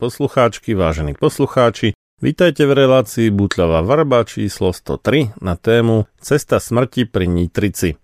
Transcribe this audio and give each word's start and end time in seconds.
poslucháčky, 0.00 0.72
vážení 0.72 1.12
poslucháči, 1.12 1.92
vítajte 2.24 2.64
v 2.64 2.72
relácii 2.72 3.28
Butľová 3.28 3.84
varba 3.84 4.24
číslo 4.24 4.72
103 4.72 5.36
na 5.44 5.60
tému 5.60 6.08
Cesta 6.16 6.56
smrti 6.56 7.04
pri 7.04 7.28
Nitrici. 7.28 8.00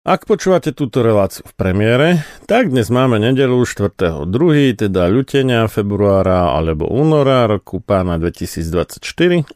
Ak 0.00 0.24
počúvate 0.24 0.72
túto 0.72 1.04
reláciu 1.04 1.44
v 1.44 1.52
premiére, 1.56 2.08
tak 2.48 2.72
dnes 2.72 2.88
máme 2.88 3.20
nedelu 3.20 3.68
4.2., 3.68 4.24
teda 4.72 5.08
ľutenia 5.12 5.68
februára 5.68 6.56
alebo 6.56 6.88
února 6.88 7.44
roku 7.44 7.84
pána 7.84 8.16
2024 8.16 9.00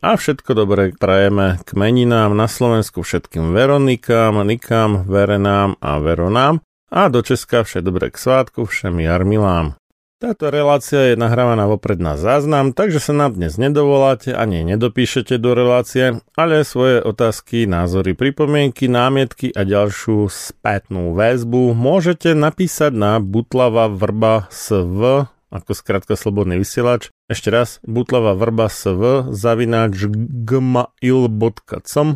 a 0.04 0.10
všetko 0.16 0.50
dobré 0.56 0.92
prajeme 0.96 1.60
k 1.64 1.68
meninám 1.76 2.32
na 2.32 2.48
Slovensku 2.48 3.04
všetkým 3.04 3.56
Veronikám, 3.56 4.40
Nikám, 4.40 5.08
Verenám 5.08 5.80
a 5.80 6.00
Veronám 6.00 6.60
a 6.92 7.08
do 7.08 7.24
Česka 7.24 7.64
všetko 7.64 7.84
dobré 7.88 8.12
k 8.12 8.20
svátku 8.20 8.68
všem 8.68 9.00
Jarmilám. 9.00 9.80
Táto 10.24 10.48
relácia 10.48 11.12
je 11.12 11.20
nahrávaná 11.20 11.68
vopred 11.68 12.00
na 12.00 12.16
záznam, 12.16 12.72
takže 12.72 12.96
sa 12.96 13.12
nám 13.12 13.36
dnes 13.36 13.60
nedovoláte 13.60 14.32
ani 14.32 14.64
nedopíšete 14.64 15.36
do 15.36 15.52
relácie, 15.52 16.16
ale 16.32 16.64
svoje 16.64 17.04
otázky, 17.04 17.68
názory, 17.68 18.16
pripomienky, 18.16 18.88
námietky 18.88 19.52
a 19.52 19.68
ďalšiu 19.68 20.32
spätnú 20.32 21.12
väzbu 21.12 21.76
môžete 21.76 22.32
napísať 22.32 22.96
na 22.96 23.20
butlava 23.20 23.92
vrba 23.92 24.48
sv 24.48 25.28
ako 25.52 25.70
skratka 25.76 26.16
slobodný 26.16 26.56
vysielač. 26.56 27.12
Ešte 27.28 27.52
raz, 27.52 27.84
butlava 27.84 28.32
vrba 28.32 28.72
sv 28.72 29.28
zavináč 29.28 30.08
gmail.com 30.48 32.08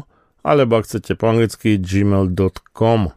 alebo 0.48 0.72
ak 0.80 0.84
chcete 0.88 1.12
po 1.12 1.28
anglicky 1.28 1.76
gmail.com. 1.76 3.12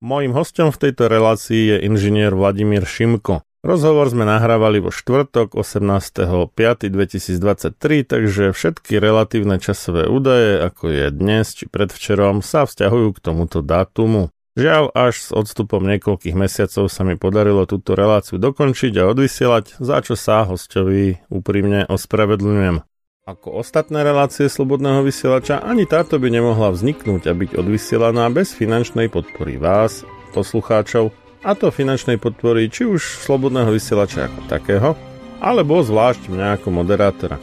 Mojím 0.00 0.32
hostom 0.32 0.72
v 0.72 0.80
tejto 0.88 1.12
relácii 1.12 1.76
je 1.76 1.84
inžinier 1.84 2.32
Vladimír 2.32 2.88
Šimko. 2.88 3.44
Rozhovor 3.60 4.08
sme 4.08 4.24
nahrávali 4.24 4.80
vo 4.80 4.88
štvrtok 4.88 5.52
18.5.2023, 5.52 8.08
takže 8.08 8.56
všetky 8.56 8.96
relatívne 8.96 9.60
časové 9.60 10.08
údaje, 10.08 10.64
ako 10.64 10.88
je 10.88 11.12
dnes 11.12 11.44
či 11.52 11.68
predvčerom, 11.68 12.40
sa 12.40 12.64
vzťahujú 12.64 13.12
k 13.12 13.20
tomuto 13.20 13.60
dátumu. 13.60 14.32
Žiaľ, 14.56 14.96
až 14.96 15.20
s 15.20 15.28
odstupom 15.36 15.84
niekoľkých 15.84 16.32
mesiacov 16.32 16.88
sa 16.88 17.04
mi 17.04 17.20
podarilo 17.20 17.68
túto 17.68 17.92
reláciu 17.92 18.40
dokončiť 18.40 18.96
a 18.96 19.12
odvysielať, 19.12 19.76
za 19.76 20.08
čo 20.08 20.16
sa 20.16 20.48
hostovi 20.48 21.20
úprimne 21.28 21.84
ospravedlňujem. 21.84 22.80
Ako 23.28 23.60
ostatné 23.60 24.00
relácie 24.00 24.48
Slobodného 24.48 25.04
vysielača, 25.04 25.60
ani 25.60 25.84
táto 25.84 26.16
by 26.16 26.32
nemohla 26.32 26.72
vzniknúť 26.72 27.28
a 27.28 27.36
byť 27.36 27.60
odvysielaná 27.60 28.32
bez 28.32 28.56
finančnej 28.56 29.12
podpory 29.12 29.60
vás, 29.60 30.08
poslucháčov, 30.32 31.12
a 31.40 31.56
to 31.56 31.72
finančnej 31.72 32.20
podpory 32.20 32.68
či 32.68 32.84
už 32.84 33.24
slobodného 33.24 33.72
vysielača 33.72 34.28
ako 34.28 34.40
takého, 34.48 34.96
alebo 35.40 35.80
zvlášť 35.80 36.28
mňa 36.28 36.60
ako 36.60 36.68
moderátora. 36.72 37.38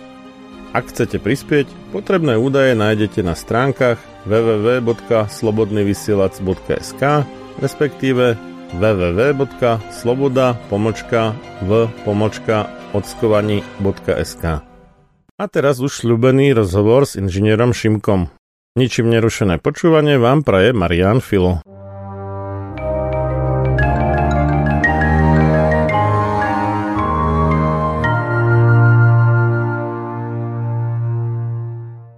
Ak 0.75 0.87
chcete 0.93 1.17
prispieť, 1.17 1.65
potrebné 1.89 2.37
údaje 2.37 2.77
nájdete 2.77 3.25
na 3.25 3.33
stránkach 3.33 3.97
www.slobodnyvysielac.sk 4.29 7.01
respektíve 7.57 8.37
www.sloboda 8.77 10.47
v 11.63 11.71
ockovaní.sk 12.93 14.43
A 15.37 15.45
teraz 15.47 15.79
už 15.79 16.03
šľubený 16.03 16.53
rozhovor 16.53 17.07
s 17.07 17.15
inžinierom 17.15 17.71
Šimkom. 17.71 18.27
Ničím 18.77 19.09
nerušené 19.09 19.57
počúvanie 19.57 20.21
vám 20.21 20.45
praje 20.45 20.69
Marian 20.75 21.23
Filo. 21.23 21.65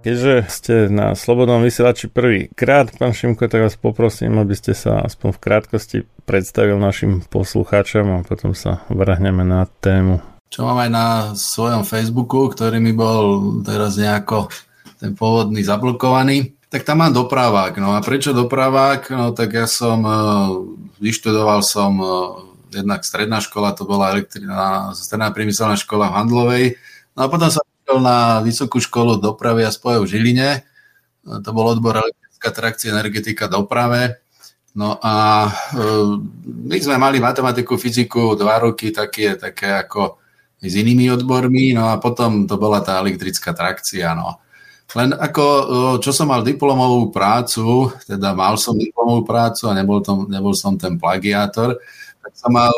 Keďže 0.00 0.34
ste 0.48 0.74
na 0.88 1.12
Slobodnom 1.12 1.60
vysielači 1.60 2.08
krát, 2.56 2.88
pán 2.96 3.12
Šimko, 3.12 3.52
tak 3.52 3.68
vás 3.68 3.76
poprosím, 3.76 4.40
aby 4.40 4.56
ste 4.56 4.72
sa 4.72 5.04
aspoň 5.04 5.36
v 5.36 5.42
krátkosti 5.44 5.98
predstavil 6.24 6.80
našim 6.80 7.20
poslucháčom 7.28 8.08
a 8.08 8.24
potom 8.24 8.56
sa 8.56 8.80
vrhneme 8.88 9.44
na 9.44 9.68
tému. 9.68 10.24
Čo 10.48 10.64
mám 10.64 10.88
aj 10.88 10.90
na 10.90 11.06
svojom 11.36 11.84
Facebooku, 11.84 12.48
ktorý 12.48 12.80
mi 12.80 12.96
bol 12.96 13.60
teraz 13.60 14.00
nejako 14.00 14.48
ten 14.96 15.12
pôvodný 15.12 15.60
zablokovaný, 15.60 16.56
tak 16.72 16.88
tam 16.88 17.04
mám 17.04 17.12
dopravák. 17.12 17.76
No 17.76 17.92
a 17.92 18.00
prečo 18.00 18.32
dopravák? 18.32 19.12
No 19.12 19.36
tak 19.36 19.52
ja 19.52 19.68
som, 19.68 20.00
e, 20.00 20.12
vyštudoval 20.96 21.60
som 21.60 21.92
e, 22.00 22.06
jednak 22.72 23.04
stredná 23.04 23.44
škola, 23.44 23.76
to 23.76 23.84
bola 23.84 24.16
elektrina, 24.16 24.96
stredná 24.96 25.28
priemyselná 25.28 25.76
škola 25.76 26.08
v 26.08 26.16
Handlovej, 26.16 26.64
no 27.18 27.20
a 27.20 27.28
potom 27.28 27.52
sa 27.52 27.60
na 27.98 28.38
Vysokú 28.44 28.78
školu 28.78 29.18
dopravy 29.18 29.66
a 29.66 29.74
spojov 29.74 30.06
v 30.06 30.10
Žiline. 30.14 30.50
To 31.26 31.50
bol 31.50 31.74
odbor 31.74 31.98
elektrická 31.98 32.54
trakcia, 32.54 32.94
energetika, 32.94 33.50
doprave. 33.50 34.22
No 34.78 35.02
a 35.02 35.48
e, 35.50 35.82
my 36.46 36.78
sme 36.78 36.94
mali 36.94 37.18
matematiku, 37.18 37.74
fyziku 37.74 38.38
dva 38.38 38.62
roky 38.62 38.94
také, 38.94 39.34
také 39.34 39.74
ako 39.82 40.22
s 40.62 40.72
inými 40.76 41.10
odbormi, 41.10 41.74
no 41.74 41.90
a 41.90 41.98
potom 41.98 42.46
to 42.46 42.54
bola 42.54 42.78
tá 42.78 43.02
elektrická 43.02 43.50
trakcia. 43.50 44.14
No. 44.14 44.38
Len 44.94 45.10
ako, 45.10 45.44
e, 45.44 45.64
čo 45.98 46.14
som 46.14 46.30
mal 46.30 46.46
diplomovú 46.46 47.10
prácu, 47.10 47.90
teda 48.06 48.30
mal 48.30 48.54
som 48.62 48.78
diplomovú 48.78 49.26
prácu 49.26 49.66
a 49.66 49.74
nebol, 49.74 49.98
tom, 50.06 50.30
nebol 50.30 50.54
som 50.54 50.78
ten 50.78 50.94
plagiátor, 50.94 51.74
tak 52.22 52.32
som 52.38 52.54
mal 52.54 52.70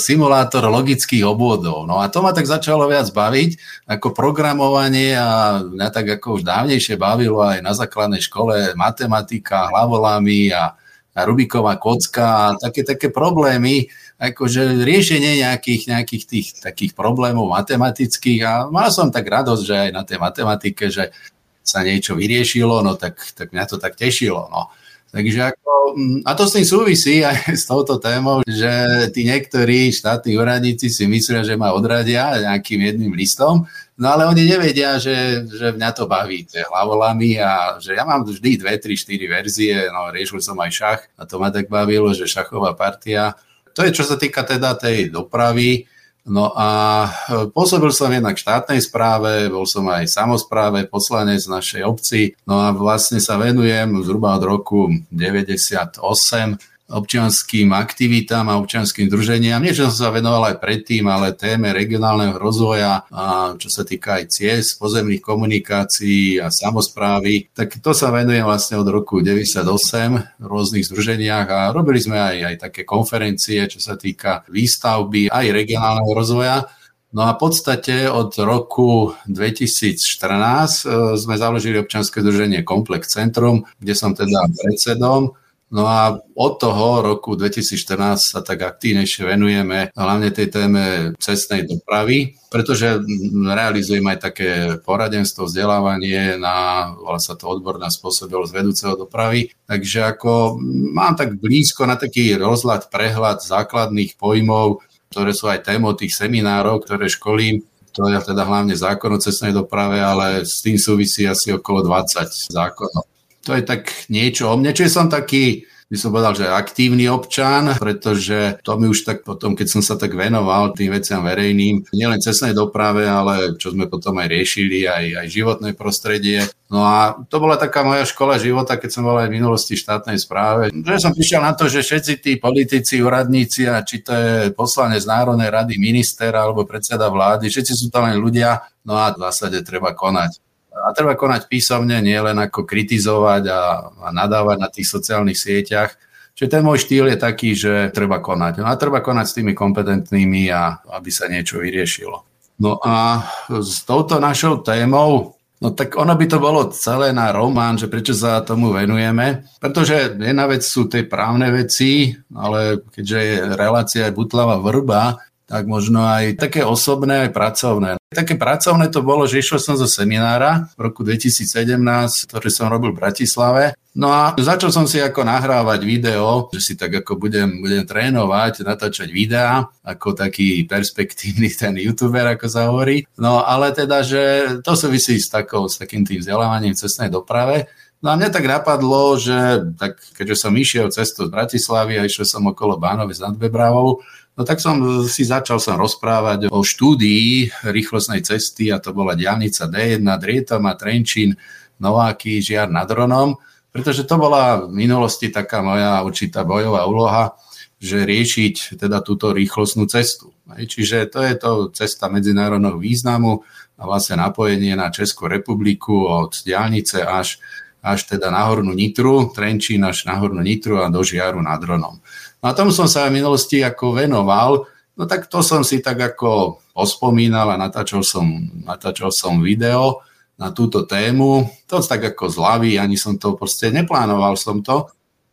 simulátor 0.00 0.64
logických 0.64 1.28
obvodov. 1.28 1.84
No 1.84 2.00
a 2.00 2.08
to 2.08 2.24
ma 2.24 2.32
tak 2.32 2.48
začalo 2.48 2.88
viac 2.88 3.12
baviť 3.12 3.84
ako 3.84 4.16
programovanie 4.16 5.12
a 5.12 5.60
mňa 5.60 5.88
tak 5.92 6.06
ako 6.16 6.40
už 6.40 6.42
dávnejšie 6.48 6.96
bavilo 6.96 7.44
aj 7.44 7.60
na 7.60 7.76
základnej 7.76 8.24
škole 8.24 8.72
matematika, 8.72 9.68
hlavolami 9.68 10.48
a, 10.56 10.72
a 11.12 11.20
Rubiková 11.20 11.76
kocka 11.76 12.24
a 12.24 12.56
také, 12.56 12.80
také 12.80 13.12
problémy, 13.12 13.92
akože 14.16 14.88
riešenie 14.88 15.44
nejakých, 15.44 15.82
nejakých 15.92 16.24
tých 16.24 16.48
takých 16.64 16.96
problémov 16.96 17.52
matematických 17.52 18.40
a 18.48 18.52
mal 18.72 18.88
som 18.88 19.12
tak 19.12 19.28
radosť, 19.28 19.62
že 19.62 19.76
aj 19.76 19.90
na 19.92 20.02
tej 20.08 20.16
matematike, 20.16 20.88
že 20.88 21.12
sa 21.60 21.84
niečo 21.84 22.16
vyriešilo, 22.16 22.80
no 22.80 22.96
tak, 22.96 23.20
tak 23.36 23.52
mňa 23.52 23.64
to 23.68 23.76
tak 23.76 24.00
tešilo. 24.00 24.48
No. 24.48 24.72
Takže 25.08 25.40
ako, 25.40 25.96
mm, 25.96 26.18
a 26.28 26.36
to 26.36 26.44
s 26.44 26.54
tým 26.54 26.66
súvisí 26.68 27.24
aj 27.24 27.48
s 27.60 27.64
touto 27.64 27.96
témou, 27.96 28.44
že 28.44 28.70
tí 29.16 29.24
niektorí 29.24 29.88
štátni 29.88 30.36
úradníci 30.36 30.92
si 30.92 31.08
myslia, 31.08 31.40
že 31.40 31.56
ma 31.56 31.72
odradia 31.72 32.36
nejakým 32.36 32.80
jedným 32.92 33.12
listom, 33.16 33.64
no 33.96 34.06
ale 34.12 34.28
oni 34.28 34.44
nevedia, 34.44 35.00
že, 35.00 35.48
že 35.48 35.72
mňa 35.72 35.90
to 35.96 36.04
baví, 36.04 36.44
tie 36.44 36.60
hlavolami 36.68 37.40
a 37.40 37.80
že 37.80 37.96
ja 37.96 38.04
mám 38.04 38.28
vždy 38.28 38.60
dve, 38.60 38.76
tri, 38.76 39.00
štyri 39.00 39.24
verzie, 39.24 39.88
no 39.88 40.12
riešil 40.12 40.44
som 40.44 40.60
aj 40.60 40.70
šach 40.70 41.00
a 41.16 41.24
to 41.24 41.40
ma 41.40 41.48
tak 41.48 41.72
bavilo, 41.72 42.12
že 42.12 42.28
šachová 42.28 42.76
partia. 42.76 43.32
To 43.72 43.80
je 43.80 43.96
čo 43.96 44.04
sa 44.04 44.20
týka 44.20 44.44
teda 44.44 44.76
tej 44.76 45.08
dopravy, 45.08 45.88
No 46.28 46.52
a 46.52 46.68
e, 47.08 47.48
pôsobil 47.48 47.88
som 47.90 48.12
jednak 48.12 48.36
v 48.36 48.44
štátnej 48.44 48.80
správe, 48.84 49.48
bol 49.48 49.64
som 49.64 49.88
aj 49.88 50.04
v 50.04 50.14
samozpráve, 50.14 50.78
poslanec 50.86 51.40
našej 51.48 51.82
obci, 51.88 52.36
no 52.44 52.60
a 52.60 52.70
vlastne 52.76 53.18
sa 53.18 53.40
venujem 53.40 54.04
zhruba 54.04 54.36
od 54.36 54.44
roku 54.44 54.92
98 55.08 56.67
občianským 56.88 57.68
aktivitám 57.76 58.48
a 58.48 58.56
občianským 58.56 59.12
druženiam. 59.12 59.60
Nie, 59.60 59.76
že 59.76 59.92
som 59.92 60.08
sa 60.08 60.08
venoval 60.08 60.52
aj 60.52 60.56
predtým, 60.56 61.04
ale 61.04 61.36
téme 61.36 61.68
regionálneho 61.76 62.40
rozvoja, 62.40 63.04
a 63.12 63.54
čo 63.60 63.68
sa 63.68 63.84
týka 63.84 64.16
aj 64.18 64.32
ciest, 64.32 64.80
pozemných 64.80 65.20
komunikácií 65.20 66.40
a 66.40 66.48
samozprávy, 66.48 67.52
tak 67.52 67.76
to 67.84 67.92
sa 67.92 68.08
venujem 68.08 68.42
vlastne 68.42 68.80
od 68.80 68.88
roku 68.88 69.20
98 69.20 70.40
v 70.40 70.44
rôznych 70.48 70.88
združeniach 70.88 71.46
a 71.52 71.60
robili 71.76 72.00
sme 72.00 72.16
aj, 72.16 72.36
aj 72.48 72.56
také 72.56 72.88
konferencie, 72.88 73.68
čo 73.68 73.84
sa 73.84 74.00
týka 74.00 74.48
výstavby 74.48 75.28
aj 75.28 75.46
regionálneho 75.52 76.12
rozvoja. 76.16 76.64
No 77.08 77.24
a 77.24 77.32
v 77.32 77.40
podstate 77.40 78.04
od 78.04 78.36
roku 78.36 79.16
2014 79.32 80.04
e, 80.04 81.16
sme 81.16 81.40
založili 81.40 81.80
občianske 81.80 82.20
združenie 82.20 82.68
Komplex 82.68 83.16
Centrum, 83.16 83.64
kde 83.80 83.96
som 83.96 84.12
teda 84.12 84.44
predsedom 84.52 85.32
No 85.68 85.84
a 85.84 86.16
od 86.32 86.52
toho 86.56 87.04
roku 87.04 87.36
2014 87.36 88.16
sa 88.16 88.40
tak 88.40 88.64
aktívnejšie 88.64 89.28
venujeme 89.28 89.92
hlavne 89.92 90.32
tej 90.32 90.48
téme 90.48 90.84
cestnej 91.20 91.68
dopravy, 91.68 92.40
pretože 92.48 93.04
realizujem 93.44 94.04
aj 94.08 94.18
také 94.18 94.50
poradenstvo, 94.80 95.44
vzdelávanie 95.44 96.40
na, 96.40 96.88
volá 96.96 97.20
sa 97.20 97.36
to 97.36 97.52
odborná 97.52 97.92
spôsobilosť 97.92 98.52
vedúceho 98.56 98.94
dopravy. 98.96 99.52
Takže 99.68 100.08
ako 100.08 100.56
mám 100.96 101.20
tak 101.20 101.36
blízko 101.36 101.84
na 101.84 102.00
taký 102.00 102.32
rozhľad, 102.40 102.88
prehľad 102.88 103.44
základných 103.44 104.16
pojmov, 104.16 104.80
ktoré 105.12 105.36
sú 105.36 105.52
aj 105.52 105.68
témou 105.68 105.92
tých 105.92 106.16
seminárov, 106.16 106.80
ktoré 106.80 107.12
školím, 107.12 107.60
to 107.92 108.08
je 108.08 108.16
teda 108.24 108.46
hlavne 108.46 108.72
zákon 108.72 109.10
o 109.12 109.20
cestnej 109.20 109.52
doprave, 109.52 110.00
ale 110.00 110.48
s 110.48 110.64
tým 110.64 110.80
súvisí 110.80 111.28
asi 111.28 111.52
okolo 111.52 111.84
20 111.84 112.54
zákonov. 112.56 113.17
To 113.48 113.56
je 113.56 113.64
tak 113.64 113.88
niečo 114.12 114.52
o 114.52 114.54
mne, 114.60 114.76
čiže 114.76 114.92
som 114.92 115.08
taký 115.08 115.64
by 115.88 115.96
som 115.96 116.12
povedal, 116.12 116.36
že 116.36 116.44
aktívny 116.44 117.08
občan, 117.08 117.72
pretože 117.80 118.60
to 118.60 118.76
mi 118.76 118.92
už 118.92 119.08
tak 119.08 119.24
potom, 119.24 119.56
keď 119.56 119.66
som 119.72 119.80
sa 119.80 119.96
tak 119.96 120.12
venoval 120.12 120.76
tým 120.76 120.92
veciam 120.92 121.24
verejným, 121.24 121.88
nielen 121.96 122.20
cestnej 122.20 122.52
doprave, 122.52 123.08
ale 123.08 123.56
čo 123.56 123.72
sme 123.72 123.88
potom 123.88 124.20
aj 124.20 124.28
riešili, 124.28 124.84
aj, 124.84 125.24
aj 125.24 125.26
životné 125.32 125.72
prostredie. 125.72 126.44
No 126.68 126.84
a 126.84 127.16
to 127.32 127.40
bola 127.40 127.56
taká 127.56 127.88
moja 127.88 128.04
škola 128.04 128.36
života, 128.36 128.76
keď 128.76 128.90
som 128.92 129.08
bol 129.08 129.16
aj 129.16 129.32
v 129.32 129.36
minulosti 129.40 129.80
štátnej 129.80 130.20
správe. 130.20 130.68
Že 130.68 131.08
som 131.08 131.16
prišiel 131.16 131.40
na 131.40 131.56
to, 131.56 131.72
že 131.72 131.80
všetci 131.80 132.12
tí 132.20 132.32
politici, 132.36 133.00
úradníci, 133.00 133.64
a 133.64 133.80
či 133.80 134.04
to 134.04 134.12
je 134.12 134.52
poslanec 134.52 135.00
Národnej 135.08 135.48
rady, 135.48 135.80
minister 135.80 136.36
alebo 136.36 136.68
predseda 136.68 137.08
vlády, 137.08 137.48
všetci 137.48 137.72
sú 137.72 137.88
tam 137.88 138.12
len 138.12 138.20
ľudia, 138.20 138.60
no 138.84 138.92
a 138.92 139.16
v 139.16 139.24
zásade 139.24 139.64
treba 139.64 139.96
konať. 139.96 140.47
A 140.84 140.94
treba 140.94 141.18
konať 141.18 141.50
písomne, 141.50 141.98
nie 141.98 142.18
len 142.18 142.38
ako 142.38 142.62
kritizovať 142.62 143.42
a, 143.50 143.62
a 143.90 144.08
nadávať 144.14 144.56
na 144.60 144.68
tých 144.70 144.86
sociálnych 144.86 145.38
sieťach. 145.38 145.96
Čiže 146.38 146.52
ten 146.54 146.62
môj 146.62 146.86
štýl 146.86 147.10
je 147.10 147.18
taký, 147.18 147.50
že 147.58 147.90
treba 147.90 148.22
konať. 148.22 148.62
No 148.62 148.70
a 148.70 148.78
treba 148.78 149.02
konať 149.02 149.26
s 149.26 149.36
tými 149.42 149.58
kompetentnými 149.58 150.46
a 150.54 150.86
aby 150.94 151.10
sa 151.10 151.26
niečo 151.26 151.58
vyriešilo. 151.58 152.22
No 152.62 152.78
a 152.78 153.26
s 153.50 153.82
touto 153.82 154.22
našou 154.22 154.62
témou 154.62 155.38
No 155.58 155.74
tak 155.74 155.98
ono 155.98 156.14
by 156.14 156.26
to 156.30 156.38
bolo 156.38 156.70
celé 156.70 157.10
na 157.10 157.34
román, 157.34 157.74
že 157.74 157.90
prečo 157.90 158.14
sa 158.14 158.46
tomu 158.46 158.70
venujeme. 158.70 159.42
Pretože 159.58 160.14
jedna 160.14 160.46
vec 160.46 160.62
sú 160.62 160.86
tie 160.86 161.02
právne 161.02 161.50
veci, 161.50 162.14
ale 162.30 162.78
keďže 162.94 163.18
je 163.18 163.36
relácia 163.58 164.02
aj 164.06 164.14
butlava 164.14 164.62
vrba, 164.62 165.18
tak 165.48 165.64
možno 165.64 166.04
aj 166.04 166.36
také 166.36 166.60
osobné, 166.60 167.24
aj 167.24 167.32
pracovné. 167.32 167.90
Také 168.12 168.36
pracovné 168.36 168.92
to 168.92 169.00
bolo, 169.00 169.24
že 169.24 169.40
išiel 169.40 169.56
som 169.56 169.80
zo 169.80 169.88
seminára 169.88 170.68
v 170.76 170.92
roku 170.92 171.00
2017, 171.00 171.80
ktorý 172.28 172.48
som 172.52 172.68
robil 172.68 172.92
v 172.92 173.00
Bratislave. 173.00 173.72
No 173.96 174.12
a 174.12 174.36
začal 174.36 174.68
som 174.68 174.84
si 174.84 175.00
ako 175.00 175.24
nahrávať 175.24 175.80
video, 175.88 176.52
že 176.52 176.60
si 176.60 176.72
tak 176.76 177.00
ako 177.00 177.16
budem, 177.16 177.64
budem 177.64 177.88
trénovať, 177.88 178.60
natáčať 178.60 179.08
videá, 179.08 179.64
ako 179.80 180.12
taký 180.12 180.68
perspektívny 180.68 181.48
ten 181.56 181.80
youtuber, 181.80 182.28
ako 182.36 182.46
sa 182.46 182.68
hovorí. 182.68 183.08
No 183.16 183.40
ale 183.40 183.72
teda, 183.72 184.04
že 184.04 184.22
to 184.60 184.76
súvisí 184.76 185.16
s, 185.16 185.32
takou, 185.32 185.64
s 185.64 185.80
takým 185.80 186.04
tým 186.04 186.20
vzdelávaním 186.20 186.76
cestnej 186.76 187.08
doprave. 187.08 187.72
No 187.98 188.14
a 188.14 188.14
mňa 188.14 188.30
tak 188.30 188.46
napadlo, 188.46 189.18
že 189.18 189.74
tak, 189.74 189.98
keďže 190.14 190.46
som 190.46 190.54
išiel 190.54 190.86
cestu 190.94 191.26
z 191.26 191.34
Bratislavy 191.34 191.98
a 191.98 192.06
išiel 192.06 192.30
som 192.30 192.46
okolo 192.46 192.78
Bánove 192.78 193.10
s 193.10 193.18
Nadbebravou, 193.18 193.98
No 194.38 194.46
tak 194.46 194.62
som 194.62 195.02
si 195.10 195.26
začal 195.26 195.58
som 195.58 195.74
rozprávať 195.74 196.46
o 196.54 196.62
štúdii 196.62 197.50
rýchlostnej 197.74 198.22
cesty 198.22 198.70
a 198.70 198.78
to 198.78 198.94
bola 198.94 199.18
diálnica 199.18 199.66
D1, 199.66 200.06
Drietama, 200.06 200.78
Trenčín, 200.78 201.34
Nováky, 201.82 202.38
Žiar 202.38 202.70
nad 202.70 202.86
Ronom, 202.86 203.34
pretože 203.74 204.06
to 204.06 204.14
bola 204.14 204.62
v 204.62 204.78
minulosti 204.78 205.34
taká 205.34 205.58
moja 205.58 206.06
určitá 206.06 206.46
bojová 206.46 206.86
úloha, 206.86 207.34
že 207.82 208.06
riešiť 208.06 208.78
teda 208.78 209.02
túto 209.02 209.34
rýchlostnú 209.34 209.90
cestu. 209.90 210.30
Čiže 210.54 211.10
to 211.10 211.18
je 211.18 211.34
to 211.34 211.50
cesta 211.74 212.06
medzinárodného 212.06 212.78
významu 212.78 213.42
a 213.74 213.82
vlastne 213.90 214.22
napojenie 214.22 214.78
na 214.78 214.94
Českú 214.94 215.26
republiku 215.26 216.06
od 216.06 216.46
diálnice 216.46 217.02
až, 217.02 217.42
až 217.82 218.06
teda 218.06 218.30
na 218.30 218.46
Nitru, 218.54 219.34
Trenčín 219.34 219.82
až 219.82 220.06
na 220.06 220.18
Hornú 220.18 220.42
Nitru 220.42 220.78
a 220.78 220.90
do 220.90 221.02
Žiaru 221.02 221.42
nad 221.42 221.58
Ronom. 221.58 221.98
No 222.38 222.44
a 222.50 222.54
tomu 222.54 222.70
som 222.70 222.86
sa 222.86 223.10
v 223.10 223.18
minulosti 223.18 223.62
ako 223.62 223.98
venoval, 223.98 224.62
no 224.94 225.02
tak 225.10 225.26
to 225.26 225.42
som 225.42 225.66
si 225.66 225.82
tak 225.82 225.98
ako 225.98 226.62
pospomínal 226.70 227.50
a 227.50 227.58
natáčal 227.58 228.06
som, 228.06 228.26
natáčal 228.62 229.10
som 229.10 229.42
video 229.42 230.06
na 230.38 230.54
túto 230.54 230.86
tému. 230.86 231.50
To 231.66 231.82
tak 231.82 232.14
ako 232.14 232.30
zľavy, 232.30 232.78
ani 232.78 232.94
som 232.94 233.18
to 233.18 233.34
proste 233.34 233.74
neplánoval 233.74 234.38
som 234.38 234.62
to. 234.62 234.86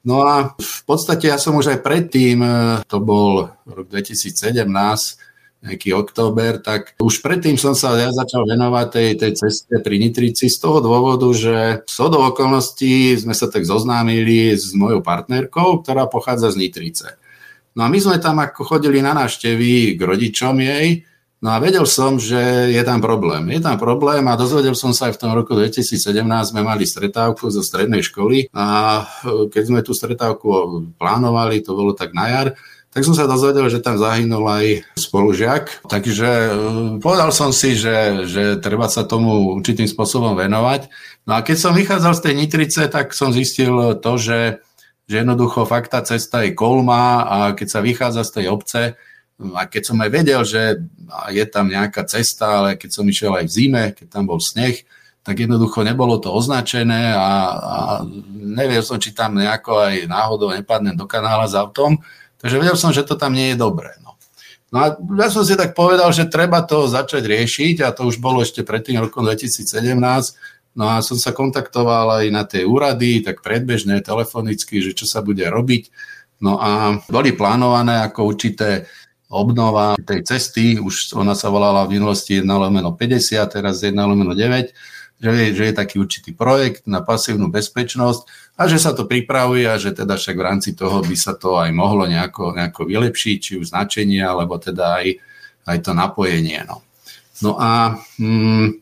No 0.06 0.26
a 0.26 0.54
v 0.54 0.82
podstate 0.86 1.30
ja 1.30 1.38
som 1.38 1.58
už 1.58 1.78
aj 1.78 1.80
predtým, 1.82 2.38
e, 2.42 2.50
to 2.86 3.02
bol 3.02 3.50
rok 3.66 3.88
2017, 3.90 4.66
nejaký 5.66 5.98
október, 5.98 6.62
tak 6.62 6.94
už 7.02 7.26
predtým 7.26 7.58
som 7.58 7.74
sa 7.74 7.98
ja 7.98 8.14
začal 8.14 8.46
venovať 8.46 8.88
tej, 8.94 9.10
tej 9.18 9.32
ceste 9.34 9.76
pri 9.82 9.98
Nitrici 9.98 10.46
z 10.46 10.58
toho 10.62 10.78
dôvodu, 10.80 11.26
že 11.34 11.82
z 11.90 11.98
do 12.06 12.22
okolností 12.22 13.18
sme 13.18 13.34
sa 13.34 13.50
tak 13.50 13.66
zoznámili 13.66 14.54
s 14.54 14.78
mojou 14.78 15.02
partnerkou, 15.02 15.82
ktorá 15.82 16.06
pochádza 16.06 16.54
z 16.54 16.62
Nitrice. 16.62 17.18
No 17.74 17.84
a 17.84 17.92
my 17.92 17.98
sme 17.98 18.22
tam 18.22 18.40
ako 18.40 18.64
chodili 18.64 19.02
na 19.02 19.18
návštevy 19.18 19.98
k 19.98 20.00
rodičom 20.00 20.56
jej, 20.62 21.04
No 21.44 21.54
a 21.54 21.62
vedel 21.62 21.86
som, 21.86 22.18
že 22.18 22.74
je 22.74 22.82
tam 22.82 23.04
problém. 23.04 23.54
Je 23.54 23.62
tam 23.62 23.78
problém 23.78 24.26
a 24.26 24.34
dozvedel 24.34 24.74
som 24.74 24.98
sa 24.98 25.14
aj 25.14 25.20
v 25.20 25.22
tom 25.22 25.32
roku 25.38 25.54
2017, 25.54 26.26
sme 26.26 26.66
mali 26.66 26.90
stretávku 26.90 27.54
zo 27.54 27.62
strednej 27.62 28.02
školy 28.02 28.50
a 28.50 29.04
keď 29.54 29.64
sme 29.70 29.86
tú 29.86 29.94
stretávku 29.94 30.50
plánovali, 30.98 31.62
to 31.62 31.78
bolo 31.78 31.94
tak 31.94 32.18
na 32.18 32.34
jar, 32.34 32.48
tak 32.96 33.04
som 33.04 33.12
sa 33.12 33.28
dozvedel, 33.28 33.68
že 33.68 33.84
tam 33.84 34.00
zahynul 34.00 34.48
aj 34.48 34.88
spolužiak. 34.96 35.84
Takže 35.92 36.30
e, 36.32 36.52
povedal 37.04 37.36
som 37.36 37.52
si, 37.52 37.76
že, 37.76 38.24
že 38.24 38.56
treba 38.64 38.88
sa 38.88 39.04
tomu 39.04 39.52
určitým 39.60 39.84
spôsobom 39.84 40.32
venovať. 40.32 40.88
No 41.28 41.36
a 41.36 41.44
keď 41.44 41.58
som 41.60 41.76
vychádzal 41.76 42.16
z 42.16 42.24
tej 42.24 42.34
Nitrice, 42.40 42.82
tak 42.88 43.12
som 43.12 43.36
zistil 43.36 44.00
to, 44.00 44.16
že, 44.16 44.64
že 45.12 45.28
jednoducho 45.28 45.68
fakt 45.68 45.92
tá 45.92 46.00
cesta 46.08 46.48
je 46.48 46.56
kolma 46.56 47.28
a 47.28 47.38
keď 47.52 47.68
sa 47.68 47.84
vychádza 47.84 48.24
z 48.24 48.32
tej 48.32 48.46
obce, 48.48 48.82
a 49.36 49.68
keď 49.68 49.84
som 49.84 50.00
aj 50.00 50.10
vedel, 50.16 50.42
že 50.48 50.80
je 51.36 51.46
tam 51.52 51.68
nejaká 51.68 52.08
cesta, 52.08 52.64
ale 52.64 52.80
keď 52.80 52.90
som 52.96 53.04
išiel 53.04 53.36
aj 53.36 53.52
v 53.52 53.52
zime, 53.52 53.84
keď 53.92 54.08
tam 54.08 54.24
bol 54.24 54.40
sneh, 54.40 54.88
tak 55.26 55.36
jednoducho 55.42 55.84
nebolo 55.84 56.22
to 56.24 56.32
označené 56.32 57.12
a, 57.12 57.28
a 57.52 57.78
neviem 58.32 58.80
som, 58.80 58.96
či 58.96 59.12
tam 59.12 59.36
nejako 59.36 59.84
aj 59.84 60.08
náhodou 60.08 60.56
nepadnem 60.56 60.96
do 60.96 61.04
kanála 61.04 61.50
s 61.50 61.58
autom, 61.58 62.00
Takže 62.46 62.62
vedel 62.62 62.78
som, 62.78 62.94
že 62.94 63.02
to 63.02 63.18
tam 63.18 63.34
nie 63.34 63.50
je 63.50 63.58
dobré. 63.58 63.98
No. 64.06 64.14
no 64.70 64.78
a 64.78 64.94
ja 64.94 65.34
som 65.34 65.42
si 65.42 65.58
tak 65.58 65.74
povedal, 65.74 66.14
že 66.14 66.30
treba 66.30 66.62
to 66.62 66.86
začať 66.86 67.26
riešiť 67.26 67.82
a 67.82 67.90
to 67.90 68.06
už 68.06 68.22
bolo 68.22 68.46
ešte 68.46 68.62
pred 68.62 68.86
tým 68.86 69.02
rokom 69.02 69.26
2017. 69.26 69.66
No 70.78 70.86
a 70.86 71.02
som 71.02 71.18
sa 71.18 71.34
kontaktoval 71.34 72.22
aj 72.22 72.26
na 72.30 72.46
tie 72.46 72.62
úrady, 72.62 73.26
tak 73.26 73.42
predbežne, 73.42 73.98
telefonicky, 74.06 74.78
že 74.78 74.94
čo 74.94 75.10
sa 75.10 75.26
bude 75.26 75.42
robiť. 75.42 75.90
No 76.38 76.62
a 76.62 77.02
boli 77.10 77.34
plánované 77.34 78.06
ako 78.06 78.30
určité 78.30 78.86
obnova 79.26 79.98
tej 80.06 80.22
cesty, 80.22 80.78
už 80.78 81.18
ona 81.18 81.34
sa 81.34 81.50
volala 81.50 81.82
v 81.90 81.98
minulosti 81.98 82.46
1 82.46 82.46
lomeno 82.46 82.94
50, 82.94 83.42
teraz 83.50 83.82
1 83.82 83.98
lomeno 83.98 84.38
9, 84.38 84.70
že 85.16 85.32
je, 85.32 85.48
že 85.56 85.64
je 85.72 85.74
taký 85.74 85.96
určitý 85.98 86.32
projekt 86.36 86.86
na 86.86 87.00
pasívnu 87.00 87.48
bezpečnosť 87.48 88.22
a 88.60 88.68
že 88.68 88.78
sa 88.80 88.92
to 88.92 89.08
pripravuje 89.08 89.64
a 89.64 89.80
že 89.80 89.96
teda 89.96 90.20
však 90.20 90.36
v 90.36 90.46
rámci 90.46 90.76
toho 90.76 91.00
by 91.00 91.16
sa 91.16 91.36
to 91.36 91.56
aj 91.56 91.72
mohlo 91.72 92.04
nejako, 92.04 92.56
nejako 92.56 92.88
vylepšiť, 92.88 93.38
či 93.40 93.52
už 93.60 93.72
značenie, 93.72 94.22
alebo 94.22 94.60
teda 94.60 95.04
aj, 95.04 95.08
aj 95.72 95.78
to 95.84 95.92
napojenie. 95.96 96.64
No, 96.68 96.84
no 97.42 97.52
a 97.56 98.00
mm, 98.20 98.68
e, 98.68 98.74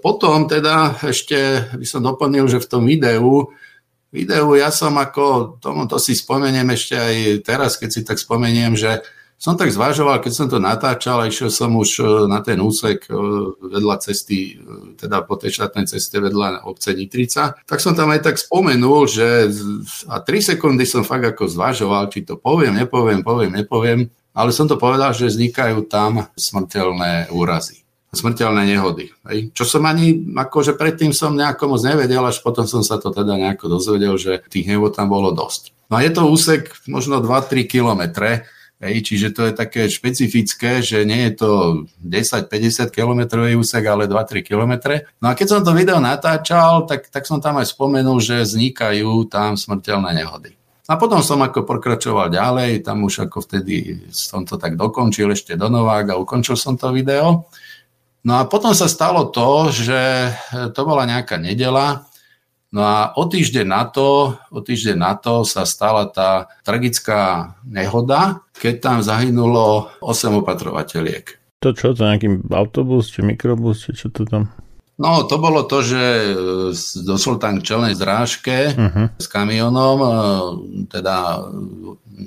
potom 0.00 0.48
teda 0.48 1.04
ešte 1.04 1.68
by 1.76 1.86
som 1.86 2.00
doplnil, 2.00 2.48
že 2.48 2.60
v 2.60 2.70
tom 2.70 2.84
videu 2.88 3.52
videu 4.08 4.56
ja 4.56 4.72
som 4.72 4.96
ako, 4.96 5.60
tomu 5.60 5.84
to 5.84 6.00
si 6.00 6.16
spomeniem 6.16 6.68
ešte 6.72 6.96
aj 6.96 7.16
teraz, 7.44 7.76
keď 7.76 7.90
si 7.92 8.00
tak 8.04 8.16
spomeniem, 8.16 8.72
že 8.72 9.04
som 9.38 9.54
tak 9.54 9.70
zvažoval, 9.70 10.18
keď 10.18 10.32
som 10.34 10.46
to 10.50 10.58
natáčal 10.58 11.22
a 11.22 11.30
išiel 11.30 11.46
som 11.46 11.70
už 11.78 12.02
e, 12.02 12.04
na 12.26 12.42
ten 12.42 12.58
úsek 12.58 13.06
e, 13.06 13.14
vedľa 13.70 14.02
cesty, 14.02 14.58
e, 14.58 14.98
teda 14.98 15.22
po 15.22 15.38
tej 15.38 15.54
štátnej 15.54 15.86
ceste 15.86 16.18
vedľa 16.18 16.66
obce 16.66 16.90
Nitrica, 16.90 17.54
tak 17.62 17.78
som 17.78 17.94
tam 17.94 18.10
aj 18.10 18.26
tak 18.26 18.36
spomenul, 18.36 19.06
že 19.06 19.46
a 20.10 20.18
3 20.18 20.58
sekundy 20.58 20.82
som 20.82 21.06
fakt 21.06 21.22
ako 21.22 21.46
zvažoval, 21.46 22.10
či 22.10 22.26
to 22.26 22.34
poviem, 22.34 22.74
nepoviem, 22.82 23.22
poviem, 23.22 23.54
nepoviem, 23.54 24.10
ale 24.34 24.50
som 24.50 24.66
to 24.66 24.74
povedal, 24.74 25.14
že 25.14 25.30
vznikajú 25.30 25.86
tam 25.86 26.26
smrteľné 26.34 27.30
úrazy 27.30 27.86
smrteľné 28.08 28.72
nehody. 28.72 29.12
Hej. 29.28 29.52
Čo 29.52 29.68
som 29.68 29.84
ani, 29.84 30.32
akože 30.32 30.80
predtým 30.80 31.12
som 31.12 31.36
nejako 31.36 31.76
moc 31.76 31.84
nevedel, 31.84 32.24
až 32.24 32.40
potom 32.40 32.64
som 32.64 32.80
sa 32.80 32.96
to 32.96 33.12
teda 33.12 33.36
nejako 33.36 33.68
dozvedel, 33.68 34.16
že 34.16 34.40
tých 34.48 34.64
nehod 34.64 34.96
tam 34.96 35.12
bolo 35.12 35.28
dosť. 35.28 35.76
No 35.92 36.00
a 36.00 36.04
je 36.04 36.12
to 36.16 36.24
úsek 36.24 36.72
možno 36.88 37.20
2-3 37.20 37.68
kilometre, 37.68 38.48
Hej, 38.78 39.10
čiže 39.10 39.34
to 39.34 39.42
je 39.42 39.58
také 39.58 39.90
špecifické, 39.90 40.86
že 40.86 41.02
nie 41.02 41.26
je 41.26 41.42
to 41.42 41.50
10-50 41.98 42.94
km 42.94 43.42
úsek, 43.58 43.82
ale 43.82 44.06
2-3 44.06 44.46
km. 44.46 45.02
No 45.18 45.30
a 45.30 45.34
keď 45.34 45.46
som 45.50 45.60
to 45.66 45.74
video 45.74 45.98
natáčal, 45.98 46.86
tak, 46.86 47.10
tak 47.10 47.26
som 47.26 47.42
tam 47.42 47.58
aj 47.58 47.74
spomenul, 47.74 48.22
že 48.22 48.46
vznikajú 48.46 49.26
tam 49.26 49.58
smrteľné 49.58 50.22
nehody. 50.22 50.54
A 50.88 50.96
potom 50.96 51.20
som 51.20 51.42
ako 51.44 51.68
pokračoval 51.68 52.32
ďalej, 52.32 52.86
tam 52.86 53.04
už 53.04 53.28
ako 53.28 53.44
vtedy 53.44 54.08
som 54.08 54.48
to 54.48 54.56
tak 54.56 54.78
dokončil 54.78 55.28
ešte 55.34 55.58
do 55.58 55.68
Novák 55.68 56.14
a 56.14 56.20
ukončil 56.22 56.56
som 56.56 56.80
to 56.80 56.94
video. 56.94 57.50
No 58.24 58.40
a 58.40 58.48
potom 58.48 58.72
sa 58.72 58.88
stalo 58.88 59.28
to, 59.28 59.68
že 59.68 60.32
to 60.72 60.80
bola 60.88 61.04
nejaká 61.04 61.36
nedela 61.36 62.07
No 62.68 62.84
a 62.84 63.16
o 63.16 63.24
týždeň 63.24 63.64
na 63.64 63.88
to, 63.88 64.36
o 64.52 64.60
týždeň 64.60 64.96
na 65.00 65.16
to 65.16 65.40
sa 65.48 65.64
stala 65.64 66.04
tá 66.12 66.52
tragická 66.60 67.54
nehoda, 67.64 68.44
keď 68.52 68.74
tam 68.76 68.98
zahynulo 69.00 69.88
8 70.04 70.44
opatrovateľiek. 70.44 71.24
To 71.64 71.72
čo, 71.72 71.96
to 71.96 72.04
nejaký 72.04 72.44
autobus, 72.52 73.08
či 73.08 73.24
mikrobus, 73.24 73.88
či 73.88 73.96
čo 73.96 74.12
to 74.12 74.28
tam? 74.28 74.52
No, 74.98 75.22
to 75.30 75.38
bolo 75.38 75.62
to, 75.62 75.78
že 75.78 76.02
e, 76.02 76.30
došlo 77.06 77.38
tam 77.38 77.62
k 77.62 77.66
čelnej 77.70 77.94
zrážke 77.94 78.74
uh-huh. 78.74 79.14
s 79.14 79.26
kamionom, 79.30 79.98
e, 80.02 80.10
teda 80.90 81.46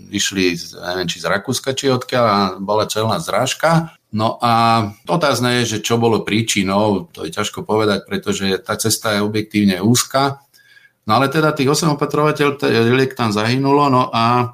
išli, 0.07 0.55
neviem, 0.55 1.07
či 1.11 1.19
z 1.19 1.27
Rakúska, 1.27 1.75
či 1.75 1.91
odkiaľ, 1.91 2.23
a 2.23 2.39
bola 2.63 2.87
čelná 2.87 3.19
zrážka. 3.19 3.91
No 4.11 4.35
a 4.43 4.83
otázne 5.07 5.63
je, 5.63 5.77
že 5.77 5.83
čo 5.83 5.95
bolo 5.95 6.27
príčinou, 6.27 7.07
to 7.15 7.23
je 7.23 7.31
ťažko 7.31 7.63
povedať, 7.63 8.03
pretože 8.03 8.59
tá 8.59 8.75
cesta 8.75 9.15
je 9.15 9.23
objektívne 9.23 9.79
úzka. 9.79 10.43
No 11.07 11.15
ale 11.15 11.31
teda 11.31 11.55
tých 11.55 11.71
8 11.71 11.95
opatrovateľov 11.95 12.59
tam 13.15 13.31
zahynulo, 13.31 13.87
no 13.87 14.11
a 14.11 14.51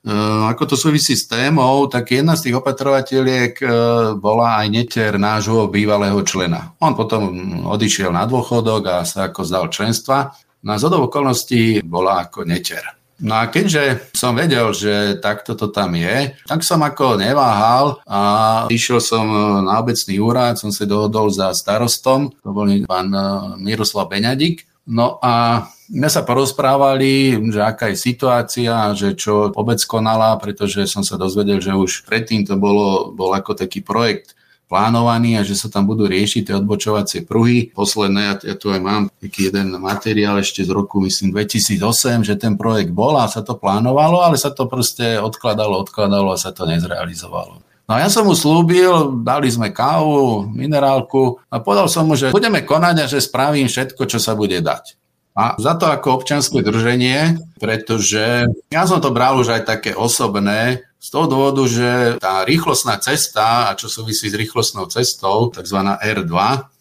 Ehm, 0.00 0.48
ako 0.48 0.64
to 0.64 0.76
súvisí 0.80 1.12
s 1.12 1.28
témou, 1.28 1.84
tak 1.84 2.08
jedna 2.08 2.32
z 2.32 2.48
tých 2.48 2.56
opatrovateľiek 2.56 3.52
ehm, 3.60 3.70
bola 4.16 4.64
aj 4.64 4.66
netier 4.72 5.20
nášho 5.20 5.68
bývalého 5.68 6.16
člena. 6.24 6.72
On 6.80 6.96
potom 6.96 7.28
odišiel 7.68 8.08
na 8.08 8.24
dôchodok 8.24 8.82
a 8.88 8.96
sa 9.04 9.28
ako 9.28 9.44
zdal 9.44 9.68
členstva. 9.68 10.32
Na 10.64 10.80
zhodov 10.80 11.12
okolností 11.12 11.84
bola 11.84 12.24
ako 12.24 12.48
netier. 12.48 12.99
No 13.20 13.36
a 13.36 13.52
keďže 13.52 14.12
som 14.16 14.32
vedel, 14.32 14.72
že 14.72 15.20
takto 15.20 15.52
to 15.52 15.68
tam 15.68 15.92
je, 15.92 16.32
tak 16.48 16.64
som 16.64 16.80
ako 16.80 17.20
neváhal 17.20 18.00
a 18.08 18.20
išiel 18.72 19.00
som 19.00 19.28
na 19.64 19.76
obecný 19.76 20.16
úrad, 20.16 20.56
som 20.56 20.72
si 20.72 20.88
dohodol 20.88 21.28
za 21.28 21.52
starostom, 21.52 22.32
to 22.40 22.50
bol 22.50 22.64
pán 22.88 23.12
ehm, 23.12 23.60
Miroslav 23.60 24.08
Beňadik. 24.08 24.64
No 24.90 25.20
a 25.20 25.68
sme 25.86 26.08
sa 26.08 26.24
porozprávali, 26.24 27.36
že 27.52 27.60
aká 27.60 27.92
je 27.92 27.98
situácia, 28.00 28.94
že 28.96 29.14
čo 29.14 29.52
obec 29.52 29.78
konala, 29.84 30.34
pretože 30.40 30.88
som 30.88 31.04
sa 31.04 31.20
dozvedel, 31.20 31.60
že 31.60 31.76
už 31.76 32.08
predtým 32.08 32.48
to 32.48 32.56
bolo, 32.56 33.12
bol 33.12 33.30
ako 33.36 33.54
taký 33.54 33.84
projekt 33.84 34.38
plánovaný 34.70 35.34
a 35.34 35.42
že 35.42 35.58
sa 35.58 35.66
tam 35.66 35.90
budú 35.90 36.06
riešiť 36.06 36.46
tie 36.46 36.54
odbočovacie 36.62 37.26
pruhy. 37.26 37.74
Posledné, 37.74 38.20
ja, 38.22 38.34
ja 38.38 38.54
tu 38.54 38.70
aj 38.70 38.78
mám 38.78 39.10
taký 39.18 39.50
jeden 39.50 39.74
materiál 39.82 40.38
ešte 40.38 40.62
z 40.62 40.70
roku, 40.70 41.02
myslím, 41.02 41.34
2008, 41.34 42.22
že 42.22 42.38
ten 42.38 42.54
projekt 42.54 42.94
bol 42.94 43.18
a 43.18 43.26
sa 43.26 43.42
to 43.42 43.58
plánovalo, 43.58 44.22
ale 44.22 44.38
sa 44.38 44.54
to 44.54 44.70
proste 44.70 45.18
odkladalo, 45.18 45.74
odkladalo 45.82 46.30
a 46.30 46.38
sa 46.38 46.54
to 46.54 46.70
nezrealizovalo. 46.70 47.66
No 47.90 47.98
a 47.98 48.06
ja 48.06 48.08
som 48.08 48.22
mu 48.22 48.38
slúbil, 48.38 49.18
dali 49.26 49.50
sme 49.50 49.74
kávu, 49.74 50.46
minerálku 50.46 51.42
a 51.50 51.58
povedal 51.58 51.90
som 51.90 52.06
mu, 52.06 52.14
že 52.14 52.30
budeme 52.30 52.62
konať 52.62 52.96
a 53.02 53.10
že 53.10 53.18
spravím 53.18 53.66
všetko, 53.66 54.06
čo 54.06 54.22
sa 54.22 54.38
bude 54.38 54.62
dať. 54.62 54.94
A 55.34 55.58
za 55.58 55.74
to 55.74 55.90
ako 55.90 56.22
občanské 56.22 56.62
drženie, 56.62 57.42
pretože 57.58 58.46
ja 58.70 58.82
som 58.86 59.02
to 59.02 59.10
bral 59.10 59.42
už 59.42 59.58
aj 59.58 59.62
také 59.66 59.90
osobné, 59.90 60.86
z 61.00 61.08
toho 61.08 61.24
dôvodu, 61.24 61.64
že 61.64 62.20
tá 62.20 62.44
rýchlostná 62.44 63.00
cesta, 63.00 63.72
a 63.72 63.74
čo 63.74 63.88
súvisí 63.88 64.28
s 64.28 64.36
rýchlostnou 64.36 64.84
cestou, 64.92 65.48
tzv. 65.48 65.80
R2, 65.96 66.34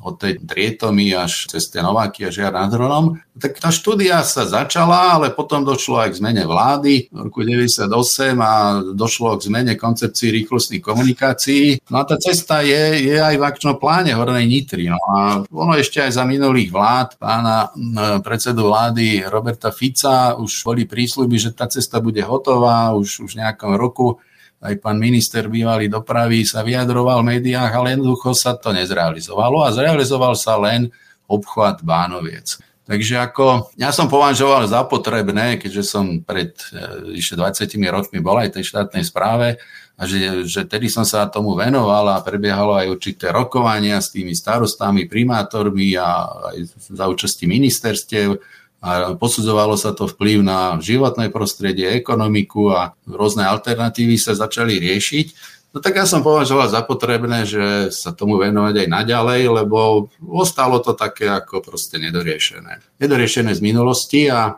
od 0.04 0.16
tej 0.20 0.40
Trietomy 0.44 1.12
až 1.16 1.48
cez 1.52 1.68
tie 1.68 1.84
Nováky 1.84 2.28
a 2.28 2.34
Žiar 2.34 2.56
nad 2.56 2.72
Hronom, 2.72 3.20
tak 3.40 3.56
tá 3.60 3.72
štúdia 3.72 4.20
sa 4.28 4.44
začala, 4.44 5.16
ale 5.16 5.32
potom 5.32 5.64
došlo 5.64 6.04
aj 6.04 6.12
k 6.12 6.20
zmene 6.20 6.44
vlády 6.44 7.08
v 7.08 7.20
roku 7.24 7.40
98 7.42 7.88
a 8.36 8.84
došlo 8.92 9.40
k 9.40 9.48
zmene 9.48 9.74
koncepcií 9.80 10.32
rýchlostných 10.44 10.84
komunikácií. 10.84 11.80
No 11.88 12.04
a 12.04 12.04
tá 12.04 12.20
cesta 12.20 12.60
je, 12.62 13.00
je 13.00 13.16
aj 13.16 13.40
v 13.40 13.44
akčnom 13.48 13.80
pláne 13.80 14.12
Hornej 14.12 14.44
Nitry. 14.44 14.92
No 14.92 15.00
a 15.16 15.48
ono 15.48 15.74
ešte 15.80 16.04
aj 16.04 16.20
za 16.20 16.28
minulých 16.28 16.70
vlád 16.70 17.16
pána 17.16 17.72
predsedu 18.20 18.68
vlády 18.68 19.24
Roberta 19.24 19.72
Fica 19.72 20.36
už 20.36 20.52
boli 20.68 20.84
prísľuby, 20.84 21.40
že 21.40 21.56
tá 21.56 21.72
cesta 21.72 22.04
bude 22.04 22.20
hotová 22.20 22.92
už, 22.92 23.24
už 23.24 23.40
v 23.40 23.40
nejakom 23.40 23.80
roku 23.80 24.20
aj 24.60 24.74
pán 24.84 25.00
minister 25.00 25.48
bývalý 25.48 25.88
dopravy 25.88 26.44
sa 26.44 26.64
vyjadroval 26.68 27.24
v 27.24 27.40
médiách, 27.40 27.72
ale 27.72 27.96
jednoducho 27.96 28.36
sa 28.36 28.60
to 28.60 28.76
nezrealizovalo 28.76 29.64
a 29.64 29.72
zrealizoval 29.72 30.36
sa 30.36 30.60
len 30.60 30.92
obchvat 31.32 31.80
Bánoviec. 31.86 32.60
Takže 32.90 33.22
ako, 33.22 33.70
ja 33.78 33.94
som 33.94 34.10
považoval 34.10 34.66
za 34.66 34.82
potrebné, 34.90 35.62
keďže 35.62 35.84
som 35.86 36.26
pred 36.26 36.58
e, 36.74 37.14
vyše 37.14 37.38
20 37.38 37.70
rokmi 37.86 38.18
bol 38.18 38.34
aj 38.42 38.58
tej 38.58 38.66
štátnej 38.66 39.06
správe, 39.06 39.62
a 40.00 40.08
že, 40.08 40.48
že 40.48 40.64
tedy 40.64 40.88
som 40.88 41.04
sa 41.04 41.28
tomu 41.28 41.60
venoval 41.60 42.08
a 42.16 42.24
prebiehalo 42.24 42.72
aj 42.80 42.88
určité 42.88 43.36
rokovania 43.36 44.00
s 44.00 44.16
tými 44.16 44.32
starostami, 44.32 45.12
primátormi 45.12 46.00
a 46.00 46.24
aj 46.56 46.58
za 46.96 47.06
účasti 47.12 47.46
ministerstiev, 47.52 48.40
a 48.80 49.20
posudzovalo 49.20 49.76
sa 49.76 49.92
to 49.92 50.08
vplyv 50.08 50.40
na 50.40 50.80
životné 50.80 51.28
prostredie, 51.36 51.92
ekonomiku 52.00 52.72
a 52.72 52.96
rôzne 53.04 53.44
alternatívy 53.44 54.16
sa 54.16 54.32
začali 54.32 54.80
riešiť. 54.80 55.28
No 55.70 55.84
tak 55.84 56.00
ja 56.00 56.08
som 56.08 56.26
považoval 56.26 56.72
za 56.72 56.82
potrebné, 56.82 57.46
že 57.46 57.94
sa 57.94 58.16
tomu 58.16 58.42
venovať 58.42 58.74
aj 58.74 58.88
naďalej, 58.90 59.42
lebo 59.62 60.10
ostalo 60.26 60.82
to 60.82 60.98
také 60.98 61.30
ako 61.30 61.62
proste 61.62 62.02
nedoriešené. 62.02 62.98
Nedoriešené 62.98 63.54
z 63.54 63.62
minulosti 63.62 64.32
a, 64.32 64.58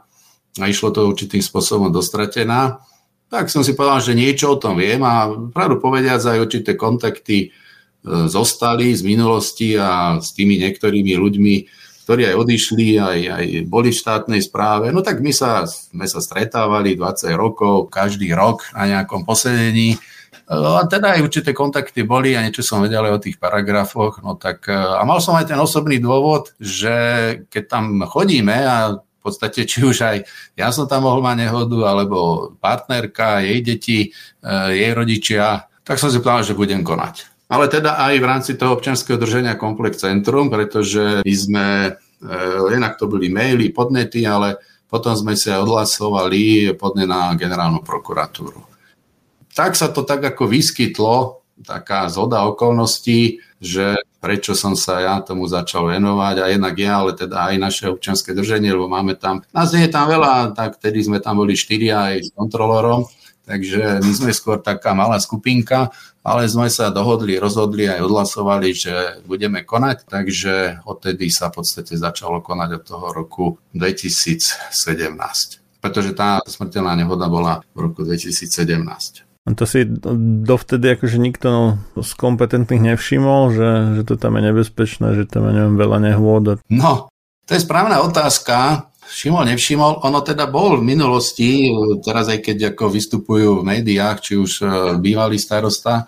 a 0.56 0.64
išlo 0.70 0.94
to 0.94 1.10
určitým 1.10 1.44
spôsobom 1.44 1.92
dostratená. 1.92 2.80
Tak 3.28 3.50
som 3.50 3.66
si 3.66 3.76
povedal, 3.76 4.00
že 4.06 4.16
niečo 4.16 4.56
o 4.56 4.62
tom 4.62 4.80
viem 4.80 5.04
a 5.04 5.28
pravdu 5.52 5.84
povediať 5.84 6.32
aj 6.32 6.44
určité 6.48 6.80
kontakty 6.80 7.48
e, 7.48 7.50
zostali 8.32 8.96
z 8.96 9.02
minulosti 9.04 9.76
a 9.76 10.22
s 10.22 10.32
tými 10.32 10.62
niektorými 10.62 11.12
ľuďmi 11.18 11.56
ktorí 12.12 12.28
aj 12.28 12.44
odišli, 12.44 12.88
aj, 13.00 13.20
aj 13.40 13.46
boli 13.72 13.96
v 13.96 14.02
štátnej 14.04 14.44
správe. 14.44 14.92
No 14.92 15.00
tak 15.00 15.24
my 15.24 15.32
sa, 15.32 15.64
sme 15.64 16.04
sa 16.12 16.20
stretávali 16.20 17.00
20 17.00 17.32
rokov, 17.40 17.88
každý 17.88 18.36
rok 18.36 18.68
na 18.76 18.84
nejakom 18.84 19.24
posedení. 19.24 19.96
A 20.52 20.84
teda 20.92 21.16
aj 21.16 21.24
určité 21.24 21.56
kontakty 21.56 22.04
boli 22.04 22.36
a 22.36 22.44
niečo 22.44 22.68
som 22.68 22.84
vedel 22.84 23.08
aj 23.08 23.16
o 23.16 23.24
tých 23.24 23.40
paragrafoch. 23.40 24.20
No 24.20 24.36
tak, 24.36 24.68
a 24.68 25.00
mal 25.08 25.24
som 25.24 25.40
aj 25.40 25.56
ten 25.56 25.60
osobný 25.64 26.04
dôvod, 26.04 26.52
že 26.60 26.92
keď 27.48 27.64
tam 27.72 28.04
chodíme 28.04 28.60
a 28.60 29.00
v 29.00 29.20
podstate 29.24 29.64
či 29.64 29.88
už 29.88 30.04
aj 30.04 30.18
ja 30.60 30.68
som 30.76 30.92
tam 30.92 31.08
mohol 31.08 31.24
mať 31.24 31.48
nehodu, 31.48 31.96
alebo 31.96 32.52
partnerka, 32.60 33.40
jej 33.40 33.64
deti, 33.64 34.00
e, 34.12 34.52
jej 34.76 34.92
rodičia, 34.92 35.64
tak 35.88 35.96
som 35.96 36.12
si 36.12 36.20
povedal, 36.20 36.44
že 36.44 36.60
budem 36.60 36.84
konať 36.84 37.31
ale 37.52 37.68
teda 37.68 38.00
aj 38.00 38.14
v 38.16 38.26
rámci 38.26 38.52
toho 38.56 38.80
občianského 38.80 39.20
drženia 39.20 39.60
Komplex 39.60 40.00
Centrum, 40.00 40.48
pretože 40.48 41.20
my 41.28 41.36
sme, 41.36 41.68
e, 41.92 42.38
jednak 42.72 42.96
to 42.96 43.12
boli 43.12 43.28
maily, 43.28 43.76
podnety, 43.76 44.24
ale 44.24 44.56
potom 44.88 45.12
sme 45.12 45.36
sa 45.36 45.60
odhlasovali 45.60 46.72
podne 46.80 47.04
na 47.04 47.36
generálnu 47.36 47.84
prokuratúru. 47.84 48.64
Tak 49.52 49.76
sa 49.76 49.92
to 49.92 50.08
tak 50.08 50.24
ako 50.24 50.48
vyskytlo, 50.48 51.44
taká 51.68 52.08
zhoda 52.08 52.48
okolností, 52.48 53.44
že 53.60 54.00
prečo 54.24 54.56
som 54.56 54.74
sa 54.74 55.04
ja 55.04 55.16
tomu 55.20 55.46
začal 55.46 55.92
venovať 55.92 56.36
a 56.42 56.46
jednak 56.50 56.76
ja, 56.80 57.04
ale 57.04 57.14
teda 57.20 57.52
aj 57.52 57.56
naše 57.60 57.86
občianske 57.92 58.32
drženie, 58.32 58.72
lebo 58.72 58.88
máme 58.88 59.20
tam, 59.20 59.44
nás 59.52 59.76
nie 59.76 59.86
je 59.86 59.92
tam 59.92 60.08
veľa, 60.08 60.56
tak 60.56 60.80
tedy 60.80 61.04
sme 61.04 61.20
tam 61.20 61.42
boli 61.44 61.60
štyria 61.60 62.16
aj 62.16 62.16
s 62.26 62.30
kontrolorom, 62.32 63.06
takže 63.44 64.00
my 64.02 64.14
sme 64.14 64.32
skôr 64.32 64.62
taká 64.62 64.96
malá 64.96 65.18
skupinka, 65.18 65.92
ale 66.22 66.46
sme 66.46 66.70
sa 66.70 66.94
dohodli, 66.94 67.42
rozhodli 67.42 67.90
aj 67.90 68.06
odhlasovali, 68.06 68.68
že 68.78 68.94
budeme 69.26 69.66
konať, 69.66 70.06
takže 70.06 70.86
odtedy 70.86 71.34
sa 71.34 71.50
v 71.50 71.62
podstate 71.62 71.98
začalo 71.98 72.46
konať 72.46 72.70
od 72.78 72.84
toho 72.86 73.08
roku 73.10 73.46
2017. 73.74 74.62
Pretože 75.82 76.14
tá 76.14 76.38
smrteľná 76.46 76.94
nehoda 76.94 77.26
bola 77.26 77.66
v 77.74 77.90
roku 77.90 78.06
2017. 78.06 79.26
A 79.42 79.58
to 79.58 79.66
si 79.66 79.90
dovtedy 80.46 80.94
akože 80.94 81.18
nikto 81.18 81.82
z 81.98 82.12
kompetentných 82.14 82.94
nevšimol, 82.94 83.50
že, 83.50 83.70
že 83.98 84.02
to 84.06 84.14
tam 84.14 84.38
je 84.38 84.54
nebezpečné, 84.54 85.18
že 85.18 85.26
tam 85.26 85.50
je 85.50 85.54
neviem, 85.58 85.76
veľa 85.82 85.98
nehôd. 85.98 86.62
No, 86.70 87.10
to 87.50 87.52
je 87.58 87.66
správna 87.66 88.06
otázka 88.06 88.91
všimol, 89.12 89.44
nevšimol. 89.52 90.02
Ono 90.08 90.20
teda 90.24 90.48
bol 90.48 90.80
v 90.80 90.88
minulosti, 90.88 91.68
teraz 92.00 92.32
aj 92.32 92.40
keď 92.40 92.58
ako 92.72 92.86
vystupujú 92.88 93.50
v 93.60 93.68
médiách, 93.68 94.18
či 94.24 94.34
už 94.40 94.52
e, 94.64 94.66
bývalý 94.98 95.36
starosta, 95.36 96.04
e, 96.04 96.06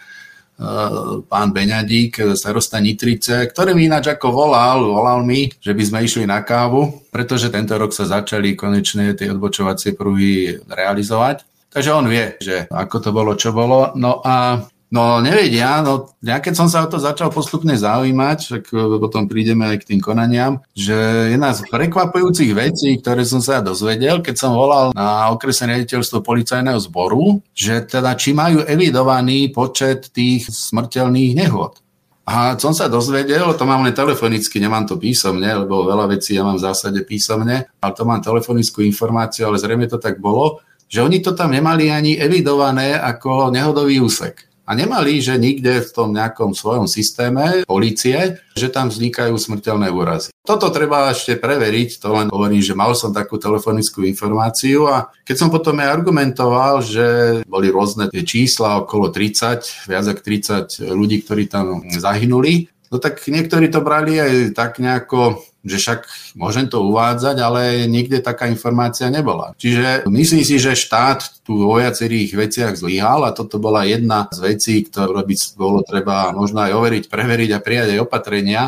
pán 1.28 1.52
Beňadík, 1.52 2.34
starosta 2.40 2.80
Nitrice, 2.80 3.52
ktorý 3.52 3.76
mi 3.76 3.92
ináč 3.92 4.16
ako 4.16 4.32
volal, 4.32 4.80
volal 4.88 5.20
mi, 5.28 5.52
že 5.60 5.76
by 5.76 5.84
sme 5.84 6.00
išli 6.08 6.24
na 6.24 6.40
kávu, 6.42 7.12
pretože 7.12 7.52
tento 7.52 7.76
rok 7.76 7.92
sa 7.92 8.08
začali 8.08 8.56
konečne 8.56 9.12
tie 9.14 9.30
odbočovacie 9.36 9.94
pruhy 9.94 10.64
realizovať. 10.72 11.44
Takže 11.74 11.90
on 11.92 12.06
vie, 12.06 12.38
že 12.38 12.70
ako 12.70 12.98
to 13.02 13.10
bolo, 13.10 13.34
čo 13.34 13.50
bolo. 13.50 13.98
No 13.98 14.22
a 14.22 14.62
No 14.94 15.18
nevedia, 15.26 15.82
no 15.82 16.14
ja 16.22 16.38
keď 16.38 16.54
som 16.54 16.68
sa 16.70 16.86
o 16.86 16.88
to 16.88 17.02
začal 17.02 17.34
postupne 17.34 17.74
zaujímať, 17.74 18.38
však 18.46 18.64
e, 18.70 19.02
potom 19.02 19.26
prídeme 19.26 19.66
aj 19.66 19.82
k 19.82 19.88
tým 19.90 20.02
konaniam, 20.06 20.62
že 20.78 20.94
jedna 21.34 21.50
z 21.50 21.66
prekvapujúcich 21.66 22.54
vecí, 22.54 23.02
ktoré 23.02 23.26
som 23.26 23.42
sa 23.42 23.66
dozvedel, 23.66 24.22
keď 24.22 24.36
som 24.38 24.54
volal 24.54 24.94
na 24.94 25.34
okresné 25.34 25.74
riaditeľstvo 25.74 26.22
policajného 26.22 26.78
zboru, 26.78 27.42
že 27.58 27.82
teda 27.82 28.14
či 28.14 28.38
majú 28.38 28.62
evidovaný 28.70 29.50
počet 29.50 30.14
tých 30.14 30.54
smrteľných 30.54 31.42
nehôd. 31.42 31.82
A 32.30 32.54
som 32.62 32.78
sa 32.78 32.86
dozvedel, 32.86 33.50
to 33.58 33.66
mám 33.66 33.82
len 33.82 33.98
telefonicky, 33.98 34.62
nemám 34.62 34.86
to 34.86 35.02
písomne, 35.02 35.66
lebo 35.66 35.90
veľa 35.90 36.06
vecí 36.14 36.38
ja 36.38 36.46
mám 36.46 36.62
v 36.62 36.70
zásade 36.70 37.02
písomne, 37.02 37.66
ale 37.82 37.94
to 37.98 38.06
mám 38.06 38.22
telefonickú 38.22 38.86
informáciu, 38.86 39.50
ale 39.50 39.58
zrejme 39.58 39.90
to 39.90 39.98
tak 39.98 40.22
bolo, 40.22 40.62
že 40.86 41.02
oni 41.02 41.18
to 41.18 41.34
tam 41.34 41.50
nemali 41.50 41.90
ani 41.90 42.14
evidované 42.22 42.94
ako 42.94 43.50
nehodový 43.50 43.98
úsek. 43.98 44.53
A 44.64 44.72
nemali, 44.76 45.20
že 45.20 45.36
nikde 45.36 45.84
v 45.84 45.92
tom 45.92 46.16
nejakom 46.16 46.56
svojom 46.56 46.88
systéme 46.88 47.68
policie, 47.68 48.40
že 48.56 48.72
tam 48.72 48.88
vznikajú 48.88 49.36
smrteľné 49.36 49.92
úrazy. 49.92 50.32
Toto 50.44 50.72
treba 50.72 51.12
ešte 51.12 51.40
preveriť, 51.40 52.04
to 52.04 52.10
len 52.12 52.28
hovorím, 52.28 52.60
že 52.60 52.76
mal 52.76 52.92
som 52.96 53.16
takú 53.16 53.40
telefonickú 53.40 54.04
informáciu 54.04 54.92
a 54.92 55.08
keď 55.24 55.36
som 55.40 55.50
potom 55.52 55.80
aj 55.80 55.88
argumentoval, 55.88 56.84
že 56.84 57.08
boli 57.48 57.72
rôzne 57.72 58.12
tie 58.12 58.28
čísla, 58.28 58.84
okolo 58.84 59.08
30, 59.12 59.88
viac 59.88 60.06
ako 60.12 60.20
30 60.20 60.84
ľudí, 60.92 61.24
ktorí 61.24 61.48
tam 61.48 61.88
zahynuli, 61.88 62.73
no 62.94 63.02
tak 63.02 63.26
niektorí 63.26 63.74
to 63.74 63.82
brali 63.82 64.22
aj 64.22 64.54
tak 64.54 64.78
nejako 64.78 65.42
že 65.64 65.80
však 65.80 66.00
môžem 66.36 66.68
to 66.68 66.84
uvádzať, 66.84 67.40
ale 67.40 67.88
nikde 67.88 68.20
taká 68.20 68.52
informácia 68.52 69.08
nebola. 69.08 69.56
Čiže 69.56 70.04
myslím 70.12 70.44
si, 70.44 70.60
že 70.60 70.76
štát 70.76 71.40
tu 71.48 71.56
vo 71.64 71.80
viacerých 71.80 72.36
veciach 72.36 72.76
zlyhal 72.76 73.24
a 73.24 73.32
toto 73.32 73.64
bola 73.64 73.88
jedna 73.88 74.28
z 74.36 74.44
vecí, 74.44 74.84
ktoré 74.84 75.24
by 75.24 75.36
bolo 75.56 75.80
treba 75.88 76.36
možno 76.36 76.68
aj 76.68 76.72
overiť, 76.76 77.04
preveriť 77.08 77.50
a 77.56 77.64
prijať 77.64 77.88
aj 77.96 78.04
opatrenia, 78.04 78.64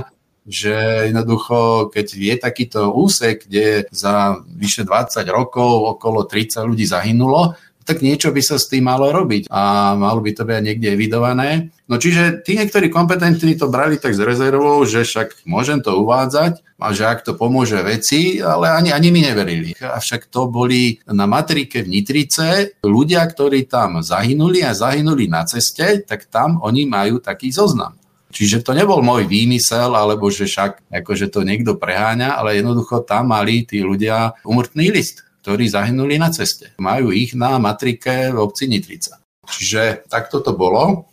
že 0.47 1.09
jednoducho, 1.11 1.89
keď 1.89 2.07
je 2.15 2.35
takýto 2.38 2.81
úsek, 2.93 3.49
kde 3.49 3.89
za 3.91 4.39
vyše 4.45 4.85
20 4.88 5.25
rokov 5.33 5.99
okolo 5.99 6.23
30 6.23 6.63
ľudí 6.63 6.85
zahynulo, 6.88 7.59
tak 7.86 8.02
niečo 8.02 8.34
by 8.34 8.41
sa 8.41 8.58
s 8.58 8.67
tým 8.67 8.89
malo 8.89 9.13
robiť 9.13 9.45
a 9.54 9.93
malo 9.93 10.19
by 10.19 10.34
to 10.34 10.43
byť 10.43 10.60
niekde 10.65 10.89
evidované. 10.89 11.69
No 11.86 12.02
čiže 12.02 12.41
tí 12.41 12.58
niektorí 12.58 12.89
kompetentní 12.89 13.54
to 13.54 13.69
brali 13.69 14.02
tak 14.02 14.17
s 14.17 14.19
rezervou, 14.19 14.82
že 14.89 15.06
však 15.06 15.45
môžem 15.45 15.86
to 15.86 15.93
uvádzať 16.02 16.65
a 16.82 16.91
že 16.91 17.06
ak 17.06 17.21
to 17.21 17.38
pomôže 17.38 17.78
veci, 17.86 18.41
ale 18.41 18.74
ani, 18.74 18.89
ani 18.89 19.13
mi 19.13 19.21
neverili. 19.21 19.78
Avšak 19.78 20.34
to 20.34 20.50
boli 20.50 20.98
na 21.06 21.30
matrike 21.30 21.86
v 21.86 21.91
Nitrice 21.93 22.82
ľudia, 22.82 23.21
ktorí 23.21 23.69
tam 23.69 24.02
zahynuli 24.02 24.65
a 24.65 24.74
zahynuli 24.74 25.30
na 25.30 25.45
ceste, 25.45 26.02
tak 26.02 26.26
tam 26.28 26.58
oni 26.65 26.89
majú 26.89 27.21
taký 27.21 27.54
zoznam. 27.54 27.95
Čiže 28.36 28.67
to 28.67 28.76
nebol 28.76 29.00
môj 29.00 29.32
výmysel, 29.32 29.95
alebo 29.95 30.28
že 30.28 30.43
však 30.43 30.91
akože 30.91 31.32
to 31.32 31.48
niekto 31.48 31.80
preháňa, 31.80 32.36
ale 32.36 32.60
jednoducho 32.60 33.08
tam 33.08 33.32
mali 33.32 33.63
tí 33.63 33.80
ľudia 33.80 34.36
umrtný 34.43 34.91
list 34.91 35.24
ktorí 35.45 35.69
zahynuli 35.69 36.17
na 36.17 36.34
ceste. 36.34 36.73
Majú 36.81 37.13
ich 37.13 37.38
na 37.38 37.62
matrike 37.62 38.34
v 38.34 38.41
obci 38.41 38.65
Nitrica. 38.65 39.21
Čiže 39.45 40.10
takto 40.10 40.41
to 40.41 40.58
bolo. 40.58 41.05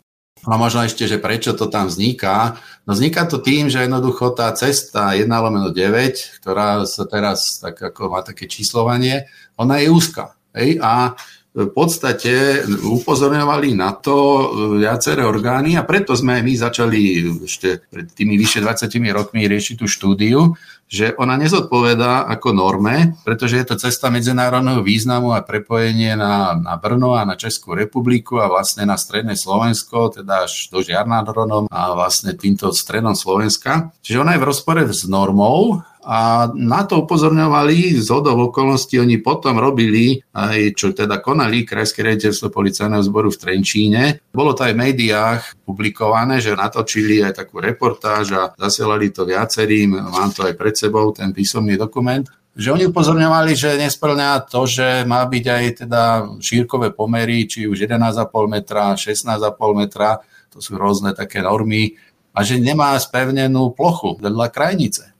A 0.49 0.57
možno 0.57 0.89
ešte, 0.89 1.05
že 1.05 1.21
prečo 1.21 1.53
to 1.53 1.69
tam 1.69 1.93
vzniká. 1.93 2.57
No 2.89 2.97
vzniká 2.97 3.29
to 3.29 3.45
tým, 3.45 3.69
že 3.69 3.85
jednoducho 3.85 4.33
tá 4.33 4.49
cesta 4.57 5.13
1 5.13 5.29
lomeno 5.29 5.69
9, 5.69 6.41
ktorá 6.41 6.89
sa 6.89 7.05
teraz 7.05 7.61
tak 7.61 7.77
ako 7.77 8.09
má 8.09 8.25
také 8.25 8.49
číslovanie, 8.49 9.29
ona 9.61 9.85
je 9.85 9.93
úzka. 9.93 10.33
Hej? 10.57 10.81
A 10.81 11.13
v 11.53 11.69
podstate 11.69 12.65
upozorňovali 12.65 13.77
na 13.77 13.93
to 13.93 14.49
viaceré 14.81 15.21
orgány 15.29 15.77
a 15.77 15.85
preto 15.85 16.17
sme 16.17 16.41
my 16.41 16.57
začali 16.57 17.29
ešte 17.45 17.85
pred 17.93 18.09
tými 18.09 18.41
vyše 18.41 18.65
20 18.65 18.89
rokmi 19.13 19.45
riešiť 19.45 19.77
tú 19.77 19.85
štúdiu, 19.85 20.57
že 20.93 21.17
ona 21.17 21.41
nezodpovedá 21.41 22.29
ako 22.29 22.53
norme, 22.53 23.17
pretože 23.25 23.57
je 23.57 23.65
to 23.65 23.81
cesta 23.81 24.13
medzinárodného 24.13 24.85
významu 24.85 25.33
a 25.33 25.41
prepojenie 25.41 26.13
na, 26.21 26.53
na 26.53 26.77
Brno 26.77 27.17
a 27.17 27.25
na 27.25 27.33
Českú 27.33 27.73
republiku 27.73 28.45
a 28.45 28.53
vlastne 28.53 28.85
na 28.85 29.01
stredné 29.01 29.33
Slovensko, 29.33 30.13
teda 30.13 30.45
až 30.45 30.69
do 30.69 30.85
Žiarnadronom 30.85 31.73
a 31.73 31.97
vlastne 31.97 32.37
týmto 32.37 32.77
stredom 32.77 33.17
Slovenska. 33.17 33.89
Čiže 34.05 34.21
ona 34.21 34.37
je 34.37 34.43
v 34.45 34.49
rozpore 34.53 34.85
s 34.85 35.09
normou 35.09 35.81
a 36.03 36.51
na 36.51 36.83
to 36.83 37.07
upozorňovali 37.07 37.95
z 38.03 38.07
hodov 38.11 38.51
okolností, 38.51 38.99
oni 38.99 39.23
potom 39.23 39.63
robili 39.63 40.19
aj, 40.35 40.75
čo 40.75 40.91
teda 40.91 41.23
konali 41.23 41.63
Krajské 41.63 42.03
riaditeľstvo 42.03 42.51
policajného 42.51 43.07
zboru 43.07 43.31
v 43.31 43.39
Trenčíne. 43.39 44.03
Bolo 44.35 44.51
to 44.51 44.67
aj 44.67 44.75
v 44.75 44.83
médiách 44.83 45.43
publikované, 45.63 46.43
že 46.43 46.59
natočili 46.59 47.23
aj 47.23 47.47
takú 47.47 47.63
reportáž 47.63 48.35
a 48.35 48.51
zasielali 48.59 49.15
to 49.15 49.23
viacerým, 49.23 49.95
mám 49.95 50.35
to 50.35 50.43
aj 50.43 50.59
pred 50.59 50.75
sebou, 50.75 51.15
ten 51.15 51.31
písomný 51.31 51.79
dokument, 51.79 52.27
že 52.53 52.69
oni 52.69 52.91
upozorňovali, 52.91 53.57
že 53.57 53.81
nesplňa 53.81 54.45
to, 54.45 54.69
že 54.69 55.09
má 55.09 55.25
byť 55.25 55.45
aj 55.49 55.65
teda 55.87 56.03
šírkové 56.43 56.93
pomery, 56.93 57.49
či 57.49 57.65
už 57.65 57.89
11,5 57.89 58.29
metra, 58.51 58.93
16,5 58.93 59.41
metra, 59.73 60.21
to 60.53 60.61
sú 60.61 60.77
rôzne 60.77 61.17
také 61.17 61.41
normy, 61.41 61.97
a 62.33 62.45
že 62.45 62.61
nemá 62.61 62.97
spevnenú 62.97 63.77
plochu 63.77 64.17
vedľa 64.21 64.49
krajnice. 64.53 65.12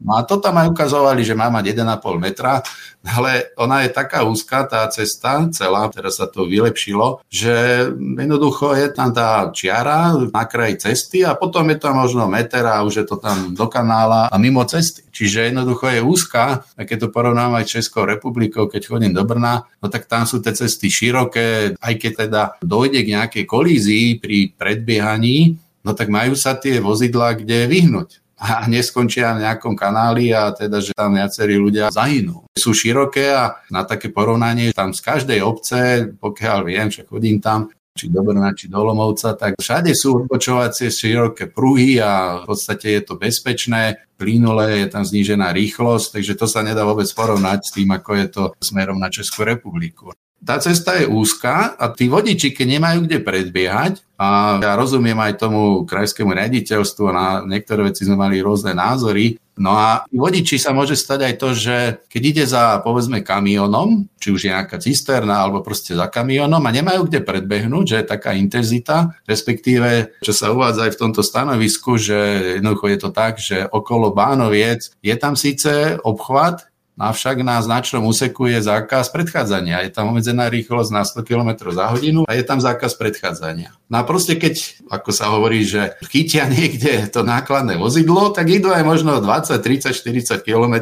No 0.00 0.16
a 0.16 0.24
to 0.24 0.40
tam 0.40 0.56
aj 0.56 0.72
ukazovali, 0.72 1.20
že 1.20 1.36
má 1.36 1.52
mať 1.52 1.76
1,5 1.76 2.16
metra, 2.16 2.64
ale 3.04 3.52
ona 3.60 3.84
je 3.84 3.92
taká 3.92 4.24
úzka, 4.24 4.64
tá 4.64 4.88
cesta 4.88 5.44
celá, 5.52 5.92
teraz 5.92 6.16
sa 6.16 6.24
to 6.24 6.48
vylepšilo, 6.48 7.20
že 7.28 7.84
jednoducho 7.92 8.72
je 8.76 8.88
tam 8.96 9.12
tá 9.12 9.52
čiara 9.52 10.16
na 10.16 10.44
kraji 10.48 10.80
cesty 10.88 11.20
a 11.20 11.36
potom 11.36 11.68
je 11.68 11.76
tam 11.76 12.00
možno 12.00 12.24
meter 12.32 12.64
a 12.64 12.80
už 12.80 13.04
je 13.04 13.06
to 13.08 13.20
tam 13.20 13.52
do 13.52 13.68
kanála 13.68 14.32
a 14.32 14.36
mimo 14.40 14.64
cesty. 14.64 15.04
Čiže 15.12 15.52
jednoducho 15.52 15.92
je 15.92 16.00
úzka, 16.00 16.64
a 16.64 16.80
keď 16.88 17.08
to 17.08 17.12
porovnám 17.12 17.60
aj 17.60 17.68
Českou 17.68 18.08
republikou, 18.08 18.72
keď 18.72 18.88
chodím 18.88 19.12
do 19.12 19.24
Brna, 19.28 19.68
no 19.84 19.86
tak 19.92 20.08
tam 20.08 20.24
sú 20.24 20.40
tie 20.40 20.56
cesty 20.56 20.88
široké, 20.88 21.76
aj 21.76 21.94
keď 22.00 22.12
teda 22.24 22.42
dojde 22.64 23.04
k 23.04 23.12
nejakej 23.20 23.44
kolízii 23.44 24.16
pri 24.16 24.56
predbiehaní, 24.56 25.60
no 25.84 25.92
tak 25.92 26.08
majú 26.08 26.36
sa 26.36 26.56
tie 26.56 26.80
vozidlá 26.80 27.36
kde 27.36 27.68
vyhnúť 27.68 28.19
a 28.40 28.64
neskončia 28.64 29.36
v 29.36 29.44
nejakom 29.44 29.76
kanáli 29.76 30.32
a 30.32 30.48
teda, 30.56 30.80
že 30.80 30.96
tam 30.96 31.12
viacerí 31.12 31.60
ľudia 31.60 31.92
zahynú. 31.92 32.48
Sú 32.56 32.72
široké 32.72 33.28
a 33.36 33.60
na 33.68 33.84
také 33.84 34.08
porovnanie 34.08 34.72
tam 34.72 34.96
z 34.96 35.04
každej 35.04 35.44
obce, 35.44 36.08
pokiaľ 36.16 36.58
viem, 36.64 36.88
že 36.88 37.04
chodím 37.04 37.36
tam, 37.36 37.68
či 37.92 38.08
do 38.08 38.24
Brna, 38.24 38.56
či 38.56 38.72
do 38.72 38.80
Lomovca, 38.80 39.36
tak 39.36 39.60
všade 39.60 39.92
sú 39.92 40.24
odbočovacie 40.24 40.88
široké 40.88 41.52
pruhy 41.52 42.00
a 42.00 42.40
v 42.40 42.48
podstate 42.48 42.96
je 42.96 43.02
to 43.04 43.20
bezpečné, 43.20 44.08
plynulé, 44.16 44.84
je 44.84 44.88
tam 44.88 45.04
znížená 45.04 45.52
rýchlosť, 45.52 46.16
takže 46.16 46.32
to 46.40 46.46
sa 46.48 46.64
nedá 46.64 46.88
vôbec 46.88 47.08
porovnať 47.12 47.60
s 47.68 47.70
tým, 47.76 47.92
ako 47.92 48.10
je 48.16 48.26
to 48.32 48.42
smerom 48.64 48.96
na 48.96 49.12
Českú 49.12 49.44
republiku 49.44 50.16
tá 50.40 50.56
cesta 50.56 50.96
je 50.96 51.04
úzka 51.04 51.76
a 51.76 51.92
tí 51.92 52.08
vodiči, 52.08 52.56
keď 52.56 52.66
nemajú 52.80 52.98
kde 53.04 53.18
predbiehať, 53.20 53.94
a 54.20 54.60
ja 54.60 54.76
rozumiem 54.76 55.16
aj 55.16 55.40
tomu 55.40 55.88
krajskému 55.88 56.36
riaditeľstvu, 56.36 57.04
na 57.08 57.40
niektoré 57.44 57.88
veci 57.88 58.04
sme 58.04 58.20
mali 58.20 58.44
rôzne 58.44 58.76
názory, 58.76 59.40
no 59.56 59.72
a 59.72 60.04
vodiči 60.12 60.60
sa 60.60 60.76
môže 60.76 60.92
stať 60.92 61.20
aj 61.24 61.34
to, 61.40 61.48
že 61.56 61.76
keď 62.08 62.22
ide 62.24 62.44
za, 62.44 62.84
povedzme, 62.84 63.24
kamionom, 63.24 64.08
či 64.20 64.28
už 64.32 64.40
je 64.44 64.52
nejaká 64.52 64.76
cisterna, 64.76 65.40
alebo 65.40 65.64
proste 65.64 65.96
za 65.96 66.08
kamionom 66.08 66.60
a 66.60 66.70
nemajú 66.72 67.08
kde 67.08 67.24
predbehnúť, 67.24 67.84
že 67.84 67.96
je 68.00 68.12
taká 68.12 68.36
intenzita, 68.36 69.16
respektíve, 69.24 70.20
čo 70.20 70.32
sa 70.36 70.52
uvádza 70.52 70.88
aj 70.88 70.92
v 70.96 71.00
tomto 71.00 71.24
stanovisku, 71.24 71.96
že 71.96 72.16
jednoducho 72.60 72.86
je 72.92 72.98
to 73.00 73.10
tak, 73.12 73.40
že 73.40 73.68
okolo 73.68 74.12
Bánoviec 74.12 74.92
je 75.00 75.14
tam 75.16 75.32
síce 75.32 75.96
obchvat, 76.00 76.69
avšak 77.00 77.40
na 77.40 77.64
značnom 77.64 78.04
úseku 78.04 78.44
je 78.52 78.60
zákaz 78.60 79.08
predchádzania. 79.08 79.88
Je 79.88 79.90
tam 79.96 80.12
obmedzená 80.12 80.52
rýchlosť 80.52 80.90
na 80.92 81.02
100 81.08 81.24
km 81.24 81.72
za 81.72 81.88
hodinu 81.88 82.28
a 82.28 82.36
je 82.36 82.44
tam 82.44 82.60
zákaz 82.60 82.92
predchádzania. 83.00 83.72
No 83.88 83.96
a 83.98 84.02
proste 84.04 84.36
keď, 84.36 84.84
ako 84.92 85.10
sa 85.10 85.32
hovorí, 85.32 85.64
že 85.64 85.96
chytia 86.12 86.44
niekde 86.44 87.08
to 87.08 87.24
nákladné 87.24 87.80
vozidlo, 87.80 88.36
tak 88.36 88.52
idú 88.52 88.68
aj 88.68 88.84
možno 88.84 89.16
20, 89.16 89.56
30, 89.56 89.96
40 89.96 90.44
km, 90.44 90.74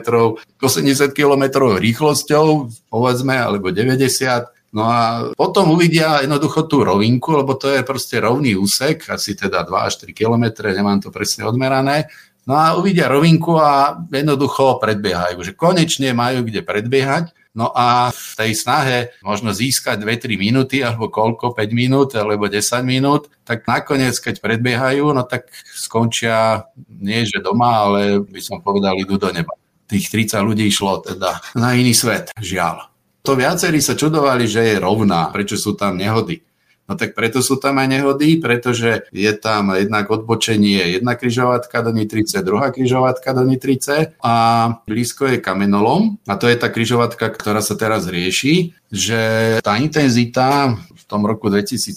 80 0.58 1.14
km 1.14 1.44
rýchlosťou, 1.78 2.46
povedzme, 2.90 3.38
alebo 3.38 3.70
90, 3.70 4.58
No 4.68 4.84
a 4.84 5.32
potom 5.32 5.72
uvidia 5.72 6.20
jednoducho 6.20 6.68
tú 6.68 6.84
rovinku, 6.84 7.32
lebo 7.40 7.56
to 7.56 7.72
je 7.72 7.80
proste 7.80 8.20
rovný 8.20 8.52
úsek, 8.52 9.00
asi 9.08 9.32
teda 9.32 9.64
2 9.64 9.72
až 9.72 10.04
3 10.04 10.12
km, 10.12 10.60
nemám 10.60 11.00
to 11.00 11.08
presne 11.08 11.48
odmerané. 11.48 12.12
No 12.48 12.56
a 12.56 12.80
uvidia 12.80 13.12
rovinku 13.12 13.60
a 13.60 14.00
jednoducho 14.08 14.80
predbiehajú, 14.80 15.44
že 15.44 15.52
konečne 15.52 16.16
majú 16.16 16.48
kde 16.48 16.64
predbiehať. 16.64 17.36
No 17.52 17.68
a 17.76 18.08
v 18.08 18.32
tej 18.40 18.52
snahe 18.56 18.98
možno 19.20 19.52
získať 19.52 20.00
2-3 20.00 20.40
minúty, 20.40 20.80
alebo 20.80 21.12
koľko, 21.12 21.52
5 21.52 21.68
minút, 21.76 22.16
alebo 22.16 22.48
10 22.48 22.86
minút, 22.88 23.28
tak 23.44 23.68
nakoniec, 23.68 24.16
keď 24.16 24.40
predbiehajú, 24.40 25.12
no 25.12 25.28
tak 25.28 25.52
skončia 25.76 26.70
nie 26.88 27.28
že 27.28 27.44
doma, 27.44 27.84
ale 27.84 28.24
by 28.24 28.40
som 28.40 28.64
povedal, 28.64 28.96
idú 28.96 29.20
do 29.20 29.28
neba. 29.28 29.52
Tých 29.84 30.08
30 30.08 30.40
ľudí 30.40 30.64
išlo 30.70 31.04
teda 31.04 31.36
na 31.52 31.76
iný 31.76 31.92
svet, 31.92 32.32
žiaľ. 32.40 32.88
To 33.28 33.36
viacerí 33.36 33.84
sa 33.84 33.92
čudovali, 33.92 34.48
že 34.48 34.72
je 34.72 34.76
rovná, 34.80 35.28
prečo 35.28 35.60
sú 35.60 35.76
tam 35.76 36.00
nehody. 36.00 36.40
No 36.88 36.96
tak 36.96 37.12
preto 37.12 37.44
sú 37.44 37.60
tam 37.60 37.76
aj 37.76 37.88
nehody, 37.92 38.40
pretože 38.40 39.04
je 39.12 39.32
tam 39.36 39.76
jednak 39.76 40.08
odbočenie 40.08 40.96
jedna 40.96 41.20
kryžovatka 41.20 41.84
do 41.84 41.92
Nitrice, 41.92 42.40
druhá 42.40 42.72
kryžovatka 42.72 43.36
do 43.36 43.44
Nitrice 43.44 44.16
a 44.24 44.34
blízko 44.88 45.28
je 45.28 45.44
kamenolom 45.44 46.16
a 46.24 46.40
to 46.40 46.48
je 46.48 46.56
tá 46.56 46.72
kryžovatka, 46.72 47.28
ktorá 47.28 47.60
sa 47.60 47.76
teraz 47.76 48.08
rieši, 48.08 48.72
že 48.88 49.20
tá 49.60 49.76
intenzita 49.76 50.80
v 50.80 51.04
tom 51.04 51.28
roku 51.28 51.52
2017, 51.52 51.92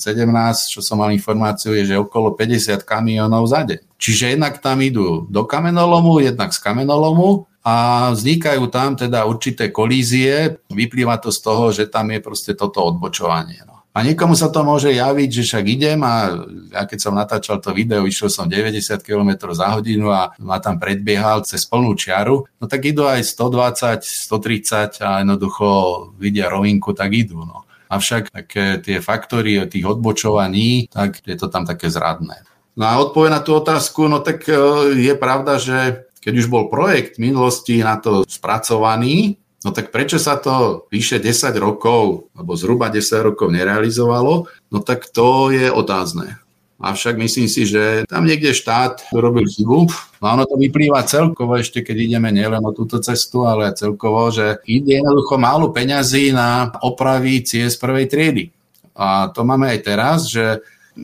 čo 0.67 0.83
som 0.83 0.99
mal 0.99 1.15
informáciu, 1.15 1.71
je, 1.71 1.95
že 1.95 1.95
okolo 1.95 2.35
50 2.35 2.83
kamionov 2.83 3.47
za 3.47 3.63
deň. 3.63 3.95
Čiže 3.95 4.35
jednak 4.35 4.59
tam 4.59 4.83
idú 4.83 5.23
do 5.31 5.47
kamenolomu, 5.47 6.19
jednak 6.19 6.51
z 6.51 6.59
kamenolomu 6.59 7.47
a 7.61 8.09
vznikajú 8.11 8.67
tam 8.73 8.97
teda 8.97 9.23
určité 9.29 9.69
kolízie. 9.69 10.57
Vyplýva 10.67 11.21
to 11.21 11.29
z 11.29 11.39
toho, 11.39 11.69
že 11.69 11.87
tam 11.87 12.09
je 12.09 12.19
proste 12.19 12.57
toto 12.57 12.81
odbočovanie. 12.81 13.61
No. 13.69 13.80
A 13.91 14.07
niekomu 14.07 14.39
sa 14.39 14.47
to 14.47 14.63
môže 14.63 14.87
javiť, 14.87 15.29
že 15.29 15.43
však 15.43 15.65
idem 15.67 15.99
a 16.07 16.31
ja 16.71 16.87
keď 16.87 16.99
som 16.99 17.11
natáčal 17.11 17.59
to 17.59 17.75
video, 17.75 18.07
išiel 18.07 18.31
som 18.31 18.47
90 18.47 18.79
km 19.03 19.51
za 19.51 19.67
hodinu 19.75 20.07
a 20.15 20.31
ma 20.39 20.63
tam 20.63 20.79
predbiehal 20.79 21.43
cez 21.43 21.67
plnú 21.67 21.91
čiaru, 21.99 22.47
no 22.47 22.65
tak 22.71 22.87
idú 22.87 23.03
aj 23.03 23.27
120, 23.27 23.99
130 24.07 25.03
a 25.03 25.19
jednoducho 25.19 25.67
vidia 26.15 26.47
rovinku, 26.47 26.95
tak 26.95 27.11
idú. 27.11 27.43
No. 27.43 27.67
Avšak 27.91 28.31
také 28.31 28.79
tie 28.79 29.03
faktory 29.03 29.59
tých 29.67 29.83
odbočovaní, 29.83 30.87
tak 30.87 31.19
je 31.27 31.35
to 31.35 31.51
tam 31.51 31.67
také 31.67 31.91
zradné. 31.91 32.47
No 32.79 32.87
a 32.87 32.95
odpoveď 33.03 33.29
na 33.35 33.41
tú 33.43 33.59
otázku, 33.59 34.07
no 34.07 34.23
tak 34.23 34.47
e, 34.47 34.55
je 34.95 35.13
pravda, 35.19 35.59
že 35.59 36.07
keď 36.23 36.33
už 36.39 36.47
bol 36.47 36.71
projekt 36.71 37.19
v 37.19 37.27
minulosti 37.27 37.83
na 37.83 37.99
to 37.99 38.23
spracovaný, 38.23 39.40
No 39.61 39.69
tak 39.69 39.93
prečo 39.93 40.17
sa 40.17 40.41
to 40.41 40.89
vyše 40.89 41.21
10 41.21 41.53
rokov, 41.61 42.33
alebo 42.33 42.57
zhruba 42.57 42.89
10 42.89 43.29
rokov 43.29 43.53
nerealizovalo? 43.53 44.49
No 44.73 44.77
tak 44.81 45.05
to 45.13 45.53
je 45.53 45.69
otázne. 45.69 46.41
Avšak 46.81 47.13
myslím 47.21 47.45
si, 47.45 47.69
že 47.69 48.09
tam 48.09 48.25
niekde 48.25 48.57
štát 48.57 49.13
robil 49.13 49.45
chybu. 49.45 49.85
No 50.17 50.25
ono 50.25 50.49
to 50.49 50.57
vyplýva 50.57 51.05
celkovo, 51.05 51.53
ešte 51.53 51.85
keď 51.85 52.09
ideme 52.09 52.33
nielen 52.33 52.65
o 52.65 52.73
túto 52.73 52.97
cestu, 52.97 53.45
ale 53.45 53.77
celkovo, 53.77 54.33
že 54.33 54.65
ide 54.65 54.97
jednoducho 54.97 55.37
málo 55.37 55.69
peňazí 55.69 56.33
na 56.33 56.73
opravy 56.81 57.45
ciest 57.45 57.77
prvej 57.77 58.09
triedy. 58.09 58.49
A 58.97 59.29
to 59.29 59.45
máme 59.45 59.69
aj 59.69 59.79
teraz, 59.85 60.25
že 60.25 60.57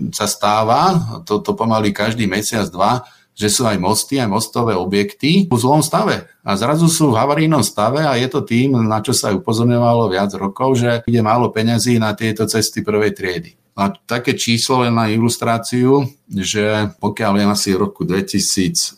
sa 0.09 0.25
stáva, 0.25 0.97
to, 1.29 1.45
to 1.45 1.53
pomaly 1.53 1.93
každý 1.93 2.25
mesiac, 2.25 2.65
dva, 2.73 3.05
že 3.37 3.53
sú 3.53 3.69
aj 3.69 3.77
mosty, 3.77 4.17
aj 4.17 4.33
mostové 4.33 4.73
objekty 4.73 5.45
v 5.45 5.55
zlom 5.55 5.85
stave. 5.85 6.25
A 6.41 6.57
zrazu 6.57 6.89
sú 6.89 7.13
v 7.13 7.19
havarijnom 7.21 7.61
stave 7.61 8.01
a 8.01 8.17
je 8.17 8.25
to 8.25 8.41
tým, 8.41 8.73
na 8.73 8.97
čo 9.05 9.13
sa 9.13 9.29
upozorňovalo 9.29 10.09
viac 10.09 10.33
rokov, 10.33 10.81
že 10.81 11.05
ide 11.05 11.21
málo 11.21 11.53
peňazí 11.53 12.01
na 12.01 12.17
tieto 12.17 12.49
cesty 12.49 12.81
prvej 12.81 13.13
triedy. 13.13 13.53
A 13.77 13.93
také 13.93 14.33
číslo 14.33 14.81
len 14.81 14.97
na 14.97 15.05
ilustráciu, 15.05 16.09
že 16.25 16.89
pokiaľ 16.97 17.33
je 17.37 17.45
asi 17.45 17.69
v 17.77 17.81
roku 17.85 18.09
2018, 18.09 18.97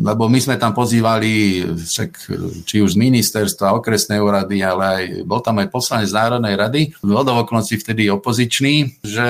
lebo 0.00 0.32
my 0.32 0.38
sme 0.40 0.56
tam 0.56 0.72
pozývali 0.72 1.60
však, 1.76 2.10
či 2.64 2.80
už 2.80 2.96
ministerstva, 2.96 3.76
okresnej 3.76 4.16
úrady, 4.16 4.64
ale 4.64 4.84
aj, 4.88 5.02
bol 5.28 5.44
tam 5.44 5.60
aj 5.60 5.68
poslanec 5.68 6.08
Národnej 6.08 6.56
rady, 6.56 6.80
vodovoknosti 7.04 7.76
vtedy 7.76 8.08
opozičný, 8.08 9.04
že 9.04 9.28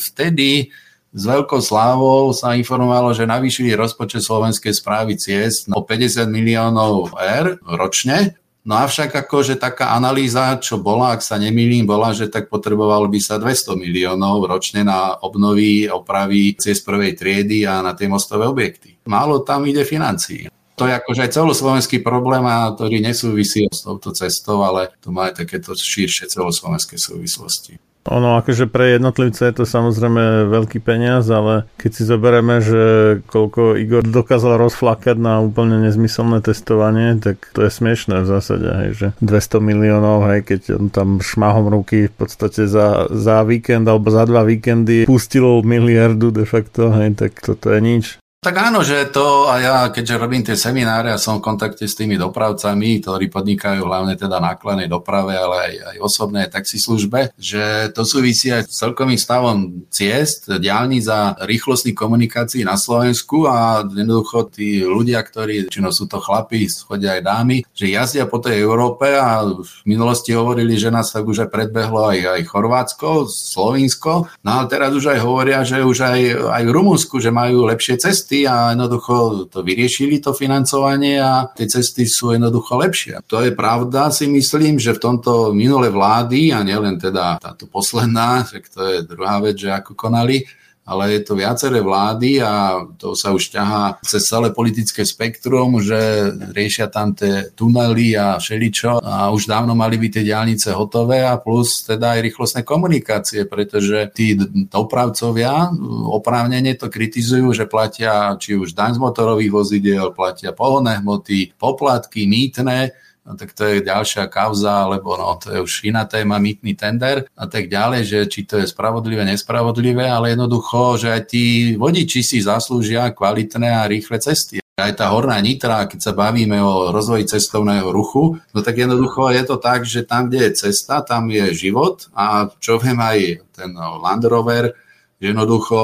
vtedy 0.00 0.72
s 1.14 1.22
veľkou 1.30 1.62
slávou 1.62 2.34
sa 2.34 2.58
informovalo, 2.58 3.14
že 3.14 3.22
navýšili 3.22 3.70
rozpočet 3.78 4.26
slovenskej 4.26 4.74
správy 4.74 5.14
ciest 5.14 5.70
o 5.70 5.78
50 5.78 6.26
miliónov 6.26 7.14
eur 7.14 7.62
ročne. 7.62 8.34
No 8.66 8.80
avšak 8.82 9.14
akože 9.14 9.54
taká 9.54 9.94
analýza, 9.94 10.58
čo 10.58 10.82
bola, 10.82 11.14
ak 11.14 11.22
sa 11.22 11.38
nemýlim, 11.38 11.86
bola, 11.86 12.10
že 12.10 12.26
tak 12.26 12.50
potrebovalo 12.50 13.06
by 13.06 13.20
sa 13.22 13.38
200 13.38 13.78
miliónov 13.78 14.48
ročne 14.50 14.82
na 14.82 15.14
obnovy, 15.14 15.86
opravy 15.86 16.58
ciest 16.58 16.82
prvej 16.82 17.14
triedy 17.14 17.62
a 17.62 17.78
na 17.84 17.94
tie 17.94 18.10
mostové 18.10 18.50
objekty. 18.50 18.98
Málo 19.06 19.46
tam 19.46 19.70
ide 19.70 19.86
financií. 19.86 20.50
To 20.74 20.90
je 20.90 20.98
akože 20.98 21.30
aj 21.30 21.34
celoslovenský 21.38 22.02
problém, 22.02 22.42
a 22.42 22.74
ktorý 22.74 22.98
nesúvisí 22.98 23.70
s 23.70 23.86
touto 23.86 24.10
cestou, 24.10 24.66
ale 24.66 24.90
to 24.98 25.14
má 25.14 25.30
aj 25.30 25.46
takéto 25.46 25.78
širšie 25.78 26.26
celoslovenské 26.26 26.98
súvislosti. 26.98 27.78
Ono 28.04 28.36
akože 28.36 28.68
pre 28.68 29.00
jednotlivce 29.00 29.48
je 29.48 29.54
to 29.56 29.64
samozrejme 29.64 30.52
veľký 30.52 30.84
peniaz, 30.84 31.24
ale 31.32 31.64
keď 31.80 31.90
si 31.90 32.02
zoberieme, 32.04 32.60
že 32.60 32.82
koľko 33.24 33.80
Igor 33.80 34.04
dokázal 34.04 34.60
rozflakať 34.60 35.16
na 35.16 35.40
úplne 35.40 35.80
nezmyselné 35.88 36.44
testovanie, 36.44 37.16
tak 37.16 37.40
to 37.56 37.64
je 37.64 37.70
smiešné 37.72 38.20
v 38.20 38.28
zásade, 38.28 38.68
hej, 38.68 38.90
že 38.92 39.06
200 39.24 39.64
miliónov, 39.64 40.28
hej, 40.28 40.44
keď 40.44 40.60
on 40.76 40.86
tam 40.92 41.08
šmahom 41.24 41.72
ruky 41.72 42.12
v 42.12 42.14
podstate 42.14 42.68
za, 42.68 43.08
za 43.08 43.40
víkend 43.40 43.88
alebo 43.88 44.12
za 44.12 44.28
dva 44.28 44.44
víkendy 44.44 45.08
pustil 45.08 45.64
miliardu 45.64 46.28
de 46.28 46.44
facto, 46.44 46.92
hej, 46.92 47.16
tak 47.16 47.40
toto 47.40 47.72
je 47.72 47.80
nič. 47.80 48.04
Tak 48.44 48.60
áno, 48.60 48.84
že 48.84 49.08
to, 49.08 49.48
a 49.48 49.56
ja 49.56 49.76
keďže 49.88 50.20
robím 50.20 50.44
tie 50.44 50.52
semináre 50.52 51.08
a 51.08 51.16
som 51.16 51.40
v 51.40 51.48
kontakte 51.48 51.88
s 51.88 51.96
tými 51.96 52.20
dopravcami, 52.20 53.00
ktorí 53.00 53.32
podnikajú 53.32 53.88
hlavne 53.88 54.20
teda 54.20 54.36
nákladnej 54.36 54.84
doprave, 54.84 55.32
ale 55.32 55.56
aj, 55.56 55.72
aj 55.88 55.96
osobnej 56.04 56.52
taxislužbe, 56.52 57.32
že 57.40 57.88
to 57.96 58.04
súvisí 58.04 58.52
aj 58.52 58.68
s 58.68 58.76
celkovým 58.84 59.16
stavom 59.16 59.88
ciest, 59.88 60.52
diálnic 60.60 61.08
a 61.08 61.40
rýchlostných 61.40 61.96
komunikácií 61.96 62.68
na 62.68 62.76
Slovensku 62.76 63.48
a 63.48 63.80
jednoducho 63.80 64.52
tí 64.52 64.84
ľudia, 64.84 65.24
ktorí, 65.24 65.72
či 65.72 65.80
no 65.80 65.88
sú 65.88 66.04
to 66.04 66.20
chlapí, 66.20 66.68
chodia 66.84 67.16
aj 67.16 67.24
dámy, 67.24 67.64
že 67.72 67.96
jazdia 67.96 68.28
po 68.28 68.44
tej 68.44 68.60
Európe 68.60 69.08
a 69.08 69.40
v 69.40 69.64
minulosti 69.88 70.36
hovorili, 70.36 70.76
že 70.76 70.92
nás 70.92 71.16
tak 71.16 71.24
už 71.24 71.48
aj 71.48 71.50
predbehlo 71.50 72.12
aj, 72.12 72.36
aj 72.36 72.40
Chorvátsko, 72.44 73.24
Slovinsko, 73.24 74.28
no 74.44 74.50
ale 74.52 74.68
teraz 74.68 74.92
už 74.92 75.16
aj 75.16 75.18
hovoria, 75.24 75.64
že 75.64 75.80
už 75.80 75.96
aj, 76.04 76.20
aj 76.60 76.62
v 76.68 76.74
Rumunsku, 76.76 77.16
že 77.24 77.32
majú 77.32 77.72
lepšie 77.72 77.96
cesty 77.96 78.33
cesty 78.34 78.48
a 78.48 78.70
jednoducho 78.70 79.46
to 79.50 79.62
vyriešili 79.62 80.18
to 80.18 80.32
financovanie 80.34 81.22
a 81.22 81.46
tie 81.54 81.66
cesty 81.70 82.06
sú 82.06 82.34
jednoducho 82.34 82.74
lepšie. 82.74 83.22
To 83.30 83.38
je 83.46 83.54
pravda, 83.54 84.10
si 84.10 84.26
myslím, 84.26 84.78
že 84.78 84.94
v 84.94 85.02
tomto 85.02 85.54
minulé 85.54 85.90
vlády 85.90 86.50
a 86.50 86.66
nielen 86.66 86.98
teda 86.98 87.38
táto 87.38 87.70
posledná, 87.70 88.42
že 88.42 88.58
to 88.66 88.82
je 88.82 88.98
druhá 89.06 89.38
vec, 89.38 89.54
že 89.58 89.70
ako 89.70 89.94
konali, 89.94 90.42
ale 90.84 91.16
je 91.16 91.20
to 91.24 91.32
viaceré 91.32 91.80
vlády 91.80 92.44
a 92.44 92.84
to 93.00 93.16
sa 93.16 93.32
už 93.32 93.56
ťahá 93.56 94.04
cez 94.04 94.20
celé 94.28 94.52
politické 94.52 95.00
spektrum, 95.08 95.80
že 95.80 96.28
riešia 96.52 96.92
tam 96.92 97.16
tie 97.16 97.48
tunely 97.56 98.12
a 98.12 98.36
všeličo. 98.36 99.00
A 99.00 99.32
už 99.32 99.48
dávno 99.48 99.72
mali 99.72 99.96
byť 99.96 100.10
tie 100.12 100.24
diálnice 100.28 100.76
hotové 100.76 101.24
a 101.24 101.40
plus 101.40 101.88
teda 101.88 102.20
aj 102.20 102.20
rýchlostné 102.28 102.60
komunikácie, 102.68 103.48
pretože 103.48 104.12
tí 104.12 104.36
dopravcovia 104.68 105.72
oprávnene 106.12 106.76
to 106.76 106.92
kritizujú, 106.92 107.56
že 107.56 107.64
platia 107.64 108.36
či 108.36 108.52
už 108.52 108.76
daň 108.76 109.00
z 109.00 109.02
motorových 109.02 109.52
vozidiel, 109.52 110.12
platia 110.12 110.52
pohonné 110.52 111.00
hmoty, 111.00 111.56
poplatky, 111.56 112.28
mýtne, 112.28 112.92
no 113.24 113.32
tak 113.40 113.56
to 113.56 113.64
je 113.64 113.80
ďalšia 113.80 114.28
kauza, 114.28 114.84
lebo 114.84 115.16
no, 115.16 115.34
to 115.40 115.48
je 115.48 115.58
už 115.64 115.88
iná 115.88 116.04
téma, 116.04 116.36
mýtny 116.36 116.76
tender 116.76 117.24
a 117.32 117.44
tak 117.48 117.72
ďalej, 117.72 118.02
že 118.04 118.18
či 118.28 118.44
to 118.44 118.60
je 118.60 118.68
spravodlivé, 118.68 119.24
nespravodlivé, 119.24 120.04
ale 120.04 120.36
jednoducho, 120.36 121.00
že 121.00 121.08
aj 121.08 121.22
tí 121.32 121.74
vodiči 121.80 122.20
si 122.20 122.38
zaslúžia 122.44 123.08
kvalitné 123.16 123.80
a 123.80 123.88
rýchle 123.88 124.20
cesty. 124.20 124.60
Aj 124.74 124.90
tá 124.90 125.14
horná 125.14 125.38
nitra, 125.38 125.86
keď 125.86 126.00
sa 126.02 126.12
bavíme 126.12 126.58
o 126.58 126.90
rozvoji 126.90 127.30
cestovného 127.30 127.94
ruchu, 127.94 128.42
no 128.50 128.58
tak 128.58 128.74
jednoducho 128.74 129.30
je 129.30 129.42
to 129.46 129.56
tak, 129.62 129.86
že 129.86 130.02
tam, 130.02 130.26
kde 130.26 130.50
je 130.50 130.66
cesta, 130.66 130.98
tam 131.06 131.30
je 131.30 131.54
život 131.54 132.10
a 132.10 132.50
čo 132.58 132.82
viem 132.82 132.98
aj 132.98 133.18
ten 133.54 133.70
Land 133.78 134.26
Rover, 134.26 134.74
jednoducho 135.22 135.78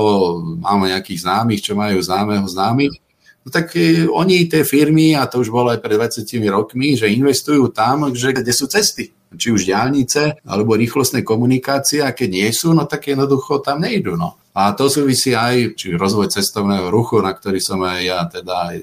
máme 0.58 0.90
nejakých 0.90 1.22
známych, 1.22 1.62
čo 1.62 1.78
majú 1.78 2.02
známeho 2.02 2.42
známych, 2.50 2.98
tak 3.52 3.76
e, 3.76 4.06
oni, 4.06 4.48
tie 4.48 4.64
firmy, 4.64 5.18
a 5.18 5.26
to 5.26 5.42
už 5.42 5.50
bolo 5.50 5.74
aj 5.74 5.82
pred 5.82 5.98
20 5.98 6.24
rokmi, 6.48 6.96
že 6.96 7.10
investujú 7.10 7.68
tam, 7.74 8.14
že 8.14 8.32
kde 8.32 8.52
sú 8.54 8.70
cesty. 8.70 9.12
Či 9.30 9.54
už 9.54 9.62
diálnice, 9.62 10.42
alebo 10.42 10.74
rýchlostné 10.74 11.22
komunikácie, 11.22 12.02
a 12.02 12.10
keď 12.10 12.28
nie 12.30 12.50
sú, 12.50 12.74
no 12.74 12.86
tak 12.86 13.06
jednoducho 13.06 13.62
tam 13.62 13.82
nejdu. 13.82 14.18
No. 14.18 14.40
A 14.50 14.74
to 14.74 14.90
súvisí 14.90 15.30
aj, 15.30 15.78
či 15.78 15.94
rozvoj 15.94 16.34
cestovného 16.34 16.90
ruchu, 16.90 17.22
na 17.22 17.30
ktorý 17.30 17.62
som 17.62 17.78
aj 17.86 18.00
ja 18.02 18.26
teda 18.26 18.74
aj, 18.74 18.76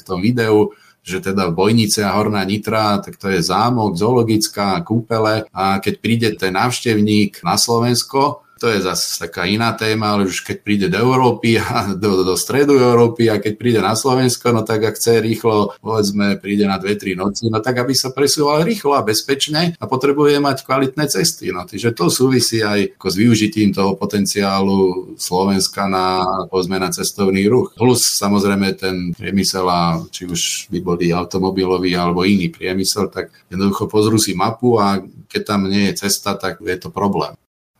v 0.00 0.06
tom 0.06 0.24
videu, 0.24 0.72
že 1.04 1.20
teda 1.20 1.52
Bojnice 1.52 2.00
a 2.00 2.16
Horná 2.16 2.40
Nitra, 2.48 2.96
tak 3.04 3.20
to 3.20 3.28
je 3.28 3.44
zámok, 3.44 3.92
zoologická, 3.92 4.80
kúpele 4.80 5.44
a 5.52 5.76
keď 5.76 5.94
príde 6.00 6.28
ten 6.40 6.56
návštevník 6.56 7.44
na 7.44 7.60
Slovensko, 7.60 8.43
to 8.60 8.70
je 8.70 8.80
zase 8.80 9.18
taká 9.18 9.44
iná 9.44 9.74
téma, 9.74 10.14
ale 10.14 10.30
už 10.30 10.46
keď 10.46 10.56
príde 10.62 10.86
do 10.88 10.98
Európy 10.98 11.58
a 11.58 11.90
do, 12.02 12.22
do 12.22 12.34
stredu 12.38 12.78
Európy 12.78 13.28
a 13.28 13.42
keď 13.42 13.52
príde 13.58 13.80
na 13.82 13.98
Slovensko, 13.98 14.54
no 14.54 14.62
tak 14.62 14.84
ak 14.84 14.96
chce 14.96 15.20
rýchlo, 15.20 15.74
povedzme, 15.82 16.38
príde 16.38 16.64
na 16.64 16.78
2-3 16.78 17.18
noci, 17.18 17.50
no 17.50 17.58
tak 17.60 17.82
aby 17.82 17.92
sa 17.92 18.14
presúval 18.14 18.64
rýchlo 18.64 18.94
a 18.94 19.04
bezpečne 19.04 19.74
a 19.76 19.84
potrebuje 19.84 20.38
mať 20.38 20.64
kvalitné 20.64 21.04
cesty. 21.10 21.50
No, 21.50 21.66
takže 21.68 21.92
to 21.92 22.08
súvisí 22.08 22.62
aj 22.62 22.96
ako 22.96 23.06
s 23.10 23.16
využitím 23.18 23.70
toho 23.74 23.98
potenciálu 23.98 25.12
Slovenska 25.18 25.86
na, 25.90 26.24
povedzme, 26.48 26.78
na 26.80 26.90
cestovný 26.90 27.46
ruch. 27.46 27.74
Plus 27.76 28.00
samozrejme 28.16 28.74
ten 28.78 28.96
priemysel 29.12 29.66
a 29.68 30.00
či 30.08 30.24
už 30.24 30.70
by 30.70 30.78
boli 30.80 31.12
automobilový 31.12 31.94
alebo 31.94 32.24
iný 32.24 32.48
priemysel, 32.50 33.10
tak 33.10 33.34
jednoducho 33.50 33.90
pozrú 33.90 34.16
si 34.16 34.32
mapu 34.32 34.80
a 34.80 35.02
keď 35.28 35.42
tam 35.42 35.66
nie 35.66 35.90
je 35.90 36.06
cesta, 36.06 36.38
tak 36.38 36.62
je 36.62 36.78
to 36.78 36.94
problém. 36.94 37.34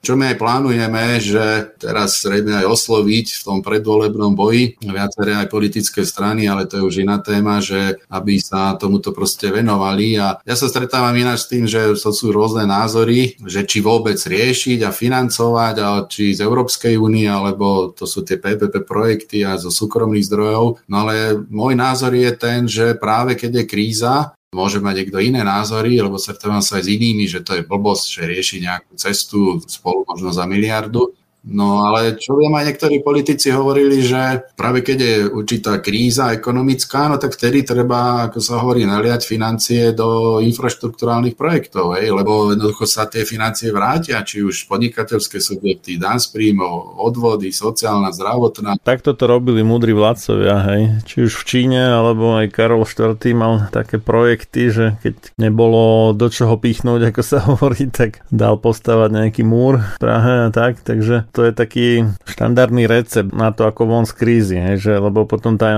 Čo 0.04 0.20
my 0.20 0.36
aj 0.36 0.36
plánujeme, 0.36 1.16
že 1.16 1.72
teraz 1.80 2.20
zrejme 2.20 2.60
aj 2.60 2.68
osloviť 2.68 3.26
v 3.40 3.42
tom 3.42 3.58
predvolebnom 3.64 4.36
boji 4.36 4.76
viaceré 4.84 5.40
aj 5.40 5.48
politické 5.48 6.04
strany, 6.04 6.44
ale 6.44 6.68
to 6.68 6.76
je 6.76 6.84
už 6.84 6.94
iná 7.00 7.24
téma, 7.24 7.64
že 7.64 7.96
aby 8.12 8.36
sa 8.36 8.76
tomuto 8.76 9.16
proste 9.16 9.48
venovali. 9.48 10.20
A 10.20 10.44
ja 10.44 10.54
sa 10.60 10.68
stretávam 10.68 11.16
ináč 11.16 11.48
s 11.48 11.50
tým, 11.50 11.64
že 11.64 11.96
to 11.96 12.12
sú 12.12 12.36
rôzne 12.36 12.68
názory, 12.68 13.40
že 13.48 13.64
či 13.64 13.80
vôbec 13.80 14.20
riešiť 14.20 14.84
a 14.84 14.92
financovať, 14.92 15.74
ale 15.80 16.00
či 16.12 16.36
z 16.36 16.44
Európskej 16.44 17.00
únie, 17.00 17.24
alebo 17.24 17.88
to 17.96 18.04
sú 18.04 18.20
tie 18.20 18.36
PPP 18.36 18.84
projekty 18.84 19.40
a 19.40 19.56
zo 19.56 19.72
súkromných 19.72 20.28
zdrojov. 20.28 20.84
No 20.84 20.94
ale 21.00 21.40
môj 21.48 21.72
názor 21.72 22.12
je 22.12 22.28
ten, 22.36 22.68
že 22.68 22.92
práve 23.00 23.40
keď 23.40 23.64
je 23.64 23.64
kríza, 23.64 24.36
môže 24.54 24.78
mať 24.78 24.94
niekto 25.02 25.18
iné 25.18 25.42
názory, 25.42 25.98
lebo 25.98 26.14
stretávam 26.14 26.62
sa 26.62 26.78
aj 26.78 26.86
s 26.86 26.92
inými, 26.94 27.26
že 27.26 27.42
to 27.42 27.58
je 27.58 27.66
blbosť, 27.66 28.06
že 28.06 28.30
rieši 28.30 28.56
nejakú 28.62 28.94
cestu 28.94 29.58
spolu 29.66 30.06
možno 30.06 30.30
za 30.30 30.46
miliardu. 30.46 31.10
No 31.44 31.84
ale 31.84 32.16
čo 32.16 32.40
viem, 32.40 32.52
aj 32.56 32.72
niektorí 32.72 33.04
politici 33.04 33.52
hovorili, 33.52 34.00
že 34.00 34.48
práve 34.56 34.80
keď 34.80 34.98
je 34.98 35.16
určitá 35.28 35.76
kríza 35.84 36.32
ekonomická, 36.32 37.12
no 37.12 37.20
tak 37.20 37.36
vtedy 37.36 37.68
treba, 37.68 38.32
ako 38.32 38.40
sa 38.40 38.64
hovorí, 38.64 38.88
naliať 38.88 39.28
financie 39.28 39.92
do 39.92 40.40
infraštruktúrálnych 40.40 41.36
projektov, 41.36 42.00
hej, 42.00 42.08
lebo 42.16 42.56
jednoducho 42.56 42.88
sa 42.88 43.04
tie 43.04 43.28
financie 43.28 43.68
vrátia, 43.68 44.24
či 44.24 44.40
už 44.40 44.64
podnikateľské 44.72 45.36
subjekty, 45.36 46.00
dan 46.00 46.16
z 46.16 46.32
príjmov, 46.32 46.96
odvody, 46.96 47.52
sociálna, 47.52 48.08
zdravotná. 48.16 48.80
Takto 48.80 49.12
to 49.12 49.28
robili 49.28 49.60
múdri 49.60 49.92
vládcovia, 49.92 50.56
hej. 50.72 50.82
Či 51.04 51.28
už 51.28 51.32
v 51.36 51.44
Číne, 51.44 51.82
alebo 51.92 52.40
aj 52.40 52.56
Karol 52.56 52.88
IV. 52.88 53.20
mal 53.36 53.68
také 53.68 54.00
projekty, 54.00 54.72
že 54.72 54.86
keď 55.04 55.36
nebolo 55.36 56.16
do 56.16 56.32
čoho 56.32 56.56
pichnúť, 56.56 57.12
ako 57.12 57.20
sa 57.20 57.38
hovorí, 57.52 57.92
tak 57.92 58.24
dal 58.32 58.56
postavať 58.56 59.12
nejaký 59.12 59.42
múr 59.44 59.84
v 59.84 60.00
Prahe 60.00 60.34
a 60.46 60.48
tak, 60.48 60.80
takže 60.80 61.28
to 61.34 61.50
je 61.50 61.52
taký 61.52 61.86
štandardný 62.30 62.86
recept 62.86 63.34
na 63.34 63.50
to, 63.50 63.66
ako 63.66 63.90
von 63.90 64.06
z 64.06 64.14
krízy, 64.14 64.56
hej, 64.56 64.76
že, 64.78 64.92
lebo 65.02 65.26
potom 65.26 65.58
tá 65.58 65.74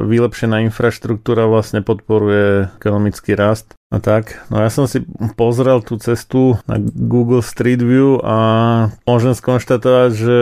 vylepšená 0.00 0.64
infraštruktúra 0.72 1.44
vlastne 1.44 1.84
podporuje 1.84 2.72
ekonomický 2.80 3.36
rast 3.36 3.76
a 3.92 4.00
tak. 4.02 4.42
No 4.48 4.58
ja 4.58 4.72
som 4.72 4.88
si 4.88 5.04
pozrel 5.38 5.84
tú 5.84 6.00
cestu 6.00 6.58
na 6.66 6.80
Google 6.82 7.44
Street 7.44 7.84
View 7.84 8.18
a 8.24 8.36
môžem 9.06 9.36
skonštatovať, 9.36 10.10
že 10.16 10.36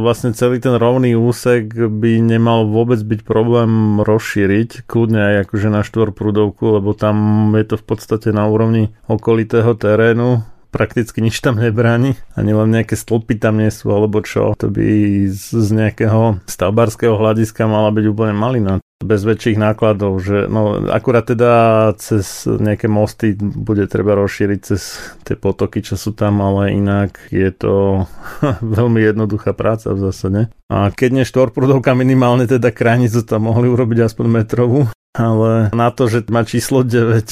vlastne 0.00 0.32
celý 0.32 0.62
ten 0.62 0.78
rovný 0.78 1.12
úsek 1.18 1.74
by 1.76 2.22
nemal 2.22 2.70
vôbec 2.70 3.02
byť 3.02 3.20
problém 3.26 4.00
rozšíriť, 4.00 4.88
kľudne 4.88 5.20
aj 5.20 5.34
akože 5.50 5.68
na 5.68 5.82
štvorprúdovku, 5.84 6.80
lebo 6.80 6.94
tam 6.94 7.50
je 7.58 7.66
to 7.68 7.76
v 7.76 7.84
podstate 7.84 8.30
na 8.30 8.48
úrovni 8.48 8.94
okolitého 9.10 9.76
terénu 9.76 10.55
prakticky 10.76 11.24
nič 11.24 11.40
tam 11.40 11.56
nebráni, 11.56 12.20
ani 12.36 12.52
len 12.52 12.68
nejaké 12.68 12.92
stĺpy 12.92 13.40
tam 13.40 13.56
nie 13.56 13.72
sú, 13.72 13.88
alebo 13.88 14.20
čo. 14.20 14.52
To 14.60 14.68
by 14.68 14.84
z 15.32 15.68
nejakého 15.72 16.44
stavbarského 16.44 17.16
hľadiska 17.16 17.64
mala 17.64 17.88
byť 17.96 18.04
úplne 18.12 18.36
malina 18.36 18.84
bez 19.00 19.28
väčších 19.28 19.60
nákladov, 19.60 20.20
že 20.24 20.48
no 20.48 20.88
akurát 20.88 21.28
teda 21.28 21.92
cez 22.00 22.48
nejaké 22.48 22.88
mosty 22.88 23.36
bude 23.36 23.84
treba 23.92 24.16
rozšíriť 24.16 24.60
cez 24.64 24.96
tie 25.24 25.36
potoky, 25.36 25.84
čo 25.84 26.00
sú 26.00 26.16
tam, 26.16 26.40
ale 26.40 26.72
inak 26.72 27.28
je 27.28 27.50
to 27.52 28.04
veľmi 28.76 29.00
jednoduchá 29.04 29.52
práca 29.52 29.92
v 29.92 30.00
zásade. 30.00 30.40
A 30.72 30.88
keď 30.92 31.10
nie 31.12 31.28
štvorprúdovka 31.28 31.92
minimálne 31.92 32.48
teda 32.48 32.72
krajnicu 32.72 33.20
tam 33.24 33.52
mohli 33.52 33.68
urobiť 33.68 34.08
aspoň 34.08 34.26
metrovú, 34.28 34.88
ale 35.16 35.72
na 35.72 35.88
to, 35.90 36.06
že 36.06 36.28
má 36.28 36.44
číslo 36.44 36.84
9, 36.84 37.24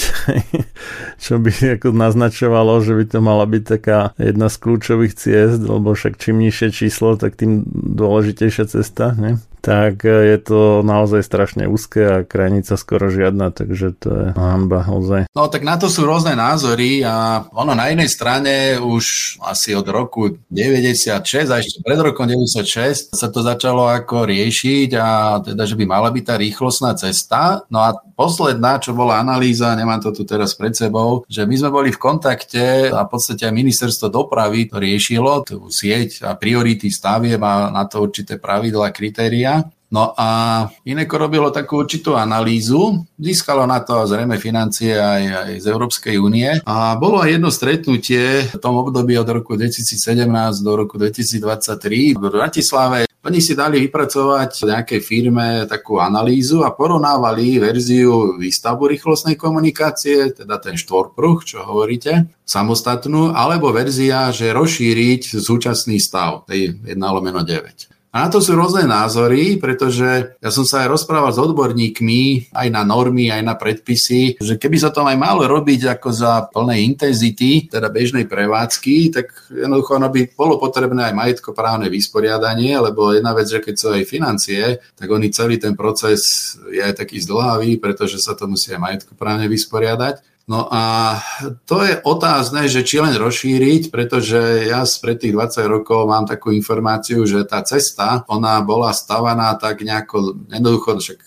čo 1.25 1.35
by 1.38 1.51
ako 1.79 1.92
naznačovalo, 1.92 2.81
že 2.81 2.92
by 2.97 3.05
to 3.07 3.18
mala 3.20 3.44
byť 3.44 3.62
taká 3.64 4.16
jedna 4.16 4.49
z 4.49 4.57
kľúčových 4.59 5.14
ciest, 5.14 5.61
lebo 5.62 5.92
však 5.92 6.16
čím 6.18 6.42
nižšie 6.42 6.68
číslo, 6.73 7.20
tak 7.20 7.37
tým 7.37 7.64
dôležitejšia 7.73 8.64
cesta, 8.68 9.12
ne? 9.14 9.38
Tak 9.64 10.05
je 10.05 10.37
to 10.44 10.85
naozaj 10.85 11.24
strašne 11.24 11.64
úzke 11.64 12.05
a 12.05 12.16
krajnica 12.20 12.77
skoro 12.77 13.09
žiadna, 13.09 13.48
takže 13.48 13.96
to 13.96 14.09
je 14.12 14.27
hanba 14.37 14.85
ozaj. 14.85 15.33
No 15.33 15.48
tak 15.48 15.64
na 15.64 15.81
to 15.81 15.88
sú 15.88 16.05
rôzne 16.05 16.37
názory 16.37 17.00
a 17.00 17.48
ono 17.57 17.72
na 17.72 17.88
jednej 17.88 18.12
strane 18.12 18.77
už 18.77 19.37
asi 19.40 19.72
od 19.72 19.88
roku 19.88 20.37
96 20.53 21.48
a 21.48 21.64
ešte 21.64 21.81
pred 21.81 21.96
rokom 21.96 22.29
96 22.29 23.16
sa 23.16 23.29
to 23.33 23.40
začalo 23.40 23.88
ako 23.88 24.29
riešiť 24.29 24.90
a 25.00 25.40
teda, 25.40 25.64
že 25.64 25.81
by 25.81 25.85
mala 25.88 26.12
byť 26.12 26.24
tá 26.29 26.35
rýchlostná 26.37 26.92
cesta. 27.00 27.64
No 27.72 27.81
a 27.81 27.96
posledná, 27.96 28.77
čo 28.77 28.92
bola 28.92 29.16
analýza, 29.16 29.72
nemám 29.72 30.05
to 30.05 30.12
tu 30.12 30.29
teraz 30.29 30.53
pred 30.53 30.77
sebou, 30.77 31.24
že 31.24 31.48
my 31.48 31.57
sme 31.57 31.70
boli 31.72 31.88
v 31.88 32.03
kontakte 32.03 32.92
a 32.92 33.09
v 33.09 33.11
podstate 33.11 33.48
aj 33.48 33.55
ministerstvo 33.57 34.12
dopravy 34.12 34.68
to 34.68 34.77
riešilo, 34.77 35.40
tú 35.48 35.72
sieť 35.72 36.20
a 36.29 36.37
priority 36.37 36.92
stavie 36.92 37.40
má 37.40 37.72
na 37.72 37.88
to 37.88 38.05
určité 38.05 38.37
pravidla, 38.37 38.92
kritéria 38.92 39.54
No 39.94 40.11
a 40.18 40.66
Ineko 40.90 41.14
robilo 41.22 41.54
takú 41.54 41.78
určitú 41.78 42.18
analýzu, 42.18 43.07
získalo 43.14 43.62
na 43.62 43.78
to 43.78 44.02
zrejme 44.11 44.42
financie 44.42 44.98
aj, 44.98 45.22
aj 45.46 45.52
z 45.62 45.66
Európskej 45.70 46.18
únie 46.18 46.50
a 46.66 46.98
bolo 46.98 47.22
aj 47.22 47.38
jedno 47.38 47.50
stretnutie 47.54 48.50
v 48.50 48.59
tom 48.59 48.74
období 48.74 49.14
od 49.14 49.30
roku 49.30 49.54
2017 49.54 50.26
do 50.66 50.72
roku 50.74 50.98
2023 50.98 52.18
v 52.18 52.26
Bratislave. 52.26 53.07
Oni 53.22 53.38
si 53.38 53.54
dali 53.54 53.80
vypracovať 53.87 54.50
v 54.66 54.68
nejakej 54.74 55.00
firme 55.00 55.46
takú 55.70 56.02
analýzu 56.02 56.66
a 56.66 56.74
porovnávali 56.74 57.62
verziu 57.62 58.35
výstavbu 58.35 58.90
rýchlostnej 58.90 59.38
komunikácie, 59.38 60.35
teda 60.35 60.59
ten 60.59 60.74
štvorpruh, 60.74 61.38
čo 61.46 61.62
hovoríte, 61.62 62.28
samostatnú, 62.42 63.30
alebo 63.30 63.70
verzia, 63.70 64.28
že 64.35 64.50
rozšíriť 64.52 65.38
súčasný 65.38 66.02
stav, 66.02 66.44
tej 66.50 66.83
1 66.83 66.98
lomeno 66.98 67.46
9. 67.46 67.93
A 68.14 68.22
na 68.22 68.29
to 68.31 68.38
sú 68.38 68.55
rôzne 68.55 68.87
názory, 68.87 69.59
pretože 69.59 70.38
ja 70.38 70.50
som 70.55 70.62
sa 70.62 70.87
aj 70.87 70.94
rozprával 70.94 71.35
s 71.35 71.42
odborníkmi 71.42 72.55
aj 72.55 72.68
na 72.70 72.87
normy, 72.87 73.27
aj 73.27 73.42
na 73.42 73.59
predpisy, 73.59 74.38
že 74.38 74.55
keby 74.55 74.79
sa 74.79 74.94
to 74.94 75.03
aj 75.03 75.18
malo 75.18 75.42
robiť 75.50 75.98
ako 75.98 76.09
za 76.14 76.46
plnej 76.46 76.87
intenzity, 76.94 77.66
teda 77.66 77.90
bežnej 77.90 78.31
prevádzky, 78.31 79.11
tak 79.11 79.35
jednoducho 79.50 79.98
ono 79.98 80.14
by 80.14 80.31
bolo 80.31 80.62
potrebné 80.62 81.11
aj 81.11 81.18
majetkoprávne 81.18 81.90
vysporiadanie, 81.90 82.79
lebo 82.79 83.11
jedna 83.11 83.35
vec, 83.35 83.50
že 83.50 83.59
keď 83.59 83.74
sú 83.74 83.90
aj 83.90 84.07
financie, 84.07 84.62
tak 84.94 85.11
oni 85.11 85.35
celý 85.35 85.59
ten 85.59 85.74
proces 85.74 86.55
je 86.70 86.79
aj 86.79 86.94
taký 86.94 87.18
zdlhavý, 87.18 87.83
pretože 87.83 88.22
sa 88.22 88.38
to 88.38 88.46
musí 88.46 88.70
aj 88.70 88.79
majetkoprávne 88.79 89.50
vysporiadať. 89.50 90.34
No 90.44 90.68
a 90.68 91.16
to 91.64 91.80
je 91.80 91.96
otázne, 92.04 92.68
že 92.68 92.85
či 92.85 93.00
len 93.00 93.16
rozšíriť, 93.16 93.88
pretože 93.88 94.68
ja 94.68 94.85
spred 94.85 95.16
tých 95.16 95.33
20 95.33 95.64
rokov 95.64 96.04
mám 96.04 96.28
takú 96.28 96.52
informáciu, 96.52 97.24
že 97.24 97.48
tá 97.48 97.64
cesta, 97.64 98.28
ona 98.28 98.61
bola 98.61 98.92
stavaná 98.92 99.57
tak 99.57 99.80
nejako 99.80 100.37
jednoducho, 100.52 101.00
však 101.00 101.20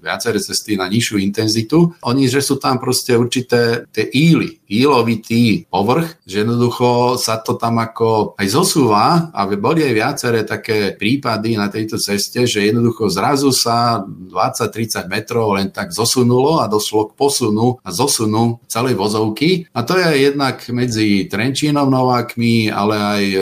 viaceré 0.00 0.40
cesty 0.40 0.80
na 0.80 0.88
nižšiu 0.88 1.20
intenzitu. 1.20 1.92
Oni, 2.08 2.24
že 2.24 2.40
sú 2.40 2.56
tam 2.56 2.80
proste 2.80 3.12
určité 3.16 3.84
tie 3.92 4.08
íly, 4.08 4.63
ílovitý 4.82 5.70
povrch, 5.70 6.18
že 6.26 6.42
jednoducho 6.42 7.20
sa 7.20 7.38
to 7.38 7.54
tam 7.54 7.78
ako 7.78 8.34
aj 8.34 8.46
zosúva 8.50 9.30
a 9.30 9.40
boli 9.54 9.86
aj 9.86 9.94
viaceré 9.94 10.40
také 10.42 10.96
prípady 10.98 11.54
na 11.54 11.70
tejto 11.70 12.00
ceste, 12.00 12.48
že 12.48 12.66
jednoducho 12.66 13.06
zrazu 13.06 13.54
sa 13.54 14.02
20-30 14.02 15.06
metrov 15.06 15.54
len 15.54 15.70
tak 15.70 15.94
zosunulo 15.94 16.58
a 16.60 16.66
došlo 16.66 17.12
k 17.12 17.16
posunu 17.16 17.78
a 17.80 17.88
zosunu 17.94 18.58
celej 18.66 18.98
vozovky. 18.98 19.70
A 19.70 19.86
to 19.86 19.94
je 19.94 20.28
jednak 20.30 20.60
medzi 20.72 21.30
Trenčínom 21.30 21.86
Novákmi, 21.86 22.72
ale 22.72 22.96
aj 22.98 23.22
e, 23.24 23.38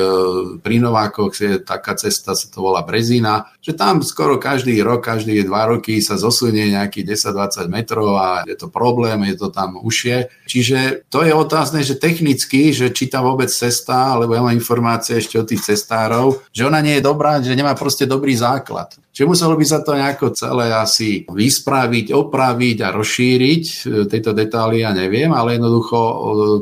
pri 0.60 0.76
Novákoch 0.82 1.32
je 1.32 1.52
taká 1.62 1.96
cesta, 1.96 2.36
sa 2.36 2.46
to 2.50 2.60
volá 2.60 2.84
Brezina, 2.84 3.48
že 3.62 3.72
tam 3.72 4.02
skoro 4.02 4.36
každý 4.36 4.82
rok, 4.82 5.06
každý 5.06 5.40
dva 5.46 5.70
roky 5.70 6.02
sa 6.02 6.18
zosunie 6.18 6.74
nejakých 6.74 7.16
10-20 7.16 7.70
metrov 7.70 8.18
a 8.18 8.28
je 8.44 8.58
to 8.58 8.68
problém, 8.68 9.22
je 9.30 9.36
to 9.38 9.48
tam 9.48 9.78
užšie. 9.78 10.28
Čiže 10.46 11.08
to 11.08 11.21
je 11.24 11.34
otázne, 11.34 11.80
že 11.86 11.98
technicky, 11.98 12.74
že 12.74 12.90
či 12.90 13.06
tam 13.08 13.26
vôbec 13.30 13.48
cesta, 13.48 14.14
alebo 14.14 14.34
ja 14.34 14.42
mám 14.42 14.54
informácie 14.54 15.18
ešte 15.18 15.38
od 15.38 15.46
tých 15.46 15.62
cestárov, 15.62 16.44
že 16.50 16.66
ona 16.66 16.82
nie 16.82 16.98
je 16.98 17.06
dobrá, 17.06 17.38
že 17.38 17.56
nemá 17.56 17.72
proste 17.78 18.04
dobrý 18.04 18.34
základ. 18.34 18.94
Čiže 19.12 19.28
muselo 19.28 19.54
by 19.54 19.64
sa 19.66 19.84
to 19.84 19.92
nejako 19.96 20.32
celé 20.32 20.72
asi 20.72 21.28
vyspraviť, 21.28 22.12
opraviť 22.16 22.76
a 22.84 22.88
rozšíriť. 22.96 23.64
Tejto 24.08 24.30
detaily 24.32 24.82
ja 24.82 24.90
neviem, 24.96 25.30
ale 25.30 25.60
jednoducho 25.60 25.98
e, 25.98 26.14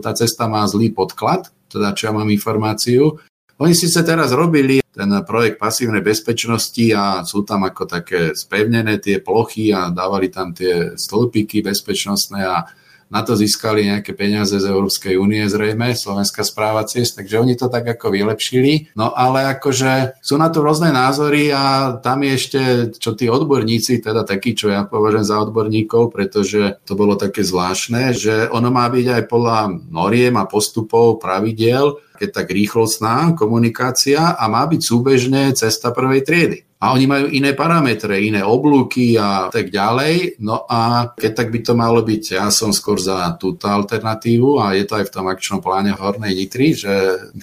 tá 0.02 0.12
cesta 0.12 0.50
má 0.50 0.66
zlý 0.66 0.90
podklad, 0.90 1.48
teda 1.70 1.94
čo 1.94 2.10
ja 2.10 2.12
mám 2.12 2.26
informáciu. 2.26 3.22
Oni 3.60 3.76
síce 3.76 4.00
teraz 4.00 4.32
robili 4.32 4.80
ten 4.88 5.10
projekt 5.22 5.60
pasívnej 5.60 6.02
bezpečnosti 6.02 6.86
a 6.96 7.22
sú 7.22 7.44
tam 7.46 7.68
ako 7.68 7.84
také 7.86 8.32
spevnené 8.32 8.98
tie 8.98 9.22
plochy 9.22 9.70
a 9.70 9.92
dávali 9.92 10.32
tam 10.32 10.50
tie 10.56 10.96
stĺpiky 10.96 11.62
bezpečnostné 11.62 12.40
a 12.40 12.66
na 13.10 13.26
to 13.26 13.34
získali 13.34 13.90
nejaké 13.90 14.14
peniaze 14.14 14.54
z 14.54 14.70
Európskej 14.70 15.18
únie 15.18 15.42
zrejme, 15.50 15.98
Slovenská 15.98 16.46
správa 16.46 16.86
ciest, 16.86 17.18
takže 17.18 17.42
oni 17.42 17.58
to 17.58 17.66
tak 17.66 17.84
ako 17.84 18.14
vylepšili. 18.14 18.94
No 18.94 19.10
ale 19.10 19.50
akože 19.58 20.22
sú 20.22 20.38
na 20.38 20.46
to 20.48 20.62
rôzne 20.62 20.94
názory 20.94 21.50
a 21.50 21.98
tam 21.98 22.22
je 22.22 22.32
ešte, 22.32 22.60
čo 23.02 23.18
tí 23.18 23.26
odborníci, 23.26 23.98
teda 23.98 24.22
takí, 24.22 24.54
čo 24.54 24.70
ja 24.70 24.86
považujem 24.86 25.26
za 25.26 25.36
odborníkov, 25.42 26.14
pretože 26.14 26.78
to 26.86 26.94
bolo 26.94 27.18
také 27.18 27.42
zvláštne, 27.42 28.14
že 28.14 28.46
ono 28.48 28.70
má 28.70 28.86
byť 28.86 29.06
aj 29.10 29.22
podľa 29.26 29.58
noriem 29.90 30.38
a 30.38 30.46
postupov, 30.46 31.18
pravidiel, 31.18 31.98
keď 32.20 32.28
tak 32.36 32.52
rýchlostná 32.52 33.32
komunikácia 33.32 34.36
a 34.36 34.44
má 34.52 34.68
byť 34.68 34.80
súbežne 34.84 35.56
cesta 35.56 35.88
prvej 35.88 36.20
triedy. 36.20 36.58
A 36.80 36.92
oni 36.96 37.04
majú 37.08 37.28
iné 37.32 37.52
parametre, 37.56 38.20
iné 38.20 38.44
oblúky 38.44 39.16
a 39.16 39.52
tak 39.52 39.68
ďalej. 39.72 40.40
No 40.40 40.64
a 40.64 41.12
keď 41.12 41.32
tak 41.32 41.48
by 41.52 41.60
to 41.64 41.72
malo 41.76 42.00
byť, 42.00 42.40
ja 42.40 42.48
som 42.52 42.72
skôr 42.72 43.00
za 43.00 43.36
túto 43.36 43.68
alternatívu 43.68 44.60
a 44.60 44.76
je 44.76 44.84
to 44.84 45.00
aj 45.00 45.08
v 45.08 45.14
tom 45.16 45.28
akčnom 45.28 45.60
pláne 45.60 45.92
Hornej 45.92 46.32
Nitry, 46.36 46.76
že 46.76 46.92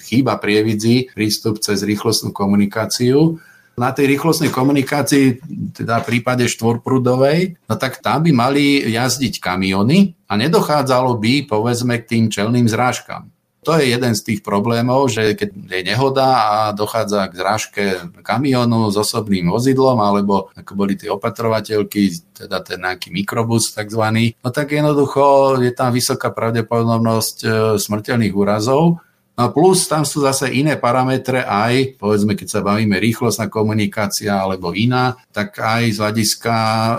chýba 0.02 0.38
prievidzi 0.38 1.10
prístup 1.14 1.58
cez 1.62 1.82
rýchlostnú 1.82 2.34
komunikáciu 2.34 3.38
na 3.78 3.94
tej 3.94 4.18
rýchlostnej 4.18 4.50
komunikácii, 4.50 5.38
teda 5.70 6.02
v 6.02 6.08
prípade 6.10 6.50
štvorprudovej, 6.50 7.62
no 7.70 7.74
tak 7.78 8.02
tam 8.02 8.26
by 8.26 8.34
mali 8.34 8.82
jazdiť 8.90 9.38
kamiony 9.38 10.18
a 10.26 10.34
nedochádzalo 10.34 11.14
by, 11.14 11.46
povedzme, 11.46 11.94
k 12.02 12.08
tým 12.10 12.24
čelným 12.26 12.66
zrážkam. 12.66 13.30
To 13.66 13.74
je 13.74 13.90
jeden 13.90 14.14
z 14.14 14.22
tých 14.22 14.40
problémov, 14.46 15.10
že 15.10 15.34
keď 15.34 15.50
je 15.50 15.82
nehoda 15.82 16.28
a 16.46 16.56
dochádza 16.72 17.26
k 17.26 17.34
zrážke 17.34 17.84
kamionu 18.22 18.88
s 18.88 18.96
osobným 18.96 19.50
vozidlom, 19.50 19.98
alebo 19.98 20.54
ako 20.54 20.72
boli 20.78 20.94
tie 20.94 21.10
opatrovateľky, 21.10 22.22
teda 22.38 22.62
ten 22.62 22.78
nejaký 22.78 23.10
mikrobus 23.10 23.74
takzvaný, 23.74 24.38
no 24.46 24.54
tak 24.54 24.70
jednoducho 24.70 25.58
je 25.58 25.74
tam 25.74 25.90
vysoká 25.90 26.30
pravdepodobnosť 26.30 27.36
e, 27.42 27.48
smrteľných 27.82 28.34
úrazov 28.34 29.02
No 29.38 29.54
plus 29.54 29.86
tam 29.86 30.02
sú 30.02 30.26
zase 30.26 30.50
iné 30.50 30.74
parametre 30.74 31.46
aj, 31.46 31.94
povedzme, 31.94 32.34
keď 32.34 32.58
sa 32.58 32.60
bavíme 32.60 32.98
rýchlostná 32.98 33.46
komunikácia 33.46 34.34
alebo 34.34 34.74
iná, 34.74 35.14
tak 35.30 35.62
aj 35.62 35.94
z 35.94 35.98
hľadiska 36.02 36.56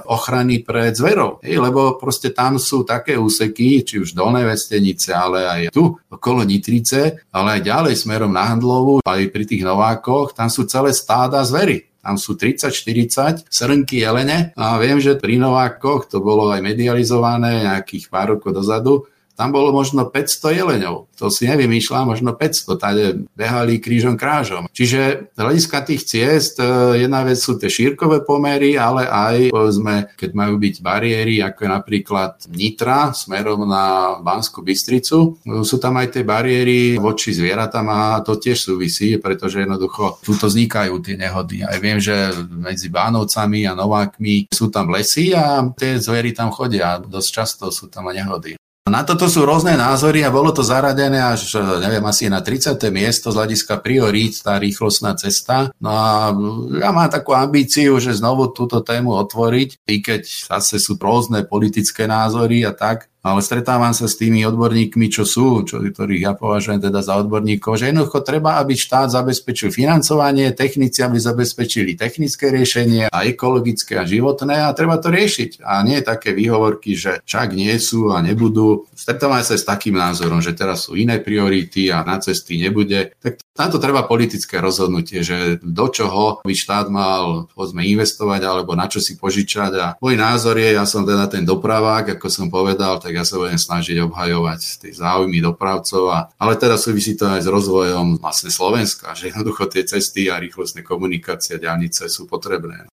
ochrany 0.07 0.63
pred 0.63 0.95
zverou. 0.95 1.43
Hej, 1.43 1.59
lebo 1.59 1.99
proste 1.99 2.31
tam 2.31 2.55
sú 2.55 2.87
také 2.87 3.19
úseky, 3.19 3.83
či 3.83 3.99
už 3.99 4.15
dolné 4.15 4.47
vestenice, 4.47 5.11
ale 5.11 5.43
aj 5.51 5.61
tu 5.75 5.99
okolo 6.07 6.47
Nitrice, 6.47 7.27
ale 7.35 7.59
aj 7.59 7.67
ďalej 7.67 7.95
smerom 7.99 8.31
na 8.31 8.47
Handlovu, 8.47 9.03
aj 9.03 9.21
pri 9.35 9.43
tých 9.43 9.67
Novákoch, 9.67 10.31
tam 10.31 10.47
sú 10.47 10.63
celé 10.63 10.95
stáda 10.95 11.43
zvery. 11.43 11.91
Tam 11.99 12.15
sú 12.15 12.39
30-40 12.39 13.51
srnky 13.51 13.99
jelene 13.99 14.55
a 14.55 14.79
viem, 14.79 15.03
že 15.03 15.19
pri 15.19 15.35
Novákoch 15.35 16.07
to 16.07 16.23
bolo 16.23 16.47
aj 16.47 16.63
medializované 16.63 17.67
nejakých 17.67 18.07
pár 18.07 18.39
rokov 18.39 18.55
dozadu, 18.55 19.03
tam 19.39 19.55
bolo 19.55 19.71
možno 19.71 20.03
500 20.03 20.59
jeleňov. 20.59 21.07
To 21.15 21.31
si 21.31 21.47
nevymýšľam, 21.47 22.11
možno 22.11 22.35
500. 22.35 22.75
Tade 22.75 23.05
behali 23.39 23.79
krížom 23.79 24.19
krážom. 24.19 24.67
Čiže 24.75 25.31
z 25.31 25.39
hľadiska 25.39 25.79
tých 25.87 26.03
ciest, 26.03 26.59
e, 26.59 26.99
jedna 26.99 27.23
vec 27.23 27.39
sú 27.39 27.55
tie 27.55 27.71
šírkové 27.71 28.27
pomery, 28.27 28.75
ale 28.75 29.07
aj, 29.07 29.55
povedzme, 29.55 30.11
keď 30.19 30.31
majú 30.35 30.59
byť 30.59 30.75
bariéry, 30.83 31.39
ako 31.39 31.59
je 31.63 31.69
napríklad 31.71 32.31
Nitra 32.51 33.15
smerom 33.15 33.63
na 33.63 34.19
Banskú 34.19 34.59
Bystricu, 34.59 35.39
sú 35.63 35.75
tam 35.79 35.95
aj 36.03 36.19
tie 36.19 36.23
bariéry 36.27 36.99
voči 36.99 37.31
zvieratám 37.31 37.87
a 37.87 38.19
to 38.19 38.35
tiež 38.35 38.59
súvisí, 38.59 39.15
pretože 39.23 39.63
jednoducho 39.63 40.19
túto 40.19 40.51
vznikajú 40.51 40.99
tie 40.99 41.15
nehody. 41.15 41.63
Aj 41.63 41.79
viem, 41.79 42.03
že 42.03 42.35
medzi 42.51 42.91
Bánovcami 42.91 43.63
a 43.63 43.71
Novákmi 43.71 44.51
sú 44.51 44.67
tam 44.67 44.91
lesy 44.91 45.31
a 45.31 45.63
tie 45.79 45.95
zvery 45.95 46.35
tam 46.35 46.51
chodia. 46.51 46.99
Dosť 46.99 47.29
často 47.31 47.63
sú 47.71 47.87
tam 47.87 48.11
aj 48.11 48.15
nehody. 48.19 48.53
Na 48.89 49.05
toto 49.05 49.29
sú 49.29 49.45
rôzne 49.45 49.77
názory 49.77 50.25
a 50.25 50.33
bolo 50.33 50.49
to 50.49 50.65
zaradené 50.65 51.21
až, 51.21 51.61
neviem, 51.81 52.01
asi 52.05 52.25
na 52.25 52.41
30. 52.41 52.77
miesto 52.89 53.29
z 53.29 53.37
hľadiska 53.37 53.77
priorít, 53.81 54.41
tá 54.41 54.57
rýchlostná 54.57 55.13
cesta. 55.13 55.69
No 55.77 55.93
a 55.93 56.33
ja 56.81 56.89
mám 56.89 57.09
takú 57.09 57.37
ambíciu, 57.37 58.01
že 58.01 58.17
znovu 58.17 58.49
túto 58.49 58.81
tému 58.81 59.13
otvoriť, 59.13 59.85
i 59.85 60.01
keď 60.01 60.25
zase 60.25 60.81
sú 60.81 60.97
rôzne 60.97 61.45
politické 61.45 62.09
názory 62.09 62.65
a 62.65 62.73
tak, 62.73 63.08
ale 63.19 63.43
stretávam 63.43 63.91
sa 63.91 64.07
s 64.07 64.15
tými 64.15 64.47
odborníkmi, 64.47 65.11
čo 65.11 65.27
sú, 65.27 65.67
čo, 65.67 65.83
ktorých 65.83 66.23
ja 66.23 66.33
považujem 66.35 66.79
teda 66.79 67.03
za 67.03 67.19
odborníkov, 67.19 67.75
že 67.75 67.91
jednoducho 67.91 68.23
treba, 68.23 68.57
aby 68.63 68.79
štát 68.79 69.11
zabezpečil 69.11 69.75
financovanie, 69.75 70.55
technici, 70.55 71.03
aby 71.03 71.19
zabezpečili 71.19 71.99
technické 71.99 72.47
riešenie 72.47 73.11
a 73.11 73.27
ekologické 73.27 73.99
a 73.99 74.07
životné 74.07 74.63
a 74.63 74.71
treba 74.71 74.95
to 75.03 75.11
riešiť. 75.11 75.59
A 75.63 75.83
nie 75.83 75.99
také 75.99 76.31
výhovorky, 76.31 76.95
že 76.95 77.19
však 77.27 77.51
nie 77.51 77.75
sú 77.75 78.15
a 78.15 78.23
nebudú. 78.23 78.87
Stretávam 78.95 79.43
sa 79.43 79.59
s 79.59 79.67
takým 79.67 79.99
názorom, 79.99 80.39
že 80.39 80.55
teraz 80.55 80.87
sú 80.87 80.95
iné 80.95 81.19
priority 81.19 81.91
a 81.91 82.07
na 82.07 82.23
cesty 82.23 82.55
nebude. 82.55 83.11
Tak 83.19 83.43
na 83.59 83.67
to 83.67 83.83
treba 83.83 84.07
politické 84.07 84.63
rozhodnutie, 84.63 85.19
že 85.19 85.59
do 85.59 85.91
čoho 85.91 86.39
by 86.47 86.53
štát 86.55 86.87
mal 86.87 87.51
povedzme, 87.51 87.83
investovať 87.83 88.41
alebo 88.47 88.79
na 88.79 88.87
čo 88.87 89.03
si 89.03 89.19
požičať. 89.19 89.71
A 89.75 89.87
môj 89.99 90.15
názor 90.15 90.55
je, 90.55 90.71
ja 90.79 90.87
som 90.87 91.03
teda 91.03 91.27
ten 91.27 91.43
dopravák, 91.43 92.15
ako 92.15 92.27
som 92.31 92.47
povedal, 92.47 92.95
tak 93.09 93.17
ja 93.17 93.25
sa 93.25 93.41
budem 93.41 93.57
snažiť 93.57 94.05
obhajovať 94.05 94.85
tie 94.85 94.93
záujmy 94.93 95.41
dopravcov. 95.41 96.13
A, 96.13 96.29
ale 96.37 96.53
teraz 96.61 96.85
súvisí 96.85 97.17
to 97.17 97.25
aj 97.25 97.41
s 97.41 97.49
rozvojom 97.49 98.21
vlastne 98.21 98.53
Slovenska, 98.53 99.17
že 99.17 99.33
jednoducho 99.33 99.65
tie 99.65 99.81
cesty 99.81 100.29
a 100.29 100.37
rýchlostné 100.37 100.85
komunikácie 100.85 101.57
a 101.57 101.63
ďalnice 101.65 102.05
sú 102.05 102.29
potrebné. 102.29 102.85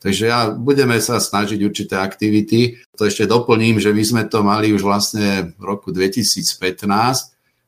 Takže 0.00 0.24
ja 0.24 0.48
budeme 0.48 0.96
sa 1.04 1.20
snažiť 1.20 1.60
určité 1.60 2.00
aktivity. 2.00 2.80
To 2.96 3.04
ešte 3.04 3.28
doplním, 3.28 3.76
že 3.76 3.92
my 3.92 4.00
sme 4.00 4.22
to 4.24 4.40
mali 4.40 4.72
už 4.72 4.80
vlastne 4.80 5.52
v 5.60 5.62
roku 5.68 5.92
2015, 5.92 6.48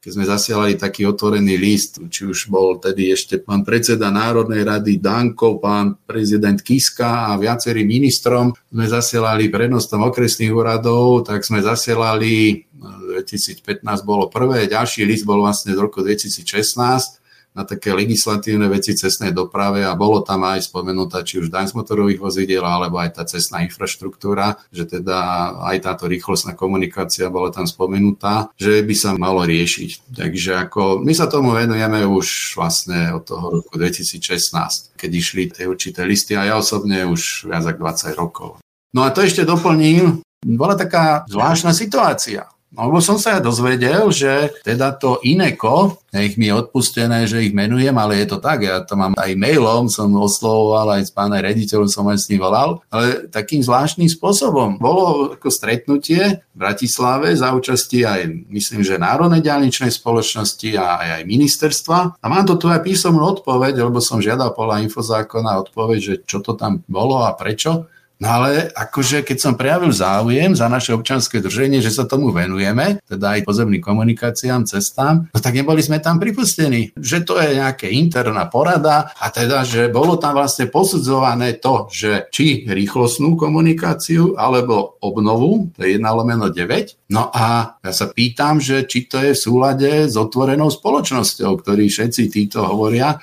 keď 0.01 0.11
sme 0.16 0.24
zasielali 0.24 0.80
taký 0.80 1.05
otvorený 1.05 1.61
list, 1.61 2.01
či 2.09 2.24
už 2.24 2.48
bol 2.48 2.80
tedy 2.80 3.12
ešte 3.12 3.36
pán 3.36 3.68
predseda 3.68 4.09
Národnej 4.09 4.64
rady 4.64 4.96
Danko, 4.96 5.61
pán 5.61 6.01
prezident 6.09 6.57
Kiska 6.57 7.28
a 7.28 7.36
viacerým 7.36 7.84
ministrom, 7.84 8.57
sme 8.72 8.88
zasielali 8.88 9.53
prednostom 9.53 10.01
okresných 10.09 10.57
úradov, 10.57 11.28
tak 11.28 11.44
sme 11.44 11.61
zasielali 11.61 12.64
2015 12.80 13.84
bolo 14.09 14.32
prvé, 14.32 14.64
ďalší 14.64 15.05
list 15.05 15.28
bol 15.28 15.44
vlastne 15.44 15.76
z 15.76 15.78
roku 15.78 16.01
2016 16.01 17.19
na 17.61 17.68
také 17.68 17.92
legislatívne 17.92 18.72
veci 18.72 18.96
cestnej 18.96 19.36
doprave 19.36 19.84
a 19.84 19.92
bolo 19.92 20.24
tam 20.24 20.48
aj 20.48 20.64
spomenutá 20.64 21.20
či 21.20 21.44
už 21.44 21.52
daň 21.52 21.68
z 21.68 21.76
motorových 21.76 22.16
vozidiel 22.16 22.64
alebo 22.64 22.96
aj 22.96 23.20
tá 23.20 23.28
cestná 23.28 23.61
infraštruktúra, 23.68 24.56
že 24.72 24.88
teda 24.88 25.52
aj 25.68 25.76
táto 25.84 26.08
rýchlostná 26.08 26.56
komunikácia 26.56 27.28
bola 27.28 27.52
tam 27.52 27.68
spomenutá, 27.68 28.48
že 28.56 28.80
by 28.80 28.94
sa 28.96 29.12
malo 29.12 29.44
riešiť. 29.44 30.16
Takže 30.16 30.52
ako 30.64 31.04
my 31.04 31.12
sa 31.12 31.28
tomu 31.28 31.52
venujeme 31.52 32.00
už 32.08 32.56
vlastne 32.56 33.12
od 33.12 33.28
toho 33.28 33.61
roku 33.61 33.76
2016, 33.76 34.96
keď 34.96 35.11
išli 35.12 35.52
tie 35.52 35.68
určité 35.68 36.08
listy 36.08 36.32
a 36.32 36.48
ja 36.48 36.54
osobne 36.56 37.04
už 37.04 37.52
viac 37.52 37.68
ako 37.68 37.80
20 37.84 38.16
rokov. 38.16 38.50
No 38.96 39.04
a 39.04 39.12
to 39.12 39.20
ešte 39.22 39.44
doplním, 39.44 40.24
bola 40.40 40.72
taká 40.74 41.28
zvláštna 41.28 41.76
situácia. 41.76 42.48
No, 42.70 42.86
lebo 42.86 43.02
som 43.02 43.18
sa 43.18 43.42
dozvedel, 43.42 44.14
že 44.14 44.54
teda 44.62 44.94
to 44.94 45.18
Ineko, 45.26 45.98
nech 46.14 46.38
mi 46.38 46.46
je 46.46 46.54
odpustené, 46.54 47.26
že 47.26 47.42
ich 47.42 47.50
menujem, 47.50 47.90
ale 47.98 48.22
je 48.22 48.30
to 48.30 48.38
tak, 48.38 48.62
ja 48.62 48.78
to 48.86 48.94
mám 48.94 49.18
aj 49.18 49.34
mailom, 49.34 49.90
som 49.90 50.06
oslovoval 50.14 50.94
aj 50.94 51.10
s 51.10 51.14
pánom 51.14 51.42
rediteľom, 51.42 51.90
som 51.90 52.06
aj 52.06 52.22
s 52.22 52.28
ním 52.30 52.38
volal, 52.38 52.78
ale 52.86 53.26
takým 53.26 53.58
zvláštnym 53.58 54.06
spôsobom. 54.06 54.78
Bolo 54.78 55.34
ako 55.34 55.50
stretnutie 55.50 56.46
v 56.54 56.56
Bratislave 56.56 57.34
za 57.34 57.50
účasti 57.50 58.06
aj, 58.06 58.46
myslím, 58.54 58.86
že 58.86 59.02
Národnej 59.02 59.42
ďalničnej 59.42 59.90
spoločnosti 59.90 60.70
a 60.78 61.02
aj, 61.02 61.08
aj 61.18 61.22
ministerstva. 61.26 61.98
A 62.22 62.26
mám 62.30 62.46
to 62.46 62.54
tu 62.54 62.70
aj 62.70 62.86
písomnú 62.86 63.22
odpoveď, 63.34 63.82
lebo 63.82 63.98
som 63.98 64.22
žiadal 64.22 64.54
podľa 64.54 64.86
infozákona 64.86 65.58
odpoveď, 65.66 65.98
že 65.98 66.14
čo 66.22 66.38
to 66.38 66.54
tam 66.54 66.86
bolo 66.86 67.26
a 67.26 67.34
prečo. 67.34 67.90
No 68.20 68.28
ale 68.28 68.68
akože 68.76 69.24
keď 69.24 69.38
som 69.40 69.56
prejavil 69.56 69.96
záujem 69.96 70.52
za 70.52 70.68
naše 70.68 70.92
občanské 70.92 71.40
drženie, 71.40 71.80
že 71.80 71.88
sa 71.88 72.04
tomu 72.04 72.28
venujeme, 72.36 73.00
teda 73.08 73.40
aj 73.40 73.48
pozemným 73.48 73.80
komunikáciám, 73.80 74.68
cestám, 74.68 75.32
no 75.32 75.38
tak 75.40 75.56
neboli 75.56 75.80
sme 75.80 76.04
tam 76.04 76.20
pripustení. 76.20 76.92
Že 77.00 77.18
to 77.24 77.34
je 77.40 77.56
nejaká 77.56 77.88
interná 77.88 78.44
porada 78.52 79.16
a 79.16 79.32
teda, 79.32 79.64
že 79.64 79.88
bolo 79.88 80.20
tam 80.20 80.36
vlastne 80.36 80.68
posudzované 80.68 81.56
to, 81.56 81.88
že 81.88 82.28
či 82.28 82.68
rýchlostnú 82.68 83.40
komunikáciu 83.40 84.36
alebo 84.36 85.00
obnovu, 85.00 85.72
to 85.72 85.88
je 85.88 85.96
1 85.96 86.04
lomeno 86.04 86.52
9. 86.52 87.08
No 87.16 87.32
a 87.32 87.80
ja 87.80 87.92
sa 87.96 88.12
pýtam, 88.12 88.60
že 88.60 88.84
či 88.84 89.08
to 89.08 89.16
je 89.16 89.32
v 89.32 89.42
súlade 89.48 89.90
s 90.12 90.14
otvorenou 90.20 90.68
spoločnosťou, 90.68 91.56
ktorí 91.64 91.88
všetci 91.88 92.28
títo 92.28 92.68
hovoria, 92.68 93.16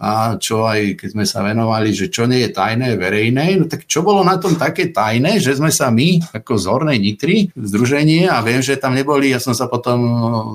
a 0.00 0.40
čo 0.40 0.64
aj 0.64 0.96
keď 0.96 1.08
sme 1.12 1.24
sa 1.28 1.44
venovali, 1.44 1.92
že 1.92 2.08
čo 2.08 2.24
nie 2.24 2.48
je 2.48 2.50
tajné, 2.56 2.96
verejné, 2.96 3.60
no 3.60 3.68
tak 3.68 3.84
čo 3.84 4.00
bolo 4.00 4.24
na 4.24 4.40
tom 4.40 4.56
také 4.56 4.88
tajné, 4.88 5.36
že 5.36 5.60
sme 5.60 5.68
sa 5.68 5.92
my 5.92 6.32
ako 6.32 6.56
z 6.56 6.64
Hornej 6.72 6.98
Nitry, 6.98 7.52
združenie 7.52 8.24
a 8.32 8.40
viem, 8.40 8.64
že 8.64 8.80
tam 8.80 8.96
neboli, 8.96 9.28
ja 9.28 9.38
som 9.38 9.52
sa 9.52 9.68
potom 9.68 10.00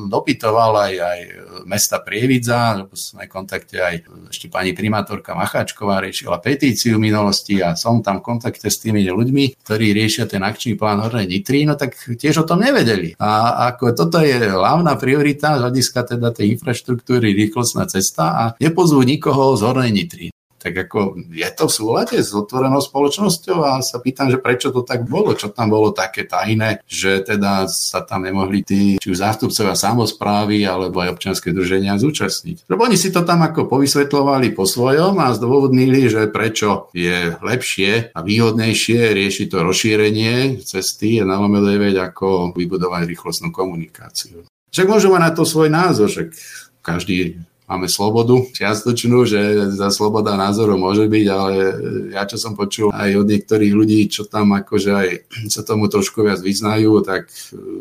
dopytoval 0.09 0.89
aj, 0.89 0.93
aj 0.97 1.19
mesta 1.69 2.01
Prievidza, 2.01 2.81
lebo 2.81 2.97
aj 2.97 3.27
v 3.27 3.31
kontakte 3.31 3.77
aj 3.79 3.95
ešte 4.33 4.49
pani 4.49 4.73
primátorka 4.73 5.37
Macháčková 5.37 6.01
riešila 6.01 6.41
petíciu 6.41 6.97
v 6.97 7.07
minulosti 7.13 7.61
a 7.61 7.77
som 7.77 8.01
tam 8.01 8.19
v 8.19 8.33
kontakte 8.33 8.67
s 8.67 8.81
tými 8.81 9.05
ľuďmi, 9.05 9.61
ktorí 9.61 9.93
riešia 9.93 10.25
ten 10.25 10.41
akčný 10.41 10.73
plán 10.73 11.05
Hornej 11.05 11.29
Nitry, 11.29 11.69
no 11.69 11.77
tak 11.77 11.93
tiež 11.95 12.41
o 12.41 12.47
tom 12.47 12.65
nevedeli. 12.65 13.13
A 13.21 13.69
ako 13.73 13.93
toto 13.93 14.17
je 14.25 14.35
hlavná 14.41 14.97
priorita 14.97 15.57
z 15.57 15.61
hľadiska 15.61 16.17
teda 16.17 16.33
tej 16.33 16.57
infraštruktúry, 16.57 17.37
rýchlostná 17.37 17.85
cesta 17.85 18.23
a 18.33 18.43
nepozvú 18.57 19.05
nikoho 19.05 19.34
toho 19.36 19.59
z 19.59 19.61
Hornej 19.67 19.91
Nitry. 19.91 20.27
Tak 20.65 20.89
ako 20.89 21.29
je 21.29 21.45
to 21.53 21.69
v 21.69 21.75
súlade 21.77 22.17
s 22.17 22.33
otvorenou 22.33 22.81
spoločnosťou 22.81 23.57
a 23.61 23.86
sa 23.86 24.01
pýtam, 24.01 24.33
že 24.33 24.41
prečo 24.41 24.73
to 24.73 24.81
tak 24.81 25.05
bolo, 25.05 25.38
čo 25.38 25.53
tam 25.53 25.69
bolo 25.69 25.93
také 25.93 26.25
tajné, 26.25 26.81
že 26.89 27.21
teda 27.21 27.69
sa 27.69 28.01
tam 28.01 28.25
nemohli 28.25 28.65
tí, 28.65 28.97
či 28.97 29.13
už 29.13 29.21
zástupcovia 29.21 29.77
samozprávy 29.77 30.65
alebo 30.65 31.05
aj 31.05 31.13
občianske 31.13 31.53
druženia 31.53 32.01
zúčastniť. 32.01 32.65
Lebo 32.65 32.81
oni 32.81 32.97
si 32.97 33.13
to 33.13 33.21
tam 33.21 33.45
ako 33.45 33.69
povysvetľovali 33.69 34.57
po 34.57 34.65
svojom 34.65 35.21
a 35.21 35.38
zdôvodnili, 35.38 36.09
že 36.09 36.33
prečo 36.33 36.89
je 36.97 37.38
lepšie 37.45 38.17
a 38.17 38.19
výhodnejšie 38.25 39.13
riešiť 39.13 39.47
to 39.53 39.61
rozšírenie 39.61 40.65
cesty 40.65 41.21
na 41.21 41.38
Lomedeveď 41.38 42.09
ako 42.09 42.57
vybudovať 42.57 43.05
rýchlostnú 43.05 43.53
komunikáciu. 43.53 44.41
Však 44.73 44.89
môžu 44.89 45.13
mať 45.13 45.21
na 45.21 45.31
to 45.38 45.45
svoj 45.45 45.69
názor, 45.69 46.09
že 46.09 46.33
každý 46.81 47.38
máme 47.66 47.89
slobodu 47.89 48.45
čiastočnú, 48.53 49.26
že 49.26 49.72
za 49.74 49.89
sloboda 49.89 50.38
názoru 50.38 50.78
môže 50.78 51.09
byť, 51.09 51.26
ale 51.30 51.53
ja 52.13 52.24
čo 52.30 52.38
som 52.38 52.53
počul 52.53 52.93
aj 52.93 53.11
od 53.18 53.28
niektorých 53.28 53.74
ľudí, 53.74 54.05
čo 54.09 54.30
tam 54.30 54.53
akože 54.53 54.91
aj 54.93 55.07
sa 55.55 55.61
tomu 55.66 55.89
trošku 55.89 56.22
viac 56.22 56.39
vyznajú, 56.41 57.01
tak 57.01 57.30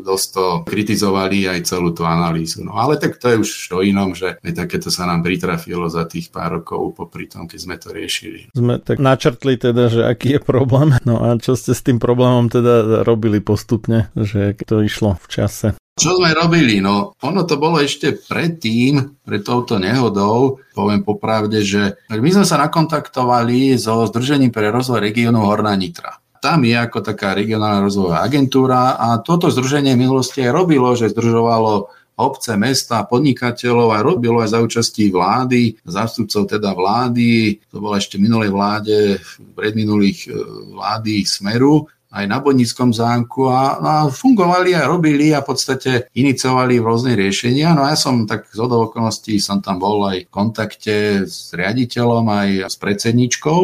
dosť 0.01 0.27
to 0.33 0.45
kritizovali 0.65 1.45
aj 1.45 1.69
celú 1.69 1.93
tú 1.93 2.03
analýzu. 2.03 2.65
No 2.65 2.77
ale 2.77 2.97
tak 2.97 3.21
to 3.21 3.29
je 3.31 3.41
už 3.41 3.49
to 3.69 3.85
inom, 3.85 4.17
že 4.17 4.41
aj 4.41 4.53
takéto 4.53 4.89
sa 4.89 5.05
nám 5.05 5.21
pritrafilo 5.21 5.85
za 5.87 6.09
tých 6.09 6.33
pár 6.33 6.61
rokov 6.61 6.97
popri 6.97 7.29
tom, 7.29 7.45
keď 7.45 7.59
sme 7.61 7.75
to 7.77 7.93
riešili. 7.93 8.49
Sme 8.57 8.81
tak 8.81 8.97
načrtli 8.97 9.57
teda, 9.57 9.89
že 9.89 10.01
aký 10.05 10.37
je 10.37 10.41
problém, 10.41 10.97
no 11.05 11.21
a 11.21 11.37
čo 11.37 11.53
ste 11.53 11.77
s 11.77 11.85
tým 11.85 12.01
problémom 12.01 12.49
teda 12.49 13.05
robili 13.05 13.37
postupne, 13.39 14.09
že 14.17 14.57
to 14.65 14.81
išlo 14.81 15.17
v 15.21 15.27
čase? 15.29 15.67
Čo 15.95 16.19
sme 16.19 16.35
robili? 16.35 16.83
No, 16.83 17.15
ono 17.23 17.47
to 17.47 17.55
bolo 17.55 17.79
ešte 17.79 18.19
predtým, 18.19 19.23
pred 19.23 19.39
touto 19.47 19.79
nehodou, 19.79 20.59
poviem 20.75 21.07
popravde, 21.07 21.63
že 21.63 22.03
my 22.11 22.29
sme 22.35 22.43
sa 22.43 22.59
nakontaktovali 22.59 23.79
so 23.79 24.03
Združením 24.03 24.51
pre 24.51 24.75
rozvoj 24.75 24.99
regiónu 24.99 25.47
Horná 25.47 25.71
Nitra. 25.79 26.19
Tam 26.43 26.67
je 26.67 26.75
ako 26.75 26.99
taká 26.99 27.31
regionálna 27.31 27.79
rozvojová 27.79 28.27
agentúra 28.27 28.99
a 28.99 29.23
toto 29.23 29.47
združenie 29.47 29.95
v 29.95 30.03
minulosti 30.03 30.43
aj 30.43 30.51
robilo, 30.51 30.91
že 30.99 31.15
združovalo 31.15 31.87
obce, 32.19 32.59
mesta, 32.59 33.07
podnikateľov 33.07 33.95
a 33.95 34.03
robilo 34.03 34.43
aj 34.43 34.51
za 34.51 34.59
účastí 34.59 35.11
vlády, 35.11 35.79
zástupcov 35.83 36.47
teda 36.47 36.75
vlády, 36.75 37.59
to 37.71 37.79
bolo 37.79 37.95
ešte 37.95 38.19
minulej 38.19 38.51
vláde, 38.51 39.19
predminulých 39.55 40.19
e, 40.27 40.29
vlády 40.75 41.23
Smeru 41.23 41.87
aj 42.15 42.25
na 42.31 42.39
Bodnickom 42.39 42.95
zámku 42.95 43.51
a, 43.51 43.75
a 43.75 43.93
fungovali 44.07 44.71
a 44.71 44.87
robili 44.87 45.35
a 45.35 45.43
v 45.43 45.51
podstate 45.51 46.07
iniciovali 46.15 46.79
rôzne 46.79 47.11
riešenia. 47.19 47.75
No 47.75 47.83
a 47.83 47.91
ja 47.91 47.99
som 47.99 48.23
tak 48.23 48.47
z 48.47 48.63
okolností 48.63 49.35
som 49.43 49.59
tam 49.59 49.83
bol 49.83 50.07
aj 50.07 50.23
v 50.23 50.31
kontakte 50.31 51.27
s 51.27 51.51
riaditeľom 51.51 52.23
aj 52.31 52.49
s 52.71 52.75
predsedničkou 52.79 53.61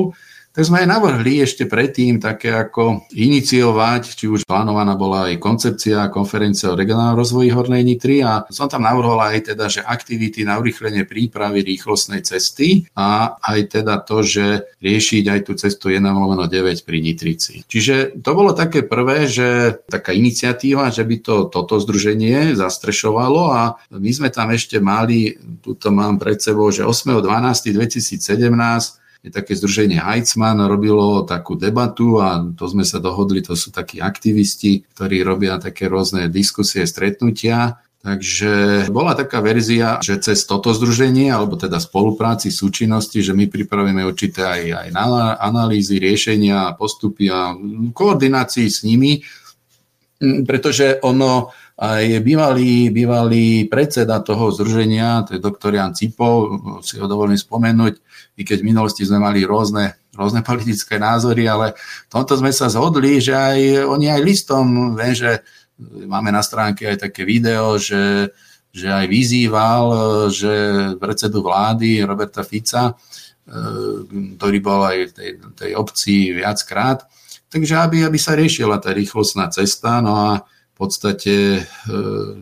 tak 0.51 0.67
sme 0.67 0.83
aj 0.83 0.87
navrhli 0.87 1.39
ešte 1.39 1.63
predtým 1.63 2.19
také 2.19 2.51
ako 2.51 3.07
iniciovať, 3.15 4.19
či 4.19 4.27
už 4.27 4.43
plánovaná 4.43 4.99
bola 4.99 5.31
aj 5.31 5.39
koncepcia 5.39 6.11
konferencia 6.11 6.71
o 6.71 6.75
regionálnom 6.75 7.15
rozvoji 7.15 7.55
Hornej 7.55 7.87
Nitry 7.87 8.19
a 8.19 8.43
som 8.51 8.67
tam 8.67 8.83
navrhol 8.83 9.15
aj 9.15 9.55
teda, 9.55 9.71
že 9.71 9.79
aktivity 9.79 10.43
na 10.43 10.59
urychlenie 10.59 11.07
prípravy 11.07 11.63
rýchlostnej 11.63 12.27
cesty 12.27 12.83
a 12.99 13.39
aj 13.39 13.79
teda 13.79 14.03
to, 14.03 14.27
že 14.27 14.75
riešiť 14.83 15.23
aj 15.31 15.39
tú 15.47 15.55
cestu 15.55 15.87
1 15.87 16.03
9 16.03 16.51
pri 16.83 16.97
Nitrici. 16.99 17.63
Čiže 17.63 18.19
to 18.19 18.31
bolo 18.35 18.51
také 18.51 18.83
prvé, 18.83 19.31
že 19.31 19.79
taká 19.87 20.11
iniciatíva, 20.11 20.91
že 20.91 21.07
by 21.07 21.15
to 21.23 21.47
toto 21.47 21.79
združenie 21.79 22.59
zastrešovalo 22.59 23.41
a 23.55 23.79
my 23.95 24.11
sme 24.11 24.27
tam 24.27 24.51
ešte 24.51 24.83
mali, 24.83 25.31
tuto 25.63 25.95
mám 25.95 26.19
pred 26.19 26.43
sebou, 26.43 26.67
že 26.75 26.83
8.12.2017 26.83 28.99
je 29.21 29.29
také 29.29 29.53
združenie 29.53 30.01
Heitzman, 30.01 30.65
robilo 30.65 31.21
takú 31.21 31.53
debatu 31.53 32.17
a 32.17 32.41
to 32.57 32.65
sme 32.65 32.81
sa 32.81 32.97
dohodli, 32.97 33.45
to 33.45 33.53
sú 33.53 33.69
takí 33.69 34.01
aktivisti, 34.01 34.81
ktorí 34.97 35.21
robia 35.21 35.61
také 35.61 35.85
rôzne 35.85 36.25
diskusie, 36.25 36.89
stretnutia. 36.89 37.77
Takže 38.01 38.89
bola 38.89 39.13
taká 39.13 39.45
verzia, 39.45 40.01
že 40.01 40.17
cez 40.17 40.41
toto 40.49 40.73
združenie, 40.73 41.29
alebo 41.29 41.53
teda 41.53 41.77
spolupráci, 41.77 42.49
súčinnosti, 42.49 43.21
že 43.21 43.37
my 43.37 43.45
pripravíme 43.45 44.01
určité 44.01 44.41
aj, 44.41 44.89
aj 44.89 45.37
analýzy, 45.37 46.01
riešenia, 46.01 46.73
postupy 46.81 47.29
a 47.29 47.53
koordinácii 47.93 48.67
s 48.73 48.81
nimi, 48.81 49.21
pretože 50.49 50.97
ono 51.05 51.53
aj 51.81 52.21
bývalý, 52.21 52.93
bývalý 52.93 53.65
predseda 53.65 54.21
toho 54.21 54.53
združenia, 54.53 55.25
to 55.25 55.33
je 55.33 55.41
doktor 55.41 55.73
Jan 55.73 55.97
Cipov, 55.97 56.61
si 56.85 57.01
ho 57.01 57.09
dovolím 57.09 57.41
spomenúť, 57.41 57.93
i 58.37 58.45
keď 58.45 58.61
v 58.61 58.69
minulosti 58.69 59.01
sme 59.01 59.17
mali 59.17 59.41
rôzne, 59.41 59.97
rôzne 60.13 60.45
politické 60.49 61.01
názory, 61.01 61.49
ale 61.49 61.73
v 62.05 62.09
tomto 62.13 62.37
sme 62.37 62.53
sa 62.53 62.69
zhodli, 62.69 63.17
že 63.17 63.33
aj 63.33 63.89
oni 63.89 64.13
aj 64.13 64.21
listom, 64.21 64.93
viem, 64.93 65.17
že 65.17 65.41
máme 66.05 66.29
na 66.29 66.45
stránke 66.45 66.85
aj 66.85 67.09
také 67.09 67.25
video, 67.25 67.81
že, 67.81 68.29
že 68.69 68.85
aj 68.85 69.05
vyzýval, 69.09 69.85
že 70.29 70.53
predsedu 71.01 71.41
vlády 71.41 72.05
Roberta 72.05 72.45
Fica, 72.45 72.93
e, 72.93 72.93
ktorý 74.37 74.57
bol 74.61 74.85
aj 74.85 74.97
v 75.09 75.11
tej, 75.17 75.29
tej 75.57 75.71
obci 75.73 76.29
viackrát, 76.29 77.09
takže 77.49 77.73
aby, 77.81 78.05
aby 78.05 78.21
sa 78.21 78.37
riešila 78.37 78.77
tá 78.77 78.93
rýchlostná 78.93 79.49
cesta, 79.49 79.97
no 79.97 80.13
a 80.13 80.45
podstate 80.81 81.61
e, 81.61 81.93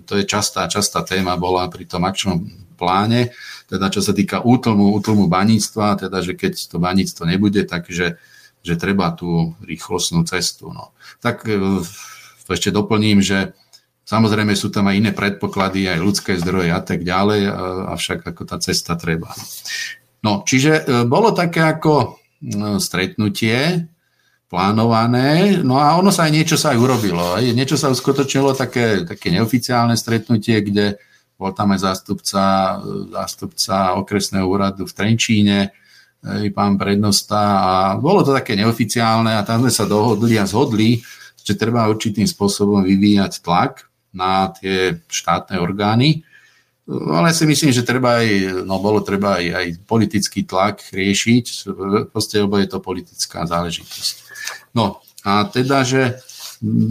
to 0.08 0.14
je 0.16 0.24
častá, 0.24 0.64
častá 0.72 1.04
téma 1.04 1.36
bola 1.36 1.68
pri 1.68 1.84
tom 1.84 2.08
akčnom 2.08 2.48
pláne, 2.80 3.36
teda 3.68 3.92
čo 3.92 4.00
sa 4.00 4.16
týka 4.16 4.40
útlmu, 4.40 4.96
útlmu 4.96 5.28
baníctva, 5.28 6.08
teda 6.08 6.24
že 6.24 6.40
keď 6.40 6.56
to 6.72 6.80
baníctvo 6.80 7.28
nebude, 7.28 7.68
takže 7.68 8.16
že 8.64 8.76
treba 8.80 9.12
tú 9.12 9.60
rýchlostnú 9.60 10.24
cestu. 10.24 10.72
No. 10.72 10.96
Tak 11.20 11.44
e, 11.44 11.84
to 12.48 12.50
ešte 12.56 12.72
doplním, 12.72 13.20
že 13.20 13.52
samozrejme 14.08 14.56
sú 14.56 14.72
tam 14.72 14.88
aj 14.88 14.96
iné 14.96 15.12
predpoklady, 15.12 15.92
aj 15.92 16.00
ľudské 16.00 16.32
zdroje 16.40 16.72
a 16.72 16.80
tak 16.80 17.04
ďalej, 17.04 17.52
avšak 17.92 18.24
ako 18.24 18.42
tá 18.48 18.58
cesta 18.64 18.96
treba. 18.96 19.36
No, 20.24 20.48
čiže 20.48 20.72
e, 20.80 20.84
bolo 21.04 21.36
také 21.36 21.60
ako 21.68 22.16
stretnutie 22.80 23.92
plánované, 24.50 25.62
no 25.62 25.78
a 25.78 25.94
ono 25.94 26.10
sa 26.10 26.26
aj 26.26 26.34
niečo 26.34 26.58
sa 26.58 26.74
aj 26.74 26.82
urobilo. 26.82 27.38
Niečo 27.38 27.78
sa 27.78 27.94
uskutočnilo, 27.94 28.58
také, 28.58 29.06
také 29.06 29.30
neoficiálne 29.30 29.94
stretnutie, 29.94 30.66
kde 30.66 30.98
bol 31.38 31.54
tam 31.54 31.72
aj 31.78 31.86
zástupca, 31.86 32.44
zástupca 33.14 33.94
okresného 34.02 34.44
úradu 34.50 34.90
v 34.90 34.96
Trenčíne, 34.98 35.72
pán 36.52 36.76
prednosta 36.76 37.40
a 37.64 37.74
bolo 37.96 38.26
to 38.26 38.36
také 38.36 38.58
neoficiálne 38.60 39.38
a 39.38 39.46
tam 39.46 39.64
sme 39.64 39.72
sa 39.72 39.88
dohodli 39.88 40.36
a 40.36 40.50
zhodli, 40.50 41.00
že 41.46 41.56
treba 41.56 41.88
určitým 41.88 42.28
spôsobom 42.28 42.84
vyvíjať 42.84 43.40
tlak 43.46 43.88
na 44.12 44.52
tie 44.52 45.00
štátne 45.08 45.62
orgány. 45.62 46.26
Ale 46.90 47.30
si 47.38 47.46
myslím, 47.46 47.70
že 47.70 47.86
treba 47.86 48.18
aj, 48.18 48.66
no 48.66 48.82
bolo 48.82 49.06
treba 49.06 49.38
aj, 49.38 49.46
aj 49.54 49.68
politický 49.86 50.42
tlak 50.42 50.90
riešiť, 50.90 51.70
proste, 52.10 52.42
lebo 52.42 52.58
je 52.58 52.68
to 52.68 52.82
politická 52.82 53.46
záležitosť. 53.46 54.29
No 54.76 55.02
a 55.26 55.46
teda, 55.48 55.84
že 55.84 56.22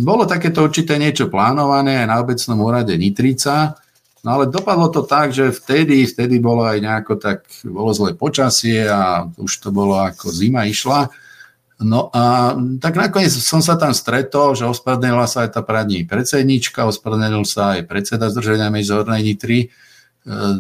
bolo 0.01 0.25
takéto 0.25 0.65
určité 0.65 0.97
niečo 0.97 1.29
plánované 1.29 2.05
aj 2.05 2.09
na 2.09 2.17
obecnom 2.21 2.59
úrade 2.65 2.97
Nitrica, 2.97 3.77
No 4.27 4.35
ale 4.35 4.51
dopadlo 4.51 4.91
to 4.91 5.07
tak, 5.07 5.31
že 5.31 5.55
vtedy, 5.55 6.03
vtedy 6.03 6.43
bolo 6.43 6.67
aj 6.67 6.83
nejako 6.83 7.23
tak, 7.23 7.47
bolo 7.63 7.95
zlé 7.95 8.19
počasie 8.19 8.83
a 8.83 9.23
už 9.25 9.63
to 9.63 9.71
bolo 9.71 9.95
ako 9.95 10.35
zima 10.35 10.67
išla. 10.67 11.07
No 11.79 12.11
a 12.11 12.53
tak 12.83 12.99
nakoniec 12.99 13.31
som 13.31 13.63
sa 13.63 13.79
tam 13.79 13.95
stretol, 13.95 14.59
že 14.59 14.67
ospravedlnila 14.67 15.31
sa 15.31 15.47
aj 15.47 15.55
tá 15.55 15.63
právní 15.63 16.03
predsednička, 16.03 16.91
ospravedlnil 16.91 17.47
sa 17.47 17.79
aj 17.79 17.87
predseda 17.87 18.27
Združenia 18.27 18.67
Medzihornej 18.75 19.23
Nitry, 19.23 19.59
e, 19.65 19.69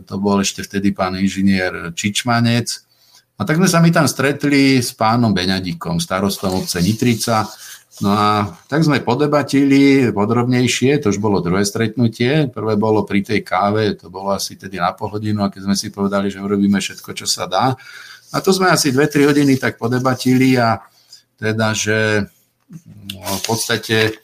to 0.07 0.15
bol 0.23 0.39
ešte 0.39 0.63
vtedy 0.63 0.95
pán 0.95 1.19
inžinier 1.19 1.91
Čičmanec. 1.91 2.88
A 3.39 3.47
tak 3.47 3.63
sme 3.63 3.71
sa 3.71 3.79
mi 3.79 3.95
tam 3.95 4.11
stretli 4.11 4.83
s 4.83 4.91
pánom 4.99 5.31
Beňadíkom, 5.31 6.03
starostom 6.03 6.59
obce 6.59 6.83
Nitrica, 6.83 7.47
No 7.99 8.15
a 8.15 8.47
tak 8.71 8.87
sme 8.87 9.03
podebatili 9.03 10.15
podrobnejšie, 10.15 11.03
to 11.03 11.11
už 11.11 11.19
bolo 11.19 11.43
druhé 11.43 11.67
stretnutie. 11.67 12.47
Prvé 12.47 12.79
bolo 12.79 13.03
pri 13.03 13.27
tej 13.27 13.43
káve, 13.43 13.99
to 13.99 14.07
bolo 14.07 14.31
asi 14.31 14.55
tedy 14.55 14.79
na 14.79 14.95
pohodinu 14.95 15.43
a 15.43 15.51
keď 15.51 15.67
sme 15.67 15.75
si 15.75 15.91
povedali, 15.91 16.31
že 16.31 16.39
urobíme 16.39 16.79
všetko, 16.79 17.11
čo 17.19 17.27
sa 17.27 17.51
dá. 17.51 17.75
A 18.31 18.37
to 18.39 18.55
sme 18.55 18.71
asi 18.71 18.95
2-3 18.95 19.35
hodiny 19.35 19.59
tak 19.59 19.83
podebatili 19.83 20.55
a 20.55 20.79
teda, 21.35 21.75
že 21.75 22.23
no, 23.19 23.19
v 23.19 23.43
podstate 23.43 24.15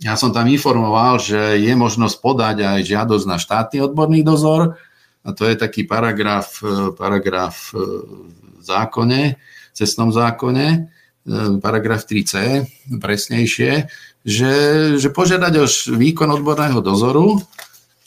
ja 0.00 0.16
som 0.16 0.32
tam 0.32 0.48
informoval, 0.48 1.20
že 1.20 1.60
je 1.60 1.72
možnosť 1.76 2.16
podať 2.24 2.56
aj 2.62 2.80
žiadosť 2.88 3.24
na 3.28 3.36
štátny 3.36 3.78
odborný 3.84 4.24
dozor 4.24 4.80
a 5.22 5.28
to 5.30 5.46
je 5.46 5.54
taký 5.54 5.86
paragraf, 5.86 6.58
paragraf 6.98 7.70
v 7.74 8.58
zákone, 8.58 9.38
cestnom 9.70 10.10
zákone, 10.10 10.90
Ehm, 11.22 11.62
paragraf 11.62 12.02
3c 12.02 12.66
presnejšie, 12.98 13.86
že, 14.26 14.54
že 14.98 15.08
požiadať 15.14 15.54
o 15.54 15.66
výkon 15.94 16.26
odborného 16.34 16.82
dozoru 16.82 17.38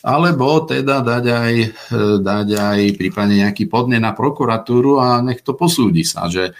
alebo 0.04 0.60
teda 0.68 1.00
dať 1.00 1.24
aj, 1.24 1.54
e, 1.96 2.00
dať 2.20 2.48
aj 2.60 2.80
prípadne 3.00 3.48
nejaký 3.48 3.72
podne 3.72 4.04
na 4.04 4.12
prokuratúru 4.12 5.00
a 5.00 5.24
nech 5.24 5.48
to 5.48 5.56
posúdi 5.56 6.04
sa, 6.04 6.28
že 6.28 6.52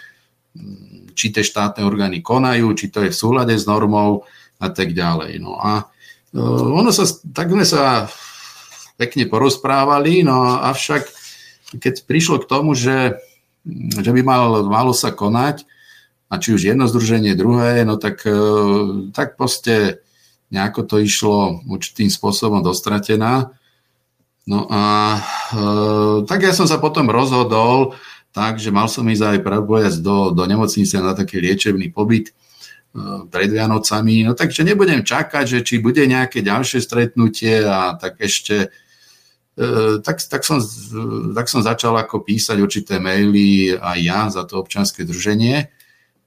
mm, 0.56 1.12
či 1.12 1.28
tie 1.28 1.44
štátne 1.44 1.84
orgány 1.84 2.24
konajú, 2.24 2.72
či 2.72 2.88
to 2.88 3.04
je 3.04 3.12
v 3.12 3.20
súlade 3.20 3.52
s 3.52 3.68
normou 3.68 4.24
a 4.56 4.72
tak 4.72 4.96
ďalej. 4.96 5.36
No 5.44 5.60
a 5.60 5.92
e, 6.32 6.40
ono 6.40 6.88
sa, 6.88 7.04
tak 7.36 7.52
sme 7.52 7.68
sa 7.68 8.08
pekne 8.96 9.28
porozprávali, 9.28 10.24
no 10.24 10.60
avšak 10.60 11.08
keď 11.76 12.04
prišlo 12.08 12.42
k 12.42 12.48
tomu, 12.48 12.72
že, 12.72 13.20
že 14.00 14.10
by 14.10 14.20
mal, 14.24 14.64
malo 14.66 14.92
sa 14.96 15.12
konať, 15.12 15.68
a 16.26 16.42
či 16.42 16.58
už 16.58 16.62
jedno 16.66 16.90
združenie, 16.90 17.38
druhé, 17.38 17.86
no 17.86 17.96
tak, 18.02 18.26
e, 18.26 18.38
tak 19.14 19.38
proste 19.38 20.02
nejako 20.50 20.82
to 20.82 20.96
išlo 20.98 21.62
určitým 21.70 22.10
spôsobom 22.10 22.62
dostratená. 22.66 23.54
No 24.46 24.66
a 24.70 24.82
e, 25.14 25.20
tak 26.26 26.42
ja 26.42 26.50
som 26.50 26.66
sa 26.66 26.82
potom 26.82 27.10
rozhodol, 27.10 27.94
tak, 28.34 28.58
že 28.58 28.74
mal 28.74 28.90
som 28.90 29.06
ísť 29.06 29.38
aj 29.38 29.44
pravdepodobne 29.46 29.90
do, 30.02 30.34
do 30.34 30.44
nemocnice 30.44 30.98
na 30.98 31.14
taký 31.14 31.38
liečebný 31.38 31.94
pobyt 31.94 32.30
e, 32.30 32.32
pred 33.30 33.46
Vianocami. 33.46 34.26
No 34.26 34.34
takže 34.34 34.66
nebudem 34.66 35.06
čakať, 35.06 35.46
že 35.46 35.58
či 35.62 35.78
bude 35.78 36.02
nejaké 36.10 36.42
ďalšie 36.42 36.82
stretnutie 36.82 37.62
a 37.62 37.94
tak 37.94 38.18
ešte 38.18 38.74
tak, 40.04 40.20
tak, 40.20 40.42
som, 40.44 40.60
tak 41.32 41.48
som 41.48 41.64
začal 41.64 41.96
ako 41.96 42.20
písať 42.20 42.60
určité 42.60 43.00
maily 43.00 43.72
aj 43.72 43.98
ja 44.04 44.20
za 44.28 44.44
to 44.44 44.60
občanské 44.60 45.08
druženie. 45.08 45.72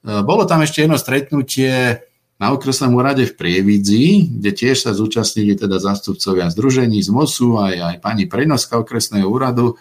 Bolo 0.01 0.49
tam 0.49 0.65
ešte 0.65 0.81
jedno 0.81 0.97
stretnutie 0.97 2.01
na 2.39 2.55
okresnom 2.55 2.95
úrade 2.95 3.27
v 3.27 3.35
Prievidzi, 3.35 4.31
kde 4.39 4.51
tiež 4.55 4.87
sa 4.87 4.95
zúčastnili 4.95 5.59
teda 5.59 5.77
zástupcovia 5.77 6.47
združení 6.47 7.03
z 7.03 7.11
MOSu, 7.11 7.59
aj, 7.59 7.75
aj 7.75 7.95
pani 7.99 8.25
prenoska 8.31 8.79
okresného 8.79 9.27
úradu. 9.27 9.75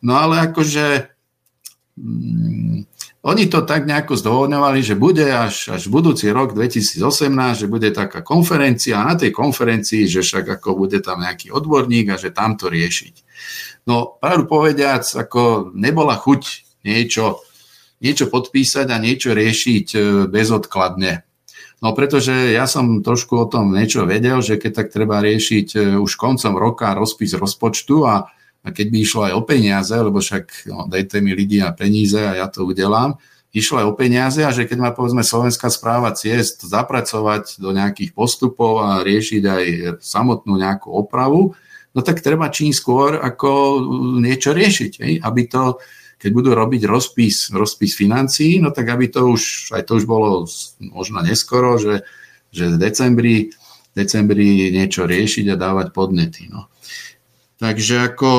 No 0.00 0.16
ale 0.16 0.48
akože 0.48 1.12
mm, 2.00 2.93
oni 3.24 3.48
to 3.48 3.64
tak 3.64 3.88
nejako 3.88 4.20
zdôvodňovali, 4.20 4.84
že 4.84 5.00
bude 5.00 5.24
až, 5.24 5.72
až 5.72 5.88
budúci 5.88 6.28
rok 6.28 6.52
2018, 6.52 7.00
že 7.56 7.72
bude 7.72 7.88
taká 7.88 8.20
konferencia 8.20 9.00
a 9.00 9.08
na 9.08 9.16
tej 9.16 9.32
konferencii, 9.32 10.04
že 10.04 10.20
však 10.20 10.60
ako 10.60 10.76
bude 10.76 11.00
tam 11.00 11.24
nejaký 11.24 11.48
odborník 11.48 12.12
a 12.12 12.20
že 12.20 12.36
tam 12.36 12.60
to 12.60 12.68
riešiť. 12.68 13.14
No 13.88 14.20
pravdu 14.20 14.44
povediac, 14.44 15.08
ako 15.08 15.72
nebola 15.72 16.20
chuť 16.20 16.42
niečo, 16.84 17.40
niečo 18.04 18.28
podpísať 18.28 18.92
a 18.92 19.00
niečo 19.00 19.32
riešiť 19.32 19.86
e, 19.96 19.98
bezodkladne. 20.28 21.24
No 21.80 21.96
pretože 21.96 22.52
ja 22.52 22.68
som 22.68 23.00
trošku 23.00 23.40
o 23.40 23.48
tom 23.48 23.72
niečo 23.72 24.04
vedel, 24.04 24.44
že 24.44 24.60
keď 24.60 24.84
tak 24.84 24.88
treba 24.92 25.24
riešiť 25.24 25.68
e, 25.72 25.78
už 25.96 26.12
koncom 26.20 26.60
roka 26.60 26.92
rozpis 26.92 27.32
rozpočtu 27.40 27.96
a, 28.04 28.28
a 28.64 28.72
keď 28.72 28.86
by 28.88 28.98
išlo 28.98 29.20
aj 29.28 29.32
o 29.36 29.42
peniaze, 29.44 29.92
lebo 29.92 30.18
však 30.24 30.66
no, 30.72 30.88
dajte 30.88 31.20
mi 31.20 31.36
lidi 31.36 31.60
a 31.60 31.76
peníze 31.76 32.16
a 32.16 32.32
ja 32.32 32.48
to 32.48 32.64
udelám, 32.64 33.20
išlo 33.52 33.84
aj 33.84 33.86
o 33.86 33.94
peniaze 33.94 34.40
a 34.40 34.50
že 34.50 34.64
keď 34.64 34.78
má 34.80 34.90
povedzme 34.96 35.20
Slovenská 35.20 35.68
správa 35.68 36.16
ciest 36.16 36.64
zapracovať 36.64 37.60
do 37.60 37.70
nejakých 37.70 38.16
postupov 38.16 38.82
a 38.82 39.04
riešiť 39.04 39.42
aj 39.44 39.64
samotnú 40.00 40.56
nejakú 40.56 40.90
opravu, 40.90 41.54
no 41.92 42.00
tak 42.00 42.24
treba 42.24 42.48
čím 42.48 42.72
skôr 42.72 43.20
ako 43.20 43.78
niečo 44.18 44.56
riešiť, 44.56 45.22
aby 45.22 45.42
to 45.46 45.78
keď 46.14 46.32
budú 46.32 46.50
robiť 46.56 46.88
rozpis, 46.88 47.52
rozpis 47.52 47.92
financií, 47.92 48.56
no 48.56 48.72
tak 48.72 48.88
aby 48.88 49.12
to 49.12 49.28
už, 49.28 49.76
aj 49.76 49.84
to 49.84 50.00
už 50.00 50.08
bolo 50.08 50.48
možno 50.80 51.20
neskoro, 51.20 51.76
že, 51.76 52.00
že 52.48 52.72
v 52.72 52.80
decembri, 52.80 53.52
decembri 53.92 54.72
niečo 54.72 55.04
riešiť 55.04 55.52
a 55.52 55.60
dávať 55.60 55.92
podnety. 55.92 56.48
No. 56.48 56.72
Takže 57.54 58.12
ako, 58.12 58.30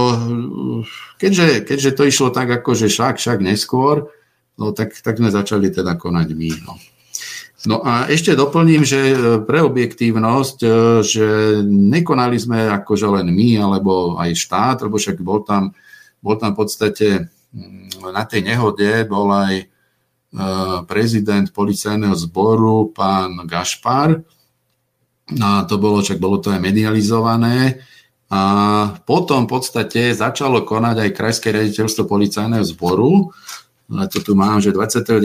keďže, 1.18 1.64
keďže 1.64 1.92
to 1.96 2.04
išlo 2.04 2.30
tak 2.36 2.52
ako, 2.52 2.76
že 2.76 2.92
však, 2.92 3.16
však 3.16 3.40
neskôr, 3.40 4.12
no 4.60 4.76
tak, 4.76 4.92
tak 5.00 5.18
sme 5.18 5.32
začali 5.32 5.72
teda 5.72 5.96
konať 5.96 6.28
my. 6.36 6.52
No. 6.68 6.76
No 7.66 7.82
a 7.82 8.06
ešte 8.06 8.38
doplním, 8.38 8.86
že 8.86 9.18
pre 9.50 9.66
objektívnosť, 9.66 10.58
že 11.02 11.28
nekonali 11.66 12.38
sme 12.38 12.70
akože 12.70 13.08
len 13.10 13.34
my, 13.34 13.58
alebo 13.58 14.22
aj 14.22 14.38
štát, 14.38 14.78
lebo 14.86 15.02
však 15.02 15.18
bol 15.24 15.42
tam, 15.42 15.74
bol 16.22 16.38
tam 16.38 16.54
v 16.54 16.60
podstate 16.62 17.08
Mm, 17.56 18.12
na 18.12 18.28
tej 18.28 18.44
nehode 18.44 19.08
bol 19.08 19.32
aj 19.32 19.64
e, 19.64 19.66
prezident 20.92 21.48
policajného 21.48 22.12
zboru, 22.20 22.92
pán 22.92 23.48
Gašpar. 23.48 24.20
A 25.40 25.64
to 25.64 25.80
bolo, 25.80 26.04
čak 26.04 26.20
bolo 26.20 26.44
to 26.44 26.52
aj 26.52 26.60
medializované. 26.60 27.80
A 28.30 28.42
potom 29.06 29.46
v 29.46 29.52
podstate 29.58 30.14
začalo 30.18 30.66
konať 30.66 31.06
aj 31.06 31.10
Krajské 31.14 31.54
rediteľstvo 31.54 32.10
policajného 32.10 32.66
zboru. 32.66 33.30
To 33.86 34.18
tu 34.18 34.34
mám, 34.34 34.58
že 34.58 34.74
29. 34.74 35.22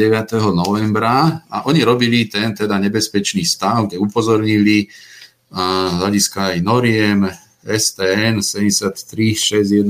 novembra. 0.52 1.40
A 1.48 1.64
oni 1.64 1.80
robili 1.80 2.28
ten 2.28 2.52
teda 2.52 2.76
nebezpečný 2.76 3.40
stav, 3.48 3.88
kde 3.88 3.96
upozornili 3.96 4.92
z 5.50 5.96
hľadiska 5.96 6.54
aj 6.54 6.58
noriem, 6.60 7.24
STN 7.60 8.40
736101, 8.40 9.84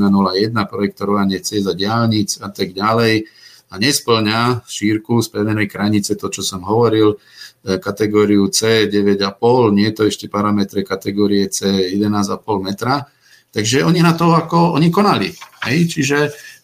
projektorovanie 0.66 1.38
ciest 1.42 1.66
a 1.70 1.74
diálnic 1.74 2.38
a 2.42 2.50
tak 2.50 2.74
ďalej 2.74 3.26
a 3.70 3.78
nesplňa 3.78 4.66
šírku 4.66 5.22
spevenej 5.22 5.70
kranice, 5.70 6.18
to, 6.18 6.26
čo 6.26 6.42
som 6.42 6.66
hovoril, 6.66 7.14
kategóriu 7.61 8.48
C 8.48 8.88
9,5, 8.88 9.76
nie 9.76 9.92
je 9.92 9.94
to 9.96 10.02
ešte 10.08 10.26
parametre 10.32 10.80
kategórie 10.80 11.48
C 11.52 11.92
11,5 11.92 12.40
metra. 12.64 13.04
Takže 13.50 13.82
oni 13.84 14.00
na 14.00 14.14
to 14.14 14.32
ako, 14.32 14.78
oni 14.78 14.88
konali. 14.88 15.34
Hej? 15.66 15.78
Čiže 15.90 16.18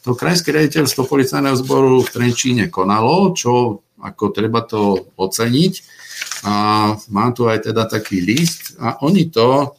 to 0.06 0.14
krajské 0.14 0.54
riaditeľstvo 0.54 1.04
policajného 1.04 1.58
zboru 1.58 1.98
v 2.00 2.12
Trenčíne 2.14 2.70
konalo, 2.70 3.34
čo 3.34 3.82
ako 3.98 4.24
treba 4.30 4.62
to 4.62 5.10
oceniť. 5.18 5.74
A 6.46 6.54
mám 7.10 7.30
tu 7.34 7.50
aj 7.50 7.68
teda 7.68 7.90
taký 7.90 8.22
list 8.22 8.78
a 8.78 9.02
oni 9.02 9.28
to 9.28 9.76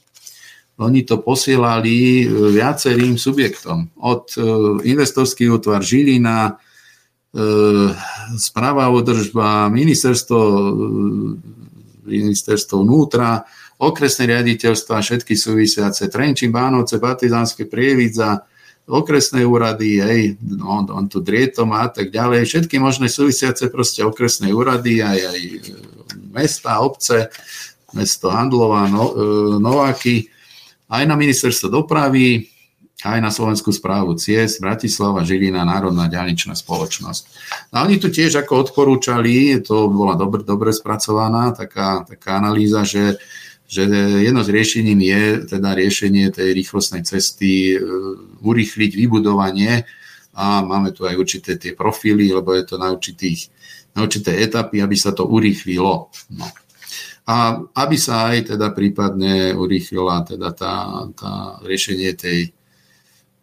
oni 0.77 1.01
to 1.09 1.25
posielali 1.25 2.21
e, 2.21 2.25
viacerým 2.53 3.17
subjektom. 3.17 3.97
Od 3.97 4.29
e, 4.37 4.41
investorský 4.93 5.49
útvar 5.49 5.81
Žilina, 5.81 6.53
e, 7.37 7.93
správa 8.41 8.89
údržba, 8.89 9.69
ministerstvo, 9.69 10.39
ministerstvo 12.09 12.81
vnútra, 12.81 13.45
okresné 13.77 14.33
riaditeľstva, 14.33 15.05
všetky 15.05 15.37
súvisiace, 15.37 16.09
Trenčín, 16.09 16.49
Bánovce, 16.49 16.97
Batizánske, 16.97 17.69
Prievidza, 17.69 18.41
okresné 18.87 19.45
úrady, 19.45 20.01
hej, 20.01 20.21
no, 20.41 20.81
on 20.87 21.05
tu 21.05 21.21
Drietom 21.21 21.75
a 21.75 21.91
tak 21.91 22.09
ďalej, 22.09 22.47
všetky 22.47 22.79
možné 22.79 23.11
súvisiace 23.11 23.69
proste 23.69 24.01
okresné 24.01 24.49
úrady, 24.49 25.03
aj, 25.03 25.19
aj 25.27 25.39
mesta, 26.31 26.79
obce, 26.81 27.29
mesto 27.93 28.31
Handlova, 28.31 28.87
no, 28.87 29.13
Nováky, 29.59 30.25
aj 30.87 31.03
na 31.03 31.19
ministerstvo 31.19 31.67
dopravy, 31.69 32.47
aj 33.05 33.21
na 33.21 33.29
Slovenskú 33.29 33.69
správu 33.69 34.17
ciest, 34.17 34.57
Bratislava, 34.57 35.21
Žilina, 35.21 35.61
Národná 35.61 36.09
ďalničná 36.09 36.57
spoločnosť. 36.57 37.23
A 37.69 37.85
oni 37.85 38.01
tu 38.01 38.09
tiež 38.09 38.41
ako 38.41 38.65
odporúčali, 38.65 39.61
to 39.61 39.85
bola 39.93 40.17
dobre, 40.17 40.41
dobre 40.41 40.73
spracovaná 40.73 41.53
taká, 41.53 42.01
taká 42.09 42.41
analýza, 42.41 42.81
že, 42.81 43.21
že 43.69 43.85
jedno 44.25 44.41
z 44.41 44.49
riešením 44.49 44.99
je 45.05 45.23
teda 45.45 45.77
riešenie 45.77 46.33
tej 46.33 46.57
rýchlostnej 46.57 47.05
cesty, 47.05 47.77
e, 47.77 47.85
urýchliť 48.41 48.91
vybudovanie 48.97 49.85
a 50.33 50.65
máme 50.65 50.89
tu 50.89 51.05
aj 51.05 51.21
určité 51.21 51.61
tie 51.61 51.77
profily, 51.77 52.33
lebo 52.33 52.49
je 52.57 52.65
to 52.65 52.81
na, 52.81 52.89
určitých, 52.89 53.53
na 53.93 54.09
určité 54.09 54.41
etapy, 54.41 54.81
aby 54.81 54.97
sa 54.97 55.13
to 55.13 55.29
urýchlilo. 55.29 56.09
No 56.33 56.47
a 57.27 57.59
aby 57.59 57.99
sa 57.99 58.31
aj 58.31 58.55
teda 58.55 58.71
prípadne 58.71 59.51
urýchlila 59.51 60.23
teda 60.23 60.49
tá, 60.55 60.73
tá 61.11 61.59
riešenie 61.59 62.15
tej, 62.15 62.55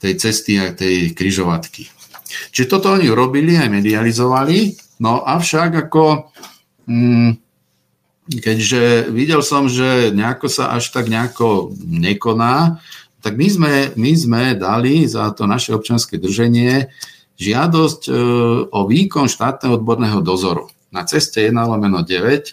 tej 0.05 0.21
cesty 0.21 0.61
a 0.61 0.77
tej 0.77 1.17
kryžovatky. 1.17 1.89
Čiže 2.53 2.69
toto 2.69 2.93
oni 2.93 3.09
urobili, 3.09 3.57
aj 3.57 3.73
medializovali, 3.73 4.77
no 5.01 5.25
avšak 5.25 5.89
ako 5.89 6.29
mm, 6.85 7.31
keďže 8.29 9.09
videl 9.09 9.41
som, 9.41 9.65
že 9.65 10.13
nejako 10.13 10.53
sa 10.53 10.77
až 10.77 10.93
tak 10.93 11.09
nejako 11.09 11.73
nekoná, 11.81 12.85
tak 13.25 13.41
my 13.41 13.49
sme, 13.49 13.73
my 13.97 14.13
sme 14.13 14.43
dali 14.61 15.09
za 15.09 15.33
to 15.33 15.49
naše 15.49 15.73
občanské 15.73 16.21
drženie 16.21 16.93
žiadosť 17.41 18.03
e, 18.07 18.13
o 18.69 18.81
výkon 18.85 19.33
štátneho 19.33 19.81
odborného 19.81 20.21
dozoru 20.21 20.69
na 20.93 21.09
ceste 21.09 21.41
1 21.41 21.57
lomeno 21.57 22.05
9 22.05 22.53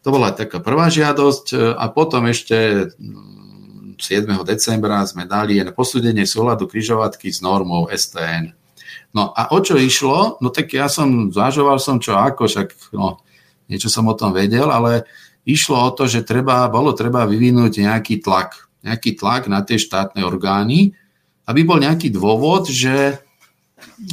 to 0.00 0.08
bola 0.08 0.32
taká 0.32 0.60
prvá 0.60 0.88
žiadosť 0.88 1.46
e, 1.52 1.56
a 1.76 1.86
potom 1.92 2.26
ešte 2.28 2.90
7. 4.00 4.26
Mm, 4.26 4.42
decembra 4.48 5.04
sme 5.04 5.28
dali 5.28 5.60
na 5.60 5.70
posúdenie 5.70 6.24
súladu 6.24 6.66
kryžovatky 6.66 7.28
s 7.28 7.44
normou 7.44 7.86
STN. 7.92 8.56
No 9.12 9.34
a 9.34 9.50
o 9.50 9.58
čo 9.60 9.76
išlo? 9.76 10.38
No 10.40 10.48
tak 10.54 10.70
ja 10.72 10.86
som, 10.86 11.30
zvažoval 11.30 11.82
som 11.82 11.98
čo 11.98 12.14
ako, 12.14 12.46
však 12.46 12.68
no, 12.94 13.20
niečo 13.66 13.90
som 13.90 14.06
o 14.06 14.14
tom 14.14 14.30
vedel, 14.30 14.70
ale 14.70 15.06
išlo 15.44 15.78
o 15.78 15.90
to, 15.94 16.06
že 16.06 16.26
treba, 16.26 16.70
bolo 16.70 16.94
treba 16.94 17.26
vyvinúť 17.26 17.82
nejaký 17.82 18.22
tlak. 18.22 18.70
Nejaký 18.86 19.18
tlak 19.18 19.50
na 19.50 19.60
tie 19.66 19.76
štátne 19.76 20.24
orgány, 20.24 20.94
aby 21.50 21.60
bol 21.66 21.82
nejaký 21.82 22.14
dôvod, 22.14 22.70
že, 22.70 23.18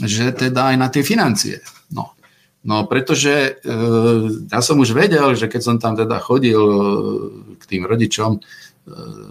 že 0.01 0.33
teda 0.33 0.73
aj 0.73 0.77
na 0.81 0.87
tie 0.89 1.05
financie. 1.05 1.61
No. 1.93 2.17
No 2.65 2.83
pretože 2.89 3.61
e, 3.61 3.71
ja 4.49 4.59
som 4.59 4.81
už 4.81 4.91
vedel, 4.91 5.37
že 5.37 5.47
keď 5.47 5.61
som 5.61 5.77
tam 5.77 5.93
teda 5.93 6.17
chodil 6.19 6.57
e, 6.57 6.79
k 7.61 7.63
tým 7.63 7.85
rodičom 7.85 8.41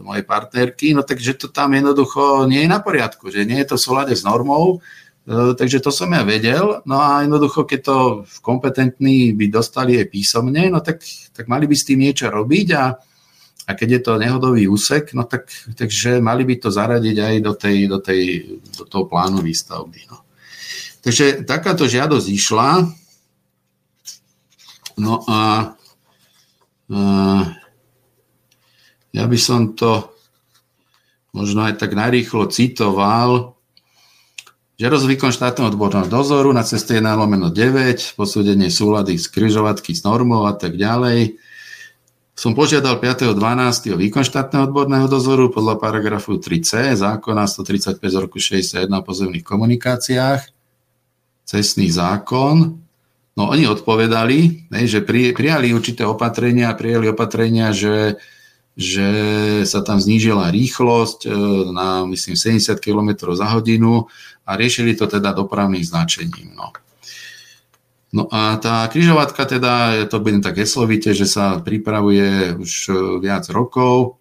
mojej 0.04 0.24
partnerky, 0.28 0.92
no 0.92 1.02
takže 1.02 1.34
to 1.34 1.48
tam 1.48 1.72
jednoducho 1.72 2.44
nie 2.44 2.64
je 2.64 2.68
na 2.68 2.80
poriadku, 2.80 3.32
že 3.32 3.48
nie 3.48 3.64
je 3.64 3.72
to 3.72 3.76
v 3.80 3.84
súlade 3.84 4.12
s 4.12 4.20
normou, 4.20 4.84
takže 5.58 5.80
to 5.80 5.90
som 5.90 6.12
ja 6.12 6.22
vedel, 6.22 6.84
no 6.86 7.02
a 7.02 7.24
jednoducho, 7.24 7.66
keď 7.66 7.80
to 7.82 7.96
kompetentní 8.44 9.32
by 9.32 9.50
dostali 9.50 9.98
aj 9.98 10.12
písomne, 10.12 10.70
no 10.70 10.78
tak, 10.84 11.02
tak 11.32 11.48
mali 11.48 11.66
by 11.66 11.74
s 11.74 11.88
tým 11.88 12.04
niečo 12.04 12.30
robiť 12.30 12.68
a, 12.76 12.94
a 13.66 13.70
keď 13.74 13.88
je 13.90 14.00
to 14.06 14.12
nehodový 14.22 14.68
úsek, 14.70 15.10
no 15.18 15.26
tak, 15.26 15.50
takže 15.74 16.22
mali 16.22 16.46
by 16.46 16.54
to 16.62 16.68
zaradiť 16.70 17.16
aj 17.18 17.34
do, 17.42 17.52
tej, 17.58 17.76
do, 17.90 17.98
tej, 17.98 18.22
do 18.76 18.84
toho 18.86 19.10
plánu 19.10 19.42
výstavby. 19.42 20.06
No. 20.06 20.22
Takže 21.02 21.42
takáto 21.42 21.90
žiadosť 21.90 22.26
išla. 22.30 22.86
No 24.96 25.26
a 25.26 25.74
uh, 26.88 27.42
ja 29.16 29.24
by 29.24 29.38
som 29.40 29.72
to 29.72 30.12
možno 31.32 31.64
aj 31.64 31.80
tak 31.80 31.96
narýchlo 31.96 32.52
citoval, 32.52 33.56
že 34.76 34.92
rozvýkon 34.92 35.32
štátneho 35.32 35.72
odborného 35.72 36.04
dozoru 36.04 36.52
na 36.52 36.60
ceste 36.60 37.00
1 37.00 37.00
lomeno 37.16 37.48
9, 37.48 38.12
posúdenie 38.12 38.68
súlady 38.68 39.16
z 39.16 39.32
kryžovatky 39.32 39.96
s 39.96 40.04
normou 40.04 40.44
a 40.44 40.52
tak 40.52 40.76
ďalej. 40.76 41.40
Som 42.36 42.52
požiadal 42.52 43.00
5.12. 43.00 43.96
o 43.96 43.96
výkon 43.96 44.20
štátneho 44.20 44.68
odborného 44.68 45.08
dozoru 45.08 45.48
podľa 45.48 45.80
paragrafu 45.80 46.36
3c 46.36 46.92
zákona 47.00 47.48
135 47.48 47.96
z 47.96 48.16
roku 48.20 48.36
61 48.36 48.92
o 48.92 49.00
pozemných 49.00 49.40
komunikáciách, 49.40 50.44
cestný 51.48 51.88
zákon. 51.88 52.76
No 53.32 53.42
oni 53.48 53.64
odpovedali, 53.64 54.68
že 54.84 55.00
prijali 55.00 55.72
určité 55.72 56.04
opatrenia, 56.04 56.76
prijali 56.76 57.08
opatrenia, 57.08 57.72
že 57.72 58.20
že 58.76 59.08
sa 59.64 59.80
tam 59.80 59.96
znížila 59.96 60.52
rýchlosť 60.52 61.24
e, 61.24 61.28
na, 61.72 62.04
myslím, 62.12 62.36
70 62.36 62.76
km 62.76 63.32
za 63.32 63.48
hodinu 63.56 64.04
a 64.44 64.50
riešili 64.52 64.92
to 64.92 65.08
teda 65.08 65.32
dopravným 65.32 65.80
značením. 65.80 66.52
No. 66.52 66.76
No 68.12 68.28
a 68.28 68.60
tá 68.60 68.84
križovatka 68.92 69.48
teda, 69.48 70.06
to 70.06 70.20
budem 70.20 70.44
tak 70.44 70.60
heslovite, 70.60 71.16
že 71.16 71.24
sa 71.24 71.56
pripravuje 71.58 72.54
už 72.60 72.72
e, 72.88 72.92
viac 73.24 73.48
rokov 73.48 74.20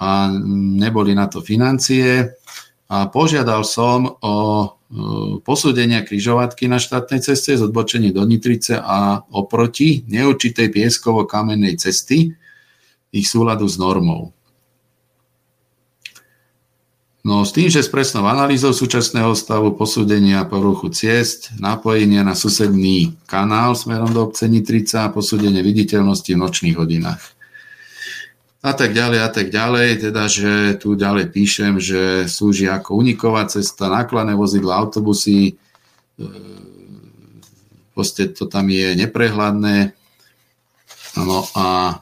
a 0.00 0.32
neboli 0.80 1.12
na 1.12 1.28
to 1.28 1.44
financie 1.44 2.32
a 2.88 3.08
požiadal 3.12 3.60
som 3.64 4.08
o 4.20 4.36
e, 4.64 4.66
posúdenia 5.44 6.00
križovatky 6.00 6.64
na 6.64 6.80
štátnej 6.80 7.20
ceste 7.20 7.56
z 7.56 7.60
odbočení 7.60 8.08
do 8.08 8.24
Nitrice 8.24 8.80
a 8.80 9.20
oproti 9.36 10.04
neurčitej 10.08 10.72
pieskovo-kamennej 10.72 11.76
cesty, 11.76 12.36
ich 13.12 13.28
súladu 13.28 13.68
s 13.68 13.76
normou. 13.76 14.32
No 17.22 17.46
s 17.46 17.54
tým, 17.54 17.70
že 17.70 17.86
s 17.86 17.92
presnou 17.92 18.26
analýzou 18.26 18.74
súčasného 18.74 19.30
stavu 19.38 19.78
posúdenia 19.78 20.42
poruchu 20.42 20.90
ciest, 20.90 21.54
napojenia 21.54 22.26
na 22.26 22.34
susedný 22.34 23.14
kanál 23.30 23.78
smerom 23.78 24.10
do 24.10 24.26
obce 24.26 24.50
Nitrica 24.50 25.06
a 25.06 25.12
posúdenie 25.14 25.62
viditeľnosti 25.62 26.26
v 26.34 26.42
nočných 26.42 26.74
hodinách. 26.74 27.22
A 28.62 28.74
tak 28.74 28.94
ďalej, 28.94 29.20
a 29.22 29.30
tak 29.30 29.54
ďalej, 29.54 29.88
teda, 30.10 30.22
že 30.26 30.52
tu 30.82 30.98
ďalej 30.98 31.30
píšem, 31.30 31.78
že 31.78 32.26
slúži 32.26 32.66
ako 32.66 32.98
uniková 32.98 33.46
cesta, 33.46 33.86
nákladné 33.86 34.34
vozidla, 34.34 34.82
autobusy, 34.82 35.54
e, 36.18 36.26
proste 37.94 38.34
to 38.34 38.50
tam 38.50 38.66
je 38.66 38.98
neprehľadné. 38.98 39.94
No 41.22 41.46
a 41.54 41.98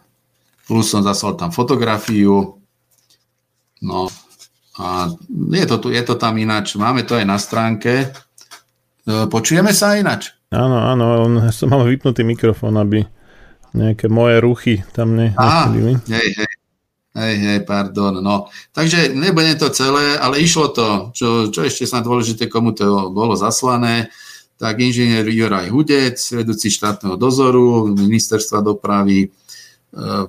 plus 0.70 0.86
som 0.86 1.02
zaslal 1.02 1.34
tam 1.34 1.50
fotografiu, 1.50 2.62
no 3.82 4.06
a 4.78 5.10
je 5.50 5.66
to, 5.66 5.76
tu, 5.82 5.88
je 5.90 5.98
to 6.06 6.14
tam 6.14 6.38
ináč, 6.38 6.78
máme 6.78 7.02
to 7.02 7.18
aj 7.18 7.26
na 7.26 7.42
stránke. 7.42 8.06
E, 8.06 9.26
počujeme 9.26 9.74
sa 9.74 9.98
ináč? 9.98 10.30
Áno, 10.54 10.78
áno, 10.78 11.26
ja 11.42 11.50
som 11.50 11.74
mal 11.74 11.82
vypnutý 11.82 12.22
mikrofón, 12.22 12.78
aby 12.78 13.02
nejaké 13.74 14.06
moje 14.06 14.38
ruchy 14.38 14.74
tam 14.94 15.18
ne, 15.18 15.34
Á, 15.34 15.66
hej, 15.74 15.98
hej. 16.38 16.52
Hej, 17.10 17.34
hej, 17.42 17.58
pardon. 17.66 18.22
No, 18.22 18.46
takže 18.70 19.10
nebudem 19.10 19.58
to 19.58 19.74
celé, 19.74 20.14
ale 20.14 20.38
išlo 20.38 20.70
to, 20.70 21.10
čo, 21.10 21.50
čo 21.50 21.66
ešte 21.66 21.82
snad 21.82 22.06
dôležité, 22.06 22.46
komu 22.46 22.70
to 22.70 23.10
bolo 23.10 23.34
zaslané, 23.34 24.14
tak 24.54 24.78
inžinier 24.78 25.26
Juraj 25.26 25.74
Hudec, 25.74 26.20
vedúci 26.30 26.70
štátneho 26.70 27.18
dozoru 27.18 27.90
ministerstva 27.90 28.62
dopravy, 28.62 29.26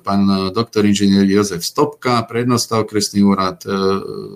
pán 0.02 0.26
doktor 0.50 0.82
inžinier 0.82 1.22
Jozef 1.22 1.62
Stopka, 1.62 2.26
prednosta 2.26 2.82
okresný 2.82 3.22
úrad 3.22 3.62
e, 3.62 3.70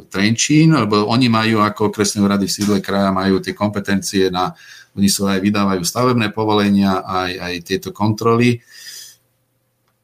Trenčín, 0.07 0.71
lebo 0.71 1.11
oni 1.11 1.27
majú 1.27 1.67
ako 1.67 1.91
okresné 1.91 2.23
úrady 2.23 2.47
v 2.47 2.55
sídle 2.55 2.79
kraja, 2.79 3.11
majú 3.11 3.43
tie 3.43 3.51
kompetencie 3.51 4.31
na, 4.31 4.55
oni 4.95 5.11
sú 5.11 5.27
aj 5.27 5.43
vydávajú 5.43 5.83
stavebné 5.83 6.31
povolenia, 6.31 7.03
aj, 7.03 7.33
aj 7.43 7.55
tieto 7.67 7.91
kontroly. 7.91 8.63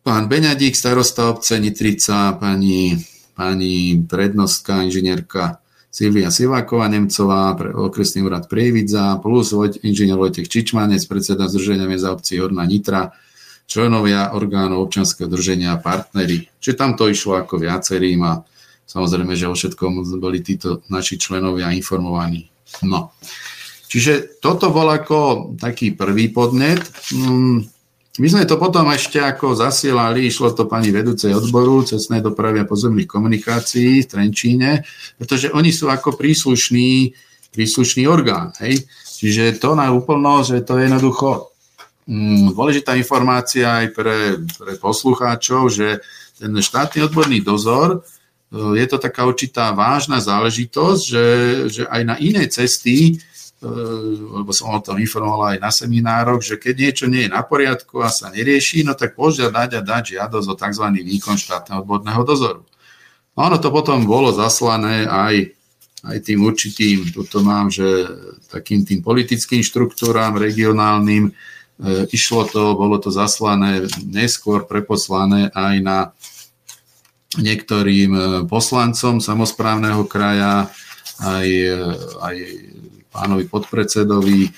Pán 0.02 0.26
Beňadík, 0.26 0.74
starosta 0.74 1.30
obce 1.30 1.62
Nitrica, 1.62 2.34
pani, 2.34 2.98
pani 3.38 4.02
prednostka, 4.02 4.82
inžinierka 4.82 5.62
Silvia 5.86 6.34
Siváková 6.34 6.90
Nemcová, 6.90 7.54
okresný 7.78 8.26
úrad 8.26 8.50
Prievidza, 8.50 9.22
plus 9.22 9.54
inžinier 9.86 10.18
Vojtech 10.18 10.50
Čičmanec, 10.50 11.06
predseda 11.06 11.46
Združenia 11.46 11.86
za 11.94 12.10
obcí 12.10 12.42
Horná 12.42 12.66
Nitra, 12.66 13.14
členovia 13.72 14.36
orgánov 14.36 14.84
občanského 14.84 15.32
drženia 15.32 15.72
a 15.72 15.80
partnery. 15.80 16.44
Čiže 16.60 16.76
tam 16.76 16.92
to 16.92 17.08
išlo 17.08 17.40
ako 17.40 17.56
viacerým 17.56 18.20
a 18.20 18.44
samozrejme, 18.84 19.32
že 19.32 19.48
o 19.48 19.56
všetkom 19.56 20.20
boli 20.20 20.44
títo 20.44 20.84
naši 20.92 21.16
členovia 21.16 21.72
informovaní. 21.72 22.52
No. 22.84 23.16
Čiže 23.88 24.40
toto 24.44 24.68
bol 24.68 24.92
ako 24.92 25.52
taký 25.56 25.96
prvý 25.96 26.28
podnet. 26.28 26.84
Mm, 27.12 27.64
my 28.20 28.26
sme 28.28 28.44
to 28.44 28.60
potom 28.60 28.92
ešte 28.92 29.20
ako 29.20 29.56
zasielali, 29.56 30.28
išlo 30.28 30.52
to 30.52 30.68
pani 30.68 30.92
vedúcej 30.92 31.32
odboru 31.32 31.80
cestnej 31.80 32.20
dopravy 32.20 32.60
a 32.60 32.68
pozemných 32.68 33.08
komunikácií 33.08 34.04
v 34.04 34.08
Trenčíne, 34.08 34.84
pretože 35.16 35.48
oni 35.48 35.72
sú 35.72 35.88
ako 35.88 36.16
príslušný, 36.16 37.12
príslušný 37.52 38.04
orgán. 38.04 38.52
Hej? 38.60 38.84
Čiže 39.16 39.56
to 39.60 39.72
na 39.72 39.92
úplno, 39.92 40.44
že 40.44 40.60
to 40.60 40.76
je 40.76 40.88
jednoducho 40.88 41.51
dôležitá 42.52 42.98
informácia 42.98 43.86
aj 43.86 43.86
pre, 43.94 44.18
pre 44.58 44.72
poslucháčov, 44.78 45.70
že 45.70 46.02
ten 46.34 46.50
štátny 46.50 47.06
odborný 47.06 47.38
dozor 47.46 48.02
e, 48.50 48.78
je 48.82 48.86
to 48.90 48.98
taká 48.98 49.22
určitá 49.22 49.70
vážna 49.70 50.18
záležitosť, 50.18 51.02
že, 51.06 51.26
že 51.70 51.82
aj 51.86 52.02
na 52.02 52.16
iné 52.18 52.50
cesty, 52.50 53.14
e, 53.14 53.68
lebo 54.18 54.50
som 54.50 54.74
o 54.74 54.82
tom 54.82 54.98
informoval 54.98 55.54
aj 55.54 55.62
na 55.62 55.70
seminároch, 55.70 56.42
že 56.42 56.58
keď 56.58 56.74
niečo 56.74 57.06
nie 57.06 57.30
je 57.30 57.34
na 57.34 57.46
poriadku 57.46 58.02
a 58.02 58.10
sa 58.10 58.34
nerieši, 58.34 58.82
no 58.82 58.98
tak 58.98 59.14
požiadať 59.14 59.78
a 59.78 59.80
dať 59.86 60.18
žiadosť 60.18 60.46
o 60.50 60.58
tzv. 60.58 60.86
výkon 61.06 61.38
štátneho 61.38 61.86
odborného 61.86 62.22
dozoru. 62.26 62.66
No 63.38 63.46
ono 63.46 63.62
to 63.62 63.70
potom 63.70 64.04
bolo 64.04 64.34
zaslané 64.34 65.06
aj, 65.06 65.54
aj 66.02 66.18
tým 66.26 66.42
určitým, 66.42 67.14
tuto 67.14 67.40
mám, 67.46 67.70
že 67.70 67.86
takým 68.50 68.82
tým 68.82 69.00
politickým 69.00 69.62
štruktúram, 69.62 70.36
regionálnym, 70.36 71.30
išlo 72.12 72.46
to, 72.46 72.74
bolo 72.76 72.98
to 73.00 73.10
zaslané, 73.10 73.88
neskôr 74.04 74.68
preposlané 74.68 75.50
aj 75.54 75.74
na 75.82 75.98
niektorým 77.40 78.12
e, 78.12 78.22
poslancom 78.44 79.18
samozprávneho 79.24 80.04
kraja, 80.04 80.68
aj, 81.24 81.48
e, 81.48 81.80
aj 82.20 82.36
pánovi 83.08 83.44
podpredsedovi, 83.48 84.52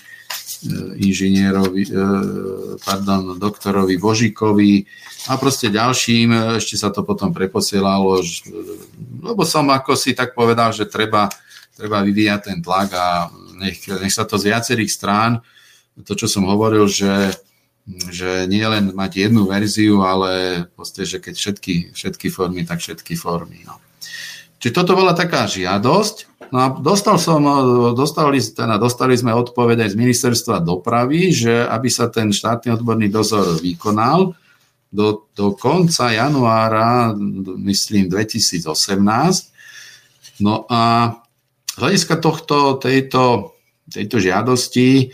inžinierovi, 0.97 1.93
pardon, 2.81 3.37
doktorovi 3.37 4.01
Božikovi 4.01 4.89
a 5.29 5.37
proste 5.37 5.69
ďalším, 5.69 6.57
ešte 6.57 6.81
sa 6.81 6.89
to 6.89 7.05
potom 7.05 7.37
preposielalo, 7.37 8.25
lebo 9.21 9.45
som 9.45 9.69
ako 9.69 9.93
si 9.93 10.17
tak 10.17 10.33
povedal, 10.33 10.73
že 10.73 10.89
treba, 10.89 11.29
treba 11.77 12.01
vyvíjať 12.01 12.41
ten 12.41 12.59
tlak 12.65 12.91
a 12.97 13.29
nech, 13.61 13.85
nech 13.85 14.15
sa 14.15 14.25
to 14.25 14.41
z 14.41 14.57
viacerých 14.57 14.89
strán 14.89 15.45
to, 16.03 16.13
čo 16.19 16.27
som 16.27 16.51
hovoril, 16.51 16.91
že, 16.91 17.31
že 18.11 18.51
nie 18.51 18.67
len 18.67 18.91
mať 18.91 19.31
jednu 19.31 19.47
verziu, 19.47 20.03
ale 20.03 20.65
proste, 20.75 21.07
že 21.07 21.23
keď 21.23 21.35
všetky, 21.39 21.75
všetky 21.95 22.27
formy, 22.35 22.67
tak 22.67 22.83
všetky 22.83 23.15
formy. 23.15 23.63
No. 23.63 23.79
Čiže 24.59 24.75
toto 24.75 24.97
bola 24.99 25.15
taká 25.15 25.47
žiadosť. 25.47 26.49
No 26.49 26.59
a 26.59 26.67
dostal 26.73 27.21
som, 27.21 27.45
dostali, 27.93 28.41
teda 28.41 28.81
dostali 28.81 29.15
sme 29.15 29.37
odpoveď 29.37 29.85
aj 29.85 29.91
z 29.93 30.01
ministerstva 30.01 30.65
dopravy, 30.65 31.31
že 31.31 31.69
aby 31.69 31.93
sa 31.93 32.09
ten 32.09 32.33
štátny 32.33 32.73
odborný 32.73 33.13
dozor 33.13 33.61
vykonal 33.61 34.33
do, 34.95 35.27
do 35.35 35.53
konca 35.59 36.15
januára, 36.15 37.13
myslím, 37.61 38.07
2018. 38.07 39.51
No 40.41 40.65
a 40.71 41.13
z 41.75 41.77
hľadiska 41.83 42.23
tohto, 42.23 42.79
tejto, 42.79 43.53
tejto 43.91 44.17
žiadosti 44.23 45.11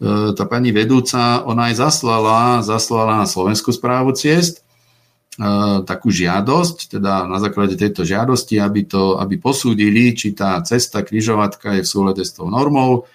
tá 0.00 0.44
pani 0.44 0.76
vedúca, 0.76 1.40
ona 1.48 1.72
aj 1.72 1.80
zaslala, 1.80 2.60
zaslala 2.60 3.24
na 3.24 3.26
Slovenskú 3.26 3.72
správu 3.72 4.12
ciest 4.12 4.60
e, 4.60 4.62
takú 5.88 6.12
žiadosť, 6.12 7.00
teda 7.00 7.24
na 7.24 7.40
základe 7.40 7.80
tejto 7.80 8.04
žiadosti, 8.04 8.60
aby, 8.60 8.84
to, 8.84 9.16
aby 9.16 9.40
posúdili, 9.40 10.12
či 10.12 10.36
tá 10.36 10.60
cesta 10.60 11.00
križovatka 11.00 11.80
je 11.80 11.82
v 11.84 11.88
súlede 11.88 12.28
s 12.28 12.36
tou 12.36 12.52
normou. 12.52 13.08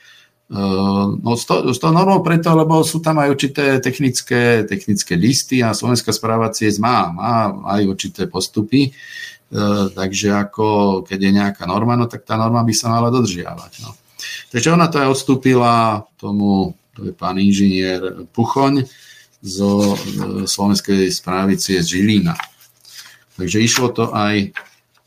No 0.52 1.40
s, 1.40 1.48
to, 1.48 1.72
s 1.72 1.80
to 1.80 1.96
normou 1.96 2.20
preto, 2.20 2.52
lebo 2.52 2.84
sú 2.84 3.00
tam 3.00 3.24
aj 3.24 3.32
určité 3.32 3.80
technické, 3.80 4.68
technické 4.68 5.16
listy 5.16 5.64
a 5.64 5.72
Slovenská 5.72 6.12
správa 6.12 6.52
ciest 6.52 6.76
má, 6.76 7.08
má 7.08 7.56
aj 7.72 7.88
určité 7.88 8.28
postupy, 8.28 8.92
takže 9.96 10.36
ako 10.36 11.00
keď 11.08 11.20
je 11.24 11.32
nejaká 11.32 11.64
norma, 11.64 11.96
no 11.96 12.12
tak 12.12 12.28
tá 12.28 12.36
norma 12.36 12.68
by 12.68 12.74
sa 12.76 12.92
mala 12.92 13.08
dodržiavať. 13.08 13.72
No. 13.80 13.96
Takže 14.52 14.74
ona 14.74 14.88
to 14.88 15.02
aj 15.02 15.12
odstúpila 15.12 16.06
tomu, 16.18 16.76
to 16.96 17.10
je 17.10 17.14
pán 17.16 17.40
inžinier 17.40 18.26
Puchoň 18.32 18.86
zo 19.42 19.98
Slovenskej 20.46 21.10
správy 21.10 21.58
ciest 21.58 21.90
Žilína. 21.90 22.38
Takže 23.36 23.58
išlo 23.58 23.90
to 23.90 24.14
aj 24.14 24.54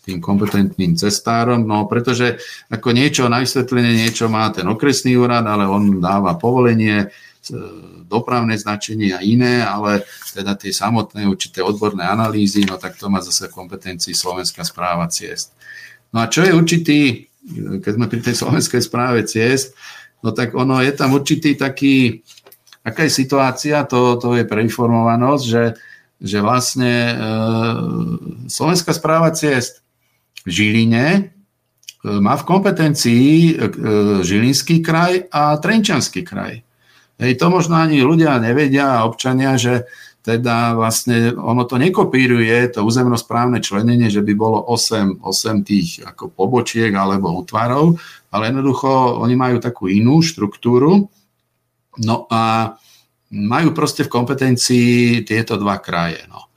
tým 0.05 0.21
kompetentným 0.21 1.01
cestárom, 1.01 1.65
no 1.65 1.89
pretože 1.89 2.37
ako 2.69 2.93
niečo 2.93 3.25
na 3.31 3.41
vysvetlenie 3.41 4.05
niečo 4.05 4.29
má 4.29 4.53
ten 4.53 4.69
okresný 4.69 5.17
úrad, 5.17 5.49
ale 5.49 5.65
on 5.65 5.97
dáva 5.97 6.37
povolenie, 6.37 7.09
e, 7.09 7.57
dopravné 8.05 8.61
značenie 8.61 9.17
a 9.17 9.25
iné, 9.25 9.65
ale 9.65 10.05
teda 10.37 10.61
tie 10.61 10.77
samotné 10.77 11.25
určité 11.25 11.65
odborné 11.65 12.05
analýzy, 12.05 12.69
no 12.69 12.77
tak 12.77 13.01
to 13.01 13.09
má 13.09 13.25
zase 13.25 13.49
kompetencii 13.49 14.13
Slovenská 14.13 14.61
správa 14.61 15.09
ciest. 15.09 15.57
No 16.13 16.21
a 16.21 16.29
čo 16.29 16.45
je 16.45 16.53
určitý, 16.53 17.27
keď 17.81 17.93
sme 17.93 18.07
pri 18.09 18.21
tej 18.25 18.35
slovenskej 18.41 18.81
správe 18.81 19.21
ciest, 19.29 19.77
no 20.25 20.33
tak 20.33 20.57
ono 20.57 20.81
je 20.81 20.93
tam 20.97 21.13
určitý 21.13 21.55
taký, 21.55 22.25
aká 22.81 23.05
je 23.05 23.13
situácia, 23.13 23.85
to, 23.85 24.17
to 24.17 24.41
je 24.41 24.49
preinformovanosť, 24.49 25.45
že, 25.45 25.65
že 26.21 26.39
vlastne 26.41 26.93
e, 26.93 27.15
Slovenská 28.49 28.97
správa 28.97 29.37
ciest 29.37 29.85
v 30.45 30.51
Žiline 30.51 31.07
e, 31.13 31.23
má 32.21 32.41
v 32.41 32.47
kompetencii 32.49 33.33
e, 33.53 33.55
Žilinský 34.25 34.81
kraj 34.81 35.29
a 35.29 35.61
Trenčanský 35.61 36.25
kraj. 36.25 36.65
Hej, 37.21 37.39
to 37.39 37.47
možno 37.47 37.79
ani 37.79 38.03
ľudia 38.03 38.41
nevedia, 38.43 39.07
občania, 39.07 39.55
že 39.55 39.87
teda 40.25 40.73
vlastne 40.73 41.37
ono 41.37 41.69
to 41.69 41.77
nekopíruje, 41.77 42.73
to 42.73 42.81
územnosprávne 42.81 43.61
členenie, 43.61 44.09
že 44.09 44.25
by 44.25 44.33
bolo 44.33 44.57
8, 44.73 45.21
8 45.21 45.69
tých 45.69 46.01
ako 46.01 46.33
pobočiek 46.33 46.89
alebo 46.97 47.37
útvarov, 47.37 48.01
ale 48.33 48.49
jednoducho 48.49 49.21
oni 49.21 49.37
majú 49.37 49.61
takú 49.61 49.85
inú 49.93 50.25
štruktúru. 50.25 51.13
No 52.01 52.25
a 52.33 52.73
majú 53.37 53.77
proste 53.77 54.09
v 54.09 54.13
kompetencii 54.17 55.23
tieto 55.29 55.61
dva 55.61 55.77
kraje. 55.77 56.25
No. 56.33 56.49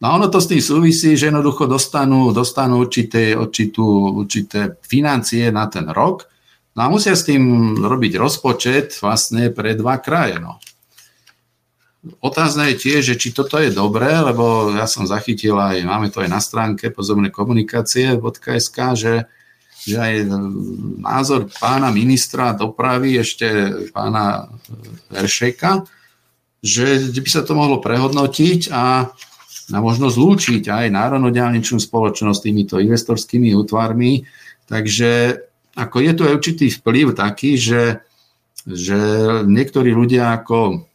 No 0.00 0.04
a 0.08 0.16
ono 0.16 0.32
to 0.32 0.40
s 0.40 0.48
tým 0.48 0.64
súvisí, 0.64 1.12
že 1.12 1.28
jednoducho 1.28 1.68
dostanú, 1.68 2.32
dostanú 2.32 2.80
určité, 2.80 3.36
určitú, 3.36 4.16
určité 4.24 4.80
financie 4.80 5.52
na 5.52 5.68
ten 5.68 5.92
rok 5.92 6.24
no 6.72 6.80
a 6.80 6.88
musia 6.88 7.12
s 7.12 7.28
tým 7.28 7.76
robiť 7.76 8.16
rozpočet 8.16 8.96
vlastne 9.04 9.52
pre 9.52 9.76
dva 9.76 10.00
kraje. 10.00 10.40
No. 10.40 10.56
Otázne 12.24 12.72
je 12.72 12.80
tiež, 12.80 13.12
že 13.12 13.18
či 13.20 13.36
toto 13.36 13.60
je 13.60 13.68
dobré, 13.68 14.08
lebo 14.08 14.72
ja 14.72 14.88
som 14.88 15.04
zachytil 15.04 15.52
aj, 15.60 15.84
máme 15.84 16.08
to 16.08 16.24
aj 16.24 16.30
na 16.32 16.40
stránke 16.40 16.88
pozorné 16.88 17.28
komunikácie.sk, 17.28 18.78
že, 18.96 19.28
že 19.84 19.96
aj 20.00 20.14
názor 20.96 21.52
pána 21.60 21.92
ministra 21.92 22.56
dopravy, 22.56 23.20
ešte 23.20 23.46
pána 23.92 24.48
Veršeka, 25.12 25.84
že 26.64 27.12
by 27.12 27.28
sa 27.28 27.44
to 27.44 27.52
mohlo 27.52 27.84
prehodnotiť 27.84 28.72
a 28.72 29.12
a 29.70 29.78
možno 29.78 30.10
zlúčiť 30.10 30.66
aj 30.66 30.86
národnú 30.90 31.30
spoločnosť 31.78 32.38
s 32.38 32.44
týmito 32.44 32.74
investorskými 32.82 33.54
útvarmi. 33.54 34.26
Takže 34.66 35.38
ako 35.78 35.96
je 36.02 36.12
tu 36.14 36.22
aj 36.26 36.32
určitý 36.34 36.66
vplyv 36.74 37.14
taký, 37.14 37.54
že, 37.54 38.02
že 38.66 38.98
niektorí 39.46 39.94
ľudia 39.94 40.34
ako 40.42 40.89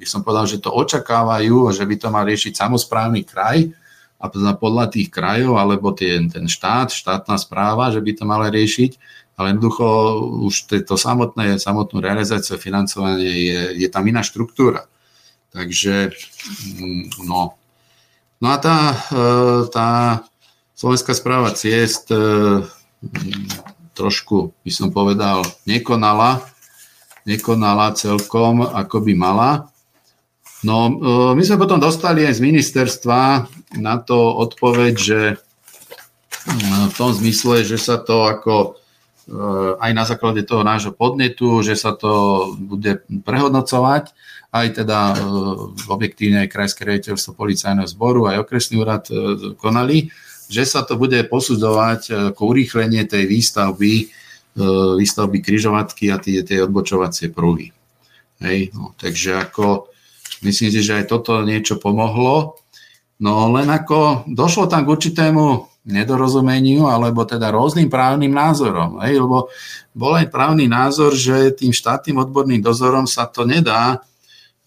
by 0.00 0.06
som 0.08 0.24
povedal, 0.24 0.48
že 0.48 0.64
to 0.64 0.72
očakávajú, 0.72 1.68
že 1.76 1.84
by 1.84 1.94
to 2.00 2.08
mal 2.08 2.24
riešiť 2.24 2.56
samozprávny 2.56 3.28
kraj 3.28 3.68
a 4.16 4.24
podľa 4.56 4.88
tých 4.88 5.12
krajov, 5.12 5.60
alebo 5.60 5.92
tie, 5.92 6.16
ten 6.28 6.48
štát, 6.48 6.88
štátna 6.88 7.36
správa, 7.36 7.92
že 7.92 8.00
by 8.00 8.16
to 8.16 8.24
mala 8.24 8.48
riešiť, 8.48 8.96
ale 9.36 9.56
jednoducho 9.56 9.84
už 10.48 10.84
to 10.88 10.96
samotné, 10.96 11.60
samotnú 11.60 12.00
realizáciu 12.00 12.56
financovanie 12.56 13.28
je, 13.28 13.60
je 13.84 13.88
tam 13.92 14.04
iná 14.08 14.24
štruktúra. 14.24 14.88
Takže 15.52 16.12
mm, 16.80 17.24
no, 17.28 17.60
No 18.40 18.48
a 18.48 18.56
tá, 18.56 18.96
e, 19.12 19.28
tá 19.68 19.88
Slovenská 20.72 21.12
správa 21.12 21.52
ciest 21.52 22.08
e, 22.08 22.16
trošku, 23.92 24.56
by 24.64 24.72
som 24.72 24.88
povedal, 24.88 25.44
nekonala, 25.68 26.40
nekonala 27.28 27.92
celkom, 27.92 28.64
ako 28.64 29.04
by 29.04 29.12
mala. 29.12 29.50
No, 30.60 30.88
e, 30.88 30.92
my 31.36 31.42
sme 31.42 31.60
potom 31.60 31.80
dostali 31.80 32.24
aj 32.24 32.38
z 32.38 32.44
ministerstva 32.44 33.20
na 33.80 33.96
to 34.00 34.18
odpoveď, 34.44 34.94
že 34.96 35.20
v 36.88 36.92
tom 36.96 37.12
zmysle, 37.12 37.68
že 37.68 37.76
sa 37.76 38.00
to 38.00 38.24
ako 38.24 38.80
aj 39.78 39.92
na 39.92 40.02
základe 40.08 40.42
toho 40.42 40.64
nášho 40.64 40.90
podnetu, 40.90 41.60
že 41.60 41.76
sa 41.76 41.92
to 41.94 42.48
bude 42.56 43.04
prehodnocovať 43.22 44.10
aj 44.50 44.82
teda 44.82 45.14
e, 45.14 45.16
objektívne 45.86 46.46
aj 46.46 46.50
Krajské 46.50 46.82
riaditeľstvo 46.82 47.38
policajného 47.38 47.86
zboru, 47.86 48.26
aj 48.26 48.42
okresný 48.42 48.82
úrad 48.82 49.06
e, 49.06 49.54
konali, 49.54 50.10
že 50.50 50.66
sa 50.66 50.82
to 50.82 50.98
bude 50.98 51.16
posudzovať 51.30 52.00
e, 52.10 52.12
ako 52.34 52.42
urýchlenie 52.54 53.06
tej 53.06 53.24
výstavby, 53.30 53.92
výstavby 54.98 55.46
kryžovatky 55.46 56.10
a 56.10 56.18
tie, 56.18 56.42
tie 56.42 56.66
odbočovacie 56.66 57.30
pruhy. 57.30 57.70
Hej, 58.42 58.74
no, 58.74 58.98
takže 58.98 59.38
ako 59.38 59.89
myslím 60.44 60.70
si, 60.72 60.80
že 60.80 61.02
aj 61.02 61.10
toto 61.10 61.40
niečo 61.42 61.76
pomohlo. 61.76 62.60
No 63.20 63.52
len 63.52 63.68
ako 63.68 64.24
došlo 64.30 64.64
tam 64.66 64.88
k 64.88 64.92
určitému 64.96 65.68
nedorozumeniu 65.84 66.88
alebo 66.88 67.24
teda 67.24 67.52
rôznym 67.52 67.88
právnym 67.88 68.32
názorom. 68.32 69.00
Hej, 69.00 69.20
lebo 69.24 69.48
bol 69.96 70.12
aj 70.16 70.28
právny 70.32 70.68
názor, 70.68 71.16
že 71.16 71.52
tým 71.56 71.72
štátnym 71.72 72.20
odborným 72.20 72.60
dozorom 72.60 73.08
sa 73.08 73.28
to 73.28 73.44
nedá 73.44 74.00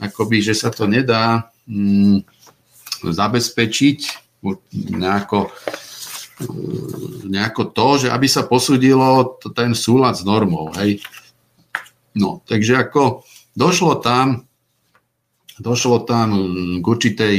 akoby, 0.01 0.41
že 0.41 0.53
sa 0.57 0.73
to 0.73 0.89
nedá 0.89 1.53
mm, 1.69 2.25
zabezpečiť 3.03 3.97
nejako, 4.73 5.53
nejako 7.23 7.63
to, 7.71 7.87
že 8.05 8.07
aby 8.11 8.27
sa 8.27 8.43
posudilo 8.43 9.39
ten 9.55 9.71
súlad 9.71 10.19
s 10.19 10.27
normou. 10.27 10.73
Hej. 10.75 10.99
No, 12.13 12.43
takže 12.43 12.77
ako 12.77 13.23
došlo 13.55 14.03
tam, 14.03 14.45
došlo 15.59 16.05
tam 16.07 16.33
k 16.81 16.85
určitej 16.85 17.35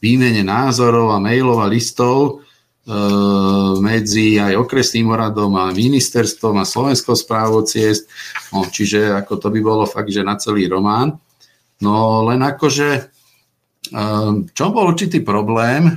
výmene 0.00 0.44
názorov 0.44 1.16
a 1.16 1.22
mailov 1.22 1.64
a 1.64 1.70
listov 1.70 2.16
e, 2.20 2.32
medzi 3.80 4.36
aj 4.36 4.60
okresným 4.60 5.08
úradom 5.08 5.56
a 5.56 5.72
ministerstvom 5.72 6.60
a 6.60 6.68
Slovenskou 6.68 7.16
správou 7.16 7.64
ciest. 7.64 8.08
No, 8.52 8.68
čiže 8.68 9.16
ako 9.16 9.40
to 9.40 9.48
by 9.48 9.60
bolo 9.64 9.84
fakt, 9.88 10.12
že 10.12 10.26
na 10.26 10.36
celý 10.36 10.68
román. 10.68 11.16
No 11.80 12.24
len 12.24 12.40
akože, 12.40 12.88
ehm, 13.92 14.48
čo 14.52 14.64
bol 14.72 14.88
určitý 14.88 15.20
problém, 15.20 15.92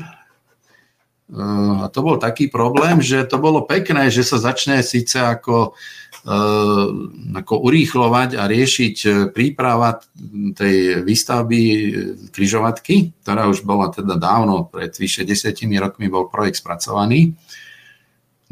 ehm, 1.32 1.84
a 1.84 1.88
to 1.88 1.99
bol 2.03 2.20
taký 2.20 2.51
problém, 2.51 2.99
že 2.99 3.24
to 3.24 3.39
bolo 3.39 3.64
pekné, 3.64 4.12
že 4.12 4.28
sa 4.28 4.39
začne 4.39 4.84
síce 4.84 5.20
ako, 5.24 5.76
ako 6.30 7.54
urýchlovať 7.66 8.38
a 8.38 8.46
riešiť 8.46 8.96
e, 9.02 9.10
príprava 9.34 9.98
tej 10.54 11.02
výstavby 11.02 11.60
e, 11.60 11.82
križovatky, 12.30 13.26
ktorá 13.26 13.50
už 13.50 13.66
bola 13.66 13.90
teda 13.90 14.14
dávno, 14.14 14.70
pred 14.70 14.94
vyše 14.94 15.26
desiatimi 15.26 15.82
rokmi 15.82 16.06
bol 16.06 16.30
projekt 16.30 16.62
spracovaný. 16.62 17.34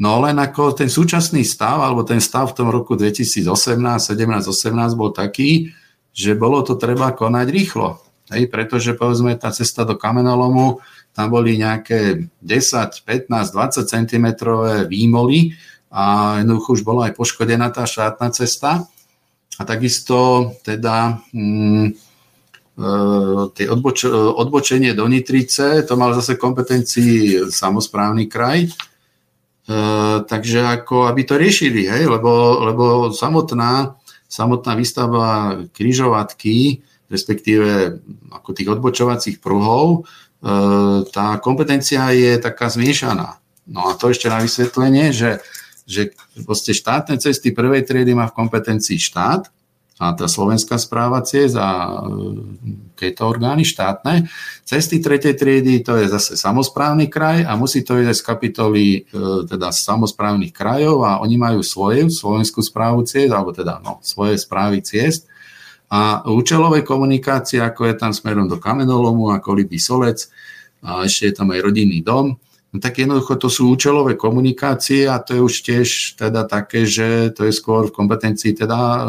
No 0.02 0.18
len 0.22 0.42
ako 0.42 0.74
ten 0.74 0.90
súčasný 0.90 1.46
stav, 1.46 1.78
alebo 1.78 2.02
ten 2.02 2.18
stav 2.18 2.50
v 2.50 2.56
tom 2.58 2.68
roku 2.70 2.98
2018, 2.98 3.46
17, 3.46 4.18
18 4.18 4.98
bol 4.98 5.14
taký, 5.14 5.70
že 6.10 6.34
bolo 6.34 6.66
to 6.66 6.74
treba 6.74 7.14
konať 7.14 7.46
rýchlo. 7.46 8.02
Hej, 8.34 8.50
pretože 8.50 8.92
povedzme 8.98 9.38
tá 9.38 9.54
cesta 9.54 9.86
do 9.86 9.94
kamenolomu, 9.94 10.82
tam 11.14 11.30
boli 11.30 11.58
nejaké 11.58 12.26
10, 12.42 13.06
15, 13.06 13.54
20 13.54 13.86
cm 13.86 14.26
výmoly 14.86 15.54
a 15.88 16.36
jednoducho 16.44 16.76
už 16.76 16.82
bola 16.84 17.08
aj 17.08 17.16
poškodená 17.16 17.72
tá 17.72 17.88
štátna 17.88 18.28
cesta. 18.30 18.84
A 19.58 19.62
takisto 19.66 20.52
teda 20.62 21.18
mm, 21.34 21.86
e, 22.78 23.64
odboč, 23.66 24.06
odbočenie 24.12 24.94
do 24.94 25.08
Nitrice, 25.08 25.82
to 25.82 25.98
mal 25.98 26.14
zase 26.14 26.38
kompetencii 26.38 27.50
samozprávny 27.50 28.30
kraj. 28.30 28.68
E, 28.68 28.70
takže 30.22 30.62
ako, 30.62 31.10
aby 31.10 31.22
to 31.26 31.34
riešili, 31.40 31.90
hej, 31.90 32.06
lebo, 32.06 32.62
lebo 32.68 32.84
samotná 33.10 33.98
samotná 34.28 34.76
výstavba 34.76 35.56
kryžovatky, 35.72 36.84
respektíve 37.08 37.96
ako 38.28 38.48
tých 38.52 38.68
odbočovacích 38.68 39.40
pruhov, 39.40 40.04
e, 40.04 40.52
tá 41.08 41.40
kompetencia 41.40 42.12
je 42.12 42.36
taká 42.36 42.68
zmiešaná. 42.68 43.40
No 43.64 43.88
a 43.88 43.96
to 43.96 44.12
ešte 44.12 44.28
na 44.28 44.44
vysvetlenie, 44.44 45.16
že, 45.16 45.40
že 45.88 46.12
proste 46.44 46.76
štátne 46.76 47.16
cesty 47.16 47.56
prvej 47.56 47.88
triedy 47.88 48.12
má 48.12 48.28
v 48.28 48.36
kompetencii 48.36 49.00
štát 49.00 49.48
a 49.98 50.14
tá 50.14 50.30
slovenská 50.30 50.78
správa 50.78 51.24
ciest 51.26 51.58
a 51.58 51.98
tieto 52.94 53.26
orgány 53.26 53.66
štátne. 53.66 54.30
Cesty 54.62 55.02
tretej 55.02 55.34
triedy 55.34 55.82
to 55.82 55.98
je 55.98 56.06
zase 56.06 56.38
samozprávny 56.38 57.10
kraj 57.10 57.42
a 57.42 57.56
musí 57.58 57.82
to 57.82 57.98
ísť 57.98 58.14
z 58.14 58.22
kapitoly 58.22 58.84
teda 59.48 59.74
z 59.74 59.78
samozprávnych 59.82 60.54
krajov 60.54 61.02
a 61.02 61.18
oni 61.18 61.34
majú 61.34 61.66
svoje 61.66 62.06
slovenskú 62.12 62.62
správu 62.62 63.02
ciest, 63.08 63.34
alebo 63.34 63.50
teda 63.50 63.82
no, 63.82 63.98
svoje 64.04 64.38
správy 64.38 64.86
ciest 64.86 65.26
a 65.88 66.20
účelové 66.28 66.84
komunikácie, 66.84 67.64
ako 67.64 67.88
je 67.88 67.94
tam 67.96 68.12
smerom 68.12 68.44
do 68.44 68.60
kamenolomu, 68.60 69.32
ako 69.32 69.56
Libý 69.56 69.80
Solec, 69.80 70.28
a 70.84 71.08
ešte 71.08 71.32
je 71.32 71.34
tam 71.34 71.48
aj 71.50 71.64
rodinný 71.64 72.04
dom, 72.04 72.36
no 72.72 72.76
tak 72.80 72.98
jednoducho 72.98 73.36
to 73.40 73.48
sú 73.48 73.72
účelové 73.72 74.14
komunikácie 74.14 75.08
a 75.08 75.18
to 75.18 75.36
je 75.36 75.40
už 75.40 75.54
tiež 75.64 75.88
teda 76.20 76.44
také, 76.44 76.84
že 76.84 77.32
to 77.32 77.48
je 77.48 77.52
skôr 77.52 77.88
v 77.88 77.96
kompetencii 77.96 78.52
teda 78.52 78.76
e, 78.76 79.00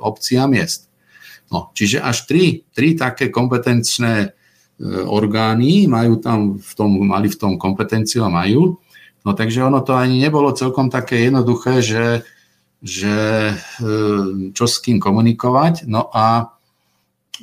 obcí 0.00 0.36
a 0.36 0.46
miest. 0.50 0.88
No, 1.46 1.70
čiže 1.72 2.02
až 2.02 2.26
tri, 2.26 2.66
tri 2.74 2.98
také 2.98 3.30
kompetenčné 3.30 4.14
e, 4.24 4.28
orgány 5.06 5.86
majú 5.86 6.18
tam 6.18 6.58
v 6.58 6.72
tom, 6.74 6.90
mali 7.06 7.30
v 7.32 7.38
tom 7.38 7.52
kompetenciu 7.56 8.26
a 8.26 8.32
majú. 8.32 8.76
No 9.26 9.30
takže 9.34 9.64
ono 9.64 9.82
to 9.82 9.96
ani 9.96 10.22
nebolo 10.22 10.54
celkom 10.54 10.92
také 10.92 11.26
jednoduché, 11.26 11.82
že 11.82 12.04
že 12.86 13.16
e, 13.50 13.54
čo 14.52 14.64
s 14.68 14.78
kým 14.84 15.00
komunikovať, 15.00 15.88
no 15.88 16.12
a 16.12 16.54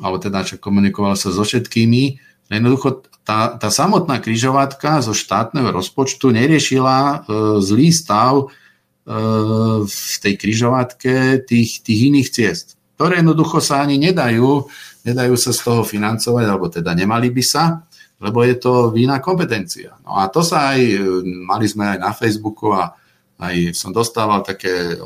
alebo 0.02 0.18
teda, 0.18 0.42
čo 0.42 0.58
komunikoval 0.58 1.14
sa 1.14 1.30
so 1.30 1.46
všetkými, 1.46 2.18
jednoducho 2.50 3.06
tá, 3.24 3.56
tá 3.56 3.70
samotná 3.72 4.20
križovatka 4.20 5.00
zo 5.00 5.16
štátneho 5.16 5.72
rozpočtu 5.72 6.32
neriešila 6.36 7.00
e, 7.00 7.16
zlý 7.64 7.90
stav 7.96 8.34
e, 8.40 8.46
v 9.88 10.16
tej 10.20 10.34
križovatke 10.36 11.44
tých, 11.48 11.80
tých 11.84 12.00
iných 12.12 12.30
ciest, 12.30 12.68
ktoré 13.00 13.24
jednoducho 13.24 13.64
sa 13.64 13.84
ani 13.84 13.96
nedajú, 13.96 14.68
nedajú 15.08 15.36
sa 15.40 15.56
z 15.56 15.60
toho 15.64 15.82
financovať, 15.88 16.46
alebo 16.46 16.68
teda 16.68 16.92
nemali 16.92 17.32
by 17.32 17.44
sa, 17.44 17.80
lebo 18.20 18.44
je 18.44 18.56
to 18.60 18.92
vína 18.92 19.24
kompetencia. 19.24 19.96
No 20.04 20.20
a 20.20 20.28
to 20.28 20.44
sa 20.44 20.76
aj, 20.76 20.82
e, 20.84 21.00
mali 21.48 21.66
sme 21.66 21.96
aj 21.96 22.00
na 22.04 22.12
Facebooku 22.12 22.76
a 22.76 22.92
aj 23.40 23.76
som 23.76 23.92
dostával 23.92 24.44
také 24.44 25.00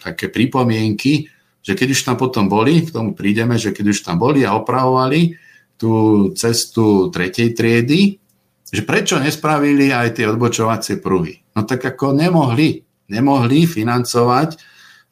také 0.00 0.32
pripomienky, 0.32 1.28
že 1.60 1.76
keď 1.76 1.88
už 1.92 2.00
tam 2.08 2.16
potom 2.16 2.48
boli, 2.48 2.88
k 2.88 2.90
tomu 2.90 3.12
prídeme, 3.12 3.60
že 3.60 3.70
keď 3.70 3.86
už 3.92 4.00
tam 4.00 4.16
boli 4.16 4.48
a 4.48 4.56
opravovali 4.56 5.36
tú 5.80 5.92
cestu 6.36 7.08
tretej 7.08 7.56
triedy, 7.56 8.20
že 8.68 8.84
prečo 8.84 9.16
nespravili 9.16 9.88
aj 9.88 10.20
tie 10.20 10.28
odbočovacie 10.28 11.00
pruhy. 11.00 11.40
No 11.56 11.64
tak 11.64 11.80
ako 11.80 12.12
nemohli, 12.12 12.84
nemohli 13.08 13.64
financovať 13.64 14.60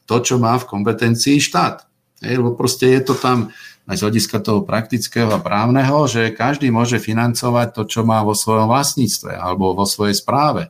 to, 0.05 0.15
čo 0.21 0.37
má 0.37 0.53
v 0.61 0.69
kompetencii 0.69 1.41
štát. 1.41 1.89
Hej, 2.21 2.37
lebo 2.37 2.53
proste 2.53 2.93
je 2.93 3.01
to 3.01 3.17
tam 3.17 3.49
aj 3.89 3.97
z 3.97 4.03
hľadiska 4.05 4.37
toho 4.45 4.61
praktického 4.61 5.33
a 5.33 5.41
právneho, 5.41 6.05
že 6.05 6.29
každý 6.29 6.69
môže 6.69 7.01
financovať 7.01 7.73
to, 7.73 7.83
čo 7.89 8.01
má 8.05 8.21
vo 8.21 8.37
svojom 8.37 8.69
vlastníctve 8.69 9.33
alebo 9.33 9.73
vo 9.73 9.89
svojej 9.89 10.13
správe. 10.13 10.69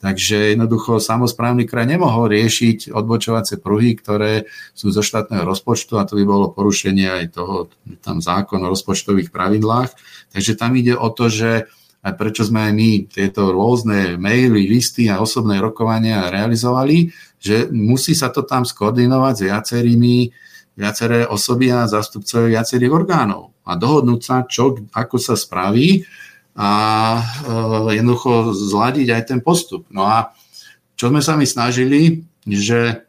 Takže 0.00 0.56
jednoducho 0.56 0.96
samozprávny 0.96 1.68
kraj 1.68 1.84
nemohol 1.84 2.32
riešiť 2.32 2.88
odbočovacie 2.88 3.60
pruhy, 3.60 3.92
ktoré 4.00 4.48
sú 4.72 4.88
zo 4.88 5.04
štátneho 5.04 5.44
rozpočtu 5.44 6.00
a 6.00 6.08
to 6.08 6.16
by 6.16 6.24
bolo 6.24 6.48
porušenie 6.56 7.04
aj 7.04 7.24
toho, 7.36 7.68
tam 8.00 8.24
zákon 8.24 8.64
o 8.64 8.72
rozpočtových 8.72 9.28
pravidlách. 9.28 9.92
Takže 10.32 10.56
tam 10.56 10.72
ide 10.80 10.96
o 10.96 11.12
to, 11.12 11.28
že 11.28 11.68
aj 12.00 12.16
prečo 12.16 12.48
sme 12.48 12.64
aj 12.64 12.72
my 12.72 12.90
tieto 13.12 13.52
rôzne 13.52 14.16
maily, 14.16 14.64
listy 14.64 15.12
a 15.12 15.20
osobné 15.20 15.60
rokovania 15.60 16.32
realizovali, 16.32 17.12
že 17.36 17.68
musí 17.68 18.16
sa 18.16 18.32
to 18.32 18.48
tam 18.48 18.64
skoordinovať 18.64 19.34
s 19.36 19.42
viacerými, 19.52 20.16
viaceré 20.80 21.28
osoby 21.28 21.68
a 21.76 21.84
zástupcovia 21.84 22.56
viacerých 22.64 22.92
orgánov 23.04 23.52
a 23.68 23.76
dohodnúť 23.76 24.20
sa, 24.24 24.36
čo, 24.48 24.80
ako 24.96 25.16
sa 25.20 25.36
spraví, 25.36 26.08
a 26.56 26.70
e, 27.18 27.22
jednoducho 27.94 28.50
zladiť 28.54 29.08
aj 29.14 29.22
ten 29.26 29.40
postup. 29.42 29.86
No 29.90 30.06
a 30.06 30.34
čo 30.98 31.08
sme 31.08 31.22
sa 31.22 31.38
my 31.38 31.46
snažili, 31.46 32.26
že 32.44 33.06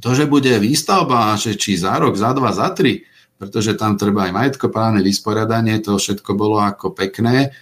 to, 0.00 0.12
že 0.12 0.28
bude 0.28 0.50
výstavba, 0.60 1.36
že 1.40 1.56
či 1.56 1.76
za 1.76 1.96
rok, 1.96 2.16
za 2.16 2.32
dva, 2.36 2.52
za 2.52 2.72
tri, 2.72 3.04
pretože 3.36 3.76
tam 3.76 4.00
treba 4.00 4.28
aj 4.28 4.32
majetkoprávne 4.32 5.00
vysporiadanie, 5.04 5.80
to 5.80 6.00
všetko 6.00 6.36
bolo 6.36 6.60
ako 6.60 6.92
pekné, 6.92 7.52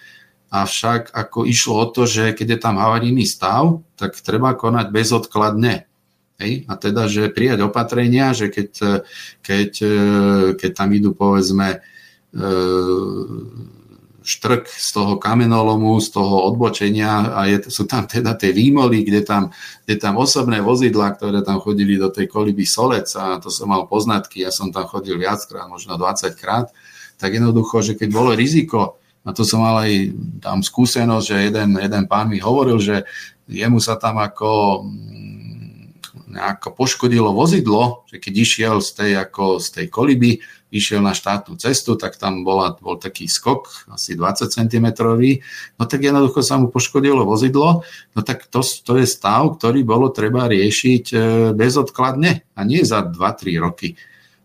avšak 0.55 1.11
ako 1.11 1.51
išlo 1.51 1.75
o 1.83 1.87
to, 1.91 2.07
že 2.07 2.31
keď 2.31 2.47
je 2.55 2.59
tam 2.63 2.79
havarijný 2.79 3.27
stav, 3.27 3.83
tak 3.99 4.15
treba 4.23 4.55
konať 4.55 4.87
bezodkladne. 4.95 5.91
Hej? 6.39 6.67
A 6.71 6.73
teda, 6.79 7.11
že 7.11 7.31
prijať 7.31 7.67
opatrenia, 7.67 8.31
že 8.35 8.51
keď, 8.51 8.71
keď, 9.43 9.71
keď 10.55 10.71
tam 10.71 10.89
idú 10.95 11.11
povedzme 11.11 11.69
e, 11.75 11.79
štrk 14.25 14.65
z 14.73 14.89
toho 14.97 15.21
kamenolomu, 15.21 16.01
z 16.01 16.17
toho 16.17 16.49
odbočenia 16.49 17.37
a 17.37 17.45
je, 17.45 17.69
sú 17.69 17.85
tam 17.85 18.09
teda 18.09 18.33
tie 18.41 18.57
výmoly, 18.57 19.05
kde 19.05 19.21
tam, 19.21 19.53
kde 19.85 20.01
tam 20.01 20.17
osobné 20.17 20.65
vozidla, 20.65 21.13
ktoré 21.13 21.45
tam 21.45 21.61
chodili 21.61 22.01
do 22.01 22.09
tej 22.09 22.33
koliby 22.33 22.65
Solec 22.65 23.13
a 23.21 23.37
to 23.37 23.53
som 23.53 23.69
mal 23.69 23.85
poznatky, 23.85 24.41
ja 24.41 24.49
som 24.49 24.73
tam 24.73 24.89
chodil 24.89 25.21
viackrát, 25.21 25.69
možno 25.69 26.01
20 26.01 26.41
krát, 26.41 26.73
tak 27.21 27.37
jednoducho, 27.37 27.85
že 27.85 27.93
keď 28.01 28.09
bolo 28.09 28.33
riziko, 28.33 28.97
a 29.25 29.33
to 29.37 29.45
som 29.45 29.61
mal 29.61 29.85
aj 29.85 30.13
tam 30.41 30.65
skúsenosť, 30.65 31.25
že 31.29 31.37
jeden, 31.53 31.71
jeden 31.77 32.05
pán 32.09 32.33
mi 32.33 32.41
hovoril, 32.41 32.81
že 32.81 33.05
jemu 33.45 33.77
sa 33.77 34.01
tam 34.01 34.21
ako 34.21 34.85
nejako 36.35 36.75
poškodilo 36.75 37.31
vozidlo, 37.31 38.03
že 38.11 38.19
keď 38.19 38.35
išiel 38.35 38.77
z 38.83 38.91
tej, 38.91 39.13
ako 39.23 39.63
z 39.63 39.69
tej 39.71 39.87
koliby, 39.87 40.43
išiel 40.75 40.99
na 40.99 41.15
štátnu 41.15 41.55
cestu, 41.55 41.95
tak 41.95 42.19
tam 42.19 42.43
bola, 42.43 42.75
bol 42.75 42.99
taký 42.99 43.31
skok, 43.31 43.87
asi 43.95 44.19
20 44.19 44.51
cm, 44.51 44.87
no 45.79 45.83
tak 45.87 46.03
jednoducho 46.03 46.43
sa 46.43 46.59
mu 46.59 46.67
poškodilo 46.67 47.23
vozidlo, 47.23 47.87
no 47.87 48.21
tak 48.27 48.51
to, 48.51 48.67
to 48.67 48.99
je 48.99 49.07
stav, 49.07 49.55
ktorý 49.55 49.87
bolo 49.87 50.11
treba 50.11 50.51
riešiť 50.51 51.05
e, 51.15 51.17
bezodkladne 51.55 52.43
a 52.59 52.61
nie 52.67 52.83
za 52.83 53.07
2-3 53.07 53.63
roky. 53.63 53.95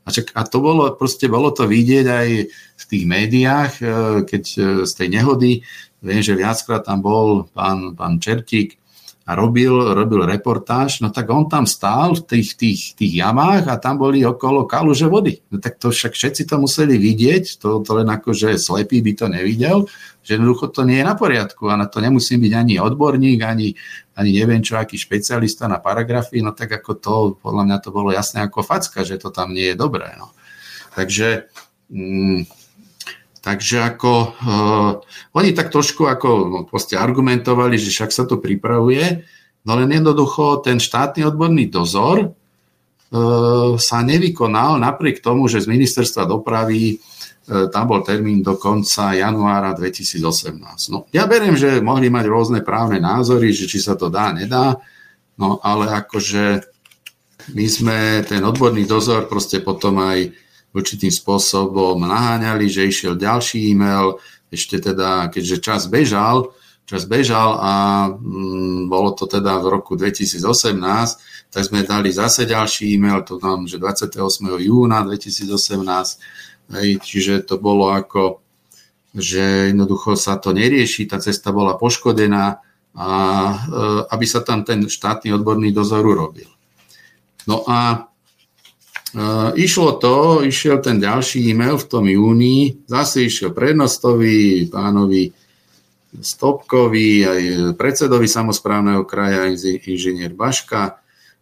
A, 0.06 0.14
čak, 0.14 0.30
a 0.38 0.46
to 0.46 0.62
bolo, 0.62 0.94
proste 0.94 1.26
bolo 1.26 1.50
to 1.50 1.66
vidieť 1.66 2.06
aj 2.06 2.28
v 2.54 2.84
tých 2.86 3.04
médiách, 3.10 3.74
e, 3.82 3.86
keď 4.30 4.44
e, 4.54 4.60
z 4.86 4.92
tej 4.94 5.08
nehody, 5.10 5.66
viem, 6.06 6.22
že 6.22 6.38
viackrát 6.38 6.86
tam 6.86 7.02
bol 7.02 7.50
pán, 7.50 7.98
pán 7.98 8.22
Čertík, 8.22 8.78
a 9.30 9.38
robil, 9.38 9.94
robil 9.94 10.26
reportáž, 10.26 11.06
no 11.06 11.14
tak 11.14 11.30
on 11.30 11.46
tam 11.46 11.70
stál 11.70 12.18
v 12.18 12.26
tých, 12.26 12.58
tých, 12.58 12.82
tých 12.98 13.14
jamách 13.22 13.70
a 13.70 13.78
tam 13.78 14.02
boli 14.02 14.26
okolo 14.26 14.66
kaluže 14.66 15.06
vody. 15.06 15.38
No 15.54 15.62
tak 15.62 15.78
to 15.78 15.94
však 15.94 16.18
všetci 16.18 16.50
to 16.50 16.58
museli 16.58 16.98
vidieť, 16.98 17.62
to, 17.62 17.86
to 17.86 17.92
len 17.94 18.10
ako, 18.10 18.34
že 18.34 18.58
slepý 18.58 19.06
by 19.06 19.14
to 19.14 19.30
nevidel, 19.30 19.86
že 20.26 20.34
jednoducho 20.34 20.74
to 20.74 20.82
nie 20.82 20.98
je 20.98 21.06
na 21.06 21.14
poriadku 21.14 21.70
a 21.70 21.78
na 21.78 21.86
to 21.86 22.02
nemusím 22.02 22.42
byť 22.42 22.54
ani 22.58 22.82
odborník, 22.82 23.46
ani, 23.46 23.78
ani 24.18 24.32
neviem 24.34 24.66
čo, 24.66 24.82
aký 24.82 24.98
špecialista 24.98 25.70
na 25.70 25.78
paragrafy, 25.78 26.42
no 26.42 26.58
tak 26.58 26.82
ako 26.82 26.92
to, 26.98 27.16
podľa 27.38 27.64
mňa 27.70 27.78
to 27.86 27.90
bolo 27.94 28.10
jasné 28.10 28.42
ako 28.42 28.66
facka, 28.66 29.06
že 29.06 29.22
to 29.22 29.30
tam 29.30 29.54
nie 29.54 29.70
je 29.70 29.78
dobré. 29.78 30.10
No. 30.18 30.34
Takže 30.98 31.54
mm, 31.94 32.59
Takže 33.40 33.78
ako 33.96 34.12
uh, 34.36 34.92
oni 35.32 35.56
tak 35.56 35.72
trošku 35.72 36.04
ako 36.04 36.30
no, 36.48 36.60
proste 36.68 37.00
argumentovali, 37.00 37.80
že 37.80 37.92
však 37.92 38.12
sa 38.12 38.24
to 38.28 38.36
pripravuje, 38.36 39.24
no 39.64 39.72
len 39.80 39.88
jednoducho 39.88 40.60
ten 40.60 40.76
štátny 40.76 41.24
odborný 41.24 41.72
dozor 41.72 42.28
uh, 42.28 43.80
sa 43.80 43.98
nevykonal 44.04 44.76
napriek 44.76 45.24
tomu, 45.24 45.48
že 45.48 45.64
z 45.64 45.72
ministerstva 45.72 46.28
dopravy 46.28 47.00
uh, 47.00 47.72
tam 47.72 47.88
bol 47.88 48.04
termín 48.04 48.44
do 48.44 48.60
konca 48.60 49.16
januára 49.16 49.72
2018. 49.72 50.92
No, 50.92 51.08
ja 51.16 51.24
beriem, 51.24 51.56
že 51.56 51.80
mohli 51.80 52.12
mať 52.12 52.26
rôzne 52.28 52.60
právne 52.60 53.00
názory, 53.00 53.56
že 53.56 53.72
či 53.72 53.80
sa 53.80 53.96
to 53.96 54.12
dá, 54.12 54.36
nedá, 54.36 54.76
no 55.40 55.64
ale 55.64 55.88
akože 55.96 56.60
my 57.56 57.66
sme 57.66 57.98
ten 58.28 58.44
odborný 58.44 58.84
dozor 58.84 59.32
proste 59.32 59.64
potom 59.64 59.96
aj 60.04 60.49
určitým 60.74 61.10
spôsobom 61.10 61.98
naháňali, 62.06 62.66
že 62.70 62.90
išiel 62.90 63.18
ďalší 63.18 63.74
e-mail, 63.74 64.22
ešte 64.50 64.82
teda, 64.82 65.30
keďže 65.30 65.58
čas 65.62 65.82
bežal, 65.90 66.54
čas 66.90 67.06
bežal 67.06 67.62
a 67.62 67.74
mm, 68.10 68.90
bolo 68.90 69.14
to 69.14 69.30
teda 69.30 69.62
v 69.62 69.78
roku 69.78 69.94
2018, 69.94 70.42
tak 71.54 71.62
sme 71.66 71.86
dali 71.86 72.10
zase 72.10 72.50
ďalší 72.50 72.98
e-mail, 72.98 73.22
to 73.22 73.38
tam, 73.38 73.70
že 73.70 73.78
28. 73.78 74.18
júna 74.58 75.06
2018, 75.06 76.74
hej, 76.78 76.90
čiže 76.98 77.46
to 77.46 77.62
bolo 77.62 77.94
ako, 77.94 78.42
že 79.14 79.70
jednoducho 79.74 80.18
sa 80.18 80.42
to 80.42 80.50
nerieši, 80.50 81.06
tá 81.06 81.22
cesta 81.22 81.54
bola 81.54 81.78
poškodená 81.78 82.62
a 82.98 83.10
e, 83.10 83.56
aby 84.10 84.26
sa 84.26 84.42
tam 84.42 84.66
ten 84.66 84.82
štátny 84.90 85.30
odborný 85.30 85.70
dozor 85.70 86.02
urobil. 86.02 86.50
No 87.46 87.66
a 87.70 88.09
išlo 89.58 89.98
to, 89.98 90.46
išiel 90.46 90.82
ten 90.86 91.02
ďalší 91.02 91.50
e-mail 91.50 91.82
v 91.82 91.90
tom 91.90 92.06
júni, 92.06 92.78
zase 92.86 93.26
išiel 93.26 93.56
prednostovi, 93.56 94.70
pánovi 94.70 95.34
Stopkovi, 96.10 97.26
aj 97.26 97.42
predsedovi 97.78 98.26
samozprávneho 98.26 99.06
kraja, 99.06 99.46
inžinier 99.86 100.34
Baška. 100.34 100.98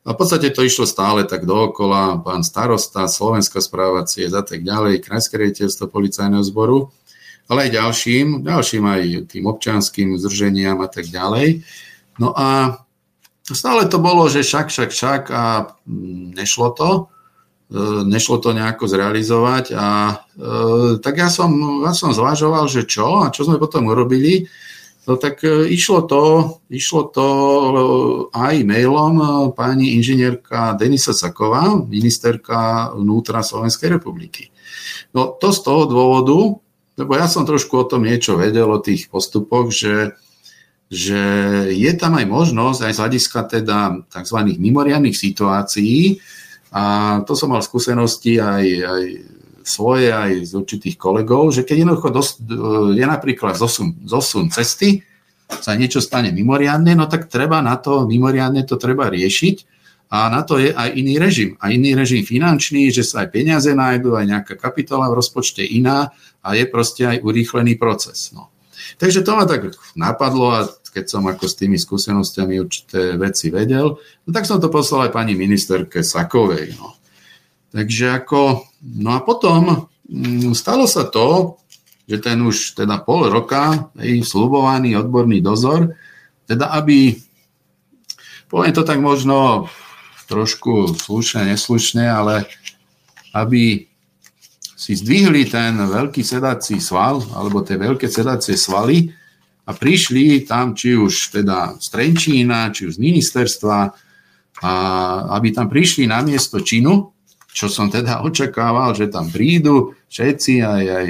A 0.08 0.16
v 0.16 0.20
podstate 0.20 0.52
to 0.56 0.64
išlo 0.64 0.88
stále 0.88 1.28
tak 1.28 1.44
dookola, 1.44 2.24
pán 2.24 2.44
starosta, 2.44 3.12
Slovenská 3.12 3.60
správa 3.60 4.08
ciest 4.08 4.36
a 4.36 4.44
tak 4.44 4.64
ďalej, 4.64 5.04
Krajské 5.04 5.36
riaditeľstvo 5.36 5.92
policajného 5.92 6.44
zboru, 6.48 6.92
ale 7.52 7.68
aj 7.68 7.76
ďalším, 7.76 8.28
ďalším 8.44 8.84
aj 8.88 9.02
tým 9.28 9.44
občanským 9.48 10.16
združeniam 10.16 10.80
a 10.80 10.88
tak 10.88 11.12
ďalej. 11.12 11.64
No 12.20 12.32
a 12.32 12.80
stále 13.44 13.88
to 13.88 14.00
bolo, 14.00 14.28
že 14.32 14.48
však, 14.48 14.68
však, 14.72 14.90
však 14.96 15.22
a 15.32 15.76
mm, 15.84 16.40
nešlo 16.40 16.72
to. 16.72 16.90
E, 17.68 18.04
nešlo 18.08 18.40
to 18.40 18.56
nejako 18.56 18.88
zrealizovať 18.88 19.76
a 19.76 19.88
e, 20.16 20.16
tak 21.04 21.20
ja 21.20 21.28
som, 21.28 21.52
ja 21.84 21.92
som 21.92 22.16
zvažoval, 22.16 22.72
že 22.72 22.88
čo 22.88 23.28
a 23.28 23.32
čo 23.32 23.44
sme 23.44 23.60
potom 23.60 23.92
urobili. 23.92 24.48
No 25.04 25.20
tak 25.20 25.44
e, 25.44 25.68
išlo 25.76 26.08
to, 26.08 26.24
išlo 26.72 27.12
to 27.12 27.28
aj 28.32 28.64
mailom 28.64 29.52
pani 29.52 30.00
inžinierka 30.00 30.80
Denisa 30.80 31.12
Saková, 31.12 31.76
ministerka 31.76 32.96
vnútra 32.96 33.44
Slovenskej 33.44 34.00
republiky. 34.00 34.48
No 35.12 35.36
to 35.36 35.52
z 35.52 35.60
toho 35.60 35.92
dôvodu, 35.92 36.64
lebo 36.96 37.12
ja 37.20 37.28
som 37.28 37.44
trošku 37.44 37.84
o 37.84 37.88
tom 37.88 38.08
niečo 38.08 38.40
vedel, 38.40 38.72
o 38.72 38.80
tých 38.80 39.12
postupoch, 39.12 39.76
že, 39.76 40.16
že 40.88 41.20
je 41.76 41.92
tam 42.00 42.16
aj 42.16 42.32
možnosť, 42.32 42.80
aj 42.80 42.94
z 42.96 43.00
hľadiska 43.04 43.40
teda 43.60 44.08
tzv. 44.08 44.56
mimoriadných 44.56 45.20
situácií, 45.20 46.24
a 46.78 46.82
to 47.26 47.34
som 47.34 47.50
mal 47.50 47.66
skúsenosti 47.66 48.38
aj, 48.38 48.66
aj 48.86 49.04
svoje 49.66 50.14
aj 50.14 50.46
z 50.46 50.52
určitých 50.54 50.96
kolegov, 51.02 51.50
že 51.50 51.66
keď 51.66 51.84
jednoducho 51.84 52.10
dos, 52.14 52.38
je 52.94 53.02
napríklad 53.02 53.58
zosun, 53.58 53.98
zosun 54.06 54.54
cesty, 54.54 55.02
sa 55.50 55.74
niečo 55.74 56.04
stane 56.04 56.30
mimoriadne, 56.30 56.94
no 56.94 57.10
tak 57.10 57.34
treba 57.34 57.66
na 57.66 57.82
to, 57.82 58.06
mimoriadne 58.06 58.62
to 58.68 58.78
treba 58.78 59.10
riešiť 59.10 59.56
a 60.14 60.30
na 60.30 60.46
to 60.46 60.62
je 60.62 60.72
aj 60.72 60.94
iný 60.96 61.18
režim. 61.20 61.58
A 61.60 61.74
iný 61.74 61.98
režim 61.98 62.24
finančný, 62.24 62.94
že 62.94 63.04
sa 63.04 63.26
aj 63.26 63.34
peniaze 63.34 63.72
nájdú, 63.74 64.14
aj 64.14 64.26
nejaká 64.28 64.54
kapitola 64.56 65.10
v 65.10 65.18
rozpočte 65.18 65.66
iná 65.66 66.14
a 66.46 66.54
je 66.54 66.64
proste 66.70 67.04
aj 67.04 67.26
urýchlený 67.26 67.76
proces. 67.76 68.32
No. 68.32 68.54
Takže 69.02 69.26
to 69.26 69.36
ma 69.36 69.44
tak 69.44 69.76
napadlo 70.00 70.48
a 70.54 70.70
keď 70.98 71.06
som 71.06 71.22
ako 71.30 71.46
s 71.46 71.54
tými 71.62 71.78
skúsenostiami 71.78 72.58
určité 72.58 73.14
veci 73.22 73.54
vedel, 73.54 73.94
no 74.02 74.30
tak 74.34 74.50
som 74.50 74.58
to 74.58 74.74
poslal 74.74 75.06
aj 75.06 75.14
pani 75.14 75.38
ministerke 75.38 76.02
Sakovej. 76.02 76.74
No. 76.74 76.98
Takže 77.70 78.18
ako, 78.26 78.66
no 78.98 79.14
a 79.14 79.22
potom 79.22 79.86
mm, 80.10 80.58
stalo 80.58 80.90
sa 80.90 81.06
to, 81.06 81.62
že 82.10 82.18
ten 82.18 82.42
už 82.42 82.74
teda 82.74 83.06
pol 83.06 83.30
roka 83.30 83.94
hej, 84.02 84.26
slubovaný 84.26 84.98
odborný 84.98 85.38
dozor, 85.38 85.94
teda 86.50 86.74
aby, 86.82 87.14
poviem 88.50 88.74
to 88.74 88.82
tak 88.82 88.98
možno 88.98 89.70
trošku 90.26 90.98
slušne, 90.98 91.54
neslušne, 91.54 92.10
ale 92.10 92.50
aby 93.38 93.86
si 94.74 94.98
zdvihli 94.98 95.46
ten 95.46 95.78
veľký 95.78 96.26
sedací 96.26 96.82
sval, 96.82 97.22
alebo 97.38 97.62
tie 97.62 97.78
veľké 97.78 98.10
sedacie 98.10 98.58
svaly 98.58 99.14
a 99.68 99.76
prišli 99.76 100.48
tam, 100.48 100.72
či 100.72 100.96
už 100.96 101.36
teda 101.36 101.76
z 101.76 101.88
Trenčína, 101.92 102.72
či 102.72 102.88
už 102.88 102.96
z 102.96 103.04
ministerstva, 103.04 103.80
a 104.58 104.72
aby 105.38 105.54
tam 105.54 105.70
prišli 105.70 106.10
na 106.10 106.24
miesto 106.24 106.64
činu, 106.64 107.14
čo 107.52 107.68
som 107.68 107.92
teda 107.92 108.22
očakával, 108.28 108.96
že 108.96 109.12
tam 109.12 109.28
prídu 109.28 109.94
všetci, 110.08 110.64
aj, 110.64 110.84
aj 110.88 111.08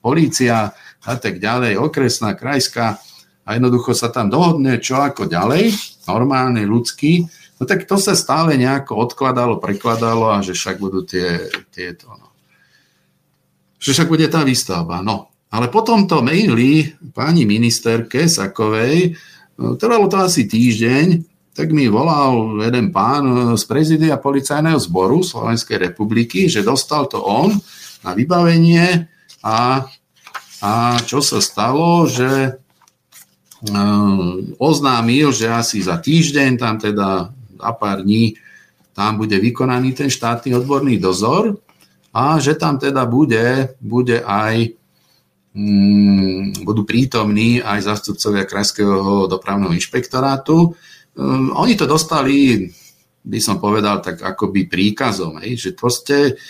polícia 0.00 0.72
a 1.02 1.12
tak 1.18 1.38
ďalej, 1.38 1.78
okresná, 1.78 2.34
krajská 2.34 2.98
a 3.42 3.48
jednoducho 3.58 3.92
sa 3.92 4.08
tam 4.08 4.30
dohodne, 4.30 4.78
čo 4.78 5.02
ako 5.02 5.26
ďalej, 5.26 5.74
normálne, 6.06 6.62
ľudský, 6.62 7.26
no 7.58 7.62
tak 7.66 7.90
to 7.90 7.98
sa 7.98 8.14
stále 8.14 8.54
nejako 8.54 8.98
odkladalo, 9.02 9.58
prekladalo 9.58 10.30
a 10.30 10.42
že 10.46 10.54
však 10.54 10.78
budú 10.78 11.02
tie, 11.02 11.50
tieto, 11.74 12.10
no. 12.14 12.30
Že 13.82 13.98
však 13.98 14.08
bude 14.14 14.26
tá 14.30 14.46
výstavba, 14.46 15.02
no. 15.02 15.31
Ale 15.52 15.68
potom 15.68 16.08
to 16.08 16.24
maili 16.24 16.96
pani 17.12 17.44
ministerke 17.44 18.24
Sakovej, 18.24 19.12
no, 19.60 19.76
trvalo 19.76 20.08
to 20.08 20.16
asi 20.16 20.48
týždeň, 20.48 21.28
tak 21.52 21.68
mi 21.76 21.84
volal 21.92 22.56
jeden 22.64 22.88
pán 22.88 23.24
e, 23.28 23.36
z 23.60 23.64
prezidia 23.68 24.16
policajného 24.16 24.80
zboru 24.80 25.20
Slovenskej 25.20 25.92
republiky, 25.92 26.48
že 26.48 26.64
dostal 26.64 27.04
to 27.04 27.20
on 27.20 27.52
na 28.00 28.16
vybavenie 28.16 29.04
a, 29.44 29.84
a 30.64 30.72
čo 31.04 31.20
sa 31.20 31.38
stalo, 31.38 32.08
že 32.10 32.58
uh, 33.70 34.32
oznámil, 34.58 35.30
že 35.30 35.46
asi 35.46 35.82
za 35.82 36.02
týždeň, 36.02 36.50
tam 36.58 36.82
teda 36.82 37.30
za 37.30 37.70
pár 37.78 38.02
dní, 38.02 38.34
tam 38.90 39.22
bude 39.22 39.38
vykonaný 39.38 39.94
ten 39.94 40.10
štátny 40.10 40.54
odborný 40.58 40.98
dozor 40.98 41.62
a 42.10 42.42
že 42.42 42.58
tam 42.58 42.74
teda 42.78 43.06
bude, 43.06 43.78
bude 43.78 44.18
aj 44.22 44.81
budú 46.64 46.88
prítomní 46.88 47.60
aj 47.60 47.84
zástupcovia 47.84 48.48
Krajského 48.48 49.28
dopravného 49.28 49.76
inšpektorátu, 49.76 50.72
um, 50.72 51.52
oni 51.52 51.76
to 51.76 51.84
dostali, 51.84 52.72
by 53.20 53.36
som 53.36 53.60
povedal, 53.60 54.00
tak 54.00 54.24
akoby 54.24 54.64
príkazom, 54.64 55.36
že 55.44 55.76
proste, 55.76 56.40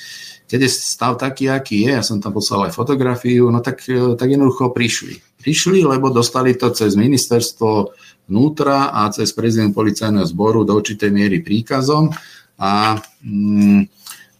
keď 0.47 0.59
je 0.65 0.71
stav 0.71 1.19
taký, 1.19 1.51
aký 1.51 1.83
je, 1.83 1.99
ja 1.99 2.03
som 2.07 2.23
tam 2.23 2.31
poslal 2.31 2.71
aj 2.71 2.79
fotografiu, 2.79 3.51
no 3.51 3.59
tak, 3.59 3.83
e, 3.91 4.15
tak 4.15 4.31
jednoducho 4.31 4.71
prišli. 4.71 5.19
Prišli, 5.43 5.83
lebo 5.83 6.15
dostali 6.15 6.55
to 6.55 6.71
cez 6.71 6.95
ministerstvo 6.95 7.91
vnútra 8.31 8.95
a 8.95 9.11
cez 9.11 9.35
prezident 9.35 9.75
policajného 9.75 10.25
zboru 10.31 10.63
do 10.63 10.79
určitej 10.79 11.11
miery 11.11 11.43
príkazom 11.43 12.15
a 12.55 13.03
mm, 13.27 13.92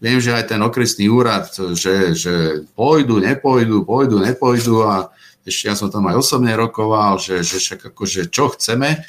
viem, 0.03 0.19
že 0.19 0.35
aj 0.35 0.51
ten 0.51 0.59
okresný 0.59 1.07
úrad, 1.07 1.47
že, 1.79 2.11
že 2.11 2.67
pôjdu, 2.75 3.23
nepôjdu, 3.23 3.87
pôjdu, 3.87 4.19
nepôjdu 4.19 4.83
a 4.83 5.07
ešte 5.47 5.71
ja 5.71 5.75
som 5.79 5.87
tam 5.87 6.11
aj 6.11 6.19
osobne 6.19 6.51
rokoval, 6.59 7.23
že, 7.23 7.39
že 7.39 7.63
však 7.63 7.95
akože 7.95 8.27
čo 8.27 8.51
chceme, 8.51 8.99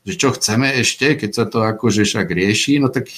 že 0.00 0.16
čo 0.16 0.32
chceme 0.32 0.80
ešte, 0.80 1.20
keď 1.20 1.30
sa 1.36 1.44
to 1.44 1.60
akože 1.60 2.08
však 2.08 2.24
rieši, 2.32 2.80
no 2.80 2.88
tak 2.88 3.12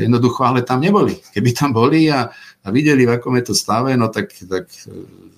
jednoducho, 0.00 0.40
ale 0.48 0.64
tam 0.64 0.80
neboli. 0.80 1.20
Keby 1.36 1.50
tam 1.52 1.76
boli 1.76 2.08
a, 2.08 2.32
a 2.64 2.68
videli, 2.72 3.04
v 3.04 3.20
akom 3.20 3.36
je 3.36 3.52
to 3.52 3.54
stave, 3.54 3.92
no 4.00 4.08
tak, 4.08 4.32
tak 4.32 4.64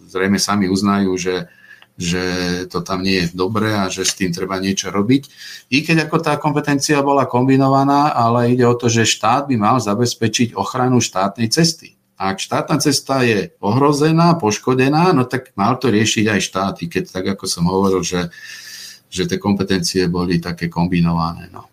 zrejme 0.06 0.38
sami 0.38 0.70
uznajú, 0.70 1.18
že, 1.18 1.50
že 1.98 2.24
to 2.72 2.80
tam 2.80 3.04
nie 3.04 3.24
je 3.24 3.36
dobré 3.36 3.76
a 3.76 3.92
že 3.92 4.08
s 4.08 4.16
tým 4.16 4.32
treba 4.32 4.56
niečo 4.58 4.88
robiť. 4.88 5.22
I 5.70 5.84
keď 5.84 6.08
ako 6.08 6.16
tá 6.24 6.40
kompetencia 6.40 7.04
bola 7.04 7.28
kombinovaná, 7.28 8.16
ale 8.16 8.52
ide 8.52 8.64
o 8.64 8.74
to, 8.76 8.88
že 8.88 9.08
štát 9.08 9.46
by 9.48 9.56
mal 9.60 9.76
zabezpečiť 9.78 10.56
ochranu 10.56 11.04
štátnej 11.04 11.52
cesty. 11.52 11.94
Ak 12.16 12.38
štátna 12.38 12.78
cesta 12.78 13.26
je 13.26 13.50
ohrozená, 13.58 14.38
poškodená, 14.38 15.10
no 15.12 15.26
tak 15.26 15.50
mal 15.58 15.76
to 15.76 15.90
riešiť 15.90 16.24
aj 16.30 16.40
štát, 16.40 16.74
i 16.80 16.86
keď 16.86 17.04
tak 17.10 17.24
ako 17.34 17.44
som 17.50 17.66
hovoril, 17.66 18.00
že 18.00 18.32
že 19.12 19.28
tie 19.28 19.36
kompetencie 19.36 20.08
boli 20.08 20.40
také 20.40 20.72
kombinované. 20.72 21.52
No. 21.52 21.68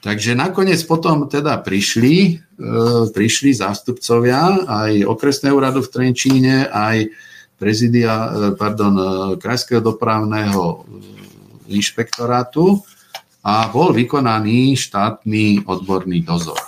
Takže 0.00 0.38
nakoniec 0.38 0.78
potom 0.86 1.26
teda 1.26 1.58
prišli, 1.58 2.38
e, 2.38 2.70
prišli 3.10 3.50
zástupcovia 3.50 4.64
aj 4.70 5.02
okresného 5.04 5.58
úradu 5.58 5.82
v 5.82 5.90
Trenčíne, 5.90 6.70
aj 6.70 7.10
prezidia, 7.60 8.32
e, 8.32 8.32
pardon, 8.56 8.96
e, 8.96 9.04
Krajského 9.36 9.84
dopravného 9.84 10.88
inšpektorátu 11.68 12.80
a 13.44 13.68
bol 13.68 13.92
vykonaný 13.92 14.80
štátny 14.80 15.68
odborný 15.68 16.24
dozor. 16.24 16.58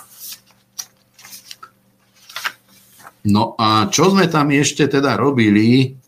No 3.25 3.57
a 3.57 3.89
čo 3.89 4.13
sme 4.13 4.29
tam 4.29 4.53
ešte 4.53 4.85
teda 4.85 5.17
robili? 5.17 5.99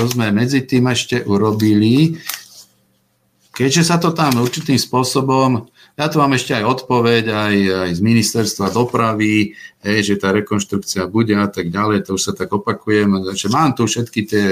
čo 0.00 0.06
sme 0.06 0.30
medzi 0.30 0.62
tým 0.62 0.86
ešte 0.88 1.26
urobili, 1.26 2.14
keďže 3.52 3.82
sa 3.82 3.98
to 3.98 4.14
tam 4.14 4.38
určitým 4.38 4.78
spôsobom, 4.78 5.66
ja 6.00 6.08
tu 6.08 6.16
mám 6.16 6.32
ešte 6.32 6.56
aj 6.56 6.64
odpoveď 6.64 7.24
aj, 7.28 7.56
aj 7.84 7.90
z 7.92 8.00
ministerstva 8.00 8.72
dopravy, 8.72 9.52
hej, 9.84 9.98
že 10.00 10.14
tá 10.16 10.32
rekonštrukcia 10.32 11.04
bude 11.12 11.36
a 11.36 11.44
tak 11.44 11.68
ďalej, 11.68 12.08
to 12.08 12.16
už 12.16 12.22
sa 12.24 12.32
tak 12.32 12.48
opakujem, 12.48 13.36
že 13.36 13.52
mám 13.52 13.76
tu 13.76 13.84
všetky 13.84 14.20
tie 14.24 14.44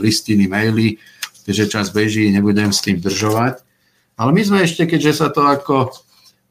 listiny, 0.00 0.48
maily, 0.48 0.96
že 1.44 1.68
čas 1.68 1.92
beží, 1.92 2.32
nebudem 2.32 2.72
s 2.72 2.80
tým 2.80 3.04
držovať. 3.04 3.60
Ale 4.16 4.30
my 4.32 4.42
sme 4.48 4.58
ešte, 4.64 4.88
keďže 4.88 5.12
sa 5.12 5.28
to 5.28 5.44
ako 5.44 5.92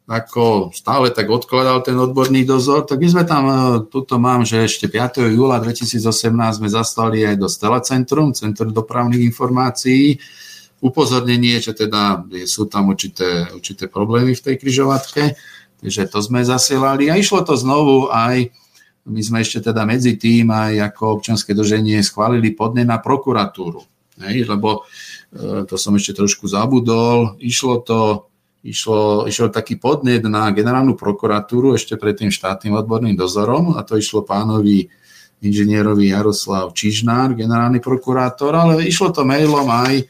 ako 0.03 0.75
stále 0.75 1.15
tak 1.15 1.31
odkladal 1.31 1.79
ten 1.79 1.95
odborný 1.95 2.43
dozor, 2.43 2.83
tak 2.83 2.99
my 2.99 3.07
sme 3.07 3.23
tam, 3.23 3.43
e, 3.47 3.55
tuto 3.87 4.19
mám, 4.19 4.43
že 4.43 4.67
ešte 4.67 4.91
5. 4.91 5.31
júla 5.31 5.63
2018 5.63 6.59
sme 6.59 6.67
zastali 6.67 7.23
aj 7.23 7.39
do 7.39 7.47
Stela 7.47 7.79
Centrum, 7.79 8.35
Centrum 8.35 8.75
dopravných 8.75 9.23
informácií, 9.23 10.19
upozornenie, 10.83 11.63
že 11.63 11.71
teda 11.71 12.27
sú 12.43 12.67
tam 12.67 12.91
určité, 12.91 13.47
určité 13.55 13.87
problémy 13.87 14.35
v 14.35 14.43
tej 14.43 14.55
križovatke, 14.59 15.39
takže 15.79 16.11
to 16.11 16.19
sme 16.19 16.43
zasielali 16.43 17.07
a 17.07 17.15
išlo 17.15 17.47
to 17.47 17.55
znovu 17.55 18.11
aj, 18.11 18.51
my 19.07 19.21
sme 19.23 19.39
ešte 19.39 19.71
teda 19.71 19.87
medzi 19.87 20.19
tým 20.19 20.51
aj 20.51 20.93
ako 20.93 21.23
občanské 21.23 21.55
drženie 21.55 22.03
schválili 22.03 22.51
podne 22.51 22.83
na 22.83 22.99
prokuratúru, 22.99 23.79
hej, 24.27 24.43
lebo 24.43 24.83
e, 25.31 25.63
to 25.63 25.79
som 25.79 25.95
ešte 25.95 26.19
trošku 26.19 26.51
zabudol, 26.51 27.39
išlo 27.39 27.79
to 27.79 28.27
išlo, 28.63 29.27
išlo 29.27 29.51
taký 29.51 29.75
podnet 29.75 30.23
na 30.23 30.47
generálnu 30.55 30.95
prokuratúru 30.95 31.75
ešte 31.75 31.99
pred 31.99 32.15
tým 32.15 32.31
štátnym 32.31 32.75
odborným 32.79 33.19
dozorom 33.19 33.75
a 33.75 33.83
to 33.83 33.99
išlo 33.99 34.23
pánovi 34.23 34.87
inžinierovi 35.43 36.15
Jaroslav 36.15 36.71
Čižnár, 36.71 37.35
generálny 37.35 37.83
prokurátor, 37.83 38.55
ale 38.55 38.87
išlo 38.87 39.11
to 39.11 39.27
mailom 39.27 39.67
aj, 39.67 40.07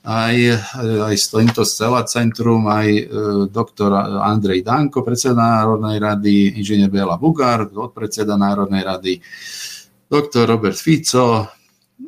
aj, 0.00 0.34
aj 0.80 1.14
týmto 1.28 1.60
Scela 1.68 2.00
Centrum, 2.08 2.64
aj 2.64 2.88
e, 2.88 3.04
doktor 3.52 3.92
Andrej 4.24 4.64
Danko, 4.64 5.04
predseda 5.04 5.60
Národnej 5.60 6.00
rady, 6.00 6.56
inžinier 6.56 6.88
Bela 6.88 7.20
Bugár, 7.20 7.68
podpredseda 7.68 8.40
Národnej 8.40 8.80
rady, 8.80 9.12
doktor 10.08 10.48
Robert 10.48 10.80
Fico, 10.80 11.52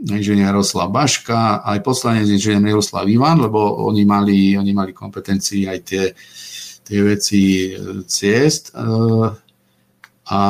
inžinier 0.09 0.49
Jaroslav 0.49 0.89
Baška, 0.89 1.61
aj 1.69 1.85
poslanec 1.85 2.25
inžinier 2.33 2.65
Miroslav 2.65 3.05
Ivan, 3.05 3.45
lebo 3.45 3.85
oni 3.85 4.09
mali, 4.09 4.57
oni 4.57 4.73
mali 4.73 4.97
kompetencii 4.97 5.69
aj 5.69 5.79
tie, 5.85 6.05
tie 6.81 7.01
veci 7.05 7.77
e, 7.77 8.01
ciest. 8.09 8.73
E, 8.73 8.89
a 10.33 10.41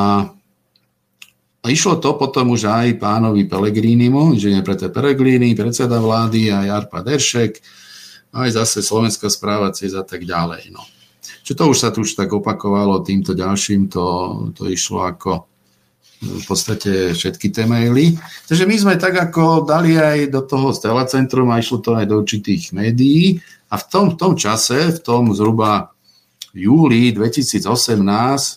a 1.63 1.71
išlo 1.71 1.95
to 2.03 2.19
potom 2.19 2.51
už 2.51 2.67
aj 2.67 2.99
pánovi 2.99 3.47
Pelegrínimu, 3.47 4.35
inžinier 4.35 4.67
Peter 4.67 4.91
Pelegrini, 4.91 5.55
predseda 5.55 5.95
vlády, 6.03 6.51
aj 6.51 6.67
Arpa 6.67 6.99
Deršek, 6.99 7.63
aj 8.35 8.49
zase 8.51 8.83
Slovenská 8.83 9.31
správa 9.31 9.71
ciest 9.71 9.95
a 9.95 10.03
tak 10.03 10.27
ďalej. 10.27 10.75
No. 10.75 10.83
Čo 11.47 11.55
to 11.55 11.63
už 11.71 11.77
sa 11.79 11.89
tu 11.95 12.03
už 12.03 12.19
tak 12.19 12.35
opakovalo 12.35 12.99
týmto 12.99 13.31
ďalším, 13.31 13.87
to, 13.87 14.05
to 14.51 14.67
išlo 14.67 15.07
ako 15.07 15.47
v 16.23 16.43
podstate 16.47 17.15
všetky 17.15 17.51
tie 17.51 17.63
maily. 17.63 18.15
Takže 18.47 18.63
my 18.67 18.75
sme 18.75 18.93
tak 18.99 19.15
ako 19.15 19.63
dali 19.63 19.95
aj 19.95 20.31
do 20.31 20.43
toho 20.43 20.75
Stella 20.75 21.07
Centrum 21.07 21.51
a 21.51 21.59
išlo 21.63 21.79
to 21.79 21.95
aj 21.95 22.07
do 22.11 22.19
určitých 22.19 22.75
médií 22.75 23.39
a 23.71 23.79
v 23.79 23.83
tom, 23.87 24.05
v 24.11 24.19
tom 24.19 24.33
čase, 24.35 24.91
v 24.91 24.99
tom 24.99 25.31
zhruba 25.31 25.92
júli 26.53 27.11
2018 27.11 27.59
e, 27.59 28.51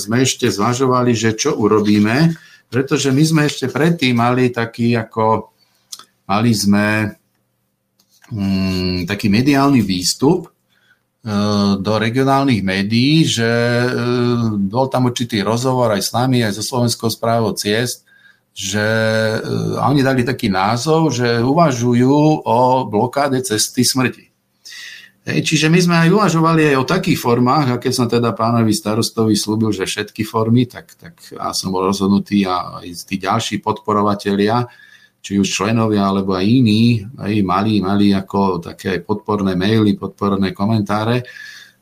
sme 0.00 0.16
ešte 0.24 0.48
zvažovali, 0.48 1.12
že 1.12 1.36
čo 1.36 1.54
urobíme, 1.54 2.34
pretože 2.72 3.12
my 3.12 3.22
sme 3.22 3.42
ešte 3.46 3.68
predtým 3.68 4.16
mali 4.16 4.50
taký 4.50 4.96
ako, 4.96 5.52
mali 6.26 6.50
sme 6.50 7.14
um, 8.32 9.04
taký 9.06 9.30
mediálny 9.30 9.84
výstup, 9.84 10.54
do 11.80 11.92
regionálnych 11.96 12.60
médií, 12.60 13.24
že 13.24 13.48
e, 13.48 13.88
bol 14.68 14.92
tam 14.92 15.08
určitý 15.08 15.40
rozhovor 15.40 15.96
aj 15.96 16.02
s 16.04 16.10
nami, 16.12 16.44
aj 16.44 16.60
so 16.60 16.64
Slovenskou 16.64 17.08
správou 17.08 17.56
ciest, 17.56 18.04
že 18.52 18.84
e, 18.84 19.38
oni 19.80 20.04
dali 20.04 20.20
taký 20.20 20.52
názov, 20.52 21.16
že 21.16 21.40
uvažujú 21.40 22.44
o 22.44 22.84
blokáde 22.84 23.40
cesty 23.40 23.88
smrti. 23.88 24.33
Hej, 25.24 25.40
čiže 25.40 25.72
my 25.72 25.80
sme 25.80 25.96
aj 26.04 26.08
uvažovali 26.12 26.68
aj 26.68 26.76
o 26.84 26.84
takých 26.84 27.16
formách, 27.16 27.66
a 27.72 27.80
keď 27.80 27.92
som 27.96 28.04
teda 28.04 28.36
pánovi 28.36 28.76
starostovi 28.76 29.32
slúbil, 29.32 29.72
že 29.72 29.88
všetky 29.88 30.20
formy, 30.20 30.68
tak, 30.68 31.00
tak 31.00 31.16
a 31.40 31.56
som 31.56 31.72
bol 31.72 31.88
rozhodnutý 31.88 32.44
a 32.44 32.84
aj 32.84 33.08
tí 33.08 33.16
ďalší 33.16 33.64
podporovatelia, 33.64 34.68
či 35.24 35.40
už 35.40 35.48
členovia 35.48 36.04
alebo 36.04 36.36
aj 36.36 36.44
iní, 36.44 37.00
aj 37.16 37.40
mali, 37.40 37.80
mali 37.80 38.12
ako 38.12 38.60
také 38.60 39.00
podporné 39.00 39.56
maily, 39.56 39.96
podporné 39.96 40.52
komentáre, 40.52 41.24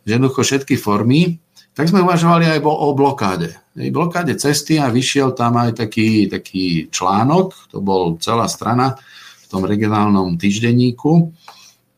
že 0.06 0.14
jednoducho 0.14 0.47
všetky 0.47 0.78
formy, 0.78 1.43
tak 1.74 1.90
sme 1.90 2.06
uvažovali 2.06 2.47
aj 2.47 2.62
o 2.62 2.94
blokáde. 2.94 3.59
Aj 3.59 3.90
blokáde 3.90 4.39
cesty 4.39 4.78
a 4.78 4.86
vyšiel 4.86 5.35
tam 5.35 5.59
aj 5.59 5.82
taký, 5.82 6.31
taký 6.31 6.86
článok, 6.94 7.74
to 7.74 7.82
bol 7.82 8.14
celá 8.23 8.47
strana 8.47 8.94
v 9.43 9.47
tom 9.51 9.66
regionálnom 9.66 10.39
týždenníku. 10.39 11.35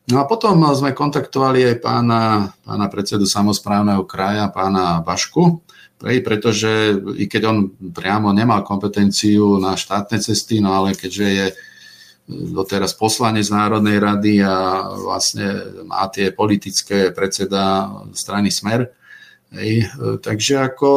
No 0.04 0.20
a 0.20 0.28
potom 0.28 0.60
sme 0.76 0.92
kontaktovali 0.92 1.64
aj 1.64 1.76
pána, 1.80 2.52
pána 2.60 2.86
predsedu 2.92 3.24
samozprávneho 3.24 4.04
kraja, 4.04 4.52
pána 4.52 5.00
Bašku, 5.00 5.64
pretože 5.96 7.00
i 7.16 7.24
keď 7.24 7.42
on 7.48 7.72
priamo 7.72 8.28
nemal 8.36 8.60
kompetenciu 8.60 9.56
na 9.56 9.80
štátne 9.80 10.20
cesty, 10.20 10.60
no 10.60 10.76
ale 10.76 10.92
keďže 10.92 11.26
je 11.32 11.46
e, 11.48 11.54
doteraz 12.28 12.92
poslanec 12.92 13.48
Národnej 13.48 13.96
rady 13.96 14.44
a 14.44 14.84
vlastne 14.92 15.80
má 15.88 16.04
tie 16.12 16.28
politické 16.28 17.08
predseda 17.08 17.88
strany 18.12 18.52
Smer, 18.52 18.92
Hej, 19.54 19.86
e, 19.86 20.18
takže 20.18 20.66
ako 20.66 20.88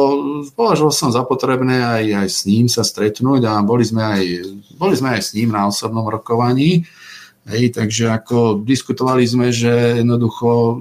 považoval 0.58 0.90
som 0.90 1.14
za 1.14 1.22
potrebné 1.22 1.78
aj, 1.78 2.26
aj 2.26 2.28
s 2.28 2.40
ním 2.42 2.66
sa 2.66 2.82
stretnúť 2.82 3.46
a 3.46 3.62
boli 3.62 3.86
sme, 3.86 4.02
aj, 4.02 4.24
boli 4.74 4.98
sme 4.98 5.14
aj 5.14 5.22
s 5.22 5.30
ním 5.38 5.54
na 5.54 5.70
osobnom 5.70 6.02
rokovaní. 6.10 6.82
Hej, 7.48 7.80
takže 7.80 8.12
ako 8.12 8.60
diskutovali 8.60 9.24
sme, 9.24 9.48
že 9.48 10.04
jednoducho, 10.04 10.76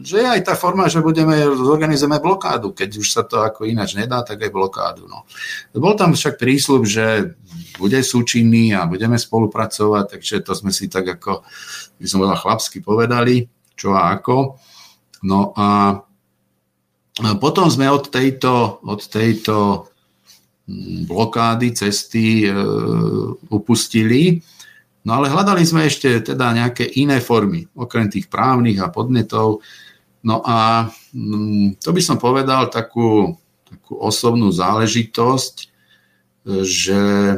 že 0.00 0.24
aj 0.24 0.40
tá 0.48 0.54
forma, 0.56 0.88
že 0.88 1.04
budeme, 1.04 1.44
zorganizujeme 1.44 2.24
blokádu. 2.24 2.72
Keď 2.72 2.90
už 3.04 3.08
sa 3.12 3.20
to 3.20 3.44
ako 3.44 3.68
ináč 3.68 3.92
nedá, 3.92 4.24
tak 4.24 4.40
aj 4.40 4.48
blokádu. 4.48 5.04
No. 5.04 5.28
Bol 5.76 5.92
tam 5.92 6.16
však 6.16 6.40
prísľub, 6.40 6.88
že 6.88 7.36
bude 7.76 8.00
súčinný 8.00 8.72
a 8.72 8.88
budeme 8.88 9.20
spolupracovať, 9.20 10.16
takže 10.16 10.40
to 10.40 10.56
sme 10.56 10.72
si 10.72 10.88
tak 10.88 11.20
ako, 11.20 11.44
by 12.00 12.06
som 12.08 12.24
povedal, 12.24 12.40
chlapsky 12.40 12.80
povedali, 12.80 13.44
čo 13.76 13.92
a 13.92 14.08
ako. 14.16 14.56
No 15.28 15.52
a 15.52 16.00
potom 17.36 17.68
sme 17.68 17.92
od 17.92 18.08
tejto, 18.08 18.80
od 18.88 19.04
tejto 19.04 19.84
hm, 20.64 21.04
blokády 21.12 21.76
cesty 21.76 22.48
e, 22.48 22.56
upustili 23.52 24.40
No 25.04 25.20
ale 25.20 25.28
hľadali 25.28 25.60
sme 25.68 25.84
ešte 25.84 26.32
teda 26.32 26.56
nejaké 26.56 26.88
iné 26.96 27.20
formy, 27.20 27.68
okrem 27.76 28.08
tých 28.08 28.32
právnych 28.32 28.80
a 28.80 28.88
podnetov. 28.88 29.60
No 30.24 30.40
a 30.40 30.88
mm, 31.12 31.76
to 31.76 31.92
by 31.92 32.00
som 32.00 32.16
povedal 32.16 32.72
takú, 32.72 33.36
takú 33.68 34.00
osobnú 34.00 34.48
záležitosť, 34.48 35.54
že 36.64 37.00
e, 37.32 37.36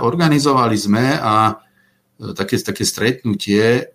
organizovali 0.00 0.76
sme 0.76 1.20
a 1.20 1.52
e, 1.52 2.32
také, 2.32 2.56
také 2.60 2.84
stretnutie 2.88 3.92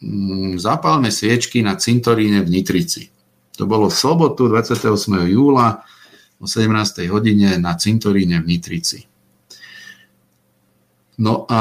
mm, 0.00 0.56
Zapálme 0.56 1.12
sviečky 1.12 1.60
na 1.60 1.76
cintoríne 1.76 2.40
v 2.44 2.48
Nitrici. 2.48 3.12
To 3.60 3.68
bolo 3.68 3.92
v 3.92 3.96
sobotu 3.96 4.48
28. 4.48 4.88
júla 5.28 5.84
o 6.40 6.48
17. 6.48 7.12
hodine 7.12 7.60
na 7.60 7.76
cintoríne 7.76 8.40
v 8.40 8.56
Nitrici. 8.56 9.11
No 11.20 11.44
a 11.50 11.60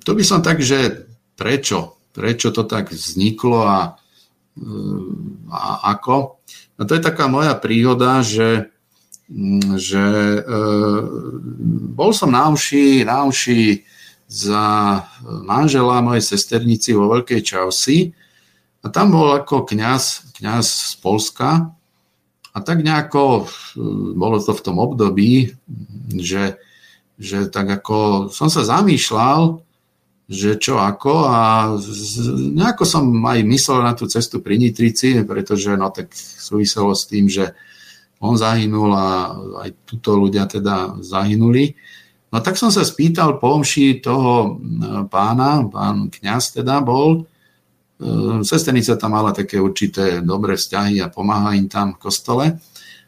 to 0.00 0.10
by 0.16 0.24
som 0.24 0.40
tak, 0.40 0.64
že 0.64 1.08
prečo? 1.36 2.00
Prečo 2.16 2.48
to 2.48 2.64
tak 2.64 2.88
vzniklo 2.88 3.60
a, 3.68 4.00
hm, 4.56 5.52
a 5.52 5.92
ako? 5.92 6.40
No 6.80 6.82
to 6.88 6.96
je 6.96 7.04
taká 7.04 7.28
moja 7.28 7.52
príhoda, 7.52 8.24
že, 8.24 8.72
hm, 9.28 9.76
že 9.76 10.04
e, 10.40 10.60
bol 11.92 12.16
som 12.16 12.32
na 12.32 12.48
uši, 12.48 13.04
na 13.04 13.28
uši 13.28 13.84
za 14.26 14.64
manžela 15.44 16.02
mojej 16.02 16.24
sesternici 16.24 16.96
vo 16.96 17.12
Veľkej 17.12 17.44
Čausi 17.44 18.10
a 18.82 18.86
tam 18.88 19.14
bol 19.14 19.36
ako 19.36 19.68
kňaz, 19.68 20.34
kňaz 20.40 20.66
z 20.66 20.94
Polska 20.98 21.70
a 22.50 22.58
tak 22.64 22.80
nejako 22.80 23.46
bolo 24.16 24.40
to 24.40 24.56
v 24.56 24.64
tom 24.64 24.80
období, 24.80 25.52
že 26.16 26.58
že 27.16 27.48
tak 27.48 27.80
ako 27.80 28.28
som 28.28 28.52
sa 28.52 28.62
zamýšľal, 28.64 29.64
že 30.26 30.58
čo 30.58 30.82
ako 30.82 31.30
a 31.30 31.70
nejako 32.52 32.82
som 32.82 33.04
aj 33.22 33.46
myslel 33.46 33.80
na 33.86 33.94
tú 33.94 34.10
cestu 34.10 34.42
pri 34.42 34.58
Nitrici, 34.58 35.22
pretože 35.22 35.70
no 35.78 35.88
tak 35.94 36.10
súviselo 36.18 36.92
s 36.92 37.06
tým, 37.06 37.30
že 37.30 37.54
on 38.18 38.34
zahynul 38.34 38.90
a 38.90 39.32
aj 39.64 39.70
tuto 39.86 40.18
ľudia 40.18 40.50
teda 40.50 40.98
zahynuli. 40.98 41.78
No 42.34 42.42
tak 42.42 42.58
som 42.58 42.74
sa 42.74 42.82
spýtal 42.82 43.38
po 43.38 43.54
omši 43.54 44.02
toho 44.02 44.58
pána, 45.06 45.62
pán 45.70 46.10
kňaz 46.10 46.58
teda 46.58 46.82
bol, 46.82 47.22
e, 47.22 48.42
sesternica 48.42 48.98
tam 48.98 49.14
mala 49.14 49.30
také 49.30 49.62
určité 49.62 50.26
dobré 50.26 50.58
vzťahy 50.58 51.06
a 51.06 51.12
pomáha 51.12 51.54
im 51.54 51.70
tam 51.70 51.94
v 51.94 52.02
kostole 52.02 52.46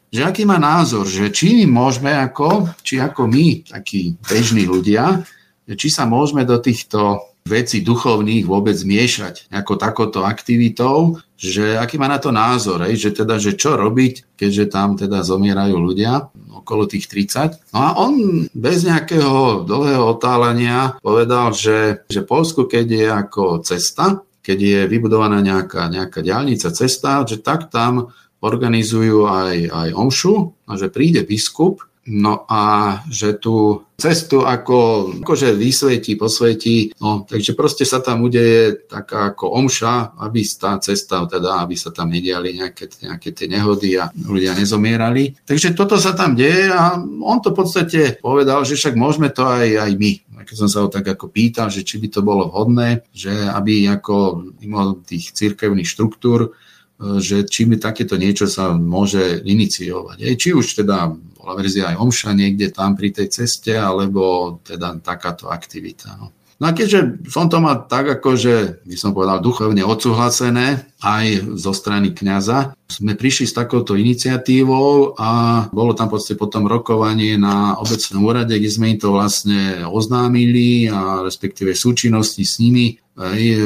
že 0.09 0.24
aký 0.24 0.48
má 0.48 0.56
názor, 0.56 1.05
že 1.05 1.28
či 1.28 1.68
môžeme 1.68 2.12
ako, 2.12 2.72
či 2.80 2.97
ako 3.01 3.28
my, 3.28 3.68
takí 3.68 4.16
bežní 4.24 4.64
ľudia, 4.64 5.24
či 5.68 5.89
sa 5.93 6.09
môžeme 6.09 6.48
do 6.48 6.56
týchto 6.56 7.28
vecí 7.48 7.80
duchovných 7.80 8.44
vôbec 8.44 8.76
miešať 8.76 9.48
ako 9.48 9.80
takoto 9.80 10.28
aktivitou, 10.28 11.16
že 11.40 11.80
aký 11.80 11.97
má 11.97 12.05
na 12.05 12.20
to 12.20 12.28
názor, 12.28 12.85
že 12.93 13.16
teda, 13.16 13.40
že 13.40 13.56
čo 13.56 13.74
robiť, 13.74 14.36
keďže 14.36 14.64
tam 14.68 15.01
teda 15.01 15.24
zomierajú 15.24 15.76
ľudia 15.80 16.28
okolo 16.52 16.85
tých 16.85 17.09
30. 17.09 17.72
No 17.72 17.78
a 17.80 17.89
on 17.97 18.44
bez 18.52 18.85
nejakého 18.85 19.64
dlhého 19.64 20.05
otálenia 20.05 21.01
povedal, 21.01 21.56
že, 21.56 22.05
že 22.12 22.20
Polsku, 22.20 22.68
keď 22.68 22.86
je 22.86 23.06
ako 23.09 23.43
cesta, 23.64 24.20
keď 24.44 24.59
je 24.60 24.80
vybudovaná 24.89 25.40
nejaká, 25.40 25.89
nejaká 25.89 26.20
diálnica, 26.20 26.72
cesta, 26.72 27.24
že 27.24 27.40
tak 27.40 27.72
tam 27.72 28.12
organizujú 28.39 29.27
aj, 29.27 29.56
aj 29.70 29.89
omšu 29.94 30.35
a 30.69 30.73
že 30.78 30.93
príde 30.93 31.27
biskup 31.27 31.89
No 32.09 32.48
a 32.48 32.65
že 33.12 33.36
tú 33.36 33.85
cestu 34.01 34.40
ako, 34.40 35.12
akože 35.20 35.52
vysvetí, 35.52 36.16
posvetí, 36.16 36.97
no 37.05 37.28
takže 37.28 37.52
proste 37.52 37.85
sa 37.85 38.01
tam 38.01 38.24
udeje 38.24 38.89
taká 38.89 39.36
ako 39.36 39.52
omša, 39.60 40.16
aby 40.16 40.40
tá 40.48 40.81
cesta, 40.81 41.20
teda 41.28 41.60
aby 41.60 41.77
sa 41.77 41.93
tam 41.93 42.09
nediali 42.09 42.56
nejaké, 42.56 42.89
nejaké 43.05 43.36
tie 43.36 43.52
nehody 43.52 44.01
a 44.01 44.09
ľudia 44.24 44.56
nezomierali. 44.56 45.36
Takže 45.44 45.77
toto 45.77 46.01
sa 46.01 46.16
tam 46.16 46.32
deje 46.32 46.73
a 46.73 46.97
on 47.05 47.44
to 47.44 47.52
v 47.52 47.59
podstate 47.60 48.01
povedal, 48.24 48.65
že 48.65 48.81
však 48.81 48.97
môžeme 48.97 49.28
to 49.28 49.44
aj, 49.44 49.69
aj 49.77 49.93
my. 50.01 50.12
Keď 50.48 50.56
som 50.56 50.70
sa 50.73 50.81
ho 50.81 50.89
tak 50.89 51.05
ako 51.05 51.28
pýtal, 51.28 51.69
že 51.69 51.85
či 51.85 52.01
by 52.01 52.09
to 52.09 52.24
bolo 52.24 52.48
vhodné, 52.48 53.05
že 53.12 53.36
aby 53.52 53.85
ako 53.85 54.48
mimo 54.65 54.97
tých 55.05 55.36
cirkevných 55.36 55.85
štruktúr, 55.85 56.56
že 56.98 57.46
či 57.46 57.62
mi 57.64 57.78
takéto 57.78 58.18
niečo 58.18 58.50
sa 58.50 58.74
môže 58.74 59.38
iniciovať. 59.46 60.34
Či 60.34 60.50
už 60.50 60.82
teda 60.82 61.14
bola 61.38 61.52
verzia 61.54 61.94
aj 61.94 62.02
omša 62.02 62.30
niekde 62.34 62.74
tam 62.74 62.98
pri 62.98 63.14
tej 63.14 63.30
ceste, 63.30 63.78
alebo 63.78 64.58
teda 64.66 64.98
takáto 64.98 65.46
aktivita. 65.46 66.18
No. 66.18 66.34
No 66.59 66.66
a 66.66 66.74
keďže 66.74 67.22
som 67.30 67.47
to 67.47 67.62
mal 67.62 67.86
tak, 67.86 68.18
akože 68.18 68.82
by 68.82 68.97
som 68.98 69.14
povedal, 69.14 69.39
duchovne 69.39 69.86
odsúhlasené 69.86 70.90
aj 70.98 71.55
zo 71.55 71.70
strany 71.70 72.10
kňaza, 72.10 72.74
sme 72.90 73.14
prišli 73.14 73.47
s 73.47 73.55
takouto 73.55 73.94
iniciatívou 73.94 75.14
a 75.14 75.62
bolo 75.70 75.94
tam 75.94 76.10
podstate 76.10 76.35
potom 76.35 76.66
rokovanie 76.66 77.39
na 77.39 77.78
obecnom 77.78 78.26
úrade, 78.26 78.59
kde 78.59 78.74
sme 78.74 78.90
im 78.90 78.98
to 78.98 79.14
vlastne 79.14 79.86
oznámili 79.86 80.90
a 80.90 81.22
respektíve 81.22 81.78
súčinnosti 81.78 82.43
s 82.43 82.59
nimi. 82.59 82.98
Aj, 83.18 83.39
e, 83.39 83.59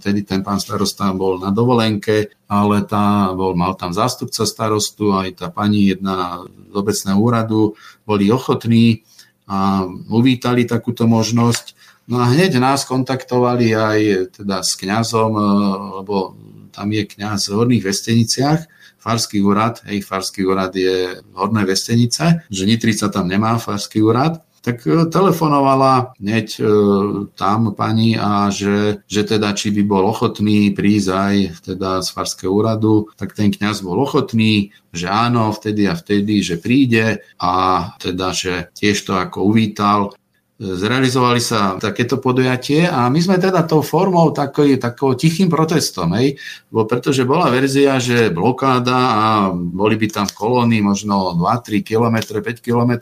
tedy 0.00 0.20
ten 0.24 0.44
pán 0.44 0.60
starosta 0.60 1.12
bol 1.16 1.40
na 1.40 1.48
dovolenke, 1.52 2.36
ale 2.48 2.84
tá, 2.84 3.32
bol, 3.32 3.56
mal 3.56 3.80
tam 3.80 3.96
zástupca 3.96 4.44
starostu, 4.44 5.16
aj 5.16 5.40
tá 5.40 5.46
pani 5.48 5.92
jedna 5.92 6.44
z 6.44 6.74
obecného 6.76 7.16
úradu, 7.16 7.60
boli 8.04 8.28
ochotní 8.28 9.04
a 9.46 9.86
uvítali 10.10 10.66
takúto 10.66 11.06
možnosť. 11.06 11.75
No 12.06 12.22
a 12.22 12.30
hneď 12.30 12.62
nás 12.62 12.86
kontaktovali 12.86 13.74
aj 13.74 14.00
teda 14.38 14.62
s 14.62 14.78
kňazom, 14.78 15.32
e, 15.34 15.42
lebo 16.02 16.38
tam 16.70 16.92
je 16.94 17.02
kňaz 17.02 17.50
v 17.50 17.56
Horných 17.56 17.86
Vesteniciach, 17.86 18.60
Farský 19.06 19.38
úrad, 19.42 19.86
hej, 19.86 20.02
Farský 20.02 20.42
úrad 20.46 20.74
je 20.74 21.22
v 21.22 21.34
Hornej 21.34 21.66
Vestenice, 21.66 22.42
že 22.50 22.66
Nitrica 22.66 23.06
tam 23.06 23.30
nemá 23.30 23.54
Farský 23.58 24.02
úrad, 24.02 24.42
tak 24.66 24.82
e, 24.82 25.06
telefonovala 25.06 26.18
hneď 26.18 26.48
e, 26.58 26.62
tam 27.38 27.70
pani 27.78 28.18
a 28.18 28.50
že, 28.50 29.06
že 29.06 29.22
teda 29.22 29.54
či 29.54 29.70
by 29.70 29.82
bol 29.86 30.10
ochotný 30.10 30.74
prísť 30.74 31.08
aj 31.10 31.34
teda 31.70 32.02
z 32.02 32.08
Farského 32.10 32.50
úradu, 32.50 33.06
tak 33.14 33.38
ten 33.38 33.54
kňaz 33.54 33.86
bol 33.86 34.02
ochotný, 34.02 34.74
že 34.90 35.06
áno, 35.06 35.54
vtedy 35.54 35.86
a 35.86 35.94
vtedy, 35.94 36.42
že 36.42 36.58
príde 36.58 37.22
a 37.38 37.52
teda, 38.02 38.34
že 38.34 38.74
tiež 38.74 39.06
to 39.06 39.14
ako 39.14 39.54
uvítal 39.54 40.18
zrealizovali 40.56 41.36
sa 41.36 41.76
takéto 41.76 42.16
podujatie 42.16 42.88
a 42.88 43.12
my 43.12 43.20
sme 43.20 43.36
teda 43.36 43.68
tou 43.68 43.84
formou 43.84 44.32
taký, 44.32 44.80
takou 44.80 45.12
tichým 45.12 45.52
protestom, 45.52 46.16
hej, 46.16 46.40
bo 46.72 46.88
pretože 46.88 47.28
bola 47.28 47.52
verzia, 47.52 48.00
že 48.00 48.32
blokáda 48.32 48.96
a 48.96 49.26
boli 49.52 50.00
by 50.00 50.08
tam 50.08 50.26
kolóny 50.32 50.80
možno 50.80 51.36
2-3 51.36 51.84
km, 51.84 52.40
5 52.40 52.64
km, 52.64 52.92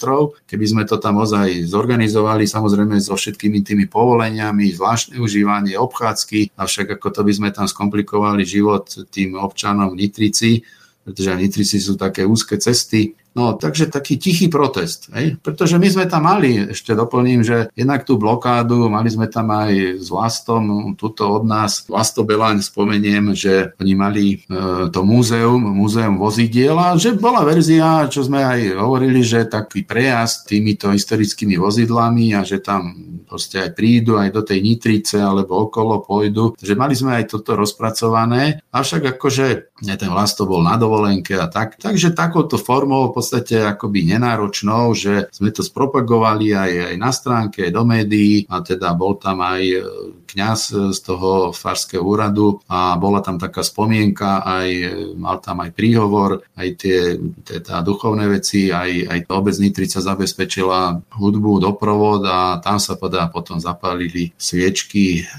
keby 0.50 0.66
sme 0.66 0.82
to 0.82 0.98
tam 0.98 1.22
ozaj 1.22 1.62
zorganizovali, 1.70 2.42
samozrejme 2.42 2.98
so 2.98 3.14
všetkými 3.14 3.62
tými 3.62 3.86
povoleniami, 3.86 4.74
zvláštne 4.74 5.22
užívanie, 5.22 5.78
obchádzky, 5.78 6.58
avšak 6.58 6.98
ako 6.98 7.06
to 7.14 7.20
by 7.22 7.32
sme 7.32 7.48
tam 7.54 7.70
skomplikovali 7.70 8.42
život 8.42 8.90
tým 9.14 9.38
občanom 9.38 9.94
v 9.94 10.02
Nitrici, 10.02 10.66
pretože 11.06 11.30
aj 11.30 11.38
Nitrici 11.38 11.78
sú 11.78 11.94
také 11.94 12.26
úzke 12.26 12.58
cesty, 12.58 13.14
No, 13.34 13.58
takže 13.58 13.90
taký 13.90 14.14
tichý 14.14 14.46
protest. 14.46 15.10
Hej? 15.10 15.42
Pretože 15.42 15.74
my 15.82 15.88
sme 15.90 16.04
tam 16.06 16.30
mali, 16.30 16.70
ešte 16.70 16.94
doplním, 16.94 17.42
že 17.42 17.66
jednak 17.74 18.06
tú 18.06 18.14
blokádu, 18.14 18.86
mali 18.86 19.10
sme 19.10 19.26
tam 19.26 19.50
aj 19.50 19.98
s 19.98 20.06
Vlastom, 20.06 20.94
tuto 20.94 21.26
od 21.34 21.42
nás, 21.42 21.82
Vlasto 21.90 22.22
Belaň 22.22 22.62
spomeniem, 22.62 23.34
že 23.34 23.74
oni 23.82 23.94
mali 23.98 24.24
e, 24.38 24.86
to 24.94 25.02
múzeum, 25.02 25.58
múzeum 25.58 26.14
vozidiel 26.14 26.78
a 26.78 26.94
že 26.94 27.18
bola 27.18 27.42
verzia, 27.42 28.06
čo 28.06 28.22
sme 28.22 28.46
aj 28.46 28.78
hovorili, 28.78 29.26
že 29.26 29.50
taký 29.50 29.82
prejazd 29.82 30.46
týmito 30.46 30.94
historickými 30.94 31.58
vozidlami 31.58 32.38
a 32.38 32.46
že 32.46 32.62
tam 32.62 32.94
proste 33.26 33.58
aj 33.66 33.74
prídu 33.74 34.14
aj 34.14 34.30
do 34.30 34.46
tej 34.46 34.62
Nitrice 34.62 35.18
alebo 35.18 35.66
okolo 35.66 36.06
pôjdu. 36.06 36.54
Takže 36.54 36.74
mali 36.78 36.94
sme 36.94 37.18
aj 37.18 37.34
toto 37.34 37.58
rozpracované, 37.58 38.62
avšak 38.70 39.18
akože 39.18 39.74
ten 39.82 40.10
Vlasto 40.10 40.46
bol 40.46 40.62
na 40.62 40.78
dovolenke 40.78 41.34
a 41.34 41.50
tak. 41.50 41.76
Takže 41.82 42.14
takouto 42.14 42.56
formou 42.56 43.10
podstate 43.24 43.56
akoby 43.64 44.04
nenáročnou, 44.12 44.92
že 44.92 45.32
sme 45.32 45.48
to 45.48 45.64
spropagovali 45.64 46.52
aj, 46.52 46.72
aj 46.92 46.96
na 47.00 47.08
stránke, 47.08 47.64
aj 47.64 47.72
do 47.72 47.88
médií 47.88 48.44
a 48.52 48.60
teda 48.60 48.92
bol 48.92 49.16
tam 49.16 49.40
aj 49.40 49.62
e, 49.64 49.80
kňaz 50.28 50.92
z 50.92 50.98
toho 51.00 51.56
farského 51.56 52.04
úradu 52.04 52.60
a 52.68 53.00
bola 53.00 53.24
tam 53.24 53.40
taká 53.40 53.64
spomienka, 53.64 54.44
aj, 54.44 54.68
e, 54.68 54.88
mal 55.16 55.40
tam 55.40 55.64
aj 55.64 55.72
príhovor, 55.72 56.44
aj 56.52 56.68
tie 56.76 57.16
teda 57.40 57.80
duchovné 57.80 58.28
veci, 58.28 58.68
aj, 58.68 59.08
aj 59.08 59.18
obec 59.32 59.56
Nitrica 59.56 60.04
zabezpečila 60.04 61.00
hudbu, 61.16 61.64
doprovod 61.64 62.28
a 62.28 62.60
tam 62.60 62.76
sa 62.76 63.00
podá 63.00 63.32
potom 63.32 63.56
zapálili 63.56 64.36
sviečky 64.36 65.24
e, 65.24 65.32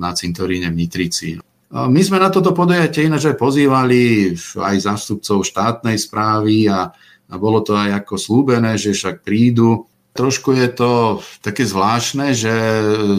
na 0.00 0.16
cintoríne 0.16 0.72
v 0.72 0.78
Nitrici. 0.80 1.36
My 1.68 2.00
sme 2.00 2.16
na 2.16 2.32
toto 2.32 2.56
podujatie 2.56 3.04
ináč 3.04 3.28
aj 3.28 3.36
pozývali 3.36 4.32
aj 4.56 4.76
zástupcov 4.88 5.44
štátnej 5.44 6.00
správy 6.00 6.64
a 6.64 6.88
a 7.28 7.34
bolo 7.36 7.60
to 7.60 7.76
aj 7.76 8.04
ako 8.04 8.14
slúbené, 8.16 8.80
že 8.80 8.96
však 8.96 9.22
prídu. 9.22 9.84
Trošku 10.16 10.50
je 10.50 10.66
to 10.72 10.90
také 11.44 11.62
zvláštne, 11.62 12.34
že 12.34 12.50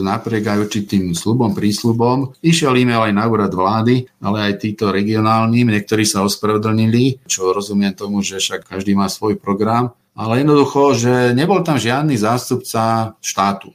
napriek 0.04 0.52
aj 0.52 0.68
určitým 0.68 1.16
slubom, 1.16 1.56
prísľubom, 1.56 2.36
išiel 2.44 2.76
e-mail 2.76 3.08
aj 3.08 3.14
na 3.16 3.24
úrad 3.30 3.56
vlády, 3.56 4.04
ale 4.20 4.52
aj 4.52 4.68
títo 4.68 4.92
regionálnym, 4.92 5.72
niektorí 5.72 6.04
sa 6.04 6.28
ospravedlnili, 6.28 7.24
čo 7.24 7.56
rozumiem 7.56 7.96
tomu, 7.96 8.20
že 8.20 8.44
však 8.44 8.68
každý 8.68 9.00
má 9.00 9.08
svoj 9.08 9.40
program, 9.40 9.96
ale 10.12 10.44
jednoducho, 10.44 10.98
že 11.00 11.14
nebol 11.32 11.64
tam 11.64 11.80
žiadny 11.80 12.20
zástupca 12.20 13.16
štátu. 13.24 13.72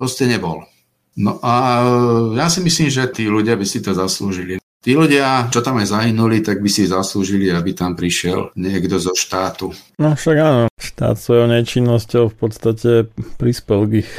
Proste 0.00 0.24
nebol. 0.24 0.64
No 1.12 1.36
a 1.44 1.84
ja 2.32 2.48
si 2.48 2.64
myslím, 2.64 2.88
že 2.88 3.04
tí 3.12 3.28
ľudia 3.28 3.52
by 3.52 3.66
si 3.68 3.84
to 3.84 3.92
zaslúžili. 3.92 4.61
Tí 4.82 4.98
ľudia, 4.98 5.46
čo 5.54 5.62
tam 5.62 5.78
aj 5.78 5.94
zahynuli, 5.94 6.42
tak 6.42 6.58
by 6.58 6.66
si 6.66 6.90
zaslúžili, 6.90 7.46
aby 7.54 7.70
tam 7.70 7.94
prišiel 7.94 8.50
niekto 8.58 8.98
zo 8.98 9.14
štátu. 9.14 9.70
No 10.02 10.18
však 10.18 10.36
áno, 10.42 10.66
štát 10.74 11.14
svojou 11.14 11.46
nečinnosťou 11.46 12.34
v 12.34 12.36
podstate 12.36 12.90
prispel 13.38 13.86
k 13.86 13.92
ich 14.02 14.10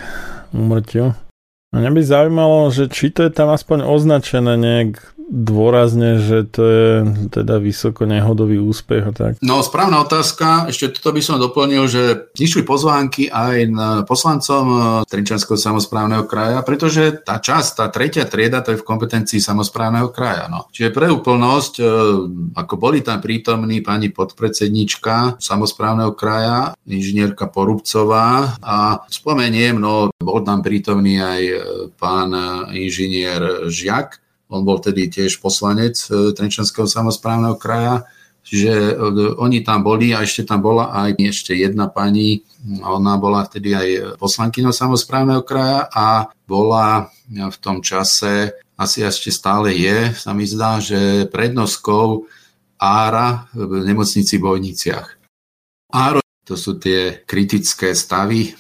umrtiu. 0.56 1.19
Mňa 1.76 1.90
by 1.91 2.02
zaujímalo, 2.07 2.72
že 2.72 2.88
či 2.88 3.11
to 3.11 3.27
je 3.27 3.35
tam 3.35 3.52
aspoň 3.52 3.84
označené 3.84 4.56
nejak 4.56 5.03
dôrazne, 5.34 6.22
že 6.22 6.45
to 6.45 6.61
je 6.61 6.91
teda 7.34 7.57
vysoko 7.57 8.05
nehodový 8.05 8.61
úspech 8.61 9.03
a 9.10 9.11
tak? 9.11 9.31
No, 9.41 9.65
správna 9.65 10.05
otázka. 10.05 10.69
Ešte 10.69 11.01
toto 11.01 11.10
by 11.10 11.22
som 11.26 11.41
doplnil, 11.41 11.89
že 11.89 12.30
išli 12.38 12.61
pozvánky 12.61 13.34
aj 13.34 13.73
poslancom 14.05 14.65
eh, 14.69 14.81
Trinčanského 15.10 15.57
samozprávneho 15.57 16.30
kraja, 16.30 16.61
pretože 16.61 17.26
tá 17.26 17.41
časť, 17.41 17.69
tá 17.81 17.85
tretia 17.89 18.30
trieda, 18.30 18.61
to 18.61 18.77
je 18.77 18.80
v 18.80 18.85
kompetencii 18.85 19.41
samozprávneho 19.41 20.14
kraja. 20.14 20.45
No. 20.53 20.69
Čiže 20.69 20.93
pre 20.93 21.10
úplnosť, 21.10 21.73
eh, 21.81 21.88
ako 22.53 22.73
boli 22.77 23.01
tam 23.01 23.18
prítomní 23.18 23.81
pani 23.81 24.14
podpredsednička 24.14 25.41
samozprávneho 25.41 26.14
kraja, 26.14 26.77
inžinierka 26.85 27.49
Porubcová 27.49 28.61
a 28.61 29.01
spomeniem, 29.10 29.81
no, 29.81 30.14
bol 30.22 30.45
tam 30.45 30.61
prítomný 30.61 31.18
aj 31.18 31.41
eh, 31.41 31.57
pán 31.97 32.30
inžinier 32.69 33.65
Žiak, 33.73 34.23
on 34.54 34.62
bol 34.62 34.78
tedy 34.78 35.10
tiež 35.10 35.42
poslanec 35.42 35.98
e, 36.14 36.38
Trenčanského 36.38 36.86
samozprávneho 36.86 37.58
kraja, 37.58 38.06
čiže 38.46 38.70
e, 38.70 38.94
oni 39.42 39.66
tam 39.66 39.82
boli 39.82 40.14
a 40.14 40.22
ešte 40.22 40.46
tam 40.46 40.62
bola 40.62 40.94
aj 40.94 41.18
ešte 41.18 41.58
jedna 41.58 41.90
pani, 41.90 42.46
ona 42.86 43.18
bola 43.18 43.42
vtedy 43.50 43.74
aj 43.74 43.90
poslankyňou 44.22 44.72
samozprávneho 44.72 45.42
kraja 45.42 45.90
a 45.90 46.30
bola 46.46 47.10
v 47.28 47.58
tom 47.58 47.82
čase, 47.82 48.54
asi 48.78 49.02
ešte 49.02 49.34
stále 49.34 49.74
je, 49.74 50.14
sa 50.14 50.38
mi 50.38 50.46
zdá, 50.46 50.78
že 50.78 51.26
prednoskou 51.34 52.30
Ára 52.84 53.48
v 53.56 53.80
nemocnici 53.80 54.36
v 54.36 54.44
Bojniciach. 54.44 55.08
Áro, 55.96 56.20
to 56.44 56.60
sú 56.60 56.76
tie 56.76 57.24
kritické 57.24 57.96
stavy, 57.96 58.52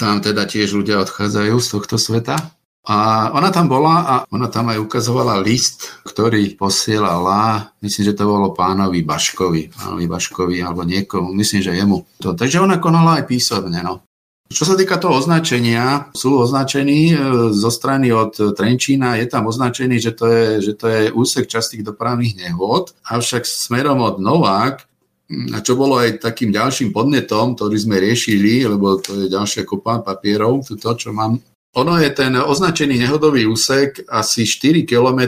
tam 0.00 0.24
teda 0.24 0.48
tiež 0.48 0.72
ľudia 0.72 0.98
odchádzajú 1.04 1.54
z 1.60 1.68
tohto 1.68 1.96
sveta. 2.00 2.55
A 2.86 3.28
ona 3.34 3.50
tam 3.50 3.66
bola 3.66 4.06
a 4.06 4.14
ona 4.30 4.46
tam 4.46 4.70
aj 4.70 4.78
ukazovala 4.78 5.42
list, 5.42 5.90
ktorý 6.06 6.54
posielala, 6.54 7.74
myslím, 7.82 8.02
že 8.06 8.14
to 8.14 8.30
bolo 8.30 8.54
pánovi 8.54 9.02
Baškovi, 9.02 9.74
pánovi 9.74 10.06
Baškovi 10.06 10.62
alebo 10.62 10.86
niekomu, 10.86 11.34
myslím, 11.34 11.66
že 11.66 11.74
jemu. 11.74 12.06
To, 12.22 12.38
takže 12.38 12.62
ona 12.62 12.78
konala 12.78 13.18
aj 13.18 13.26
písomne. 13.26 13.82
No. 13.82 14.06
Čo 14.46 14.62
sa 14.62 14.78
týka 14.78 15.02
toho 15.02 15.18
označenia, 15.18 16.14
sú 16.14 16.38
označení 16.38 17.10
e, 17.10 17.16
zo 17.50 17.70
strany 17.74 18.14
od 18.14 18.54
Trenčína, 18.54 19.18
je 19.18 19.26
tam 19.26 19.50
označený, 19.50 19.98
že 19.98 20.14
to 20.14 20.30
je, 20.30 20.46
že 20.70 20.72
to 20.78 20.86
je 20.86 21.02
úsek 21.10 21.50
častých 21.50 21.82
dopravných 21.82 22.38
nehôd, 22.38 22.94
avšak 23.10 23.42
smerom 23.42 23.98
od 24.06 24.22
Novák 24.22 24.86
a 25.26 25.58
čo 25.58 25.74
bolo 25.74 25.98
aj 25.98 26.22
takým 26.22 26.54
ďalším 26.54 26.94
podnetom, 26.94 27.58
ktorý 27.58 27.74
sme 27.74 27.98
riešili, 27.98 28.62
lebo 28.62 29.02
to 29.02 29.18
je 29.18 29.26
ďalšia 29.26 29.66
kopa 29.66 29.98
papierov, 29.98 30.62
to, 30.62 30.90
čo 30.94 31.10
mám. 31.10 31.42
Ono 31.76 32.00
je 32.00 32.10
ten 32.10 32.32
označený 32.40 33.04
nehodový 33.04 33.44
úsek 33.44 34.08
asi 34.08 34.48
4 34.48 34.88
km 34.88 35.20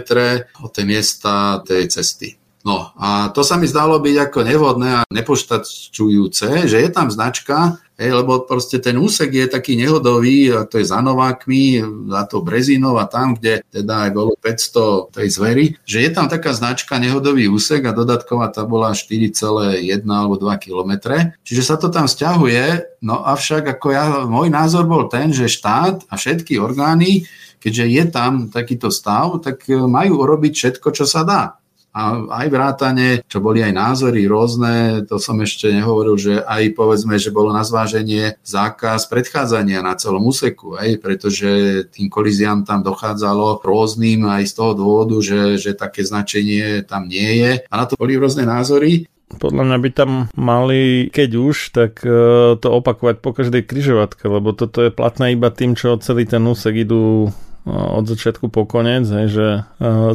od 0.64 0.72
miesta 0.84 1.60
tej 1.60 1.92
cesty. 1.92 2.47
No 2.68 2.92
a 3.00 3.32
to 3.32 3.40
sa 3.40 3.56
mi 3.56 3.64
zdalo 3.64 3.96
byť 3.96 4.28
ako 4.28 4.38
nevhodné 4.44 4.88
a 5.00 5.06
nepoštačujúce, 5.08 6.68
že 6.68 6.76
je 6.84 6.90
tam 6.92 7.08
značka, 7.08 7.80
hej, 7.96 8.12
lebo 8.12 8.44
proste 8.44 8.76
ten 8.76 9.00
úsek 9.00 9.32
je 9.32 9.48
taký 9.48 9.72
nehodový, 9.72 10.52
a 10.52 10.68
to 10.68 10.76
je 10.76 10.84
za 10.84 11.00
Novákmi, 11.00 11.80
za 12.12 12.28
to 12.28 12.44
Brezinov 12.44 13.00
a 13.00 13.08
tam, 13.08 13.40
kde 13.40 13.64
teda 13.72 14.04
aj 14.04 14.10
bolo 14.12 14.36
500 14.36 15.16
tej 15.16 15.28
zvery, 15.32 15.64
že 15.88 16.04
je 16.04 16.10
tam 16.12 16.28
taká 16.28 16.52
značka 16.52 17.00
nehodový 17.00 17.48
úsek 17.48 17.88
a 17.88 17.96
dodatková 17.96 18.52
bola 18.68 18.92
4,1 18.92 20.04
alebo 20.04 20.36
2 20.36 20.60
km. 20.60 20.92
Čiže 21.40 21.62
sa 21.64 21.80
to 21.80 21.88
tam 21.88 22.04
stiahuje, 22.04 23.00
no 23.00 23.24
avšak 23.24 23.64
ako 23.80 23.86
ja, 23.96 24.28
môj 24.28 24.52
názor 24.52 24.84
bol 24.84 25.08
ten, 25.08 25.32
že 25.32 25.48
štát 25.48 26.04
a 26.04 26.20
všetky 26.20 26.60
orgány 26.60 27.24
keďže 27.58 27.90
je 27.90 28.04
tam 28.06 28.54
takýto 28.54 28.86
stav, 28.86 29.42
tak 29.42 29.66
majú 29.66 30.22
urobiť 30.22 30.52
všetko, 30.54 30.94
čo 30.94 31.10
sa 31.10 31.26
dá 31.26 31.58
a 31.92 32.28
aj 32.44 32.46
vrátane, 32.52 33.08
čo 33.26 33.40
boli 33.40 33.64
aj 33.64 33.72
názory 33.74 34.28
rôzne, 34.28 35.04
to 35.08 35.16
som 35.16 35.40
ešte 35.40 35.72
nehovoril, 35.72 36.14
že 36.20 36.34
aj 36.44 36.76
povedzme, 36.76 37.16
že 37.16 37.34
bolo 37.34 37.50
na 37.50 37.64
zváženie 37.64 38.38
zákaz 38.44 39.08
predchádzania 39.08 39.80
na 39.80 39.96
celom 39.96 40.22
úseku, 40.28 40.76
aj, 40.76 41.00
pretože 41.00 41.48
tým 41.90 42.12
koliziám 42.12 42.62
tam 42.68 42.84
dochádzalo 42.84 43.64
rôznym 43.64 44.28
aj 44.28 44.46
z 44.46 44.52
toho 44.52 44.72
dôvodu, 44.76 45.16
že, 45.24 45.56
že 45.56 45.72
také 45.74 46.04
značenie 46.04 46.84
tam 46.84 47.08
nie 47.08 47.40
je. 47.40 47.52
A 47.66 47.74
na 47.74 47.84
to 47.88 47.96
boli 47.96 48.14
rôzne 48.14 48.44
názory. 48.44 49.08
Podľa 49.28 49.62
mňa 49.68 49.78
by 49.84 49.90
tam 49.92 50.10
mali, 50.40 51.12
keď 51.12 51.30
už, 51.36 51.56
tak 51.76 52.00
e, 52.00 52.10
to 52.56 52.68
opakovať 52.72 53.20
po 53.20 53.36
každej 53.36 53.68
kryžovatke, 53.68 54.24
lebo 54.24 54.56
toto 54.56 54.80
je 54.80 54.88
platné 54.88 55.36
iba 55.36 55.52
tým, 55.52 55.76
čo 55.76 56.00
celý 56.00 56.24
ten 56.24 56.40
úsek 56.48 56.88
idú 56.88 57.28
od 57.68 58.04
začiatku 58.08 58.48
po 58.48 58.64
konec, 58.64 59.04
hej, 59.04 59.28
že 59.28 59.46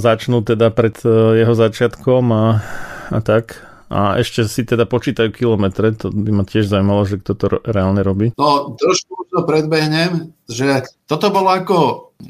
začnú 0.01 0.41
teda 0.41 0.73
pred 0.73 0.97
e, 1.05 1.45
jeho 1.45 1.53
začiatkom 1.53 2.23
a, 2.33 2.45
a 3.13 3.19
tak. 3.21 3.61
A 3.93 4.17
ešte 4.17 4.49
si 4.49 4.65
teda 4.65 4.89
počítajú 4.89 5.29
kilometre, 5.29 5.93
to 5.93 6.09
by 6.09 6.33
ma 6.33 6.43
tiež 6.49 6.65
zaujímalo, 6.65 7.05
že 7.05 7.21
kto 7.21 7.31
to 7.37 7.45
reálne 7.61 8.01
robí. 8.01 8.33
No, 8.41 8.73
trošku 8.73 9.29
to 9.29 9.45
predbehnem, 9.45 10.33
že 10.49 10.89
toto 11.05 11.29
bolo 11.29 11.53
ako 11.53 11.77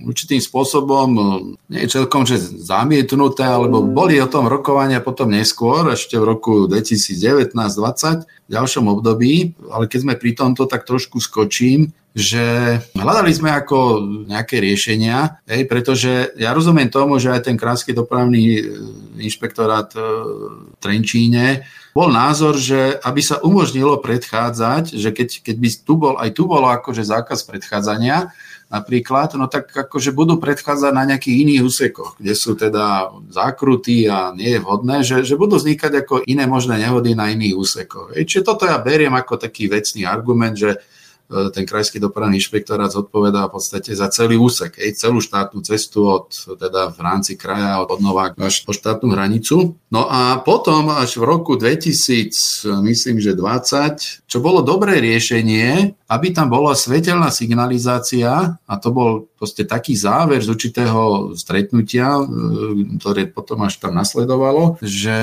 určitým 0.02 0.42
spôsobom, 0.42 1.08
e, 1.14 1.24
nie 1.70 1.86
celkom, 1.86 2.26
že 2.26 2.42
zamietnuté, 2.42 3.46
alebo 3.46 3.86
boli 3.86 4.18
o 4.18 4.28
tom 4.28 4.50
rokovania 4.50 5.04
potom 5.04 5.30
neskôr, 5.30 5.94
ešte 5.94 6.18
v 6.18 6.26
roku 6.26 6.54
2019-2020, 6.66 8.26
v 8.26 8.52
ďalšom 8.52 8.86
období, 8.90 9.54
ale 9.70 9.86
keď 9.86 10.00
sme 10.02 10.14
pri 10.18 10.32
tomto, 10.34 10.66
tak 10.66 10.90
trošku 10.90 11.22
skočím, 11.22 11.94
že 12.14 12.78
hľadali 12.94 13.34
sme 13.34 13.50
ako 13.50 14.06
nejaké 14.30 14.62
riešenia, 14.62 15.42
hej, 15.50 15.66
pretože 15.66 16.30
ja 16.38 16.54
rozumiem 16.54 16.86
tomu, 16.86 17.18
že 17.18 17.34
aj 17.34 17.50
ten 17.50 17.58
krásky 17.58 17.90
dopravný 17.90 18.62
e, 18.62 18.64
inšpektorát 19.26 19.90
e, 19.98 19.98
v 19.98 20.78
Trenčíne 20.78 21.66
bol 21.98 22.14
názor, 22.14 22.54
že 22.58 23.02
aby 23.02 23.22
sa 23.22 23.42
umožnilo 23.42 23.98
predchádzať, 23.98 24.94
že 24.94 25.10
keď, 25.10 25.30
keď 25.42 25.56
by 25.58 25.70
tu 25.82 25.94
bol, 25.98 26.14
aj 26.22 26.30
tu 26.38 26.46
bolo 26.46 26.70
akože 26.70 27.02
zákaz 27.02 27.50
predchádzania, 27.50 28.30
napríklad, 28.74 29.38
no 29.38 29.46
tak 29.46 29.70
akože 29.70 30.10
budú 30.10 30.42
predchádzať 30.42 30.92
na 30.98 31.06
nejakých 31.06 31.46
iných 31.46 31.62
úsekoch, 31.62 32.18
kde 32.18 32.34
sú 32.34 32.58
teda 32.58 33.14
zákruty 33.30 34.10
a 34.10 34.34
nie 34.34 34.58
je 34.58 34.64
vhodné, 34.66 35.06
že, 35.06 35.22
že 35.22 35.38
budú 35.38 35.62
vznikať 35.62 36.02
ako 36.02 36.26
iné 36.26 36.50
možné 36.50 36.82
nehody 36.82 37.14
na 37.14 37.30
iných 37.30 37.54
úsekoch. 37.54 38.18
Čiže 38.18 38.42
toto 38.42 38.66
ja 38.66 38.82
beriem 38.82 39.14
ako 39.14 39.38
taký 39.38 39.70
vecný 39.70 40.10
argument, 40.10 40.58
že 40.58 40.82
ten 41.28 41.66
krajský 41.66 41.98
dopravný 41.98 42.38
inšpektorát 42.38 42.92
zodpovedá 42.92 43.48
v 43.48 43.58
podstate 43.58 43.96
za 43.96 44.12
celý 44.12 44.38
úsek, 44.38 44.78
aj 44.78 45.00
celú 45.00 45.24
štátnu 45.24 45.64
cestu 45.66 46.06
od, 46.06 46.30
teda 46.60 46.94
v 46.94 47.00
rámci 47.00 47.34
kraja 47.40 47.82
od 47.82 48.00
Novák 48.02 48.38
až 48.38 48.62
po 48.68 48.76
štátnu 48.76 49.10
hranicu. 49.14 49.80
No 49.90 50.06
a 50.10 50.42
potom 50.44 50.90
až 50.94 51.18
v 51.18 51.24
roku 51.26 51.56
2000, 51.58 52.68
myslím, 52.86 53.18
že 53.22 53.34
20, 53.34 54.26
čo 54.30 54.38
bolo 54.44 54.62
dobré 54.62 55.00
riešenie, 55.00 55.96
aby 56.14 56.28
tam 56.30 56.54
bola 56.54 56.78
svetelná 56.78 57.34
signalizácia 57.34 58.58
a 58.62 58.74
to 58.78 58.90
bol 58.94 59.26
proste 59.44 59.68
taký 59.68 59.98
záver 59.98 60.40
z 60.40 60.48
určitého 60.54 61.34
stretnutia, 61.36 62.22
e, 62.22 62.24
ktoré 62.96 63.28
potom 63.28 63.66
až 63.66 63.82
tam 63.82 63.98
nasledovalo, 63.98 64.80
že 64.80 65.18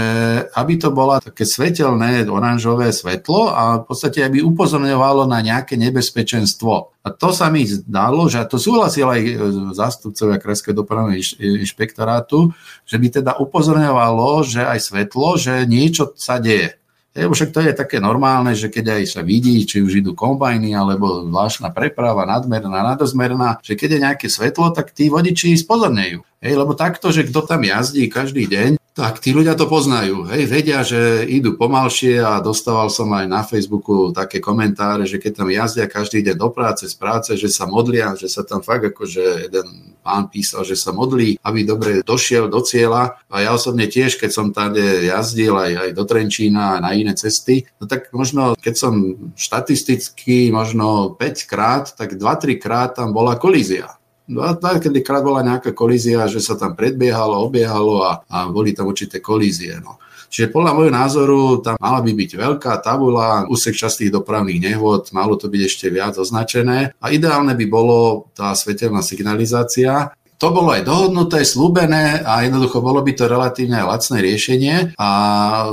aby 0.53 0.75
to 0.77 0.93
bola 0.93 1.23
také 1.23 1.49
svetelné 1.49 2.29
oranžové 2.29 2.93
svetlo 2.93 3.49
a 3.49 3.81
v 3.81 3.85
podstate 3.89 4.21
aby 4.21 4.45
upozorňovalo 4.45 5.25
na 5.25 5.41
nejaké 5.41 5.81
nebezpečenstvo. 5.91 6.95
A 7.03 7.09
to 7.11 7.35
sa 7.35 7.51
mi 7.51 7.67
zdalo, 7.67 8.31
že 8.31 8.47
to 8.47 8.57
súhlasil 8.57 9.11
aj 9.11 9.21
e, 9.21 9.33
zástupcovia 9.75 10.39
Krajského 10.39 10.73
dopravného 10.73 11.19
inšpektorátu, 11.61 12.55
že 12.87 12.97
by 12.97 13.07
teda 13.21 13.33
upozorňovalo, 13.43 14.47
že 14.47 14.62
aj 14.62 14.79
svetlo, 14.81 15.37
že 15.37 15.67
niečo 15.67 16.15
sa 16.15 16.39
deje. 16.39 16.81
Lebo 17.11 17.35
však 17.35 17.51
to 17.51 17.61
je 17.67 17.75
také 17.75 17.99
normálne, 17.99 18.55
že 18.55 18.71
keď 18.71 19.03
aj 19.03 19.19
sa 19.19 19.21
vidí, 19.27 19.59
či 19.67 19.83
už 19.83 19.99
idú 19.99 20.15
kombajny, 20.15 20.71
alebo 20.79 21.27
zvláštna 21.27 21.75
preprava, 21.75 22.23
nadmerná, 22.23 22.87
nadozmerná, 22.95 23.59
že 23.67 23.75
keď 23.75 23.89
je 23.91 24.05
nejaké 24.07 24.27
svetlo, 24.31 24.71
tak 24.71 24.95
tí 24.95 25.11
vodiči 25.11 25.59
spozornejú. 25.59 26.23
Hej, 26.41 26.57
lebo 26.57 26.73
takto, 26.73 27.12
že 27.12 27.29
kto 27.29 27.45
tam 27.45 27.61
jazdí 27.69 28.09
každý 28.09 28.49
deň, 28.49 28.81
tak 28.97 29.21
tí 29.21 29.37
ľudia 29.37 29.53
to 29.61 29.69
poznajú. 29.69 30.25
Hej, 30.25 30.49
vedia, 30.49 30.81
že 30.81 31.29
idú 31.29 31.53
pomalšie 31.53 32.17
a 32.17 32.41
dostával 32.41 32.89
som 32.89 33.12
aj 33.12 33.27
na 33.29 33.45
Facebooku 33.45 34.09
také 34.09 34.41
komentáre, 34.41 35.05
že 35.05 35.21
keď 35.21 35.33
tam 35.37 35.53
jazdia 35.53 35.85
každý 35.85 36.25
deň 36.25 36.37
do 36.41 36.49
práce, 36.49 36.89
z 36.89 36.97
práce, 36.97 37.37
že 37.37 37.53
sa 37.53 37.69
modlia, 37.69 38.17
že 38.17 38.33
sa 38.33 38.41
tam 38.41 38.65
fakt 38.65 38.89
akože 38.89 39.53
jeden 39.53 39.93
pán 40.01 40.33
písal, 40.33 40.65
že 40.65 40.81
sa 40.81 40.97
modlí, 40.97 41.37
aby 41.45 41.61
dobre 41.61 42.01
došiel 42.01 42.49
do 42.49 42.65
cieľa. 42.65 43.21
A 43.29 43.45
ja 43.45 43.53
osobne 43.53 43.85
tiež, 43.85 44.17
keď 44.17 44.31
som 44.33 44.49
tam 44.49 44.73
jazdil 44.81 45.53
aj, 45.53 45.73
aj 45.77 45.91
do 45.93 46.05
Trenčína 46.09 46.81
a 46.81 46.83
na 46.83 46.97
iné 46.97 47.12
cesty, 47.12 47.69
no 47.77 47.85
tak 47.85 48.09
možno, 48.17 48.57
keď 48.57 48.75
som 48.81 48.95
štatisticky 49.37 50.49
možno 50.49 51.15
5 51.21 51.45
krát, 51.45 51.93
tak 51.93 52.17
2-3 52.17 52.57
krát 52.57 52.97
tam 52.97 53.12
bola 53.12 53.37
kolízia. 53.37 54.00
No 54.31 54.47
a 54.47 54.55
kedy 54.55 55.02
krát 55.02 55.27
bola 55.27 55.43
nejaká 55.43 55.74
kolízia, 55.74 56.31
že 56.31 56.39
sa 56.39 56.55
tam 56.55 56.78
predbiehalo, 56.78 57.43
obiehalo 57.43 58.07
a, 58.07 58.23
a 58.31 58.47
boli 58.47 58.70
tam 58.70 58.86
určité 58.86 59.19
kolízie. 59.19 59.74
No. 59.82 59.98
Čiže 60.31 60.55
podľa 60.55 60.73
môjho 60.78 60.94
názoru 60.94 61.59
tam 61.59 61.74
mala 61.82 61.98
by 61.98 62.15
byť 62.15 62.31
veľká 62.39 62.78
tabula, 62.86 63.51
úsek 63.51 63.74
častých 63.74 64.15
dopravných 64.15 64.62
nehôd, 64.62 65.11
malo 65.11 65.35
to 65.35 65.51
byť 65.51 65.62
ešte 65.66 65.86
viac 65.90 66.15
označené 66.15 66.94
a 67.02 67.07
ideálne 67.11 67.59
by 67.59 67.66
bolo 67.66 68.31
tá 68.31 68.55
svetelná 68.55 69.02
signalizácia, 69.02 70.15
to 70.40 70.48
bolo 70.57 70.73
aj 70.73 70.89
dohodnuté, 70.89 71.44
slúbené 71.44 72.24
a 72.24 72.40
jednoducho 72.48 72.81
bolo 72.81 73.05
by 73.05 73.12
to 73.12 73.28
relatívne 73.28 73.77
lacné 73.85 74.24
riešenie 74.24 74.97
a 74.97 75.09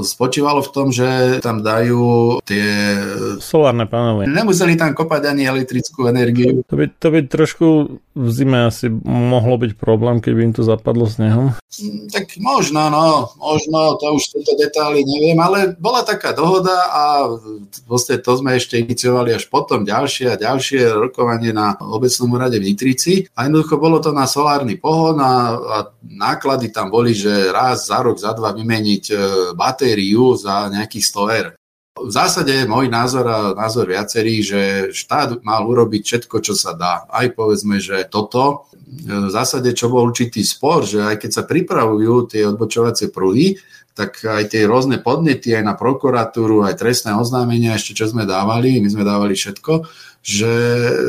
spočívalo 0.03 0.59
v 0.59 0.71
tom, 0.75 0.91
že 0.91 1.39
tam 1.39 1.63
dajú 1.63 2.43
tie... 2.43 2.67
Solárne 3.39 3.88
panely. 3.88 4.27
Nemuseli 4.27 4.75
tam 4.75 4.91
kopať 4.91 5.31
ani 5.31 5.47
elektrickú 5.47 6.11
energiu. 6.11 6.67
To 6.67 6.75
by, 6.75 6.85
to 6.99 7.07
by 7.07 7.19
trošku 7.23 7.67
v 8.18 8.30
zime 8.34 8.68
asi 8.68 8.91
mohlo 9.06 9.56
byť 9.56 9.80
problém, 9.80 10.19
keby 10.19 10.52
im 10.52 10.53
to 10.57 10.68
zapadlo 10.68 11.07
snehom. 11.07 11.56
Mm, 11.80 12.11
tak 12.11 12.35
možno, 12.41 12.91
no, 12.91 13.31
možno, 13.39 13.95
to 14.02 14.19
už 14.19 14.35
tieto 14.35 14.57
detaily 14.60 15.06
neviem, 15.06 15.39
ale 15.39 15.80
bola 15.80 16.03
taká 16.03 16.35
dohoda 16.35 16.91
a 16.91 17.03
vlastne 17.88 18.19
to 18.19 18.35
sme 18.35 18.60
ešte 18.60 18.81
iniciovali 18.81 19.31
až 19.31 19.48
potom 19.48 19.88
ďalšie 19.88 20.35
a 20.35 20.41
ďalšie 20.41 20.91
rokovanie 20.91 21.56
na 21.56 21.77
obecnom 21.80 22.35
úrade 22.35 22.60
v 22.60 22.73
Nitrici 22.73 23.30
a 23.38 23.48
jednoducho 23.48 23.80
bolo 23.80 24.03
to 24.03 24.11
na 24.11 24.26
solár 24.26 24.57
solárny 24.57 24.80
pohon 24.81 25.19
a, 25.22 25.53
a 25.53 25.77
náklady 26.02 26.73
tam 26.73 26.89
boli, 26.89 27.14
že 27.14 27.52
raz 27.53 27.91
za 27.91 28.02
rok, 28.02 28.18
za 28.18 28.34
dva 28.34 28.56
vymeniť 28.56 29.03
e, 29.11 29.15
batériu 29.53 30.34
za 30.34 30.72
nejakých 30.73 31.06
100 31.06 31.38
eur. 31.38 31.48
V 32.03 32.11
zásade 32.14 32.53
je 32.53 32.69
môj 32.69 32.91
názor 32.91 33.26
a 33.26 33.40
názor 33.57 33.90
viacerý, 33.90 34.45
že 34.45 34.61
štát 34.94 35.41
mal 35.41 35.65
urobiť 35.65 36.02
všetko, 36.06 36.36
čo 36.45 36.53
sa 36.53 36.78
dá. 36.78 37.10
Aj 37.10 37.26
povedzme, 37.34 37.82
že 37.82 38.06
toto, 38.06 38.69
v 38.88 39.32
zásade 39.34 39.74
čo 39.74 39.90
bol 39.90 40.07
určitý 40.07 40.45
spor, 40.45 40.86
že 40.86 41.03
aj 41.03 41.18
keď 41.19 41.32
sa 41.34 41.44
pripravujú 41.44 42.30
tie 42.32 42.48
odbočovacie 42.48 43.10
pruhy, 43.10 43.60
tak 43.98 44.22
aj 44.22 44.53
tie 44.53 44.69
rôzne 44.69 45.02
podnety 45.02 45.57
aj 45.57 45.64
na 45.65 45.74
prokuratúru, 45.74 46.61
aj 46.61 46.78
trestné 46.78 47.18
oznámenia, 47.18 47.74
ešte 47.74 47.98
čo 47.98 48.06
sme 48.06 48.30
dávali, 48.30 48.78
my 48.78 48.94
sme 48.94 49.02
dávali 49.02 49.34
všetko, 49.34 49.90
že, 50.22 50.56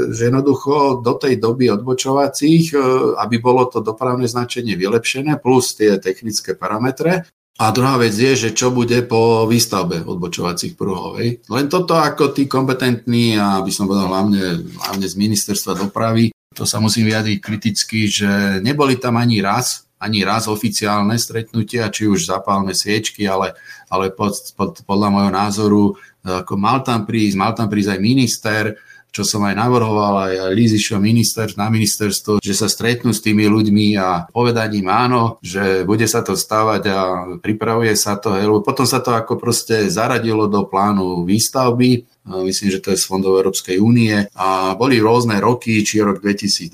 že 0.09 0.33
jednoducho 0.33 1.05
do 1.05 1.13
tej 1.21 1.37
doby 1.37 1.69
odbočovacích, 1.69 2.73
e, 2.73 2.77
aby 3.21 3.37
bolo 3.45 3.69
to 3.69 3.85
dopravné 3.85 4.25
značenie 4.25 4.73
vylepšené, 4.73 5.37
plus 5.37 5.77
tie 5.77 6.01
technické 6.01 6.57
parametre, 6.57 7.29
a 7.59 7.65
druhá 7.75 7.99
vec 7.99 8.15
je, 8.15 8.49
že 8.49 8.51
čo 8.55 8.71
bude 8.71 9.03
po 9.03 9.43
výstavbe 9.51 10.07
odbočovacích 10.07 10.79
pruhov. 10.79 11.19
Len 11.19 11.67
toto 11.67 11.99
ako 11.99 12.31
tí 12.31 12.47
kompetentní, 12.47 13.35
a 13.35 13.59
by 13.61 13.73
som 13.75 13.91
povedal 13.91 14.07
hlavne, 14.07 14.63
hlavne 14.79 15.07
z 15.11 15.15
ministerstva 15.19 15.75
dopravy, 15.75 16.31
to 16.55 16.63
sa 16.63 16.79
musím 16.79 17.11
vyjadriť 17.11 17.39
kriticky, 17.43 18.07
že 18.07 18.63
neboli 18.63 18.95
tam 18.99 19.19
ani 19.19 19.43
raz 19.43 19.89
ani 19.99 20.23
raz 20.23 20.47
oficiálne 20.47 21.19
stretnutia, 21.19 21.91
či 21.91 22.07
už 22.07 22.31
zapálne 22.31 22.71
sviečky, 22.71 23.27
ale, 23.27 23.59
ale 23.91 24.15
pod, 24.15 24.55
pod, 24.55 24.79
podľa 24.87 25.09
môjho 25.11 25.33
názoru 25.35 25.85
ako 26.23 26.55
mal 26.55 26.87
tam 26.87 27.03
prísť, 27.03 27.35
mal 27.35 27.53
tam 27.55 27.67
prísť 27.67 27.99
aj 27.99 28.01
minister, 28.01 28.63
čo 29.09 29.23
som 29.25 29.43
aj 29.45 29.55
navrhoval, 29.57 30.15
aj, 30.29 30.35
Lízišo 30.55 31.01
minister, 31.01 31.49
na 31.57 31.73
ministerstvo, 31.73 32.39
že 32.45 32.55
sa 32.55 32.69
stretnú 32.69 33.11
s 33.11 33.25
tými 33.25 33.49
ľuďmi 33.49 33.97
a 33.99 34.29
povedať 34.29 34.79
im 34.79 34.89
áno, 34.89 35.41
že 35.41 35.83
bude 35.89 36.05
sa 36.07 36.21
to 36.21 36.37
stavať 36.37 36.83
a 36.89 36.99
pripravuje 37.41 37.93
sa 37.97 38.21
to, 38.21 38.37
lebo 38.37 38.61
potom 38.61 38.85
sa 38.85 39.01
to 39.01 39.17
ako 39.17 39.41
proste 39.41 39.89
zaradilo 39.89 40.47
do 40.47 40.69
plánu 40.69 41.25
výstavby 41.25 42.18
myslím, 42.45 42.69
že 42.69 42.83
to 42.85 42.93
je 42.93 43.01
z 43.01 43.09
fondov 43.09 43.41
Európskej 43.41 43.81
únie 43.81 44.29
a 44.37 44.77
boli 44.77 45.01
rôzne 45.01 45.41
roky, 45.41 45.81
či 45.81 46.05
rok 46.05 46.21
2020, 46.21 46.69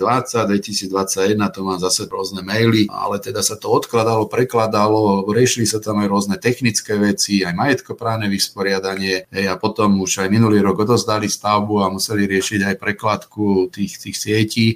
2021, 0.50 1.38
to 1.54 1.60
mám 1.62 1.78
zase 1.78 2.10
rôzne 2.10 2.42
maily, 2.42 2.90
ale 2.90 3.22
teda 3.22 3.40
sa 3.40 3.54
to 3.54 3.70
odkladalo, 3.70 4.26
prekladalo, 4.26 5.28
riešili 5.30 5.68
sa 5.68 5.78
tam 5.78 6.02
aj 6.02 6.08
rôzne 6.10 6.36
technické 6.42 6.98
veci, 6.98 7.46
aj 7.46 7.54
majetkoprávne 7.54 8.26
vysporiadanie 8.26 9.30
hej, 9.30 9.46
a 9.46 9.54
potom 9.54 10.02
už 10.02 10.26
aj 10.26 10.28
minulý 10.32 10.58
rok 10.64 10.82
odozdali 10.82 11.30
stavbu 11.30 11.86
a 11.86 11.92
museli 11.92 12.26
riešiť 12.26 12.60
aj 12.66 12.80
prekladku 12.80 13.70
tých, 13.70 14.00
tých 14.00 14.16
sietí. 14.16 14.66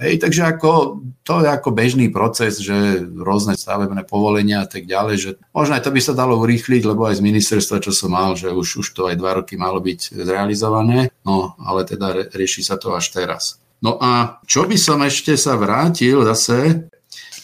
Hej, 0.00 0.18
takže 0.18 0.42
ako, 0.56 0.98
to 1.22 1.44
je 1.44 1.48
ako 1.48 1.70
bežný 1.70 2.10
proces, 2.10 2.58
že 2.58 3.04
rôzne 3.04 3.54
stavebné 3.54 4.02
povolenia 4.08 4.64
a 4.64 4.68
tak 4.68 4.88
ďalej, 4.88 5.16
že 5.16 5.30
možno 5.54 5.78
aj 5.78 5.84
to 5.86 5.94
by 5.94 6.00
sa 6.00 6.16
dalo 6.16 6.40
urýchliť, 6.42 6.82
lebo 6.82 7.06
aj 7.06 7.20
z 7.20 7.26
ministerstva, 7.26 7.84
čo 7.84 7.92
som 7.94 8.10
mal, 8.10 8.34
že 8.34 8.50
už, 8.50 8.82
už 8.82 8.86
to 8.96 9.06
aj 9.06 9.16
dva 9.20 9.38
roky 9.38 9.54
malo 9.54 9.78
byť 9.78 10.23
zrealizované, 10.24 11.12
no 11.22 11.54
ale 11.60 11.84
teda 11.84 12.32
rieši 12.32 12.64
sa 12.64 12.80
to 12.80 12.96
až 12.96 13.12
teraz. 13.12 13.60
No 13.84 14.00
a 14.00 14.40
čo 14.48 14.64
by 14.64 14.80
som 14.80 15.04
ešte 15.04 15.36
sa 15.36 15.60
vrátil 15.60 16.24
zase, 16.24 16.88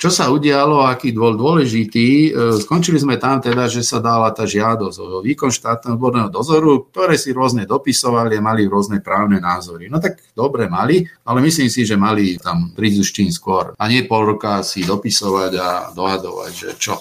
čo 0.01 0.09
sa 0.09 0.32
udialo, 0.32 0.81
aký 0.89 1.12
bol 1.12 1.36
dôležitý, 1.36 2.32
e, 2.32 2.57
skončili 2.65 2.97
sme 2.97 3.20
tam 3.20 3.36
teda, 3.36 3.69
že 3.69 3.85
sa 3.85 4.01
dala 4.01 4.32
tá 4.32 4.48
žiadosť 4.48 4.97
o 4.97 5.20
výkon 5.20 5.52
štátneho 5.52 6.01
odborného 6.01 6.32
dozoru, 6.32 6.89
ktoré 6.89 7.20
si 7.20 7.36
rôzne 7.36 7.69
dopisovali 7.69 8.40
a 8.40 8.40
mali 8.40 8.65
rôzne 8.65 9.05
právne 9.05 9.36
názory. 9.44 9.93
No 9.93 10.01
tak 10.01 10.24
dobre 10.32 10.73
mali, 10.73 11.05
ale 11.28 11.44
myslím 11.44 11.69
si, 11.69 11.85
že 11.85 12.01
mali 12.01 12.40
tam 12.40 12.73
prísť 12.73 13.28
skôr. 13.28 13.77
A 13.77 13.85
nie 13.93 14.09
pol 14.09 14.24
roka 14.24 14.65
si 14.65 14.81
dopisovať 14.89 15.52
a 15.61 15.69
dohadovať, 15.93 16.52
že 16.57 16.70
čo. 16.81 16.97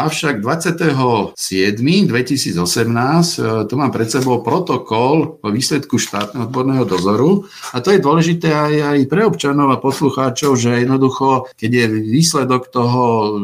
Avšak 0.00 0.40
27.2018, 0.40 1.36
e, 3.36 3.68
tu 3.68 3.74
mám 3.76 3.92
pred 3.92 4.08
sebou 4.08 4.40
protokol 4.40 5.36
o 5.44 5.48
výsledku 5.52 6.00
štátneho 6.00 6.48
odborného 6.48 6.88
dozoru 6.88 7.44
a 7.76 7.84
to 7.84 7.92
je 7.92 8.00
dôležité 8.00 8.48
aj, 8.48 8.74
aj 8.96 8.98
pre 9.12 9.28
občanov 9.28 9.68
a 9.68 9.76
poslucháčov, 9.76 10.56
že 10.56 10.88
jednoducho, 10.88 11.52
keď 11.52 11.70
je 11.84 11.86
výsledok 12.16 12.72
toho 12.72 13.02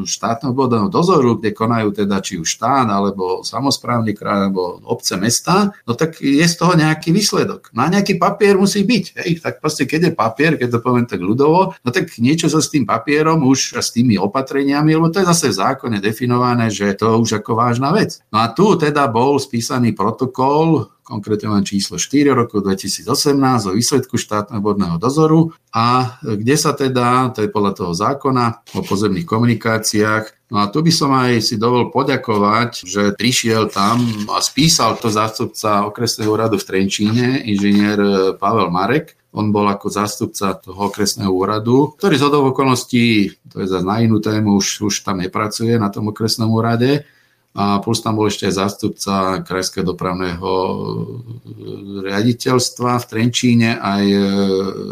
štátneho 0.08 0.56
odborného 0.56 0.88
dozoru, 0.88 1.36
kde 1.36 1.52
konajú 1.52 1.92
teda 1.92 2.24
či 2.24 2.40
už 2.40 2.48
štát, 2.48 2.88
alebo 2.88 3.44
samozprávny 3.44 4.16
kraj, 4.16 4.48
alebo 4.48 4.80
obce, 4.88 5.20
mesta, 5.20 5.76
no 5.84 5.92
tak 5.92 6.24
je 6.24 6.40
z 6.40 6.56
toho 6.56 6.72
nejaký 6.72 7.12
výsledok. 7.12 7.68
No 7.76 7.84
a 7.84 7.92
nejaký 7.92 8.16
papier 8.16 8.56
musí 8.56 8.80
byť. 8.80 9.04
Hej? 9.20 9.44
Tak 9.44 9.60
proste, 9.60 9.84
keď 9.84 10.00
je 10.08 10.12
papier, 10.16 10.56
keď 10.56 10.68
to 10.72 10.80
poviem 10.80 11.04
tak 11.04 11.20
ľudovo, 11.20 11.76
no 11.76 11.88
tak 11.92 12.16
niečo 12.16 12.48
sa 12.48 12.64
s 12.64 12.72
tým 12.72 12.88
papierom 12.88 13.44
už 13.44 13.76
s 13.76 13.92
tými 13.92 14.16
opatreniami, 14.16 14.96
lebo 14.96 15.12
to 15.12 15.20
je 15.20 15.28
zase 15.28 15.52
v 15.52 15.58
zákone 15.60 16.00
definované 16.00 16.45
definované, 16.47 16.70
že 16.70 16.94
to 16.94 17.18
už 17.18 17.43
ako 17.43 17.59
vážna 17.59 17.90
vec. 17.90 18.23
No 18.31 18.39
a 18.39 18.52
tu 18.55 18.78
teda 18.78 19.10
bol 19.10 19.39
spísaný 19.43 19.93
protokol, 19.93 20.94
konkrétne 21.06 21.54
len 21.54 21.62
číslo 21.62 22.02
4 22.02 22.34
roku 22.34 22.58
2018 22.58 23.06
o 23.70 23.72
výsledku 23.78 24.18
štátneho 24.18 24.58
bodného 24.58 24.98
dozoru. 24.98 25.54
A 25.70 26.18
kde 26.18 26.56
sa 26.58 26.74
teda, 26.74 27.30
to 27.30 27.46
je 27.46 27.54
podľa 27.54 27.72
toho 27.78 27.92
zákona 27.94 28.74
o 28.74 28.82
pozemných 28.82 29.22
komunikáciách, 29.22 30.50
no 30.50 30.66
a 30.66 30.66
tu 30.66 30.82
by 30.82 30.90
som 30.90 31.14
aj 31.14 31.38
si 31.38 31.54
dovol 31.54 31.94
poďakovať, 31.94 32.82
že 32.82 33.02
prišiel 33.14 33.70
tam 33.70 34.02
a 34.26 34.42
spísal 34.42 34.98
to 34.98 35.06
zástupca 35.06 35.86
okresného 35.86 36.26
úradu 36.26 36.58
v 36.58 36.66
Trenčíne, 36.66 37.46
inžinier 37.46 37.98
Pavel 38.42 38.74
Marek, 38.74 39.14
on 39.36 39.52
bol 39.52 39.68
ako 39.68 39.92
zástupca 39.92 40.56
toho 40.56 40.88
okresného 40.88 41.28
úradu, 41.28 41.92
ktorý 42.00 42.16
z 42.16 42.24
okolností, 42.24 43.04
to 43.52 43.60
je 43.60 43.68
za 43.68 43.84
na 43.84 44.00
inú 44.00 44.16
tému, 44.16 44.56
už, 44.56 44.88
už 44.88 45.04
tam 45.04 45.20
nepracuje 45.20 45.76
na 45.76 45.92
tom 45.92 46.08
okresnom 46.08 46.48
úrade. 46.48 47.04
A 47.56 47.80
plus 47.80 48.04
tam 48.04 48.20
bol 48.20 48.28
ešte 48.28 48.44
aj 48.52 48.54
zástupca 48.60 49.40
Krajského 49.40 49.80
dopravného 49.80 50.50
riaditeľstva 52.04 53.00
v 53.00 53.08
Trenčíne, 53.08 53.80
aj, 53.80 54.04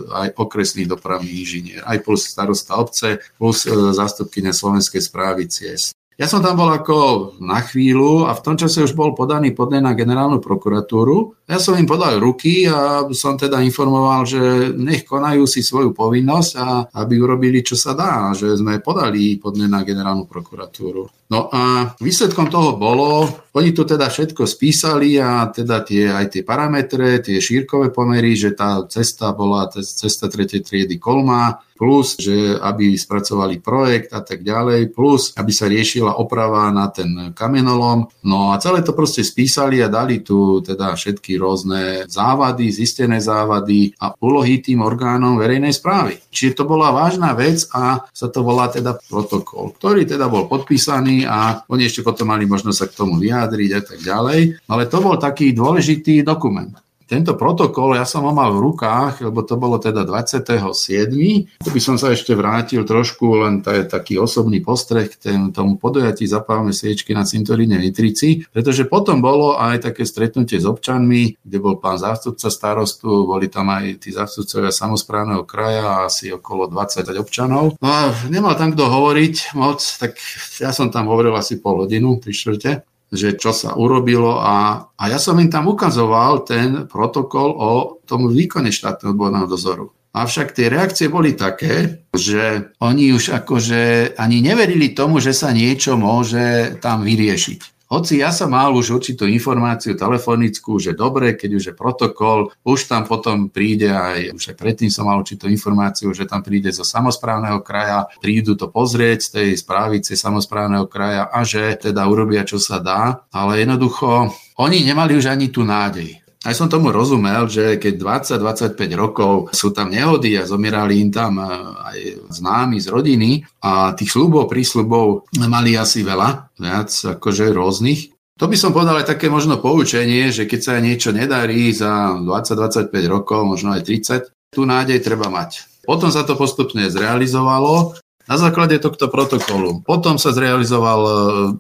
aj 0.09 0.29
okresný 0.41 0.89
dopravný 0.89 1.45
inžinier, 1.45 1.85
aj 1.85 2.01
plus 2.01 2.25
starosta 2.25 2.81
obce, 2.81 3.21
plus 3.37 3.69
e, 3.69 3.93
zástupkynia 3.93 4.57
Slovenskej 4.57 5.05
správy 5.05 5.45
ciest. 5.45 5.93
Ja 6.15 6.31
som 6.31 6.47
tam 6.47 6.55
bol 6.55 6.71
ako 6.71 6.97
na 7.43 7.59
chvíľu 7.59 8.31
a 8.31 8.39
v 8.39 8.45
tom 8.47 8.55
čase 8.55 8.87
už 8.87 8.95
bol 8.95 9.19
podaný 9.19 9.51
podnet 9.51 9.83
na 9.83 9.99
generálnu 9.99 10.39
prokuratúru. 10.39 11.35
Ja 11.51 11.59
som 11.59 11.75
im 11.75 11.91
podal 11.91 12.23
ruky 12.23 12.71
a 12.71 13.03
som 13.11 13.35
teda 13.35 13.59
informoval, 13.67 14.23
že 14.23 14.71
nech 14.79 15.03
konajú 15.03 15.43
si 15.51 15.67
svoju 15.67 15.91
povinnosť 15.91 16.53
a 16.55 16.87
aby 17.03 17.19
urobili, 17.19 17.67
čo 17.67 17.75
sa 17.75 17.99
dá, 17.99 18.31
že 18.31 18.55
sme 18.55 18.79
podali 18.79 19.43
podnet 19.43 19.67
na 19.67 19.83
generálnu 19.83 20.31
prokuratúru. 20.31 21.11
No 21.35 21.51
a 21.51 21.91
výsledkom 21.99 22.47
toho 22.47 22.79
bolo, 22.79 23.27
oni 23.51 23.75
tu 23.75 23.83
teda 23.83 24.07
všetko 24.07 24.47
spísali 24.47 25.19
a 25.19 25.51
teda 25.51 25.83
tie, 25.83 26.15
aj 26.15 26.31
tie 26.31 26.43
parametre, 26.47 27.19
tie 27.27 27.43
šírkové 27.43 27.91
pomery, 27.91 28.39
že 28.39 28.55
tá 28.55 28.87
cesta 28.87 29.35
bola 29.35 29.67
cesta 29.75 30.31
tretej 30.31 30.63
triedy 30.63 30.95
Kolma, 31.03 31.59
plus, 31.75 32.17
že 32.17 32.57
aby 32.59 32.95
spracovali 32.95 33.59
projekt 33.59 34.15
a 34.15 34.23
tak 34.23 34.47
ďalej, 34.47 34.95
plus, 34.95 35.35
aby 35.35 35.51
sa 35.51 35.67
riešila 35.67 36.17
oprava 36.23 36.71
na 36.71 36.89
ten 36.89 37.35
kamenolom. 37.35 38.07
No 38.25 38.55
a 38.55 38.63
celé 38.63 38.87
to 38.87 38.95
proste 38.95 39.27
spísali 39.27 39.83
a 39.83 39.91
dali 39.91 40.23
tu 40.23 40.63
teda 40.63 40.95
všetky 40.95 41.35
rôzne 41.37 42.07
závady, 42.07 42.71
zistené 42.71 43.19
závady 43.19 43.99
a 43.99 44.15
úlohy 44.23 44.63
tým 44.63 44.81
orgánom 44.87 45.37
verejnej 45.37 45.75
správy. 45.75 46.23
Čiže 46.31 46.63
to 46.63 46.65
bola 46.65 46.95
vážna 46.95 47.35
vec 47.35 47.67
a 47.75 48.07
sa 48.09 48.31
to 48.31 48.47
volá 48.47 48.71
teda 48.71 48.97
protokol, 49.11 49.75
ktorý 49.75 50.07
teda 50.07 50.31
bol 50.31 50.47
podpísaný 50.47 51.27
a 51.27 51.67
oni 51.67 51.91
ešte 51.91 52.07
potom 52.07 52.31
mali 52.31 52.47
možnosť 52.47 52.79
sa 52.79 52.87
k 52.87 52.97
tomu 52.97 53.19
vyjadriť 53.19 53.71
a 53.75 53.83
tak 53.83 53.99
ďalej. 54.01 54.41
Ale 54.71 54.83
to 54.87 54.99
bol 55.03 55.19
taký 55.19 55.51
dôležitý 55.51 56.23
dokument. 56.23 56.71
Tento 57.15 57.39
protokol 57.39 57.95
ja 57.95 58.03
som 58.03 58.27
ho 58.27 58.35
mal 58.35 58.51
v 58.51 58.75
rukách, 58.75 59.23
lebo 59.23 59.47
to 59.47 59.55
bolo 59.55 59.79
teda 59.79 60.03
27. 60.03 61.15
Tu 61.63 61.69
by 61.71 61.79
som 61.79 61.95
sa 61.95 62.11
ešte 62.11 62.35
vrátil 62.35 62.83
trošku, 62.83 63.47
len 63.47 63.63
to 63.63 63.71
je 63.71 63.87
taký 63.87 64.19
osobný 64.19 64.59
postreh 64.59 65.07
k 65.07 65.31
tomu 65.55 65.79
podujatí 65.79 66.27
zapálame 66.27 66.75
sviečky 66.75 67.15
na 67.15 67.23
cintoríne 67.23 67.79
Nitrici, 67.79 68.43
pretože 68.51 68.91
potom 68.91 69.23
bolo 69.23 69.55
aj 69.55 69.95
také 69.95 70.03
stretnutie 70.03 70.59
s 70.59 70.67
občanmi, 70.67 71.39
kde 71.39 71.59
bol 71.63 71.79
pán 71.79 72.03
zástupca 72.03 72.51
starostu, 72.51 73.31
boli 73.31 73.47
tam 73.47 73.71
aj 73.71 74.03
tí 74.03 74.11
zástupcovia 74.11 74.75
samozprávneho 74.75 75.47
kraja, 75.47 76.11
asi 76.11 76.35
okolo 76.35 76.67
20 76.67 77.15
občanov. 77.15 77.79
No 77.79 77.89
a 77.95 78.11
nemal 78.27 78.59
tam 78.59 78.75
kto 78.75 78.91
hovoriť 78.91 79.55
moc, 79.55 79.79
tak 80.03 80.19
ja 80.59 80.75
som 80.75 80.91
tam 80.91 81.07
hovoril 81.07 81.31
asi 81.39 81.63
pol 81.63 81.87
hodinu, 81.87 82.19
tri 82.19 82.35
štvrte 82.35 82.83
že 83.15 83.39
čo 83.39 83.55
sa 83.55 83.79
urobilo 83.79 84.43
a, 84.43 84.91
a 84.99 85.05
ja 85.09 85.17
som 85.23 85.39
im 85.39 85.49
tam 85.49 85.71
ukazoval 85.71 86.45
ten 86.45 86.91
protokol 86.91 87.51
o 87.55 87.73
tom 88.05 88.29
výkone 88.29 88.75
štátneho 88.75 89.15
odborného 89.15 89.47
dozoru. 89.49 89.95
Avšak 90.15 90.55
tie 90.55 90.71
reakcie 90.71 91.11
boli 91.11 91.35
také, 91.35 92.07
že 92.15 92.71
oni 92.79 93.11
už 93.11 93.35
akože 93.35 94.15
ani 94.15 94.39
neverili 94.39 94.95
tomu, 94.95 95.19
že 95.19 95.35
sa 95.35 95.51
niečo 95.51 95.99
môže 95.99 96.79
tam 96.79 97.03
vyriešiť. 97.03 97.74
Hoci 97.95 98.19
ja 98.19 98.35
som 98.35 98.51
mal 98.51 98.75
už 98.75 98.99
určitú 98.99 99.23
informáciu 99.23 99.95
telefonickú, 99.95 100.83
že 100.83 100.99
dobre, 100.99 101.39
keď 101.39 101.51
už 101.55 101.65
je 101.71 101.75
protokol, 101.79 102.51
už 102.67 102.91
tam 102.91 103.07
potom 103.07 103.55
príde 103.55 103.87
aj, 103.87 104.35
už 104.35 104.51
aj 104.51 104.57
predtým 104.59 104.91
som 104.91 105.07
mal 105.07 105.23
určitú 105.23 105.47
informáciu, 105.47 106.11
že 106.11 106.27
tam 106.27 106.43
príde 106.43 106.75
zo 106.75 106.83
samozprávneho 106.83 107.63
kraja, 107.63 108.11
prídu 108.19 108.59
to 108.59 108.67
pozrieť 108.67 109.19
z 109.23 109.29
tej 109.31 109.49
správice 109.63 110.19
samozprávneho 110.19 110.91
kraja 110.91 111.31
a 111.31 111.47
že 111.47 111.79
teda 111.79 112.03
urobia, 112.11 112.43
čo 112.43 112.59
sa 112.59 112.83
dá, 112.83 113.31
ale 113.31 113.63
jednoducho 113.63 114.35
oni 114.59 114.83
nemali 114.83 115.15
už 115.15 115.31
ani 115.31 115.55
tú 115.55 115.63
nádej. 115.63 116.24
Aj 116.45 116.53
som 116.53 116.69
tomu 116.69 116.93
rozumel, 116.93 117.49
že 117.49 117.81
keď 117.81 117.95
20-25 118.37 118.77
rokov 119.01 119.33
sú 119.57 119.73
tam 119.73 119.89
nehody 119.89 120.37
a 120.37 120.45
zomierali 120.45 121.01
im 121.01 121.09
tam 121.09 121.41
e, 121.41 121.49
aj 121.89 121.99
známi 122.37 122.77
z 122.77 122.93
rodiny 122.93 123.31
a 123.65 123.97
tých 123.97 124.13
slubov, 124.13 124.53
prísľubov 124.53 125.33
mali 125.49 125.73
asi 125.73 126.05
veľa, 126.05 126.53
viac 126.61 126.93
akože 127.17 127.49
rôznych, 127.49 128.15
to 128.35 128.51
by 128.51 128.59
som 128.59 128.75
povedal 128.75 128.99
aj 128.99 129.15
také 129.15 129.31
možno 129.31 129.63
poučenie, 129.63 130.35
že 130.35 130.45
keď 130.51 130.61
sa 130.61 130.83
niečo 130.83 131.15
nedarí 131.15 131.71
za 131.71 132.19
20-25 132.19 132.91
rokov, 133.07 133.47
možno 133.47 133.79
aj 133.79 133.87
30, 133.87 134.53
tú 134.53 134.67
nádej 134.67 134.99
treba 135.07 135.31
mať. 135.31 135.65
Potom 135.87 136.11
sa 136.11 136.27
to 136.27 136.35
postupne 136.35 136.83
zrealizovalo 136.91 137.95
na 138.25 138.37
základe 138.41 138.81
tohto 138.81 139.13
protokolu. 139.13 139.85
Potom 139.85 140.17
sa 140.17 140.33
zrealizoval 140.33 141.01
e, 141.05 141.13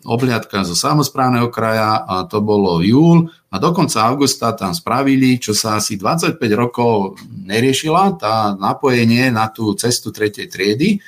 obliadka 0.08 0.64
zo 0.64 0.72
samozprávneho 0.72 1.52
kraja 1.52 2.08
a 2.08 2.24
to 2.24 2.40
bolo 2.40 2.80
júl 2.80 3.28
a 3.52 3.60
do 3.60 3.70
konca 3.76 4.08
augusta 4.08 4.56
tam 4.56 4.72
spravili, 4.72 5.36
čo 5.36 5.52
sa 5.52 5.76
asi 5.76 6.00
25 6.00 6.40
rokov 6.56 7.20
neriešila, 7.44 8.16
tá 8.16 8.56
napojenie 8.56 9.28
na 9.28 9.52
tú 9.52 9.76
cestu 9.76 10.08
tretej 10.08 10.48
triedy. 10.48 11.00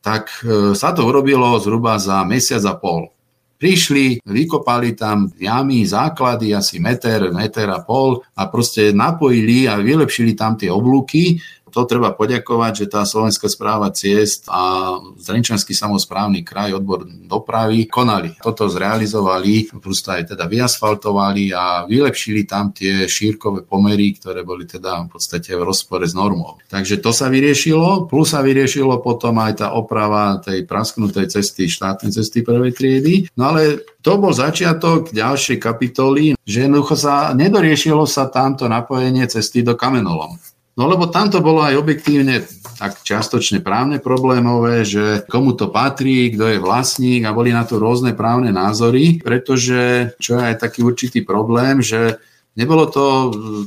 tak 0.00 0.32
e, 0.44 0.72
sa 0.72 0.96
to 0.96 1.04
urobilo 1.04 1.60
zhruba 1.60 2.00
za 2.00 2.24
mesiac 2.24 2.64
a 2.64 2.74
pol. 2.76 3.12
Prišli, 3.60 4.24
vykopali 4.24 4.96
tam 4.96 5.28
jamy, 5.36 5.84
základy, 5.84 6.56
asi 6.56 6.80
meter, 6.80 7.28
meter 7.28 7.68
a 7.68 7.84
pol 7.84 8.24
a 8.32 8.48
proste 8.48 8.88
napojili 8.96 9.68
a 9.68 9.76
vylepšili 9.76 10.32
tam 10.32 10.56
tie 10.56 10.72
oblúky 10.72 11.36
to 11.70 11.86
treba 11.86 12.12
poďakovať, 12.12 12.72
že 12.84 12.86
tá 12.90 13.06
Slovenská 13.06 13.46
správa 13.46 13.94
ciest 13.94 14.50
a 14.50 14.94
Zrenčanský 15.16 15.72
samozprávny 15.72 16.42
kraj, 16.42 16.74
odbor 16.74 17.06
dopravy 17.06 17.86
konali. 17.86 18.36
Toto 18.42 18.66
zrealizovali, 18.66 19.70
plus 19.78 20.02
aj 20.04 20.34
teda 20.34 20.50
vyasfaltovali 20.50 21.54
a 21.54 21.86
vylepšili 21.86 22.44
tam 22.44 22.74
tie 22.74 23.06
šírkové 23.06 23.62
pomery, 23.64 24.18
ktoré 24.18 24.42
boli 24.42 24.66
teda 24.66 25.06
v 25.06 25.14
podstate 25.14 25.54
v 25.54 25.62
rozpore 25.62 26.04
s 26.04 26.12
normou. 26.12 26.58
Takže 26.66 26.98
to 26.98 27.14
sa 27.14 27.30
vyriešilo, 27.30 28.10
plus 28.10 28.34
sa 28.34 28.42
vyriešilo 28.42 28.98
potom 28.98 29.38
aj 29.38 29.62
tá 29.62 29.68
oprava 29.72 30.42
tej 30.42 30.66
prasknutej 30.66 31.30
cesty, 31.30 31.70
štátnej 31.70 32.10
cesty 32.10 32.42
prvej 32.42 32.74
triedy. 32.74 33.14
No 33.38 33.54
ale 33.54 33.86
to 34.00 34.16
bol 34.16 34.32
začiatok 34.32 35.12
ďalšej 35.12 35.60
kapitoly, 35.60 36.32
že 36.42 36.66
jednoducho 36.66 36.96
sa 36.96 37.36
nedoriešilo 37.36 38.08
sa 38.08 38.32
tamto 38.32 38.64
napojenie 38.64 39.28
cesty 39.28 39.60
do 39.60 39.76
kamenolom. 39.76 40.40
No 40.78 40.86
lebo 40.86 41.10
tam 41.10 41.28
to 41.28 41.42
bolo 41.42 41.66
aj 41.66 41.76
objektívne 41.76 42.46
tak 42.80 43.04
čiastočne 43.04 43.60
právne 43.60 44.00
problémové, 44.00 44.88
že 44.88 45.26
komu 45.28 45.52
to 45.52 45.68
patrí, 45.68 46.32
kto 46.32 46.56
je 46.56 46.58
vlastník 46.62 47.28
a 47.28 47.36
boli 47.36 47.52
na 47.52 47.68
to 47.68 47.76
rôzne 47.76 48.16
právne 48.16 48.48
názory, 48.54 49.20
pretože 49.20 50.14
čo 50.16 50.40
je 50.40 50.42
aj 50.48 50.56
taký 50.56 50.80
určitý 50.80 51.20
problém, 51.20 51.84
že 51.84 52.16
nebolo 52.56 52.88
to 52.88 53.04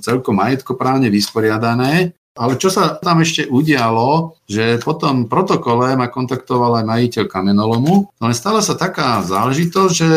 celkom 0.01 0.41
majetkoprávne 0.41 1.13
vysporiadané 1.13 2.17
ale 2.33 2.57
čo 2.57 2.73
sa 2.73 2.97
tam 2.97 3.21
ešte 3.21 3.45
udialo, 3.45 4.41
že 4.49 4.81
po 4.81 4.97
tom 4.97 5.29
protokole 5.29 5.93
ma 5.93 6.09
kontaktoval 6.09 6.81
aj 6.81 6.85
majiteľ 6.89 7.25
kamenolomu, 7.29 8.09
no 8.09 8.23
ale 8.25 8.33
stala 8.33 8.65
sa 8.65 8.73
taká 8.73 9.21
záležitosť, 9.21 9.93
že, 9.93 10.11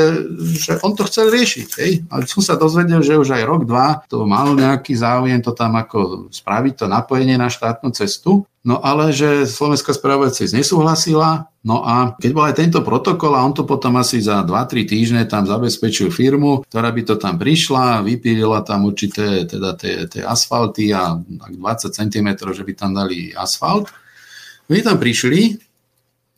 že 0.56 0.72
on 0.80 0.96
to 0.96 1.04
chcel 1.04 1.28
riešiť. 1.28 1.68
Hej? 1.76 1.92
Ale 2.08 2.24
som 2.24 2.40
sa 2.40 2.56
dozvedel, 2.56 3.04
že 3.04 3.20
už 3.20 3.36
aj 3.36 3.44
rok, 3.44 3.62
dva 3.68 4.00
to 4.08 4.24
mal 4.24 4.56
nejaký 4.56 4.96
záujem 4.96 5.44
to 5.44 5.52
tam 5.52 5.76
ako 5.76 6.32
spraviť, 6.32 6.72
to 6.72 6.86
napojenie 6.88 7.36
na 7.36 7.52
štátnu 7.52 7.92
cestu. 7.92 8.48
No 8.66 8.82
ale 8.82 9.14
že 9.14 9.46
Slovenská 9.46 9.94
správa 9.94 10.26
nesúhlasila, 10.26 11.46
no 11.62 11.86
a 11.86 12.18
keď 12.18 12.30
bol 12.34 12.44
aj 12.50 12.58
tento 12.58 12.82
protokol 12.82 13.38
a 13.38 13.46
on 13.46 13.54
to 13.54 13.62
potom 13.62 13.94
asi 13.94 14.18
za 14.18 14.42
2-3 14.42 14.82
týždne 14.82 15.22
tam 15.30 15.46
zabezpečil 15.46 16.10
firmu, 16.10 16.66
ktorá 16.66 16.90
by 16.90 17.02
to 17.06 17.14
tam 17.14 17.38
prišla, 17.38 18.02
vypílila 18.02 18.66
tam 18.66 18.90
určité 18.90 19.46
teda 19.46 19.78
tie, 19.78 20.10
tie 20.10 20.26
asfalty 20.26 20.90
a 20.90 21.14
20 21.14 21.54
cm, 21.94 22.28
že 22.42 22.66
by 22.66 22.72
tam 22.74 22.90
dali 22.90 23.30
asfalt. 23.38 23.94
My 24.66 24.82
tam 24.82 24.98
prišli, 24.98 25.62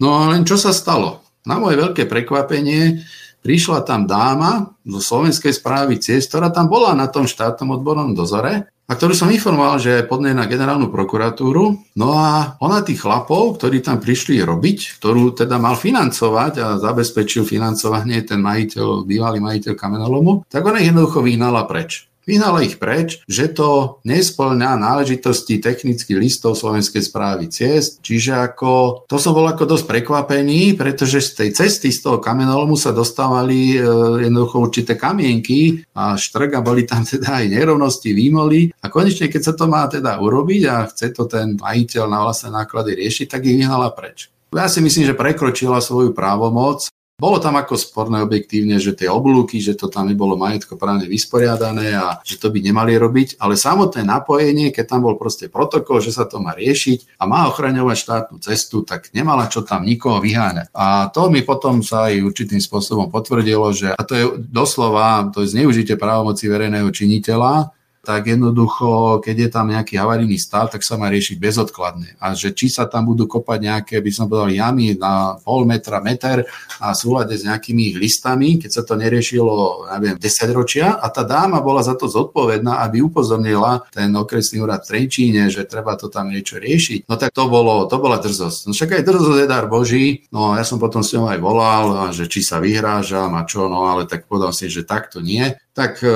no 0.04 0.20
a 0.20 0.28
len 0.28 0.44
čo 0.44 0.60
sa 0.60 0.76
stalo? 0.76 1.24
Na 1.48 1.56
moje 1.56 1.80
veľké 1.80 2.04
prekvapenie 2.04 3.08
prišla 3.40 3.88
tam 3.88 4.04
dáma 4.04 4.76
zo 4.84 5.00
Slovenskej 5.00 5.56
správy 5.56 5.96
ciest, 5.96 6.28
ktorá 6.28 6.52
tam 6.52 6.68
bola 6.68 6.92
na 6.92 7.08
tom 7.08 7.24
štátnom 7.24 7.80
odbornom 7.80 8.12
dozore 8.12 8.68
a 8.88 8.96
ktorú 8.96 9.12
som 9.12 9.28
informoval, 9.28 9.76
že 9.76 10.00
je 10.00 10.08
podnej 10.08 10.32
na 10.32 10.48
generálnu 10.48 10.88
prokuratúru. 10.88 11.76
No 12.00 12.08
a 12.16 12.56
ona 12.64 12.80
tých 12.80 13.04
chlapov, 13.04 13.60
ktorí 13.60 13.84
tam 13.84 14.00
prišli 14.00 14.40
robiť, 14.40 14.96
ktorú 14.96 15.36
teda 15.36 15.60
mal 15.60 15.76
financovať 15.76 16.52
a 16.56 16.66
zabezpečil 16.80 17.44
financovanie 17.44 18.24
ten 18.24 18.40
majiteľ, 18.40 19.04
bývalý 19.04 19.44
majiteľ 19.44 19.76
kamenolomu, 19.76 20.48
tak 20.48 20.64
ona 20.64 20.80
ich 20.80 20.88
jednoducho 20.88 21.20
vyhnala 21.20 21.68
preč. 21.68 22.07
Vyhnala 22.28 22.60
ich 22.60 22.76
preč, 22.76 23.24
že 23.24 23.48
to 23.48 24.04
nesplňa 24.04 24.76
náležitosti 24.76 25.64
technických 25.64 26.20
listov 26.20 26.60
Slovenskej 26.60 27.00
správy 27.00 27.48
ciest, 27.48 28.04
čiže 28.04 28.36
ako, 28.36 29.02
to 29.08 29.16
som 29.16 29.32
bol 29.32 29.48
ako 29.48 29.64
dosť 29.64 29.88
prekvapený, 29.88 30.76
pretože 30.76 31.24
z 31.24 31.30
tej 31.32 31.50
cesty, 31.56 31.88
z 31.88 32.04
toho 32.04 32.20
kamenolomu 32.20 32.76
sa 32.76 32.92
dostávali 32.92 33.80
e, 33.80 33.88
jednoducho 34.28 34.60
určité 34.60 34.92
kamienky 35.00 35.80
a 35.96 36.20
štrk 36.20 36.52
a 36.52 36.60
boli 36.60 36.84
tam 36.84 37.00
teda 37.08 37.40
aj 37.40 37.48
nerovnosti, 37.48 38.12
výmoly. 38.12 38.76
A 38.84 38.92
konečne, 38.92 39.32
keď 39.32 39.48
sa 39.48 39.52
to 39.56 39.64
má 39.64 39.88
teda 39.88 40.20
urobiť 40.20 40.62
a 40.68 40.84
chce 40.84 41.16
to 41.16 41.24
ten 41.24 41.56
majiteľ 41.56 42.04
na 42.12 42.28
vlastné 42.28 42.52
náklady 42.52 42.92
riešiť, 42.92 43.26
tak 43.32 43.48
ich 43.48 43.56
vyhnala 43.56 43.88
preč. 43.96 44.28
Ja 44.52 44.68
si 44.68 44.84
myslím, 44.84 45.08
že 45.08 45.16
prekročila 45.16 45.80
svoju 45.80 46.12
právomoc 46.12 46.92
bolo 47.18 47.42
tam 47.42 47.58
ako 47.58 47.74
sporné 47.74 48.22
objektívne, 48.22 48.78
že 48.78 48.94
tie 48.94 49.10
oblúky, 49.10 49.58
že 49.58 49.74
to 49.74 49.90
tam 49.90 50.06
nebolo 50.06 50.38
majetkoprávne 50.38 51.10
vysporiadané 51.10 51.98
a 51.98 52.22
že 52.22 52.38
to 52.38 52.54
by 52.54 52.62
nemali 52.62 52.94
robiť, 52.94 53.42
ale 53.42 53.58
samotné 53.58 54.06
napojenie, 54.06 54.70
keď 54.70 54.84
tam 54.86 55.00
bol 55.02 55.18
proste 55.18 55.50
protokol, 55.50 55.98
že 55.98 56.14
sa 56.14 56.30
to 56.30 56.38
má 56.38 56.54
riešiť 56.54 57.18
a 57.18 57.26
má 57.26 57.50
ochraňovať 57.50 57.96
štátnu 57.98 58.36
cestu, 58.38 58.86
tak 58.86 59.10
nemala 59.10 59.50
čo 59.50 59.66
tam 59.66 59.82
nikoho 59.82 60.22
vyháňať. 60.22 60.70
A 60.70 61.10
to 61.10 61.26
mi 61.26 61.42
potom 61.42 61.82
sa 61.82 62.06
aj 62.06 62.22
určitým 62.22 62.62
spôsobom 62.62 63.10
potvrdilo, 63.10 63.66
že 63.74 63.90
a 63.90 64.02
to 64.06 64.14
je 64.14 64.24
doslova, 64.38 65.26
to 65.34 65.42
je 65.42 65.58
zneužitie 65.58 65.98
právomoci 65.98 66.46
verejného 66.46 66.86
činiteľa, 66.94 67.74
tak 68.08 68.24
jednoducho, 68.24 69.20
keď 69.20 69.36
je 69.36 69.48
tam 69.52 69.68
nejaký 69.68 70.00
havarijný 70.00 70.40
stav, 70.40 70.72
tak 70.72 70.80
sa 70.80 70.96
má 70.96 71.12
riešiť 71.12 71.36
bezodkladne. 71.36 72.16
A 72.16 72.32
že 72.32 72.56
či 72.56 72.72
sa 72.72 72.88
tam 72.88 73.04
budú 73.04 73.28
kopať 73.28 73.68
nejaké, 73.68 74.00
by 74.00 74.08
som 74.08 74.32
povedal, 74.32 74.48
jamy 74.48 74.96
na 74.96 75.36
pol 75.44 75.68
metra, 75.68 76.00
meter 76.00 76.48
a 76.80 76.96
súlade 76.96 77.36
s 77.36 77.44
nejakými 77.44 78.00
listami, 78.00 78.56
keď 78.56 78.70
sa 78.72 78.82
to 78.88 78.96
neriešilo, 78.96 79.84
neviem, 80.00 80.16
10 80.16 80.56
ročia 80.56 80.96
a 80.96 81.12
tá 81.12 81.20
dáma 81.20 81.60
bola 81.60 81.84
za 81.84 81.92
to 82.00 82.08
zodpovedná, 82.08 82.80
aby 82.88 83.04
upozornila 83.04 83.84
ten 83.92 84.08
okresný 84.16 84.64
úrad 84.64 84.88
v 84.88 85.04
Trenčíne, 85.04 85.52
že 85.52 85.68
treba 85.68 85.92
to 86.00 86.08
tam 86.08 86.32
niečo 86.32 86.56
riešiť. 86.56 87.12
No 87.12 87.20
tak 87.20 87.36
to, 87.36 87.44
bolo, 87.44 87.84
to 87.92 88.00
bola 88.00 88.16
drzosť. 88.16 88.60
No 88.64 88.72
však 88.72 88.96
aj 88.96 89.02
drzosť 89.04 89.38
je 89.44 89.52
dar 89.52 89.68
Boží, 89.68 90.24
no 90.32 90.56
ja 90.56 90.64
som 90.64 90.80
potom 90.80 91.04
s 91.04 91.12
ňou 91.12 91.28
aj 91.28 91.44
volal, 91.44 91.86
že 92.16 92.24
či 92.24 92.40
sa 92.40 92.56
vyhrážam 92.56 93.36
a 93.36 93.44
čo, 93.44 93.68
no 93.68 93.84
ale 93.84 94.08
tak 94.08 94.24
povedal 94.24 94.56
si, 94.56 94.72
že 94.72 94.88
takto 94.88 95.20
nie 95.20 95.60
tak 95.78 96.02
e, 96.02 96.10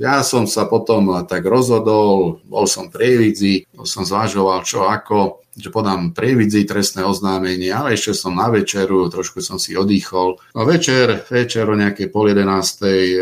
ja 0.00 0.24
som 0.24 0.48
sa 0.48 0.64
potom 0.64 1.12
tak 1.28 1.44
rozhodol, 1.44 2.40
bol 2.48 2.64
som 2.64 2.88
prievidzi, 2.88 3.68
som 3.84 4.08
zvažoval 4.08 4.64
čo 4.64 4.88
ako, 4.88 5.44
že 5.52 5.68
podám 5.68 6.16
prievidzi 6.16 6.64
trestné 6.64 7.04
oznámenie, 7.04 7.68
ale 7.68 8.00
ešte 8.00 8.16
som 8.16 8.32
na 8.32 8.48
večeru, 8.48 9.12
trošku 9.12 9.44
som 9.44 9.60
si 9.60 9.76
odýchol. 9.76 10.40
No 10.56 10.64
večer, 10.64 11.28
večer 11.28 11.68
o 11.68 11.76
nejakej 11.76 12.08
pol 12.08 12.32
jedenástej 12.32 13.02
e, 13.12 13.20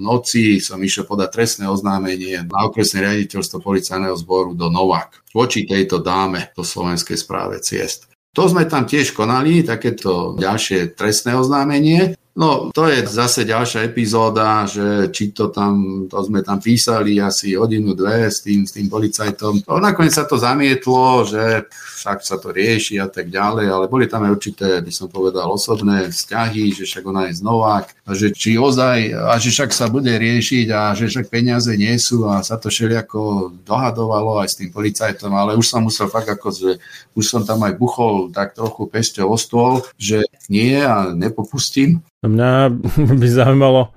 noci 0.00 0.64
som 0.64 0.80
išiel 0.80 1.04
podať 1.04 1.28
trestné 1.28 1.64
oznámenie 1.68 2.48
na 2.48 2.64
okresné 2.64 3.04
riaditeľstvo 3.04 3.60
policajného 3.60 4.16
zboru 4.16 4.56
do 4.56 4.72
Novák 4.72 5.28
voči 5.36 5.68
tejto 5.68 6.00
dáme 6.00 6.50
do 6.56 6.64
Slovenskej 6.64 7.20
správe 7.20 7.60
ciest. 7.60 8.08
To 8.36 8.46
sme 8.46 8.66
tam 8.70 8.86
tiež 8.86 9.12
konali, 9.12 9.66
takéto 9.66 10.38
ďalšie 10.38 10.94
trestné 10.94 11.34
oznámenie. 11.34 12.14
No, 12.38 12.70
to 12.70 12.86
je 12.86 13.02
zase 13.02 13.42
ďalšia 13.42 13.82
epizóda, 13.82 14.62
že 14.62 15.10
či 15.10 15.34
to 15.34 15.50
tam, 15.50 16.06
to 16.06 16.22
sme 16.22 16.46
tam 16.46 16.62
písali 16.62 17.18
asi 17.18 17.58
hodinu, 17.58 17.98
dve 17.98 18.30
s 18.30 18.46
tým, 18.46 18.62
s 18.62 18.78
tým 18.78 18.86
policajtom. 18.86 19.66
No, 19.66 19.82
nakoniec 19.82 20.14
sa 20.14 20.22
to 20.22 20.38
zamietlo, 20.38 21.26
že 21.26 21.66
však 21.98 22.22
sa 22.22 22.38
to 22.38 22.54
rieši 22.54 23.02
a 23.02 23.10
tak 23.10 23.34
ďalej, 23.34 23.66
ale 23.66 23.90
boli 23.90 24.06
tam 24.06 24.22
aj 24.22 24.38
určité, 24.38 24.78
by 24.78 24.92
som 24.94 25.10
povedal, 25.10 25.50
osobné 25.50 26.14
vzťahy, 26.14 26.70
že 26.78 26.86
však 26.86 27.02
ona 27.10 27.26
je 27.26 27.42
znovák, 27.42 27.97
a 28.08 28.16
že 28.16 28.32
či 28.32 28.56
ozaj, 28.56 29.12
a 29.12 29.36
že 29.36 29.52
však 29.52 29.70
sa 29.76 29.92
bude 29.92 30.08
riešiť 30.08 30.66
a 30.72 30.96
že 30.96 31.12
však 31.12 31.28
peniaze 31.28 31.68
nie 31.76 31.92
sú 32.00 32.24
a 32.24 32.40
sa 32.40 32.56
to 32.56 32.72
všelijako 32.72 33.52
dohadovalo 33.68 34.40
aj 34.40 34.48
s 34.48 34.58
tým 34.64 34.72
policajtom, 34.72 35.28
ale 35.36 35.60
už 35.60 35.68
som 35.68 35.84
musel 35.84 36.08
fakt 36.08 36.32
ako, 36.32 36.48
že 36.48 36.70
už 37.12 37.24
som 37.28 37.44
tam 37.44 37.60
aj 37.68 37.76
buchol 37.76 38.32
tak 38.32 38.56
trochu 38.56 38.88
pesťou 38.88 39.28
o 39.28 39.36
stôl, 39.36 39.84
že 40.00 40.24
nie 40.48 40.80
a 40.80 41.12
nepopustím. 41.12 42.00
Mňa 42.24 42.72
by 43.20 43.28
zaujímalo, 43.28 43.92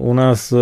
u 0.00 0.12
nás 0.16 0.48
e, 0.48 0.58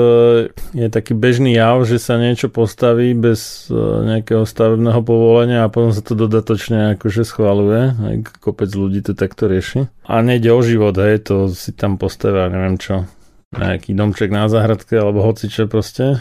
je 0.75 0.89
taký 0.91 1.15
bežný 1.15 1.55
jav, 1.55 1.79
že 1.87 2.03
sa 2.03 2.19
niečo 2.19 2.51
postaví 2.51 3.15
bez 3.15 3.71
e, 3.71 3.79
nejakého 3.79 4.43
stavebného 4.43 5.01
povolenia 5.07 5.63
a 5.63 5.71
potom 5.71 5.95
sa 5.95 6.03
to 6.03 6.19
dodatočne 6.19 6.99
akože 6.99 7.23
schvaluje. 7.23 7.95
Aj 7.95 8.17
kopec 8.43 8.69
ľudí 8.75 9.07
to 9.07 9.15
takto 9.15 9.47
rieši. 9.47 9.87
A 10.11 10.21
nejde 10.21 10.51
o 10.51 10.61
život, 10.61 10.99
hej, 10.99 11.23
to 11.23 11.49
si 11.55 11.71
tam 11.71 11.97
postavia, 11.97 12.51
neviem 12.51 12.77
čo, 12.83 13.07
nejaký 13.49 13.97
domček 13.97 14.29
na 14.29 14.45
záhradke 14.53 14.93
alebo 14.93 15.25
hocičo 15.25 15.65
proste. 15.73 16.21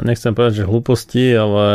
Nechcem 0.00 0.32
povedať, 0.32 0.64
že 0.64 0.68
hlúposti, 0.68 1.24
ale 1.36 1.66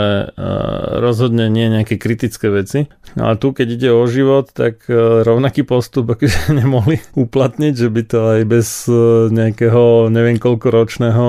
rozhodne 0.97 1.53
nie 1.53 1.69
nejaké 1.69 2.01
kritické 2.01 2.49
veci. 2.49 2.89
Ale 3.13 3.37
tu, 3.37 3.53
keď 3.53 3.67
ide 3.77 3.89
o 3.93 4.03
život, 4.09 4.49
tak 4.53 4.89
e, 4.89 5.21
rovnaký 5.21 5.65
postup 5.65 6.09
akože 6.17 6.53
nemohli 6.53 6.97
uplatniť, 7.13 7.73
že 7.77 7.89
by 7.93 8.01
to 8.09 8.19
aj 8.25 8.41
bez 8.49 8.67
e, 8.89 9.29
nejakého 9.29 10.09
neviem 10.09 10.41
koľko 10.41 10.67
ročného 10.69 11.27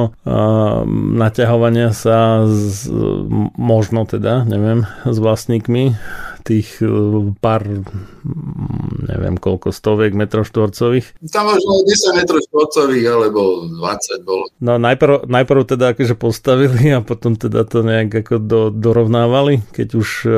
naťahovania 1.17 1.93
sa 1.93 2.45
z, 2.49 2.89
možno 3.57 4.05
teda, 4.05 4.45
neviem, 4.45 4.85
s 5.05 5.17
vlastníkmi 5.17 5.97
tých 6.49 6.81
e, 6.81 6.89
pár, 7.37 7.69
neviem 9.05 9.37
koľko, 9.37 9.69
stoviek 9.69 10.17
metrov 10.17 10.49
štvorcových. 10.49 11.21
Tam 11.29 11.53
možno 11.53 11.85
10 11.85 12.17
metrov 12.17 12.41
štvorcových, 12.49 13.05
alebo 13.05 13.69
20 13.69 14.25
bolo. 14.25 14.49
No 14.65 14.81
najprv, 14.81 15.29
najprv 15.29 15.61
teda 15.69 15.93
akože 15.93 16.17
postavili 16.17 16.89
a 16.97 17.05
potom 17.05 17.37
teda 17.37 17.69
to 17.69 17.85
nejak 17.85 18.25
ako 18.25 18.41
do, 18.41 18.61
dorovnávali, 18.73 19.61
keď 19.77 19.89
už 19.93 20.09
uh, 20.25 20.33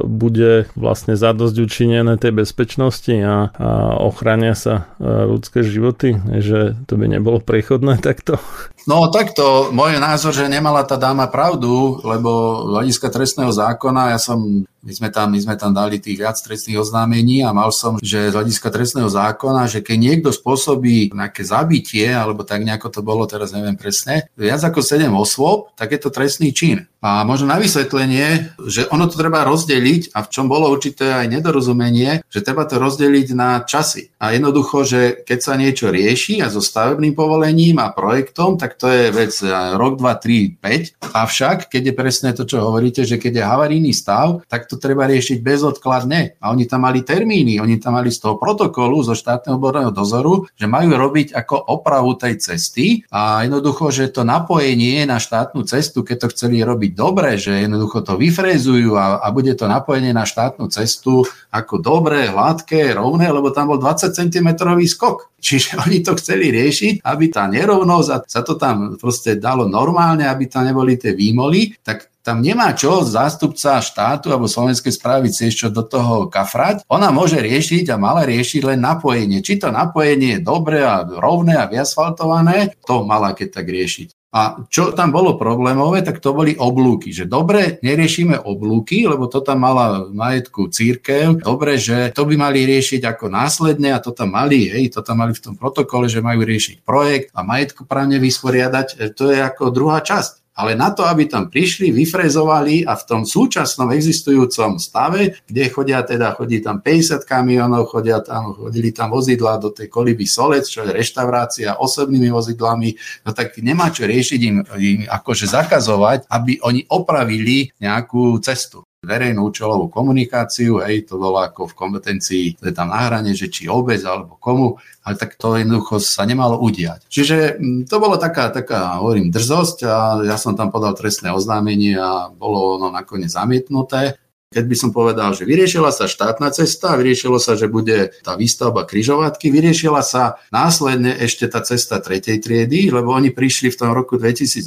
bude 0.00 0.72
vlastne 0.72 1.12
zadosť 1.20 1.56
učinené 1.60 2.16
tej 2.16 2.32
bezpečnosti 2.32 3.12
a, 3.20 3.52
a 3.52 3.68
ochrania 4.00 4.56
sa 4.56 4.88
uh, 4.96 5.28
ľudské 5.28 5.60
životy, 5.60 6.16
že 6.40 6.78
to 6.88 6.96
by 6.96 7.12
nebolo 7.12 7.44
prechodné 7.44 8.00
takto. 8.08 8.40
No 8.88 9.12
takto, 9.12 9.72
môj 9.72 10.00
názor, 10.00 10.32
že 10.32 10.48
nemala 10.48 10.88
tá 10.88 10.96
dáma 10.96 11.28
pravdu, 11.28 12.00
lebo 12.00 12.64
hľadiska 12.72 13.12
trestného 13.12 13.52
zákona, 13.52 14.16
ja 14.16 14.20
som 14.20 14.64
my 14.84 14.92
sme, 14.92 15.08
tam, 15.08 15.32
my 15.34 15.40
sme 15.42 15.58
tam 15.58 15.74
dali 15.74 15.98
tých 15.98 16.22
viac 16.22 16.38
trestných 16.38 16.78
oznámení 16.78 17.42
a 17.42 17.50
mal 17.50 17.74
som, 17.74 17.98
že 17.98 18.30
z 18.30 18.34
hľadiska 18.38 18.70
trestného 18.70 19.10
zákona, 19.10 19.66
že 19.66 19.82
keď 19.82 19.96
niekto 19.98 20.30
spôsobí 20.30 21.10
nejaké 21.10 21.42
zabitie, 21.42 22.06
alebo 22.14 22.46
tak 22.46 22.62
nejako 22.62 22.94
to 22.94 23.00
bolo, 23.02 23.26
teraz 23.26 23.50
neviem 23.50 23.74
presne, 23.74 24.30
viac 24.38 24.62
ako 24.62 24.78
7 24.78 25.10
osôb, 25.10 25.74
tak 25.74 25.90
je 25.90 25.98
to 25.98 26.14
trestný 26.14 26.54
čin. 26.54 26.86
A 27.04 27.20
možno 27.28 27.52
na 27.52 27.60
vysvetlenie, 27.60 28.56
že 28.64 28.88
ono 28.88 29.04
to 29.04 29.20
treba 29.20 29.44
rozdeliť 29.44 30.16
a 30.16 30.24
v 30.24 30.30
čom 30.32 30.48
bolo 30.48 30.72
určité 30.72 31.12
aj 31.12 31.28
nedorozumenie, 31.36 32.24
že 32.32 32.40
treba 32.40 32.64
to 32.64 32.80
rozdeliť 32.80 33.36
na 33.36 33.60
časy. 33.60 34.08
A 34.16 34.32
jednoducho, 34.32 34.88
že 34.88 35.20
keď 35.20 35.38
sa 35.44 35.60
niečo 35.60 35.92
rieši 35.92 36.40
a 36.40 36.48
so 36.48 36.64
stavebným 36.64 37.12
povolením 37.12 37.76
a 37.76 37.92
projektom, 37.92 38.56
tak 38.56 38.80
to 38.80 38.88
je 38.88 39.12
vec 39.12 39.36
rok, 39.76 40.00
2, 40.00 40.56
3, 40.56 40.64
5. 40.64 41.12
Avšak, 41.12 41.68
keď 41.68 41.92
je 41.92 41.94
presne 41.94 42.30
to, 42.32 42.48
čo 42.48 42.64
hovoríte, 42.64 43.04
že 43.04 43.20
keď 43.20 43.32
je 43.36 43.44
havarijný 43.52 43.92
stav, 43.92 44.40
tak 44.48 44.64
to 44.64 44.80
treba 44.80 45.04
riešiť 45.04 45.44
bezodkladne. 45.44 46.40
A 46.40 46.56
oni 46.56 46.64
tam 46.64 46.88
mali 46.88 47.04
termíny, 47.04 47.60
oni 47.60 47.76
tam 47.76 48.00
mali 48.00 48.08
z 48.08 48.24
toho 48.24 48.40
protokolu 48.40 49.04
zo 49.04 49.12
štátneho 49.12 49.60
odborného 49.60 49.92
dozoru, 49.92 50.48
že 50.56 50.64
majú 50.64 50.96
robiť 50.96 51.36
ako 51.36 51.68
opravu 51.68 52.16
tej 52.16 52.40
cesty 52.40 53.04
a 53.12 53.44
jednoducho, 53.44 53.92
že 53.92 54.08
to 54.08 54.24
napojenie 54.24 55.04
na 55.04 55.20
štátnu 55.20 55.68
cestu, 55.68 56.00
keď 56.00 56.16
to 56.24 56.32
chceli 56.32 56.64
robiť 56.64 56.93
dobre, 56.94 57.34
že 57.34 57.66
jednoducho 57.66 58.06
to 58.06 58.14
vyfrézujú 58.14 58.94
a, 58.94 59.18
a 59.18 59.34
bude 59.34 59.50
to 59.58 59.66
napojenie 59.66 60.14
na 60.14 60.22
štátnu 60.22 60.70
cestu 60.70 61.26
ako 61.50 61.82
dobré, 61.82 62.30
hladké, 62.30 62.94
rovné, 62.94 63.26
lebo 63.34 63.50
tam 63.50 63.74
bol 63.74 63.82
20 63.82 64.14
cm 64.14 64.48
skok. 64.86 65.34
Čiže 65.42 65.76
oni 65.84 66.00
to 66.00 66.14
chceli 66.16 66.54
riešiť, 66.54 67.02
aby 67.02 67.24
tá 67.28 67.50
nerovnosť 67.50 68.08
a 68.14 68.16
sa 68.22 68.40
to 68.46 68.54
tam 68.54 68.94
proste 68.94 69.36
dalo 69.36 69.66
normálne, 69.66 70.24
aby 70.24 70.46
tam 70.46 70.64
neboli 70.70 70.94
tie 70.94 71.12
výmoly, 71.12 71.74
tak 71.82 72.14
tam 72.24 72.40
nemá 72.40 72.72
čo 72.72 73.04
zástupca 73.04 73.84
štátu 73.84 74.32
alebo 74.32 74.48
slovenskej 74.48 74.96
správy 74.96 75.28
čo 75.28 75.68
do 75.68 75.84
toho 75.84 76.32
kafrať. 76.32 76.88
Ona 76.88 77.12
môže 77.12 77.36
riešiť 77.36 77.92
a 77.92 78.00
mala 78.00 78.24
riešiť 78.24 78.64
len 78.64 78.80
napojenie. 78.80 79.44
Či 79.44 79.60
to 79.60 79.68
napojenie 79.68 80.40
je 80.40 80.46
dobré 80.46 80.80
a 80.80 81.04
rovné 81.04 81.60
a 81.60 81.68
vyasfaltované, 81.68 82.72
to 82.88 83.04
mala 83.04 83.36
keď 83.36 83.60
tak 83.60 83.68
riešiť. 83.68 84.23
A 84.34 84.66
čo 84.66 84.90
tam 84.90 85.14
bolo 85.14 85.38
problémové, 85.38 86.02
tak 86.02 86.18
to 86.18 86.34
boli 86.34 86.58
oblúky. 86.58 87.14
Že 87.14 87.30
dobre, 87.30 87.78
neriešime 87.86 88.42
oblúky, 88.42 89.06
lebo 89.06 89.30
to 89.30 89.38
tam 89.38 89.62
mala 89.62 90.10
majetku 90.10 90.74
církev. 90.74 91.38
Dobre, 91.38 91.78
že 91.78 92.10
to 92.10 92.26
by 92.26 92.34
mali 92.34 92.66
riešiť 92.66 93.06
ako 93.06 93.30
následne 93.30 93.94
a 93.94 94.02
to 94.02 94.10
tam 94.10 94.34
mali, 94.34 94.66
hej, 94.74 94.90
to 94.90 95.06
tam 95.06 95.22
mali 95.22 95.38
v 95.38 95.42
tom 95.42 95.54
protokole, 95.54 96.10
že 96.10 96.18
majú 96.18 96.42
riešiť 96.42 96.82
projekt 96.82 97.30
a 97.30 97.46
majetku 97.46 97.86
právne 97.86 98.18
vysporiadať. 98.18 98.86
E, 98.98 99.14
to 99.14 99.30
je 99.30 99.38
ako 99.38 99.70
druhá 99.70 100.02
časť 100.02 100.43
ale 100.54 100.78
na 100.78 100.94
to, 100.94 101.02
aby 101.02 101.26
tam 101.26 101.50
prišli, 101.50 101.90
vyfrezovali 101.90 102.86
a 102.86 102.94
v 102.94 103.04
tom 103.04 103.22
súčasnom 103.26 103.90
existujúcom 103.90 104.78
stave, 104.78 105.42
kde 105.50 105.66
chodia 105.66 106.06
teda, 106.06 106.38
chodí 106.38 106.62
tam 106.62 106.78
50 106.78 107.26
kamionov, 107.26 107.90
chodia 107.90 108.22
tam, 108.22 108.54
chodili 108.54 108.94
tam 108.94 109.10
vozidla 109.10 109.58
do 109.58 109.74
tej 109.74 109.90
koliby 109.90 110.22
Solec, 110.24 110.70
čo 110.70 110.86
je 110.86 110.94
reštaurácia 110.94 111.82
osobnými 111.82 112.30
vozidlami, 112.30 112.94
no 113.26 113.34
tak 113.34 113.58
nemá 113.58 113.90
čo 113.90 114.06
riešiť 114.06 114.40
im, 114.46 114.56
im 114.78 115.00
akože 115.10 115.50
zakazovať, 115.50 116.30
aby 116.30 116.62
oni 116.62 116.86
opravili 116.86 117.74
nejakú 117.82 118.38
cestu 118.38 118.86
verejnú 119.04 119.46
účelovú 119.52 119.92
komunikáciu, 119.92 120.82
hej, 120.82 121.06
to 121.06 121.20
bolo 121.20 121.40
ako 121.44 121.70
v 121.70 121.78
kompetencii, 121.78 122.46
to 122.58 122.68
je 122.68 122.74
tam 122.74 122.90
na 122.90 123.06
hrane, 123.06 123.36
že 123.36 123.52
či 123.52 123.68
obec 123.68 124.00
alebo 124.02 124.40
komu, 124.40 124.80
ale 125.04 125.14
tak 125.20 125.36
to 125.36 125.60
jednoducho 125.60 126.00
sa 126.00 126.24
nemalo 126.24 126.58
udiať. 126.58 127.04
Čiže 127.06 127.60
mm, 127.60 127.80
to 127.86 127.96
bolo 128.00 128.16
taká, 128.16 128.48
taká, 128.48 128.98
hovorím, 128.98 129.28
drzosť 129.28 129.78
a 129.84 129.96
ja 130.24 130.36
som 130.40 130.56
tam 130.56 130.72
podal 130.72 130.96
trestné 130.96 131.30
oznámenie 131.30 131.94
a 132.00 132.32
bolo 132.32 132.80
ono 132.80 132.88
nakoniec 132.88 133.30
zamietnuté. 133.30 134.16
Keď 134.54 134.64
by 134.70 134.76
som 134.78 134.90
povedal, 134.94 135.34
že 135.34 135.42
vyriešila 135.42 135.90
sa 135.90 136.06
štátna 136.06 136.46
cesta, 136.54 136.94
vyriešilo 136.94 137.42
sa, 137.42 137.58
že 137.58 137.66
bude 137.66 138.14
tá 138.22 138.38
výstavba 138.38 138.86
kryžovatky, 138.86 139.50
vyriešila 139.50 139.98
sa 140.04 140.38
následne 140.54 141.10
ešte 141.18 141.50
tá 141.50 141.58
cesta 141.64 141.98
tretej 141.98 142.38
triedy, 142.38 142.92
lebo 142.94 143.10
oni 143.10 143.34
prišli 143.34 143.74
v 143.74 143.78
tom 143.82 143.90
roku 143.90 144.14
2018, 144.14 144.62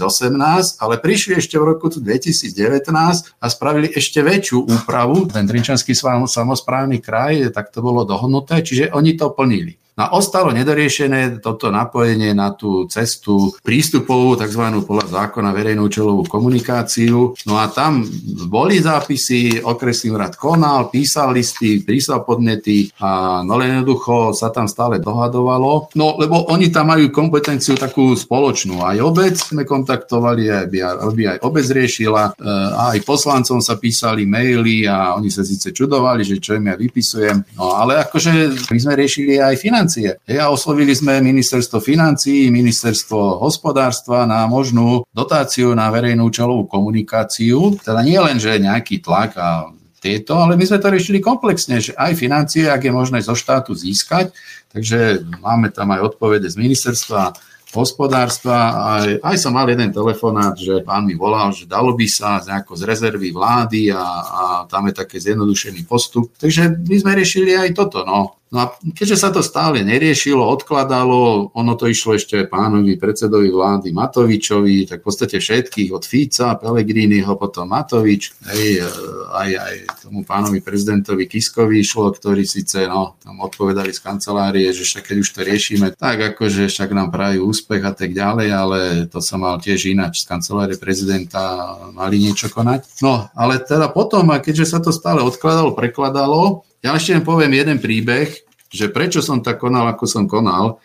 ale 0.84 0.96
prišli 1.00 1.40
ešte 1.40 1.56
v 1.56 1.72
roku 1.72 1.88
2019 1.88 2.92
a 3.40 3.46
spravili 3.48 3.88
ešte 3.96 4.20
väčšiu 4.20 4.68
úpravu. 4.68 5.32
Ten 5.32 5.48
Trinčanský 5.48 5.96
samozprávny 6.28 7.00
kraj, 7.00 7.56
tak 7.56 7.72
to 7.72 7.80
bolo 7.80 8.04
dohodnuté, 8.04 8.60
čiže 8.60 8.92
oni 8.92 9.16
to 9.16 9.32
plnili. 9.32 9.80
No 9.98 10.06
a 10.06 10.14
ostalo 10.14 10.54
nedoriešené 10.54 11.42
toto 11.42 11.74
napojenie 11.74 12.30
na 12.38 12.54
tú 12.54 12.86
cestu 12.86 13.50
prístupovú, 13.66 14.38
tzv. 14.38 14.86
podľa 14.86 15.10
zákona 15.10 15.50
verejnú 15.50 15.90
čelovú 15.90 16.22
komunikáciu. 16.30 17.34
No 17.50 17.58
a 17.58 17.66
tam 17.74 18.06
boli 18.46 18.78
zápisy, 18.78 19.66
okresný 19.66 20.14
úrad 20.14 20.38
konal, 20.38 20.94
písal 20.94 21.34
listy, 21.34 21.82
písal 21.82 22.22
podnety 22.22 22.94
a 23.02 23.42
no 23.42 23.58
len 23.58 23.82
jednoducho 23.82 24.38
sa 24.38 24.54
tam 24.54 24.70
stále 24.70 25.02
dohadovalo. 25.02 25.90
No 25.98 26.14
lebo 26.22 26.46
oni 26.54 26.70
tam 26.70 26.94
majú 26.94 27.10
kompetenciu 27.10 27.74
takú 27.74 28.14
spoločnú. 28.14 28.86
Aj 28.86 29.02
obec 29.02 29.34
sme 29.34 29.66
kontaktovali, 29.66 30.70
aby, 30.70 30.78
aj 31.26 31.42
obec 31.42 31.66
riešila, 31.66 32.38
e, 32.38 32.46
a 32.78 32.94
aj 32.94 33.02
poslancom 33.02 33.66
sa 33.66 33.82
písali 33.82 34.30
maily 34.30 34.86
a 34.86 35.18
oni 35.18 35.34
sa 35.34 35.42
síce 35.42 35.74
čudovali, 35.74 36.22
že 36.22 36.38
čo 36.38 36.54
im 36.54 36.70
ja 36.70 36.78
vypisujem. 36.78 37.58
No 37.58 37.74
ale 37.74 38.06
akože 38.06 38.70
my 38.70 38.78
sme 38.78 38.94
riešili 38.94 39.42
aj 39.42 39.58
financie 39.58 39.87
financie. 39.88 40.20
Ja 40.28 40.52
oslovili 40.52 40.92
sme 40.92 41.24
ministerstvo 41.24 41.80
financií, 41.80 42.52
ministerstvo 42.52 43.40
hospodárstva 43.40 44.28
na 44.28 44.44
možnú 44.46 45.08
dotáciu 45.16 45.72
na 45.72 45.88
verejnú 45.88 46.28
čelovú 46.28 46.68
komunikáciu. 46.68 47.80
Teda 47.80 48.04
nie 48.04 48.20
len, 48.20 48.38
že 48.38 48.60
nejaký 48.60 49.00
tlak 49.00 49.40
a 49.40 49.72
tieto, 49.98 50.38
ale 50.38 50.54
my 50.60 50.66
sme 50.68 50.78
to 50.78 50.94
riešili 50.94 51.24
komplexne, 51.24 51.82
že 51.82 51.96
aj 51.98 52.20
financie, 52.20 52.70
ak 52.70 52.86
je 52.86 52.94
možné 52.94 53.20
zo 53.26 53.34
štátu 53.34 53.74
získať, 53.74 54.30
takže 54.70 55.26
máme 55.42 55.74
tam 55.74 55.90
aj 55.90 56.14
odpovede 56.14 56.46
z 56.46 56.60
ministerstva 56.60 57.34
hospodárstva. 57.74 58.56
Aj, 59.02 59.10
aj 59.26 59.36
som 59.42 59.58
mal 59.58 59.66
jeden 59.68 59.90
telefonát, 59.90 60.54
že 60.54 60.86
pán 60.86 61.04
mi 61.04 61.18
volal, 61.18 61.50
že 61.52 61.66
dalo 61.66 61.98
by 61.98 62.08
sa 62.08 62.40
nejako 62.46 62.78
z 62.78 62.86
rezervy 62.86 63.34
vlády 63.34 63.90
a, 63.92 64.06
a 64.22 64.42
tam 64.70 64.88
je 64.88 64.94
taký 65.02 65.18
zjednodušený 65.18 65.84
postup. 65.90 66.30
Takže 66.38 66.78
my 66.78 66.96
sme 67.02 67.18
riešili 67.18 67.58
aj 67.58 67.76
toto. 67.76 68.06
No. 68.06 68.37
No 68.48 68.58
a 68.64 68.66
keďže 68.96 69.18
sa 69.20 69.30
to 69.30 69.44
stále 69.44 69.84
neriešilo, 69.84 70.40
odkladalo, 70.40 71.52
ono 71.52 71.74
to 71.76 71.92
išlo 71.92 72.16
ešte 72.16 72.48
pánovi 72.48 72.96
predsedovi 72.96 73.52
vlády 73.52 73.92
Matovičovi, 73.92 74.88
tak 74.88 75.04
v 75.04 75.06
podstate 75.12 75.44
všetkých, 75.44 75.92
od 75.92 76.08
Fica, 76.08 76.56
Pelegriniho, 76.56 77.36
potom 77.36 77.68
Matovič, 77.68 78.32
hej, 78.56 78.88
aj, 79.36 79.50
aj 79.52 79.76
tomu 80.08 80.24
pánovi 80.24 80.64
prezidentovi 80.64 81.28
Kiskovi 81.28 81.84
išlo, 81.84 82.16
ktorí 82.16 82.48
síce 82.48 82.88
no, 82.88 83.20
tam 83.20 83.44
odpovedali 83.44 83.92
z 83.92 84.00
kancelárie, 84.00 84.72
že 84.72 84.88
však 84.88 85.12
keď 85.12 85.18
už 85.20 85.30
to 85.36 85.40
riešime, 85.44 85.88
tak 85.92 86.18
akože 86.36 86.72
však 86.72 86.96
nám 86.96 87.12
prajú 87.12 87.52
úspech 87.52 87.84
a 87.84 87.92
tak 87.92 88.16
ďalej, 88.16 88.48
ale 88.48 88.80
to 89.12 89.20
sa 89.20 89.36
mal 89.36 89.60
tiež 89.60 89.92
ináč 89.92 90.24
z 90.24 90.32
kancelárie 90.32 90.80
prezidenta 90.80 91.76
mali 91.92 92.16
niečo 92.16 92.48
konať. 92.48 93.04
No, 93.04 93.28
ale 93.36 93.60
teda 93.60 93.92
potom, 93.92 94.32
a 94.32 94.40
keďže 94.40 94.72
sa 94.72 94.80
to 94.80 94.96
stále 94.96 95.20
odkladalo, 95.20 95.76
prekladalo, 95.76 96.64
ja 96.88 96.96
ešte 96.96 97.20
poviem 97.20 97.52
jeden 97.52 97.84
príbeh, 97.84 98.32
že 98.72 98.88
prečo 98.88 99.20
som 99.20 99.44
tak 99.44 99.60
konal, 99.60 99.92
ako 99.92 100.08
som 100.08 100.24
konal, 100.24 100.80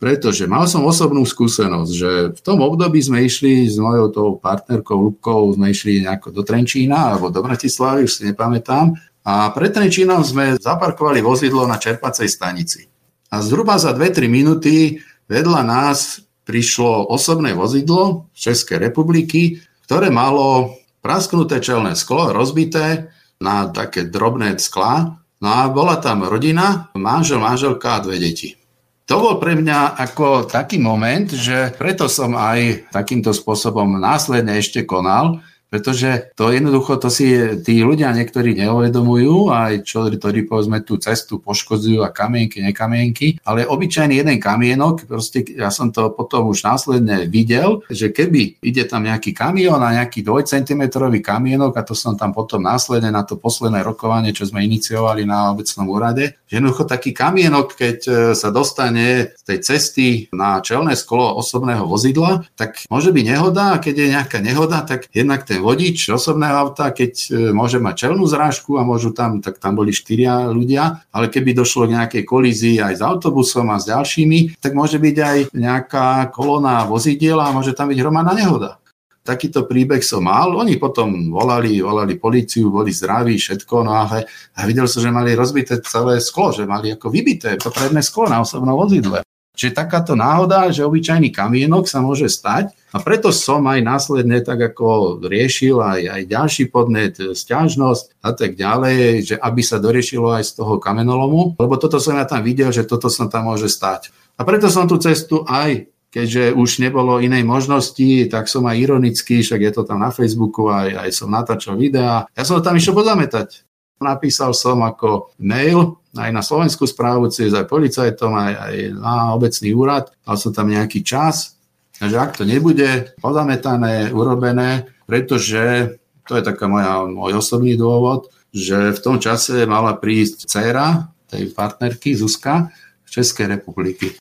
pretože 0.00 0.48
mal 0.48 0.64
som 0.64 0.88
osobnú 0.88 1.20
skúsenosť, 1.24 1.92
že 1.92 2.10
v 2.32 2.40
tom 2.40 2.64
období 2.64 2.96
sme 3.00 3.28
išli 3.28 3.68
s 3.68 3.76
mojou 3.76 4.08
tou 4.08 4.28
partnerkou 4.40 4.96
Lubkou, 4.96 5.52
sme 5.52 5.68
išli 5.68 6.00
nejako 6.00 6.32
do 6.32 6.40
Trenčína 6.44 7.12
alebo 7.12 7.28
do 7.28 7.44
Bratislavy, 7.44 8.08
už 8.08 8.12
si 8.12 8.22
nepamätám, 8.24 8.96
a 9.24 9.52
pred 9.52 9.72
Trenčínom 9.72 10.24
sme 10.24 10.56
zaparkovali 10.56 11.20
vozidlo 11.20 11.68
na 11.68 11.76
čerpacej 11.76 12.28
stanici. 12.28 12.88
A 13.32 13.40
zhruba 13.44 13.76
za 13.76 13.92
2-3 13.92 14.28
minúty 14.28 15.00
vedľa 15.28 15.60
nás 15.64 16.24
prišlo 16.44 17.08
osobné 17.08 17.56
vozidlo 17.56 18.28
z 18.36 18.52
Českej 18.52 18.80
republiky, 18.80 19.60
ktoré 19.88 20.08
malo 20.08 20.76
prasknuté 21.04 21.60
čelné 21.60 21.96
sklo, 21.96 22.32
rozbité 22.32 23.12
na 23.40 23.68
také 23.68 24.04
drobné 24.08 24.56
skla 24.60 25.23
No 25.44 25.52
a 25.52 25.68
bola 25.68 26.00
tam 26.00 26.24
rodina, 26.24 26.88
manžel, 26.96 27.36
manželka 27.36 28.00
a 28.00 28.02
dve 28.02 28.16
deti. 28.16 28.56
To 29.04 29.20
bol 29.20 29.36
pre 29.36 29.52
mňa 29.52 29.92
ako 30.00 30.48
taký 30.48 30.80
moment, 30.80 31.28
že 31.28 31.68
preto 31.76 32.08
som 32.08 32.32
aj 32.32 32.88
takýmto 32.88 33.36
spôsobom 33.36 34.00
následne 34.00 34.56
ešte 34.56 34.88
konal, 34.88 35.44
Pretože 35.74 36.30
to 36.38 36.54
jednoducho, 36.54 37.02
to 37.02 37.10
si 37.10 37.34
tí 37.66 37.82
ľudia 37.82 38.14
niektorí 38.14 38.54
neuvedomujú, 38.54 39.50
aj 39.50 39.82
čo, 39.82 40.06
ktorí 40.06 40.46
povedzme 40.46 40.86
tú 40.86 41.02
cestu 41.02 41.42
poškodzujú 41.42 41.98
a 42.06 42.14
kamienky, 42.14 42.62
nekamienky, 42.62 43.42
ale 43.42 43.66
obyčajný 43.66 44.22
jeden 44.22 44.38
kamienok, 44.38 45.10
proste 45.10 45.42
ja 45.42 45.74
som 45.74 45.90
to 45.90 46.14
potom 46.14 46.54
už 46.54 46.62
následne 46.62 47.26
videl, 47.26 47.82
že 47.90 48.14
keby 48.14 48.62
ide 48.62 48.86
tam 48.86 49.02
nejaký 49.02 49.34
kamión 49.34 49.82
a 49.82 49.98
nejaký 49.98 50.22
2 50.22 50.46
cm 50.46 50.94
kamienok 51.18 51.74
a 51.74 51.82
to 51.82 51.98
som 51.98 52.14
tam 52.14 52.30
potom 52.30 52.62
následne 52.62 53.10
na 53.10 53.26
to 53.26 53.34
posledné 53.34 53.82
rokovanie, 53.82 54.30
čo 54.30 54.46
sme 54.46 54.62
iniciovali 54.62 55.26
na 55.26 55.50
obecnom 55.50 55.90
úrade, 55.90 56.38
že 56.46 56.62
jednoducho 56.62 56.86
taký 56.86 57.10
kamienok, 57.10 57.74
keď 57.74 57.98
e, 58.06 58.12
sa 58.38 58.54
dostane 58.54 59.34
z 59.34 59.42
tej 59.42 59.58
cesty 59.58 60.06
na 60.30 60.62
čelné 60.62 60.94
skolo 60.94 61.34
osobného 61.34 61.82
vozidla, 61.82 62.46
tak 62.54 62.86
môže 62.86 63.10
byť 63.10 63.24
nehoda 63.26 63.74
a 63.74 63.82
keď 63.82 63.94
je 63.98 64.12
nejaká 64.14 64.38
nehoda, 64.38 64.86
tak 64.86 65.10
jednak 65.10 65.42
ten 65.42 65.63
vodič 65.64 66.12
osobného 66.12 66.68
auta, 66.68 66.92
keď 66.92 67.12
e, 67.16 67.28
môže 67.56 67.80
mať 67.80 68.06
čelnú 68.06 68.28
zrážku 68.28 68.76
a 68.76 68.84
môžu 68.84 69.16
tam, 69.16 69.40
tak 69.40 69.56
tam 69.56 69.74
boli 69.74 69.96
štyria 69.96 70.52
ľudia, 70.52 71.08
ale 71.08 71.32
keby 71.32 71.56
došlo 71.56 71.88
k 71.88 71.96
nejakej 71.96 72.22
kolízii 72.28 72.84
aj 72.84 73.00
s 73.00 73.02
autobusom 73.02 73.72
a 73.72 73.80
s 73.80 73.88
ďalšími, 73.88 74.60
tak 74.60 74.76
môže 74.76 75.00
byť 75.00 75.16
aj 75.16 75.38
nejaká 75.56 76.28
kolóna 76.28 76.84
vozidiel 76.84 77.40
a 77.40 77.50
môže 77.56 77.72
tam 77.72 77.88
byť 77.88 77.98
hromadná 77.98 78.36
nehoda 78.36 78.84
takýto 79.24 79.64
príbeh 79.64 80.04
som 80.04 80.28
mal. 80.28 80.52
Oni 80.52 80.76
potom 80.76 81.32
volali, 81.32 81.80
volali 81.80 82.20
policiu, 82.20 82.68
boli 82.68 82.92
zdraví, 82.92 83.40
všetko, 83.40 83.74
no 83.80 83.96
a, 83.96 84.20
a 84.20 84.60
videl 84.68 84.84
som, 84.84 85.00
že 85.00 85.08
mali 85.08 85.32
rozbité 85.32 85.80
celé 85.80 86.20
sklo, 86.20 86.52
že 86.52 86.68
mali 86.68 86.92
ako 86.92 87.08
vybité 87.08 87.56
to 87.56 87.72
predné 87.72 88.04
sklo 88.04 88.28
na 88.28 88.44
osobnom 88.44 88.76
vozidle. 88.76 89.23
Čiže 89.54 89.78
takáto 89.78 90.18
náhoda, 90.18 90.66
že 90.74 90.82
obyčajný 90.82 91.30
kamienok 91.30 91.86
sa 91.86 92.02
môže 92.02 92.26
stať 92.26 92.74
a 92.90 92.98
preto 92.98 93.30
som 93.30 93.62
aj 93.70 93.80
následne 93.86 94.42
tak 94.42 94.74
ako 94.74 95.18
riešil 95.22 95.78
aj, 95.78 96.00
aj 96.10 96.22
ďalší 96.26 96.64
podnet, 96.74 97.14
stiažnosť 97.18 98.18
a 98.18 98.34
tak 98.34 98.58
ďalej, 98.58 98.98
že 99.22 99.34
aby 99.38 99.62
sa 99.62 99.78
doriešilo 99.78 100.34
aj 100.34 100.42
z 100.42 100.52
toho 100.58 100.82
kamenolomu, 100.82 101.54
lebo 101.54 101.78
toto 101.78 102.02
som 102.02 102.18
ja 102.18 102.26
tam 102.26 102.42
videl, 102.42 102.74
že 102.74 102.82
toto 102.82 103.06
sa 103.06 103.30
tam 103.30 103.46
môže 103.46 103.70
stať. 103.70 104.10
A 104.34 104.42
preto 104.42 104.66
som 104.66 104.90
tú 104.90 104.98
cestu 104.98 105.46
aj 105.46 105.86
keďže 106.14 106.54
už 106.54 106.78
nebolo 106.78 107.18
inej 107.18 107.42
možnosti, 107.42 108.30
tak 108.30 108.46
som 108.46 108.62
aj 108.70 108.78
ironický, 108.78 109.42
však 109.42 109.58
je 109.66 109.72
to 109.74 109.82
tam 109.82 109.98
na 109.98 110.14
Facebooku, 110.14 110.70
aj, 110.70 110.94
aj 110.94 111.10
som 111.10 111.26
natáčal 111.26 111.74
videá. 111.74 112.30
Ja 112.38 112.46
som 112.46 112.62
to 112.62 112.70
tam 112.70 112.78
išiel 112.78 112.94
pozametať. 112.94 113.66
Napísal 113.98 114.54
som 114.54 114.86
ako 114.86 115.34
mail 115.42 115.98
aj 116.14 116.30
na 116.30 116.42
Slovenskú 116.42 116.86
správu, 116.86 117.28
cez 117.28 117.50
aj 117.50 117.66
policajtom, 117.66 118.32
aj, 118.34 118.52
aj 118.54 118.74
na 118.94 119.14
obecný 119.34 119.70
úrad. 119.74 120.14
Mal 120.24 120.36
som 120.38 120.54
tam 120.54 120.70
nejaký 120.70 121.02
čas. 121.02 121.58
Takže 121.94 122.16
ak 122.18 122.30
to 122.38 122.44
nebude 122.46 123.14
pozametané, 123.22 124.10
urobené, 124.10 124.90
pretože 125.06 125.94
to 126.26 126.32
je 126.34 126.42
taká 126.42 126.66
moja, 126.66 127.06
môj 127.06 127.38
osobný 127.38 127.78
dôvod, 127.78 128.32
že 128.50 128.94
v 128.94 129.02
tom 129.02 129.16
čase 129.22 129.66
mala 129.66 129.94
prísť 129.94 130.46
dcéra 130.46 131.10
tej 131.30 131.50
partnerky 131.54 132.14
Zuzka 132.14 132.70
z 133.06 133.22
Českej 133.22 133.58
republiky. 133.58 134.14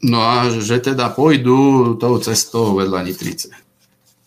No 0.00 0.24
a 0.24 0.48
že 0.48 0.80
teda 0.80 1.12
pôjdu 1.12 1.94
tou 2.00 2.16
cestou 2.24 2.72
vedľa 2.78 3.04
Nitrice. 3.04 3.52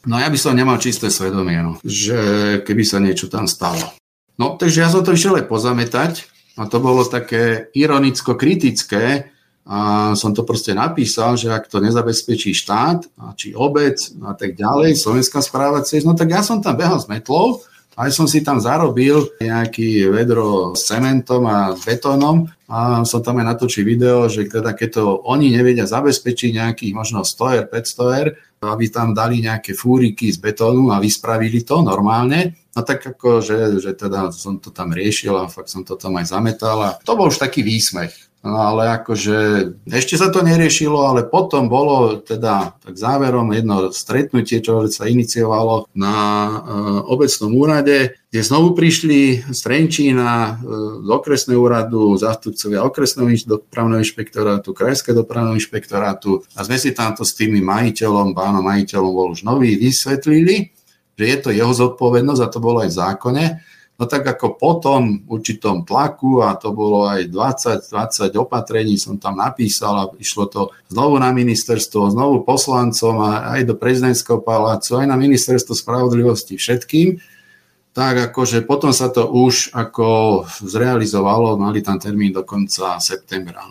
No 0.04 0.20
ja 0.20 0.28
by 0.28 0.36
som 0.36 0.54
nemal 0.54 0.78
čisté 0.84 1.08
svedomie, 1.08 1.64
no, 1.64 1.80
že 1.82 2.60
keby 2.68 2.84
sa 2.84 3.00
niečo 3.00 3.32
tam 3.32 3.48
stalo. 3.48 3.96
No 4.36 4.60
takže 4.60 4.84
ja 4.84 4.90
som 4.92 5.02
to 5.02 5.16
išiel 5.16 5.40
aj 5.40 5.48
pozametať 5.48 6.28
a 6.54 6.70
to 6.70 6.78
bolo 6.78 7.02
také 7.06 7.74
ironicko-kritické 7.74 9.34
a 9.64 10.12
som 10.14 10.36
to 10.36 10.44
proste 10.44 10.76
napísal, 10.76 11.40
že 11.40 11.48
ak 11.48 11.72
to 11.72 11.80
nezabezpečí 11.80 12.52
štát, 12.52 13.08
či 13.40 13.56
obec 13.56 13.96
a 14.28 14.36
tak 14.36 14.60
ďalej, 14.60 15.00
Slovenská 15.00 15.40
správa 15.40 15.80
cez, 15.88 16.04
no 16.04 16.14
tak 16.14 16.36
ja 16.36 16.44
som 16.44 16.60
tam 16.60 16.76
behal 16.76 17.00
s 17.00 17.08
metlou 17.08 17.64
aj 17.94 18.10
som 18.10 18.26
si 18.26 18.42
tam 18.42 18.58
zarobil 18.58 19.30
nejaký 19.38 20.10
vedro 20.10 20.74
s 20.74 20.90
cementom 20.90 21.46
a 21.46 21.78
betónom 21.78 22.50
a 22.66 23.06
som 23.06 23.22
tam 23.22 23.38
aj 23.38 23.54
natočil 23.54 23.86
video, 23.86 24.26
že 24.26 24.50
teda 24.50 24.74
keď 24.74 24.90
to 24.98 25.04
oni 25.30 25.54
nevedia 25.54 25.86
zabezpečiť 25.86 26.58
nejakých 26.58 26.94
možno 26.98 27.22
100 27.22 27.70
500 27.70 28.54
aby 28.64 28.88
tam 28.88 29.12
dali 29.12 29.44
nejaké 29.44 29.76
fúriky 29.76 30.32
z 30.32 30.40
betónu 30.40 30.96
a 30.96 31.04
vyspravili 31.04 31.68
to 31.68 31.84
normálne, 31.84 32.56
no 32.72 32.80
tak 32.88 33.04
ako, 33.04 33.44
že, 33.44 33.84
že 33.84 33.92
teda 33.92 34.32
som 34.32 34.56
to 34.64 34.72
tam 34.72 34.96
riešil 34.96 35.36
a 35.36 35.52
fakt 35.52 35.68
som 35.68 35.84
to 35.84 36.00
tam 36.00 36.16
aj 36.16 36.32
zametal 36.32 36.80
a 36.80 36.90
to 37.04 37.12
bol 37.20 37.28
už 37.28 37.44
taký 37.44 37.60
výsmech. 37.60 38.16
No 38.44 38.60
ale 38.60 38.92
akože 39.00 39.72
ešte 39.88 40.20
sa 40.20 40.28
to 40.28 40.44
neriešilo, 40.44 41.00
ale 41.00 41.24
potom 41.24 41.72
bolo 41.72 42.20
teda 42.20 42.76
tak 42.76 43.00
záverom 43.00 43.48
jedno 43.56 43.88
stretnutie, 43.96 44.60
čo 44.60 44.84
sa 44.92 45.08
iniciovalo 45.08 45.88
na 45.96 46.16
e, 46.52 46.52
obecnom 47.08 47.56
úrade, 47.56 48.20
kde 48.28 48.42
znovu 48.44 48.76
prišli 48.76 49.48
z 49.48 49.60
Trenčína 49.64 50.30
e, 50.30 50.52
z 51.08 51.08
okresného 51.08 51.56
úradu 51.56 52.20
zástupcovia 52.20 52.84
okresného 52.84 53.32
dopravného 53.48 54.04
inšpektorátu, 54.04 54.76
krajského 54.76 55.24
dopravného 55.24 55.56
inšpektorátu 55.56 56.44
a 56.60 56.68
sme 56.68 56.76
si 56.76 56.92
tamto 56.92 57.24
s 57.24 57.40
tými 57.40 57.64
majiteľom, 57.64 58.36
pánom 58.36 58.60
majiteľom 58.60 59.08
bol 59.08 59.32
už 59.32 59.48
nový, 59.48 59.80
vysvetlili, 59.80 60.76
že 61.16 61.24
je 61.32 61.38
to 61.40 61.50
jeho 61.56 61.72
zodpovednosť 61.72 62.42
a 62.44 62.52
to 62.52 62.60
bolo 62.60 62.84
aj 62.84 62.92
v 62.92 63.00
zákone, 63.00 63.46
No 63.94 64.10
tak 64.10 64.26
ako 64.26 64.58
po 64.58 64.82
tom 64.82 65.22
určitom 65.30 65.86
tlaku, 65.86 66.42
a 66.42 66.58
to 66.58 66.74
bolo 66.74 67.06
aj 67.06 67.30
20-20 67.30 68.34
opatrení, 68.42 68.98
som 68.98 69.22
tam 69.22 69.38
napísal 69.38 69.94
a 69.94 70.10
išlo 70.18 70.50
to 70.50 70.62
znovu 70.90 71.22
na 71.22 71.30
ministerstvo, 71.30 72.10
znovu 72.10 72.42
poslancom 72.42 73.22
a 73.22 73.54
aj 73.54 73.70
do 73.70 73.78
prezidentského 73.78 74.42
palácu, 74.42 74.98
aj 74.98 75.06
na 75.06 75.14
ministerstvo 75.14 75.78
spravodlivosti 75.78 76.58
všetkým, 76.58 77.22
tak 77.94 78.34
akože 78.34 78.66
potom 78.66 78.90
sa 78.90 79.14
to 79.14 79.30
už 79.30 79.70
ako 79.78 80.42
zrealizovalo, 80.66 81.62
mali 81.62 81.86
tam 81.86 82.02
termín 82.02 82.34
do 82.34 82.42
konca 82.42 82.98
septembra. 82.98 83.70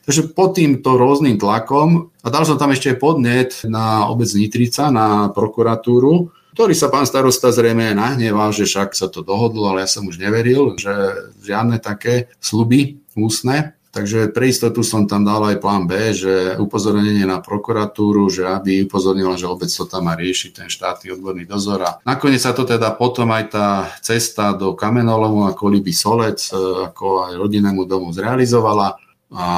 Takže 0.00 0.32
pod 0.32 0.56
týmto 0.56 0.96
rôznym 0.96 1.36
tlakom, 1.36 2.08
a 2.24 2.28
dal 2.32 2.48
som 2.48 2.56
tam 2.56 2.72
ešte 2.72 2.96
podnet 2.96 3.60
na 3.68 4.08
obec 4.08 4.32
Nitrica, 4.32 4.88
na 4.88 5.28
prokuratúru, 5.28 6.32
ktorý 6.60 6.76
sa 6.76 6.92
pán 6.92 7.08
starosta 7.08 7.48
zrejme 7.48 7.96
nahneval, 7.96 8.52
že 8.52 8.68
však 8.68 8.92
sa 8.92 9.08
to 9.08 9.24
dohodlo, 9.24 9.72
ale 9.72 9.80
ja 9.80 9.88
som 9.88 10.04
už 10.04 10.20
neveril, 10.20 10.76
že 10.76 10.92
žiadne 11.40 11.80
také 11.80 12.28
sluby 12.36 13.00
úsne. 13.16 13.72
Takže 13.96 14.28
pre 14.28 14.52
istotu 14.52 14.84
som 14.84 15.08
tam 15.08 15.24
dal 15.24 15.40
aj 15.40 15.56
plán 15.56 15.88
B, 15.88 16.12
že 16.12 16.60
upozornenie 16.60 17.24
na 17.24 17.40
prokuratúru, 17.40 18.28
že 18.28 18.44
aby 18.44 18.84
upozornila, 18.84 19.40
že 19.40 19.48
obec 19.48 19.72
to 19.72 19.88
tam 19.88 20.12
má 20.12 20.20
riešiť, 20.20 20.50
ten 20.52 20.68
štátny 20.68 21.16
odborný 21.16 21.48
dozor. 21.48 21.80
A 21.80 21.96
nakoniec 22.04 22.44
sa 22.44 22.52
to 22.52 22.68
teda 22.68 22.92
potom 22.92 23.32
aj 23.32 23.44
tá 23.48 23.88
cesta 24.04 24.52
do 24.52 24.76
Kamenolomu 24.76 25.48
a 25.48 25.56
Koliby 25.56 25.96
Solec, 25.96 26.44
e, 26.52 26.92
ako 26.92 27.24
aj 27.24 27.40
rodinnému 27.40 27.88
domu 27.88 28.12
zrealizovala 28.12 29.00
a 29.32 29.48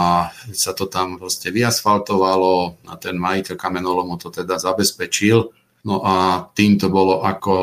sa 0.55 0.71
to 0.71 0.87
tam 0.87 1.19
proste 1.19 1.51
vyasfaltovalo 1.51 2.79
a 2.87 2.95
ten 2.95 3.19
majiteľ 3.19 3.59
Kamenolomu 3.59 4.23
to 4.23 4.31
teda 4.31 4.55
zabezpečil 4.55 5.51
No 5.83 5.99
a 6.07 6.47
tým 6.55 6.79
to 6.79 6.87
bolo 6.87 7.27
ako 7.27 7.55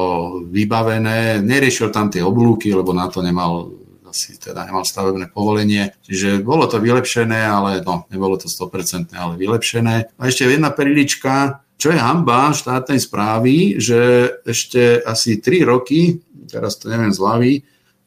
vybavené. 0.52 1.40
Neriešil 1.40 1.88
tam 1.88 2.12
tie 2.12 2.20
oblúky, 2.20 2.68
lebo 2.76 2.92
na 2.92 3.08
to 3.08 3.24
nemal 3.24 3.72
asi 4.10 4.36
teda 4.42 4.66
nemal 4.66 4.84
stavebné 4.84 5.30
povolenie. 5.30 5.94
Čiže 6.02 6.42
bolo 6.42 6.66
to 6.66 6.82
vylepšené, 6.82 7.46
ale 7.46 7.86
no, 7.86 8.10
nebolo 8.10 8.36
to 8.42 8.50
100%, 8.50 9.14
ale 9.14 9.38
vylepšené. 9.38 10.18
A 10.18 10.22
ešte 10.26 10.50
jedna 10.50 10.74
perlička, 10.74 11.62
čo 11.80 11.94
je 11.94 12.00
hamba 12.02 12.52
štátnej 12.52 13.00
správy, 13.00 13.78
že 13.80 14.34
ešte 14.44 15.00
asi 15.06 15.40
3 15.40 15.64
roky, 15.64 16.20
teraz 16.50 16.82
to 16.82 16.90
neviem 16.90 17.14
z 17.14 17.22
hlavy, 17.22 17.54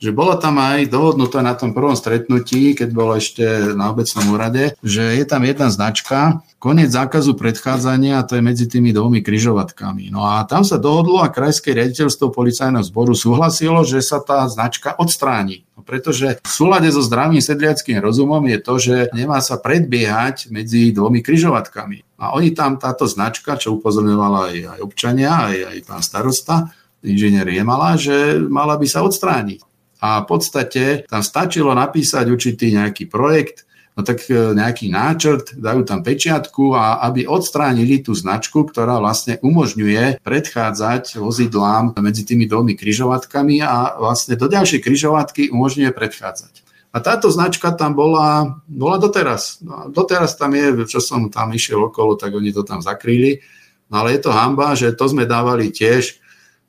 že 0.03 0.11
bolo 0.11 0.35
tam 0.35 0.59
aj 0.59 0.91
dohodnuté 0.91 1.39
na 1.47 1.55
tom 1.55 1.71
prvom 1.71 1.95
stretnutí, 1.95 2.75
keď 2.75 2.91
bolo 2.91 3.15
ešte 3.15 3.71
na 3.79 3.95
obecnom 3.95 4.35
úrade, 4.35 4.75
že 4.83 5.15
je 5.15 5.23
tam 5.23 5.47
jedna 5.47 5.71
značka, 5.71 6.43
koniec 6.59 6.91
zákazu 6.91 7.39
predchádzania, 7.39 8.27
to 8.27 8.35
je 8.35 8.43
medzi 8.43 8.67
tými 8.67 8.91
dvomi 8.91 9.23
kryžovatkami. 9.23 10.11
No 10.11 10.27
a 10.27 10.43
tam 10.43 10.67
sa 10.67 10.83
dohodlo 10.83 11.23
a 11.23 11.31
krajské 11.31 11.71
riaditeľstvo 11.71 12.35
policajného 12.35 12.83
zboru 12.83 13.15
súhlasilo, 13.15 13.87
že 13.87 14.03
sa 14.03 14.19
tá 14.19 14.43
značka 14.51 14.91
odstráni. 14.99 15.63
No 15.79 15.87
pretože 15.87 16.43
v 16.43 16.51
súlade 16.51 16.91
so 16.91 16.99
zdravým 16.99 17.39
sedliackým 17.39 18.03
rozumom 18.03 18.43
je 18.51 18.59
to, 18.59 18.75
že 18.83 18.97
nemá 19.15 19.39
sa 19.39 19.55
predbiehať 19.55 20.51
medzi 20.51 20.91
dvomi 20.91 21.23
kryžovatkami. 21.23 22.19
A 22.19 22.35
oni 22.35 22.51
tam 22.51 22.75
táto 22.75 23.07
značka, 23.07 23.55
čo 23.55 23.79
upozorňovala 23.79 24.51
aj, 24.51 24.57
aj 24.67 24.81
občania, 24.83 25.31
aj, 25.47 25.59
aj 25.75 25.79
pán 25.87 26.03
starosta, 26.03 26.75
inžinier 27.07 27.47
Jemala, 27.47 27.95
že 27.95 28.39
mala 28.39 28.75
by 28.79 28.87
sa 28.87 29.07
odstrániť 29.07 29.72
a 30.03 30.27
v 30.27 30.27
podstate 30.27 31.07
tam 31.07 31.23
stačilo 31.23 31.71
napísať 31.71 32.27
určitý 32.27 32.75
nejaký 32.75 33.07
projekt, 33.07 33.63
no 33.95 34.03
tak 34.03 34.27
e, 34.27 34.51
nejaký 34.51 34.91
náčrt, 34.91 35.55
dajú 35.55 35.87
tam 35.87 36.03
pečiatku 36.03 36.75
a 36.75 37.07
aby 37.07 37.31
odstránili 37.31 38.03
tú 38.03 38.11
značku, 38.11 38.67
ktorá 38.67 38.99
vlastne 38.99 39.39
umožňuje 39.39 40.19
predchádzať 40.27 41.23
vozidlám 41.23 41.95
medzi 42.03 42.27
tými 42.27 42.51
dvomi 42.51 42.75
kryžovatkami 42.75 43.63
a 43.63 43.95
vlastne 44.03 44.35
do 44.35 44.51
ďalšej 44.51 44.83
kryžovatky 44.83 45.55
umožňuje 45.55 45.95
predchádzať. 45.95 46.53
A 46.93 47.01
táto 47.01 47.33
značka 47.33 47.73
tam 47.73 47.97
bola, 47.97 48.61
bola 48.69 49.01
doteraz. 49.01 49.65
No, 49.65 49.89
doteraz 49.89 50.37
tam 50.37 50.53
je, 50.53 50.85
čo 50.85 51.01
som 51.01 51.33
tam 51.33 51.55
išiel 51.57 51.89
okolo, 51.89 52.21
tak 52.21 52.37
oni 52.37 52.53
to 52.53 52.67
tam 52.69 52.85
zakrýli. 52.85 53.41
No 53.89 54.05
ale 54.05 54.19
je 54.19 54.29
to 54.29 54.35
hamba, 54.35 54.77
že 54.77 54.93
to 54.93 55.09
sme 55.09 55.25
dávali 55.25 55.73
tiež 55.73 56.21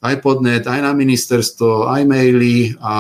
aj 0.03 0.19
podnet, 0.19 0.67
aj 0.67 0.84
na 0.84 0.91
ministerstvo, 0.91 1.88
aj 1.88 2.03
maily 2.03 2.75
a 2.84 2.95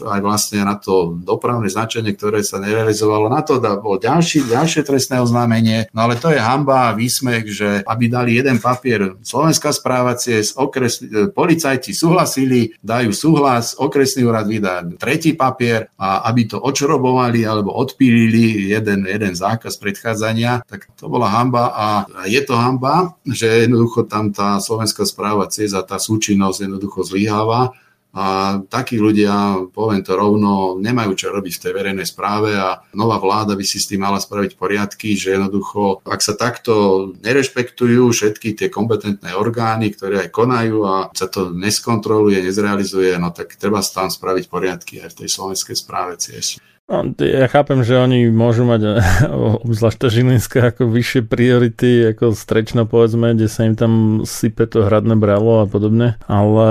aj 0.00 0.20
vlastne 0.24 0.64
na 0.64 0.80
to 0.80 1.20
dopravné 1.20 1.68
značenie, 1.68 2.16
ktoré 2.16 2.40
sa 2.40 2.56
nerealizovalo. 2.56 3.28
Na 3.28 3.44
to 3.44 3.60
bol 3.60 4.00
ďalší, 4.00 4.48
ďalšie 4.48 4.80
trestné 4.80 5.20
oznámenie. 5.20 5.92
No 5.92 6.08
ale 6.08 6.16
to 6.16 6.32
je 6.32 6.40
hamba 6.40 6.90
a 6.90 6.96
výsmech, 6.96 7.44
že 7.52 7.68
aby 7.84 8.08
dali 8.08 8.40
jeden 8.40 8.56
papier 8.56 9.20
Slovenská 9.20 9.76
správa 9.76 10.16
ciest, 10.16 10.56
okres, 10.56 11.04
e, 11.04 11.28
policajti 11.28 11.92
súhlasili, 11.92 12.72
dajú 12.80 13.12
súhlas, 13.12 13.76
okresný 13.76 14.24
úrad 14.24 14.48
vydá 14.48 14.88
tretí 14.96 15.36
papier 15.36 15.92
a 16.00 16.24
aby 16.32 16.48
to 16.48 16.56
očrobovali 16.62 17.44
alebo 17.44 17.76
odpílili 17.76 18.72
jeden, 18.72 19.04
jeden 19.04 19.34
zákaz 19.36 19.76
predchádzania, 19.76 20.64
tak 20.64 20.88
to 20.96 21.12
bola 21.12 21.28
hamba 21.28 21.70
a 21.76 21.86
je 22.24 22.40
to 22.40 22.56
hamba, 22.56 23.14
že 23.28 23.68
jednoducho 23.68 24.08
tam 24.08 24.32
tá 24.32 24.56
Slovenská 24.62 25.04
správa 25.04 25.46
a 25.46 25.82
tá 25.82 25.98
súčinnosť 26.06 26.70
jednoducho 26.70 27.02
zlyháva 27.02 27.74
a 28.16 28.56
takí 28.72 28.96
ľudia, 28.96 29.68
poviem 29.76 30.00
to 30.00 30.16
rovno, 30.16 30.80
nemajú 30.80 31.12
čo 31.12 31.28
robiť 31.28 31.52
v 31.52 31.62
tej 31.68 31.72
verejnej 31.76 32.08
správe 32.08 32.56
a 32.56 32.80
nová 32.96 33.20
vláda 33.20 33.52
by 33.52 33.60
si 33.60 33.76
s 33.76 33.92
tým 33.92 34.08
mala 34.08 34.16
spraviť 34.16 34.56
poriadky, 34.56 35.12
že 35.12 35.36
jednoducho, 35.36 36.00
ak 36.00 36.24
sa 36.24 36.32
takto 36.32 37.12
nerešpektujú 37.20 38.08
všetky 38.08 38.56
tie 38.56 38.72
kompetentné 38.72 39.36
orgány, 39.36 39.92
ktoré 39.92 40.24
aj 40.24 40.30
konajú 40.32 40.78
a 40.88 40.94
sa 41.12 41.28
to 41.28 41.52
neskontroluje, 41.52 42.40
nezrealizuje, 42.40 43.20
no 43.20 43.36
tak 43.36 43.52
treba 43.60 43.84
tam 43.84 44.08
spraviť 44.08 44.48
poriadky 44.48 45.04
aj 45.04 45.12
v 45.12 45.18
tej 45.20 45.28
slovenskej 45.36 45.76
správe 45.76 46.16
tiež. 46.16 46.56
No, 46.86 47.02
ja 47.18 47.50
chápem, 47.50 47.82
že 47.82 47.98
oni 47.98 48.30
môžu 48.30 48.62
mať, 48.62 49.02
obzvlášť 49.66 49.98
tá 49.98 50.06
Žilinská, 50.06 50.60
ako 50.70 50.86
vyššie 50.86 51.26
priority, 51.26 52.14
ako 52.14 52.30
strečno 52.30 52.86
povedzme, 52.86 53.34
kde 53.34 53.50
sa 53.50 53.66
im 53.66 53.74
tam 53.74 54.22
sype 54.22 54.70
to 54.70 54.86
hradné 54.86 55.18
bralo 55.18 55.62
a 55.62 55.66
podobne, 55.66 56.14
ale 56.30 56.68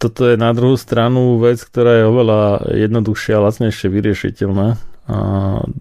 toto 0.00 0.24
je 0.24 0.40
na 0.40 0.56
druhú 0.56 0.80
stranu 0.80 1.36
vec, 1.36 1.60
ktorá 1.60 2.00
je 2.00 2.08
oveľa 2.08 2.40
jednoduchšia 2.80 3.36
a 3.36 3.44
lacnejšie 3.44 3.92
vyriešiteľná 3.92 4.80
a 5.08 5.18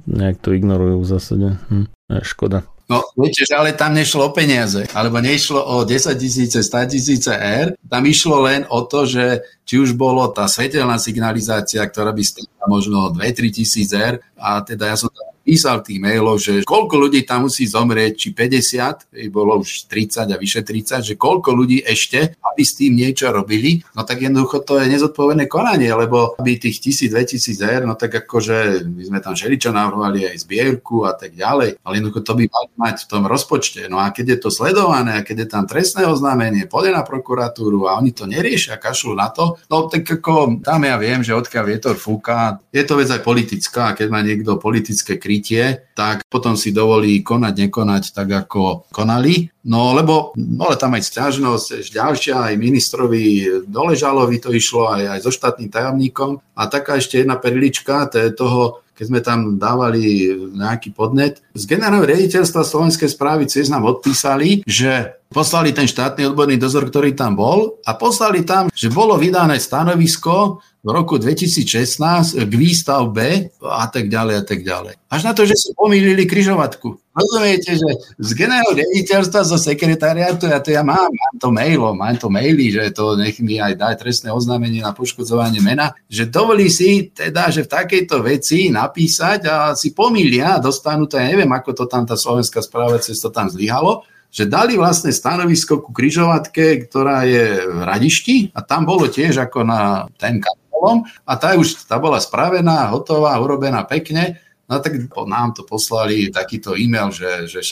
nejak 0.03 0.39
to 0.43 0.51
ignorujú 0.51 1.03
v 1.03 1.07
zásade. 1.07 1.47
Hm, 1.71 1.87
je 2.11 2.23
škoda. 2.27 2.67
No, 2.87 3.03
viete, 3.19 3.43
že 3.43 3.51
ale 3.51 3.75
tam 3.75 3.91
nešlo 3.91 4.31
o 4.31 4.35
peniaze, 4.35 4.87
alebo 4.95 5.19
nešlo 5.19 5.59
o 5.59 5.83
10 5.83 6.15
tisíce, 6.15 6.63
100 6.63 6.87
tisíce 6.87 7.35
R, 7.35 7.75
tam 7.83 8.03
išlo 8.07 8.47
len 8.47 8.63
o 8.71 8.87
to, 8.87 9.03
že 9.03 9.43
či 9.67 9.75
už 9.75 9.99
bolo 9.99 10.23
tá 10.31 10.47
svetelná 10.47 10.95
signalizácia, 10.95 11.83
ktorá 11.83 12.15
by 12.15 12.23
stála 12.23 12.56
možno 12.67 13.09
2-3 13.15 13.63
tisíc 13.63 13.89
R, 13.95 14.19
a 14.37 14.61
teda 14.61 14.93
ja 14.93 14.97
som 14.99 15.09
tam 15.09 15.33
písal 15.47 15.79
tých 15.79 16.03
mailov, 16.03 16.43
že 16.43 16.67
koľko 16.67 17.07
ľudí 17.07 17.23
tam 17.23 17.47
musí 17.47 17.63
zomrieť, 17.63 18.13
či 18.19 18.27
50, 18.35 19.31
bolo 19.31 19.63
už 19.63 19.87
30 19.87 20.27
a 20.27 20.35
vyše 20.35 20.59
30, 20.59 21.07
že 21.07 21.15
koľko 21.15 21.55
ľudí 21.55 21.87
ešte, 21.87 22.35
aby 22.43 22.61
s 22.67 22.75
tým 22.75 22.99
niečo 22.99 23.31
robili, 23.31 23.79
no 23.95 24.03
tak 24.03 24.27
jednoducho 24.27 24.67
to 24.67 24.75
je 24.83 24.91
nezodpovedné 24.91 25.47
konanie, 25.47 25.87
lebo 25.87 26.35
aby 26.35 26.59
tých 26.59 26.83
1000-2000 26.83 27.63
eur, 27.63 27.81
no 27.87 27.95
tak 27.95 28.27
akože 28.27 28.83
my 28.91 29.03
sme 29.07 29.19
tam 29.23 29.39
všeličo 29.39 29.71
navrhovali 29.71 30.27
aj 30.27 30.43
zbierku 30.43 31.07
a 31.07 31.15
tak 31.15 31.31
ďalej, 31.31 31.79
ale 31.79 31.93
jednoducho 31.95 32.27
to 32.27 32.33
by 32.35 32.43
mali 32.51 32.69
mať 32.75 32.95
v 33.07 33.09
tom 33.15 33.23
rozpočte. 33.23 33.87
No 33.87 34.03
a 34.03 34.11
keď 34.11 34.35
je 34.35 34.37
to 34.43 34.49
sledované 34.51 35.15
a 35.15 35.23
keď 35.23 35.47
je 35.47 35.47
tam 35.47 35.63
trestné 35.63 36.03
oznámenie, 36.11 36.67
pôjde 36.67 36.91
na 36.91 37.07
prokuratúru 37.07 37.87
a 37.87 37.95
oni 37.95 38.11
to 38.11 38.27
neriešia, 38.27 38.75
kašľú 38.75 39.15
na 39.15 39.31
to, 39.31 39.55
no 39.71 39.87
tak 39.87 40.03
ako 40.03 40.59
tam 40.59 40.83
ja 40.83 40.99
viem, 40.99 41.23
že 41.23 41.31
odkiaľ 41.31 41.63
vietor 41.71 41.95
fúka, 41.95 42.56
je 42.71 42.83
to 42.83 42.93
vec 42.99 43.09
aj 43.09 43.21
politická 43.25 43.91
a 43.91 43.95
keď 43.97 44.07
má 44.09 44.19
niekto 44.21 44.61
politické 44.61 45.17
krytie, 45.17 45.89
tak 45.97 46.27
potom 46.29 46.53
si 46.53 46.73
dovolí 46.73 47.21
konať, 47.21 47.53
nekonať 47.67 48.03
tak, 48.13 48.29
ako 48.47 48.89
konali. 48.93 49.49
No 49.67 49.91
lebo 49.91 50.31
ale 50.37 50.75
tam 50.79 50.95
aj 50.95 51.03
stiažnosť, 51.03 51.91
ďalšia, 51.91 52.53
aj 52.53 52.55
ministrovi 52.55 53.23
Doležalovi 53.67 54.37
to 54.39 54.55
išlo, 54.55 54.87
aj, 54.87 55.17
aj 55.17 55.19
so 55.23 55.31
štátnym 55.33 55.67
tajomníkom. 55.67 56.39
A 56.55 56.71
taká 56.71 56.95
ešte 56.95 57.19
jedna 57.19 57.35
perlička, 57.35 58.07
to 58.07 58.17
je 58.21 58.29
toho 58.31 58.87
keď 58.97 59.05
sme 59.05 59.21
tam 59.21 59.39
dávali 59.61 60.33
nejaký 60.57 60.89
podnet. 60.89 61.45
Z 61.53 61.69
generálneho 61.69 62.09
riaditeľstva 62.09 62.65
Slovenskej 62.65 63.13
správy 63.13 63.45
cez 63.45 63.69
nám 63.69 63.85
odpísali, 63.85 64.65
že 64.65 65.21
poslali 65.27 65.75
ten 65.75 65.87
štátny 65.87 66.31
odborný 66.31 66.55
dozor, 66.55 66.87
ktorý 66.87 67.11
tam 67.11 67.35
bol 67.35 67.79
a 67.83 67.95
poslali 67.99 68.47
tam, 68.47 68.71
že 68.71 68.87
bolo 68.87 69.19
vydané 69.19 69.59
stanovisko 69.59 70.63
v 70.87 70.89
roku 70.95 71.19
2016 71.19 72.47
k 72.47 72.53
výstavbe 72.55 73.51
a 73.59 73.91
tak 73.91 74.07
ďalej 74.07 74.35
a 74.39 74.43
tak 74.47 74.63
ďalej. 74.63 74.95
Až 75.11 75.21
na 75.27 75.35
to, 75.35 75.43
že 75.43 75.59
si 75.59 75.75
pomýlili 75.75 76.23
kryžovatku. 76.23 76.95
Rozumiete, 77.11 77.75
že 77.75 77.89
z 78.15 78.29
generálneho 78.31 78.77
riaditeľstva 78.77 79.41
zo 79.43 79.59
sekretariátu, 79.59 80.47
ja 80.47 80.63
to 80.63 80.71
ja 80.71 80.87
mám, 80.87 81.11
mám 81.11 81.35
to 81.41 81.49
mailom, 81.51 81.97
mám 81.97 82.15
to 82.15 82.31
maily, 82.31 82.71
že 82.71 82.95
to 82.95 83.19
nech 83.19 83.35
mi 83.43 83.59
aj 83.59 83.73
dá 83.75 83.91
trestné 83.99 84.31
oznámenie 84.31 84.79
na 84.79 84.95
poškodzovanie 84.95 85.59
mena, 85.59 85.91
že 86.07 86.29
dovolí 86.29 86.71
si 86.71 87.11
teda, 87.11 87.51
že 87.51 87.67
v 87.67 87.73
takejto 87.73 88.23
veci 88.23 88.71
napísať 88.71 89.39
a 89.49 89.55
si 89.75 89.91
pomýlia 89.91 90.55
dostanú 90.61 91.03
to, 91.09 91.19
ja 91.19 91.27
neviem, 91.27 91.51
ako 91.51 91.83
to 91.83 91.83
tam 91.89 92.07
tá 92.07 92.15
slovenská 92.15 92.63
správa 92.63 93.01
cez 93.03 93.19
to 93.19 93.27
tam 93.27 93.51
zlyhalo, 93.51 94.07
že 94.31 94.45
dali 94.45 94.75
vlastne 94.75 95.09
stanovisko 95.09 95.81
ku 95.81 95.89
kryžovatke, 95.95 96.87
ktorá 96.87 97.23
je 97.23 97.63
v 97.67 97.79
Radišti 97.81 98.35
a 98.53 98.61
tam 98.61 98.85
bolo 98.85 99.07
tiež 99.07 99.47
ako 99.47 99.63
na 99.63 100.05
ten 100.19 100.43
kapolom 100.43 101.07
a 101.25 101.33
tá 101.39 101.55
už 101.57 101.87
tá 101.87 101.97
bola 101.97 102.21
spravená, 102.21 102.91
hotová, 102.93 103.39
urobená 103.39 103.87
pekne. 103.87 104.37
No 104.67 104.83
tak 104.83 104.99
nám 105.09 105.55
to 105.55 105.63
poslali 105.63 106.27
takýto 106.27 106.75
e-mail, 106.75 107.07
že, 107.09 107.47
že 107.47 107.63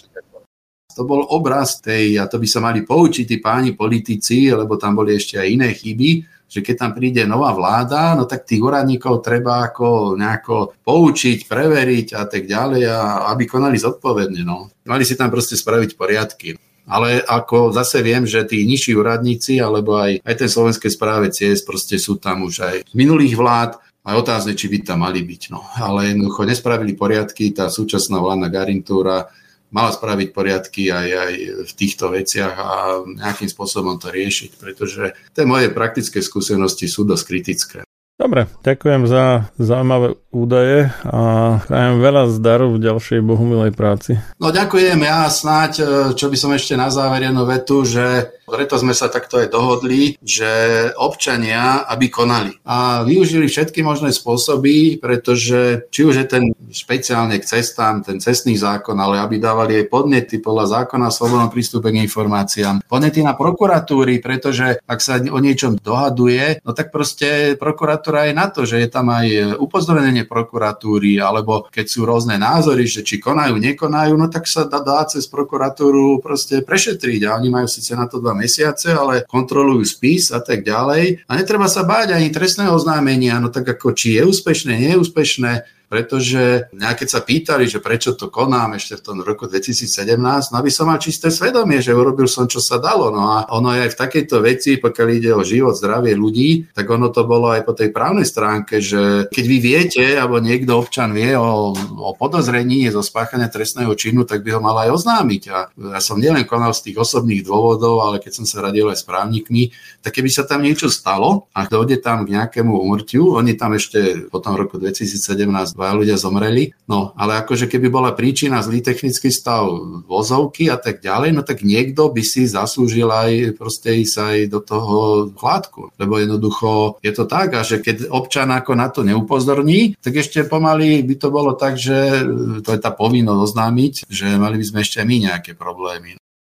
to 0.95 1.03
bol 1.03 1.27
obraz 1.27 1.83
tej, 1.83 2.15
a 2.15 2.25
to 2.25 2.39
by 2.39 2.47
sa 2.47 2.63
mali 2.63 2.87
poučiť 2.87 3.27
tí 3.27 3.37
páni 3.43 3.75
politici, 3.75 4.47
lebo 4.47 4.79
tam 4.79 4.95
boli 4.95 5.19
ešte 5.19 5.35
aj 5.35 5.47
iné 5.51 5.75
chyby, 5.75 6.23
že 6.55 6.63
keď 6.63 6.75
tam 6.79 6.91
príde 6.95 7.27
nová 7.27 7.51
vláda, 7.51 8.15
no 8.15 8.23
tak 8.23 8.47
tých 8.47 8.63
úradníkov 8.63 9.19
treba 9.19 9.67
ako 9.67 10.15
nejako 10.15 10.79
poučiť, 10.79 11.51
preveriť 11.51 12.15
a 12.15 12.23
tak 12.23 12.47
ďalej, 12.47 12.81
a 12.87 13.27
aby 13.35 13.43
konali 13.43 13.75
zodpovedne. 13.75 14.47
No. 14.47 14.71
Mali 14.87 15.03
si 15.03 15.19
tam 15.19 15.27
proste 15.27 15.59
spraviť 15.59 15.99
poriadky. 15.99 16.55
Ale 16.85 17.19
ako 17.19 17.73
zase 17.75 17.99
viem, 18.05 18.23
že 18.23 18.45
tí 18.45 18.63
nižší 18.63 18.95
úradníci, 18.95 19.57
alebo 19.59 19.99
aj, 19.99 20.21
aj 20.21 20.35
ten 20.37 20.47
slovenské 20.47 20.87
správe 20.87 21.33
ciest, 21.33 21.67
proste 21.67 21.99
sú 21.99 22.15
tam 22.21 22.45
už 22.47 22.55
aj 22.61 22.75
z 22.87 22.93
minulých 22.95 23.35
vlád, 23.35 23.71
a 24.05 24.21
otázne, 24.21 24.53
či 24.53 24.69
by 24.69 24.85
tam 24.85 25.01
mali 25.01 25.25
byť. 25.25 25.49
No. 25.49 25.65
Ale 25.81 26.13
jednoducho 26.13 26.45
nespravili 26.45 26.93
poriadky, 26.93 27.49
tá 27.57 27.73
súčasná 27.73 28.21
vládna 28.21 28.53
garintúra 28.53 29.33
mala 29.75 29.91
spraviť 29.91 30.31
poriadky 30.31 30.87
aj, 30.87 31.07
aj 31.11 31.33
v 31.67 31.71
týchto 31.75 32.07
veciach 32.15 32.55
a 32.55 33.03
nejakým 33.03 33.51
spôsobom 33.51 33.99
to 33.99 34.07
riešiť, 34.07 34.55
pretože 34.55 35.11
tie 35.35 35.43
moje 35.43 35.67
praktické 35.75 36.23
skúsenosti 36.23 36.87
sú 36.87 37.03
dosť 37.03 37.23
kritické. 37.27 37.79
Dobre, 38.15 38.47
ďakujem 38.63 39.11
za 39.11 39.51
zaujímavé 39.59 40.15
údaje 40.31 40.87
a 41.03 41.19
prajem 41.67 41.99
veľa 41.99 42.23
zdaru 42.31 42.75
v 42.75 42.83
ďalšej 42.87 43.19
bohumilej 43.19 43.75
práci. 43.75 44.15
No 44.39 44.55
ďakujem, 44.55 44.99
ja 45.03 45.27
snáď, 45.27 45.71
e, 45.79 45.85
čo 46.15 46.31
by 46.31 46.37
som 46.39 46.55
ešte 46.55 46.79
na 46.79 46.87
záver 46.87 47.27
jednu 47.27 47.43
vetu, 47.43 47.83
že 47.83 48.35
preto 48.45 48.77
sme 48.77 48.93
sa 48.93 49.09
takto 49.09 49.41
aj 49.41 49.49
dohodli, 49.49 50.15
že 50.21 50.47
občania, 50.95 51.83
aby 51.91 52.07
konali. 52.07 52.55
A 52.63 53.01
využili 53.01 53.49
všetky 53.49 53.81
možné 53.81 54.13
spôsoby, 54.13 55.01
pretože 55.01 55.89
či 55.89 56.05
už 56.05 56.15
je 56.23 56.27
ten 56.29 56.43
špeciálne 56.69 57.35
k 57.41 57.47
cestám, 57.47 58.05
ten 58.05 58.21
cestný 58.21 58.53
zákon, 58.53 58.95
ale 59.01 59.17
aby 59.17 59.41
dávali 59.41 59.81
aj 59.81 59.89
podnety 59.89 60.37
podľa 60.39 60.83
zákona 60.83 61.09
o 61.09 61.15
slobodnom 61.15 61.49
prístupe 61.49 61.89
k 61.89 62.05
informáciám, 62.05 62.85
podnety 62.85 63.25
na 63.25 63.33
prokuratúry, 63.33 64.21
pretože 64.21 64.77
ak 64.85 64.99
sa 65.01 65.17
o 65.17 65.39
niečom 65.41 65.81
dohaduje, 65.81 66.61
no 66.61 66.77
tak 66.77 66.93
proste 66.93 67.57
prokuratúra 67.57 68.04
je 68.13 68.33
na 68.37 68.47
to, 68.53 68.61
že 68.69 68.77
je 68.77 68.89
tam 68.91 69.09
aj 69.09 69.57
upozornenie 69.57 70.29
prokuratúry, 70.29 71.17
alebo 71.17 71.65
keď 71.73 71.85
sú 71.89 72.05
rôzne 72.05 72.37
názory, 72.37 72.85
že 72.85 73.01
či 73.01 73.17
konajú, 73.17 73.57
nekonajú, 73.57 74.13
no 74.13 74.29
tak 74.29 74.45
sa 74.45 74.69
dá, 74.69 74.83
dá 74.83 75.01
cez 75.09 75.25
prokuratúru 75.25 76.21
proste 76.21 76.61
prešetriť 76.61 77.25
a 77.25 77.39
oni 77.39 77.49
majú 77.49 77.65
síce 77.65 77.97
na 77.97 78.05
to 78.05 78.21
dva 78.21 78.37
mesiace, 78.37 78.93
ale 78.93 79.25
kontrolujú 79.25 79.81
spis 79.87 80.29
a 80.29 80.43
tak 80.43 80.61
ďalej. 80.61 81.25
A 81.25 81.31
netreba 81.33 81.65
sa 81.65 81.81
báť 81.81 82.13
ani 82.13 82.29
trestného 82.29 82.75
oznámenia, 82.75 83.41
no 83.41 83.49
tak 83.49 83.65
ako 83.65 83.95
či 83.97 84.21
je 84.21 84.23
úspešné, 84.27 84.77
nie 84.77 84.91
je 84.93 85.01
úspešné, 85.01 85.51
pretože 85.87 86.69
keď 86.73 87.07
sa 87.07 87.21
pýtali, 87.21 87.69
že 87.69 87.83
prečo 87.83 88.17
to 88.17 88.33
konám 88.33 88.77
ešte 88.77 88.97
v 88.99 89.05
tom 89.05 89.17
roku 89.21 89.45
2017, 89.45 90.17
no 90.51 90.55
aby 90.57 90.71
som 90.73 90.89
mal 90.89 90.97
čisté 90.97 91.29
svedomie, 91.29 91.79
že 91.79 91.93
urobil 91.93 92.25
som, 92.25 92.49
čo 92.49 92.59
sa 92.59 92.81
dalo. 92.81 93.13
No 93.13 93.37
a 93.37 93.49
ono 93.53 93.73
je 93.73 93.85
aj 93.85 93.91
v 93.93 93.99
takejto 94.01 94.35
veci, 94.41 94.71
pokiaľ 94.81 95.07
ide 95.13 95.31
o 95.35 95.45
život, 95.45 95.77
zdravie 95.77 96.17
ľudí, 96.17 96.73
tak 96.73 96.89
ono 96.89 97.13
to 97.13 97.23
bolo 97.27 97.53
aj 97.53 97.61
po 97.63 97.77
tej 97.77 97.93
právnej 97.93 98.25
stránke, 98.25 98.81
že 98.81 99.29
keď 99.29 99.45
vy 99.45 99.57
viete, 99.61 100.05
alebo 100.17 100.41
niekto 100.41 100.73
občan 100.75 101.13
vie 101.13 101.37
o, 101.37 101.75
o 101.77 102.09
podozrení 102.17 102.89
zo 102.89 103.05
spáchania 103.05 103.51
trestného 103.51 103.93
činu, 103.93 104.25
tak 104.25 104.41
by 104.41 104.57
ho 104.57 104.61
mal 104.63 104.75
aj 104.81 104.89
oznámiť. 104.95 105.43
A 105.53 105.57
ja 105.97 106.01
som 106.01 106.17
nielen 106.17 106.49
konal 106.49 106.73
z 106.73 106.91
tých 106.91 106.97
osobných 107.01 107.45
dôvodov, 107.45 108.01
ale 108.01 108.17
keď 108.17 108.41
som 108.41 108.45
sa 108.47 108.65
radil 108.65 108.89
aj 108.89 108.99
s 109.01 109.05
právnikmi, 109.05 109.69
tak 110.01 110.17
keby 110.17 110.29
sa 110.33 110.43
tam 110.47 110.65
niečo 110.65 110.89
stalo 110.89 111.47
a 111.53 111.69
dojde 111.69 112.01
tam 112.01 112.25
k 112.25 112.33
nejakému 112.39 112.73
umrtiu, 112.73 113.37
oni 113.37 113.53
tam 113.53 113.77
ešte 113.77 114.27
po 114.31 114.41
tom 114.41 114.57
roku 114.57 114.81
2017 114.81 115.74
dva 115.75 115.91
ľudia 115.91 116.15
zomreli. 116.15 116.71
No, 116.87 117.11
ale 117.19 117.43
akože 117.43 117.67
keby 117.67 117.91
bola 117.91 118.15
príčina 118.15 118.63
zlý 118.63 118.79
technický 118.79 119.27
stav 119.29 119.67
vozovky 120.07 120.71
a 120.71 120.79
tak 120.79 121.03
ďalej, 121.03 121.35
no 121.35 121.41
tak 121.43 121.67
niekto 121.67 122.07
by 122.09 122.23
si 122.23 122.47
zaslúžil 122.47 123.11
aj 123.11 123.59
proste 123.59 123.91
ísť 123.91 124.15
aj 124.15 124.37
do 124.47 124.59
toho 124.63 124.97
chládku. 125.35 125.91
Lebo 125.99 126.15
jednoducho 126.17 126.97
je 127.03 127.11
to 127.11 127.27
tak 127.27 127.59
a 127.59 127.61
že 127.61 127.83
keď 127.83 128.07
občan 128.09 128.49
ako 128.55 128.71
na 128.73 128.87
to 128.87 129.03
neupozorní, 129.03 129.99
tak 129.99 130.15
ešte 130.15 130.47
pomaly 130.47 131.03
by 131.03 131.15
to 131.19 131.27
bolo 131.27 131.51
tak, 131.53 131.75
že 131.75 132.23
to 132.63 132.69
je 132.71 132.79
tá 132.79 132.95
povinnosť 132.95 133.43
oznámiť, 133.51 133.93
že 134.07 134.39
mali 134.39 134.55
by 134.55 134.65
sme 134.65 134.79
ešte 134.81 135.03
my 135.03 135.15
nejaké 135.27 135.51
problémy. 135.53 136.15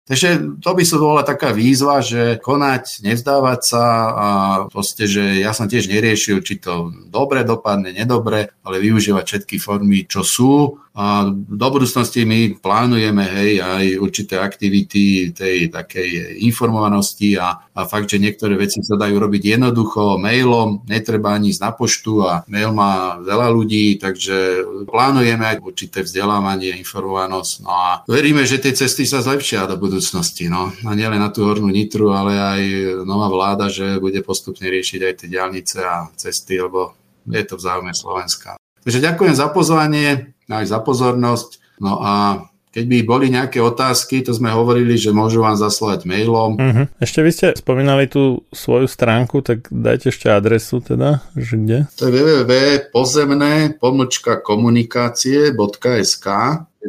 Takže 0.08 0.64
to 0.64 0.72
by 0.72 0.84
sa 0.88 0.98
bola 1.04 1.20
taká 1.28 1.52
výzva, 1.52 2.00
že 2.00 2.40
konať, 2.40 3.04
nevzdávať 3.04 3.60
sa 3.60 3.86
a 4.08 4.28
proste, 4.72 5.04
že 5.04 5.44
ja 5.44 5.52
som 5.52 5.68
tiež 5.68 5.92
neriešil, 5.92 6.40
či 6.48 6.64
to 6.64 6.96
dobre 7.12 7.44
dopadne, 7.44 7.92
nedobre, 7.92 8.56
ale 8.64 8.80
využívať 8.80 9.26
všetky 9.28 9.60
formy, 9.60 10.08
čo 10.08 10.24
sú 10.24 10.80
a 10.98 11.30
do 11.30 11.68
budúcnosti 11.70 12.26
my 12.26 12.58
plánujeme 12.58 13.22
hej, 13.22 13.62
aj 13.62 13.86
určité 14.02 14.42
aktivity 14.42 15.30
tej 15.30 15.70
takej 15.70 16.42
informovanosti 16.42 17.38
a, 17.38 17.70
a 17.70 17.86
fakt, 17.86 18.10
že 18.10 18.18
niektoré 18.18 18.58
veci 18.58 18.82
sa 18.82 18.98
dajú 18.98 19.14
robiť 19.22 19.62
jednoducho 19.62 20.18
mailom, 20.18 20.82
netreba 20.90 21.38
ani 21.38 21.54
ísť 21.54 21.62
na 21.62 21.72
poštu 21.78 22.14
a 22.26 22.42
mail 22.50 22.74
má 22.74 23.22
veľa 23.22 23.48
ľudí, 23.54 24.02
takže 24.02 24.66
plánujeme 24.90 25.46
aj 25.46 25.62
určité 25.62 26.02
vzdelávanie, 26.02 26.74
informovanosť. 26.82 27.54
No 27.62 27.70
a 27.70 28.02
veríme, 28.10 28.42
že 28.50 28.58
tie 28.58 28.74
cesty 28.74 29.06
sa 29.06 29.22
zlepšia 29.22 29.70
do 29.70 29.78
budúcnosti. 29.78 30.50
No. 30.50 30.74
A 30.82 30.98
nielen 30.98 31.22
na 31.22 31.30
tú 31.30 31.46
hornú 31.46 31.70
nitru, 31.70 32.10
ale 32.10 32.34
aj 32.42 32.62
nová 33.06 33.30
vláda, 33.30 33.70
že 33.70 34.02
bude 34.02 34.26
postupne 34.26 34.66
riešiť 34.66 35.02
aj 35.06 35.14
tie 35.14 35.28
diálnice 35.30 35.78
a 35.86 36.10
cesty, 36.18 36.58
lebo 36.58 36.98
je 37.30 37.44
to 37.46 37.54
v 37.54 37.94
Slovenska. 37.94 38.58
Takže 38.84 39.00
ďakujem 39.00 39.36
za 39.38 39.48
pozvanie, 39.50 40.34
aj 40.50 40.66
za 40.68 40.80
pozornosť. 40.84 41.82
No 41.82 42.02
a 42.02 42.44
keď 42.78 42.86
by 42.86 42.98
boli 43.10 43.34
nejaké 43.34 43.58
otázky, 43.58 44.22
to 44.22 44.38
sme 44.38 44.54
hovorili, 44.54 45.02
že 45.02 45.10
môžu 45.10 45.42
vám 45.42 45.58
zaslať 45.58 46.06
mailom. 46.06 46.62
Uh-huh. 46.62 46.86
Ešte 47.02 47.26
vy 47.26 47.32
ste 47.34 47.58
spomínali 47.58 48.06
tú 48.06 48.46
svoju 48.54 48.86
stránku, 48.86 49.42
tak 49.42 49.66
dajte 49.74 50.14
ešte 50.14 50.30
adresu 50.30 50.78
teda, 50.86 51.26
že 51.34 51.58
kde? 51.58 51.80
To 51.98 52.06
je 52.06 52.14
www.pozemné 52.14 53.82
komunikácie.sk 54.46 56.28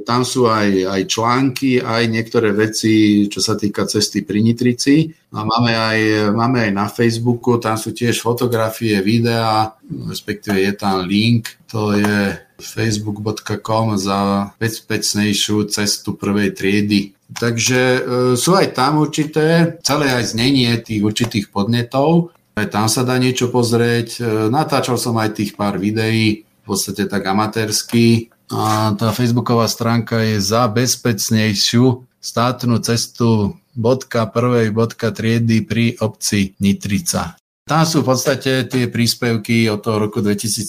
tam 0.05 0.27
sú 0.27 0.51
aj, 0.51 0.69
aj 0.87 1.03
články, 1.09 1.81
aj 1.81 2.05
niektoré 2.11 2.53
veci, 2.53 3.27
čo 3.31 3.39
sa 3.39 3.57
týka 3.57 3.87
cesty 3.89 4.27
pri 4.27 4.43
Nitrici. 4.45 5.09
A 5.33 5.45
máme 5.45 5.73
aj, 5.73 5.99
máme 6.33 6.69
aj 6.69 6.73
na 6.73 6.87
Facebooku, 6.89 7.57
tam 7.61 7.77
sú 7.77 7.93
tiež 7.93 8.21
fotografie, 8.21 9.01
videá, 9.05 9.77
respektíve 9.85 10.61
je 10.61 10.73
tam 10.77 11.05
link, 11.05 11.61
to 11.69 11.97
je 11.97 12.49
facebook.com 12.59 13.95
za 14.01 14.51
bezpečnejšiu 14.59 15.71
cestu 15.71 16.19
prvej 16.19 16.57
triedy. 16.57 17.15
Takže 17.29 17.81
e, 17.81 18.01
sú 18.41 18.57
aj 18.57 18.73
tam 18.73 19.05
určité, 19.05 19.77
celé 19.85 20.11
aj 20.11 20.33
znenie 20.33 20.73
tých 20.81 21.05
určitých 21.05 21.53
podnetov, 21.53 22.33
aj 22.57 22.67
tam 22.73 22.87
sa 22.91 23.07
dá 23.07 23.21
niečo 23.21 23.53
pozrieť. 23.53 24.09
E, 24.19 24.21
natáčal 24.51 24.97
som 24.99 25.15
aj 25.21 25.37
tých 25.37 25.53
pár 25.55 25.77
videí, 25.79 26.43
v 26.43 26.65
podstate 26.65 27.07
tak 27.07 27.23
amatérsky, 27.23 28.33
a 28.49 28.97
tá 28.97 29.13
facebooková 29.13 29.69
stránka 29.69 30.25
je 30.25 30.41
za 30.41 30.69
bezpečnejšiu 30.73 32.09
státnu 32.19 32.81
cestu 32.81 33.57
bodka 33.79 34.27
prvej 34.27 34.75
bodka 34.75 35.15
triedy 35.15 35.63
pri 35.63 35.95
obci 36.03 36.59
Nitrica. 36.59 37.39
Tam 37.69 37.85
sú 37.85 38.01
v 38.01 38.17
podstate 38.17 38.65
tie 38.65 38.89
príspevky 38.89 39.69
od 39.69 39.85
toho 39.85 40.09
roku 40.09 40.25
2017, 40.25 40.65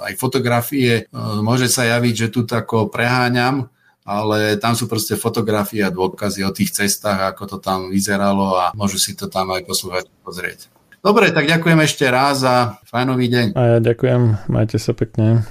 aj 0.00 0.12
fotografie. 0.16 1.04
E, 1.04 1.12
môže 1.44 1.68
sa 1.68 1.84
javiť, 1.84 2.14
že 2.16 2.28
tu 2.32 2.48
tako 2.48 2.88
preháňam, 2.88 3.68
ale 4.08 4.56
tam 4.56 4.72
sú 4.72 4.88
proste 4.88 5.20
fotografie 5.20 5.84
a 5.84 5.92
dôkazy 5.92 6.48
o 6.48 6.50
tých 6.56 6.72
cestách, 6.72 7.36
ako 7.36 7.44
to 7.44 7.56
tam 7.60 7.92
vyzeralo 7.92 8.56
a 8.56 8.72
môžu 8.72 8.96
si 8.96 9.12
to 9.12 9.28
tam 9.28 9.52
aj 9.52 9.68
poslúchať 9.68 10.08
pozrieť. 10.24 10.72
Dobre, 11.04 11.28
tak 11.28 11.44
ďakujem 11.44 11.80
ešte 11.84 12.08
raz 12.08 12.40
a 12.40 12.80
fajnový 12.88 13.28
deň. 13.28 13.46
A 13.52 13.76
ja 13.76 13.78
ďakujem, 13.78 14.48
majte 14.48 14.80
sa 14.80 14.96
pekne. 14.96 15.44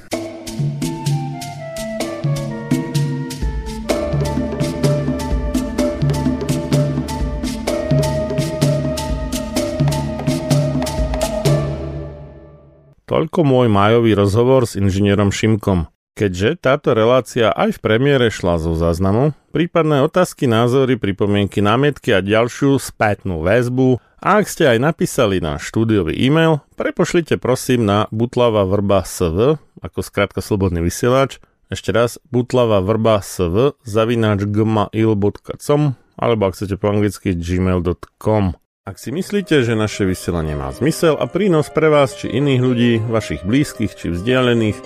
Toľko 13.17 13.49
môj 13.49 13.65
majový 13.65 14.13
rozhovor 14.13 14.69
s 14.69 14.77
inžinierom 14.77 15.33
Šimkom. 15.33 15.89
Keďže 16.13 16.61
táto 16.61 16.93
relácia 16.93 17.49
aj 17.49 17.73
v 17.73 17.81
premiére 17.81 18.29
šla 18.29 18.61
zo 18.61 18.77
záznamu, 18.77 19.33
prípadné 19.49 20.05
otázky, 20.05 20.45
názory, 20.45 21.01
pripomienky, 21.01 21.57
námietky 21.57 22.13
a 22.13 22.21
ďalšiu 22.21 22.77
spätnú 22.77 23.41
väzbu 23.41 23.97
a 24.21 24.37
ak 24.37 24.45
ste 24.45 24.69
aj 24.69 24.93
napísali 24.93 25.41
na 25.41 25.57
štúdiový 25.57 26.13
e-mail, 26.13 26.61
prepošlite 26.77 27.41
prosím 27.41 27.89
na 27.89 28.05
butlava 28.13 28.69
vrba 28.69 29.01
sv, 29.01 29.57
ako 29.81 29.99
skrátka 30.05 30.45
slobodný 30.45 30.85
vysielač, 30.85 31.41
ešte 31.73 31.89
raz 31.89 32.21
butlava 32.29 32.85
vrba 32.85 33.25
sv 33.25 33.73
zavináč 33.81 34.45
gmail.com 34.45 35.97
alebo 36.21 36.41
ak 36.45 36.53
chcete 36.53 36.77
po 36.77 36.93
anglicky 36.93 37.33
gmail.com. 37.33 38.61
Ak 38.87 38.95
si 39.03 39.11
myslíte, 39.11 39.67
že 39.67 39.75
naše 39.75 40.07
vysielanie 40.07 40.55
má 40.55 40.71
zmysel 40.71 41.19
a 41.19 41.27
prínos 41.27 41.67
pre 41.67 41.91
vás 41.91 42.15
či 42.15 42.31
iných 42.31 42.61
ľudí, 42.63 42.91
vašich 43.03 43.43
blízkych 43.43 43.91
či 43.91 44.15
vzdialených, 44.15 44.79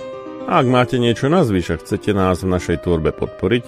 a 0.50 0.58
ak 0.58 0.66
máte 0.66 0.98
niečo 0.98 1.30
na 1.30 1.46
a 1.46 1.78
chcete 1.78 2.10
nás 2.10 2.42
v 2.42 2.50
našej 2.50 2.82
tvorbe 2.82 3.14
podporiť, 3.14 3.62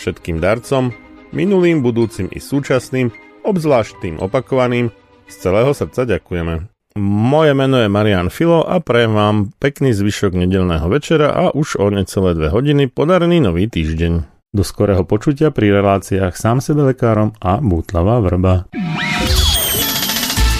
Všetkým 0.00 0.40
darcom, 0.40 0.96
minulým, 1.36 1.84
budúcim 1.84 2.32
i 2.32 2.40
súčasným, 2.40 3.12
obzvlášť 3.44 4.00
tým 4.00 4.16
opakovaným, 4.16 4.88
z 5.28 5.34
celého 5.36 5.76
srdca 5.76 6.08
ďakujeme. 6.08 6.72
Moje 6.98 7.54
meno 7.54 7.78
je 7.78 7.86
Marian 7.86 8.34
Filo 8.34 8.66
a 8.66 8.82
prajem 8.82 9.14
vám 9.14 9.54
pekný 9.62 9.94
zvyšok 9.94 10.34
nedelného 10.34 10.90
večera 10.90 11.30
a 11.30 11.54
už 11.54 11.78
o 11.78 11.86
necelé 11.86 12.34
dve 12.34 12.50
hodiny 12.50 12.90
podarený 12.90 13.38
nový 13.38 13.70
týždeň. 13.70 14.39
Do 14.50 14.66
skorého 14.66 15.06
počutia 15.06 15.54
pri 15.54 15.70
reláciách 15.70 16.34
sám 16.34 16.58
sebe 16.58 16.82
lekárom 16.90 17.30
a 17.38 17.62
Bútlava 17.62 18.18
vrba. 18.18 18.66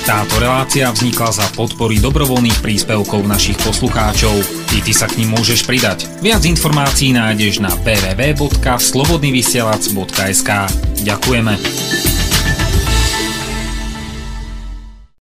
Táto 0.06 0.38
relácia 0.38 0.94
vznikla 0.94 1.34
za 1.34 1.42
podpory 1.58 1.98
dobrovoľných 1.98 2.62
príspevkov 2.62 3.26
našich 3.26 3.58
poslucháčov. 3.58 4.46
I 4.78 4.86
ty 4.86 4.94
sa 4.94 5.10
k 5.10 5.18
ním 5.18 5.34
môžeš 5.34 5.66
pridať. 5.66 6.06
Viac 6.22 6.46
informácií 6.46 7.18
nájdeš 7.18 7.58
na 7.58 7.74
www.slobodnyvysielac.sk 7.82 10.50
Ďakujeme. 11.02 12.19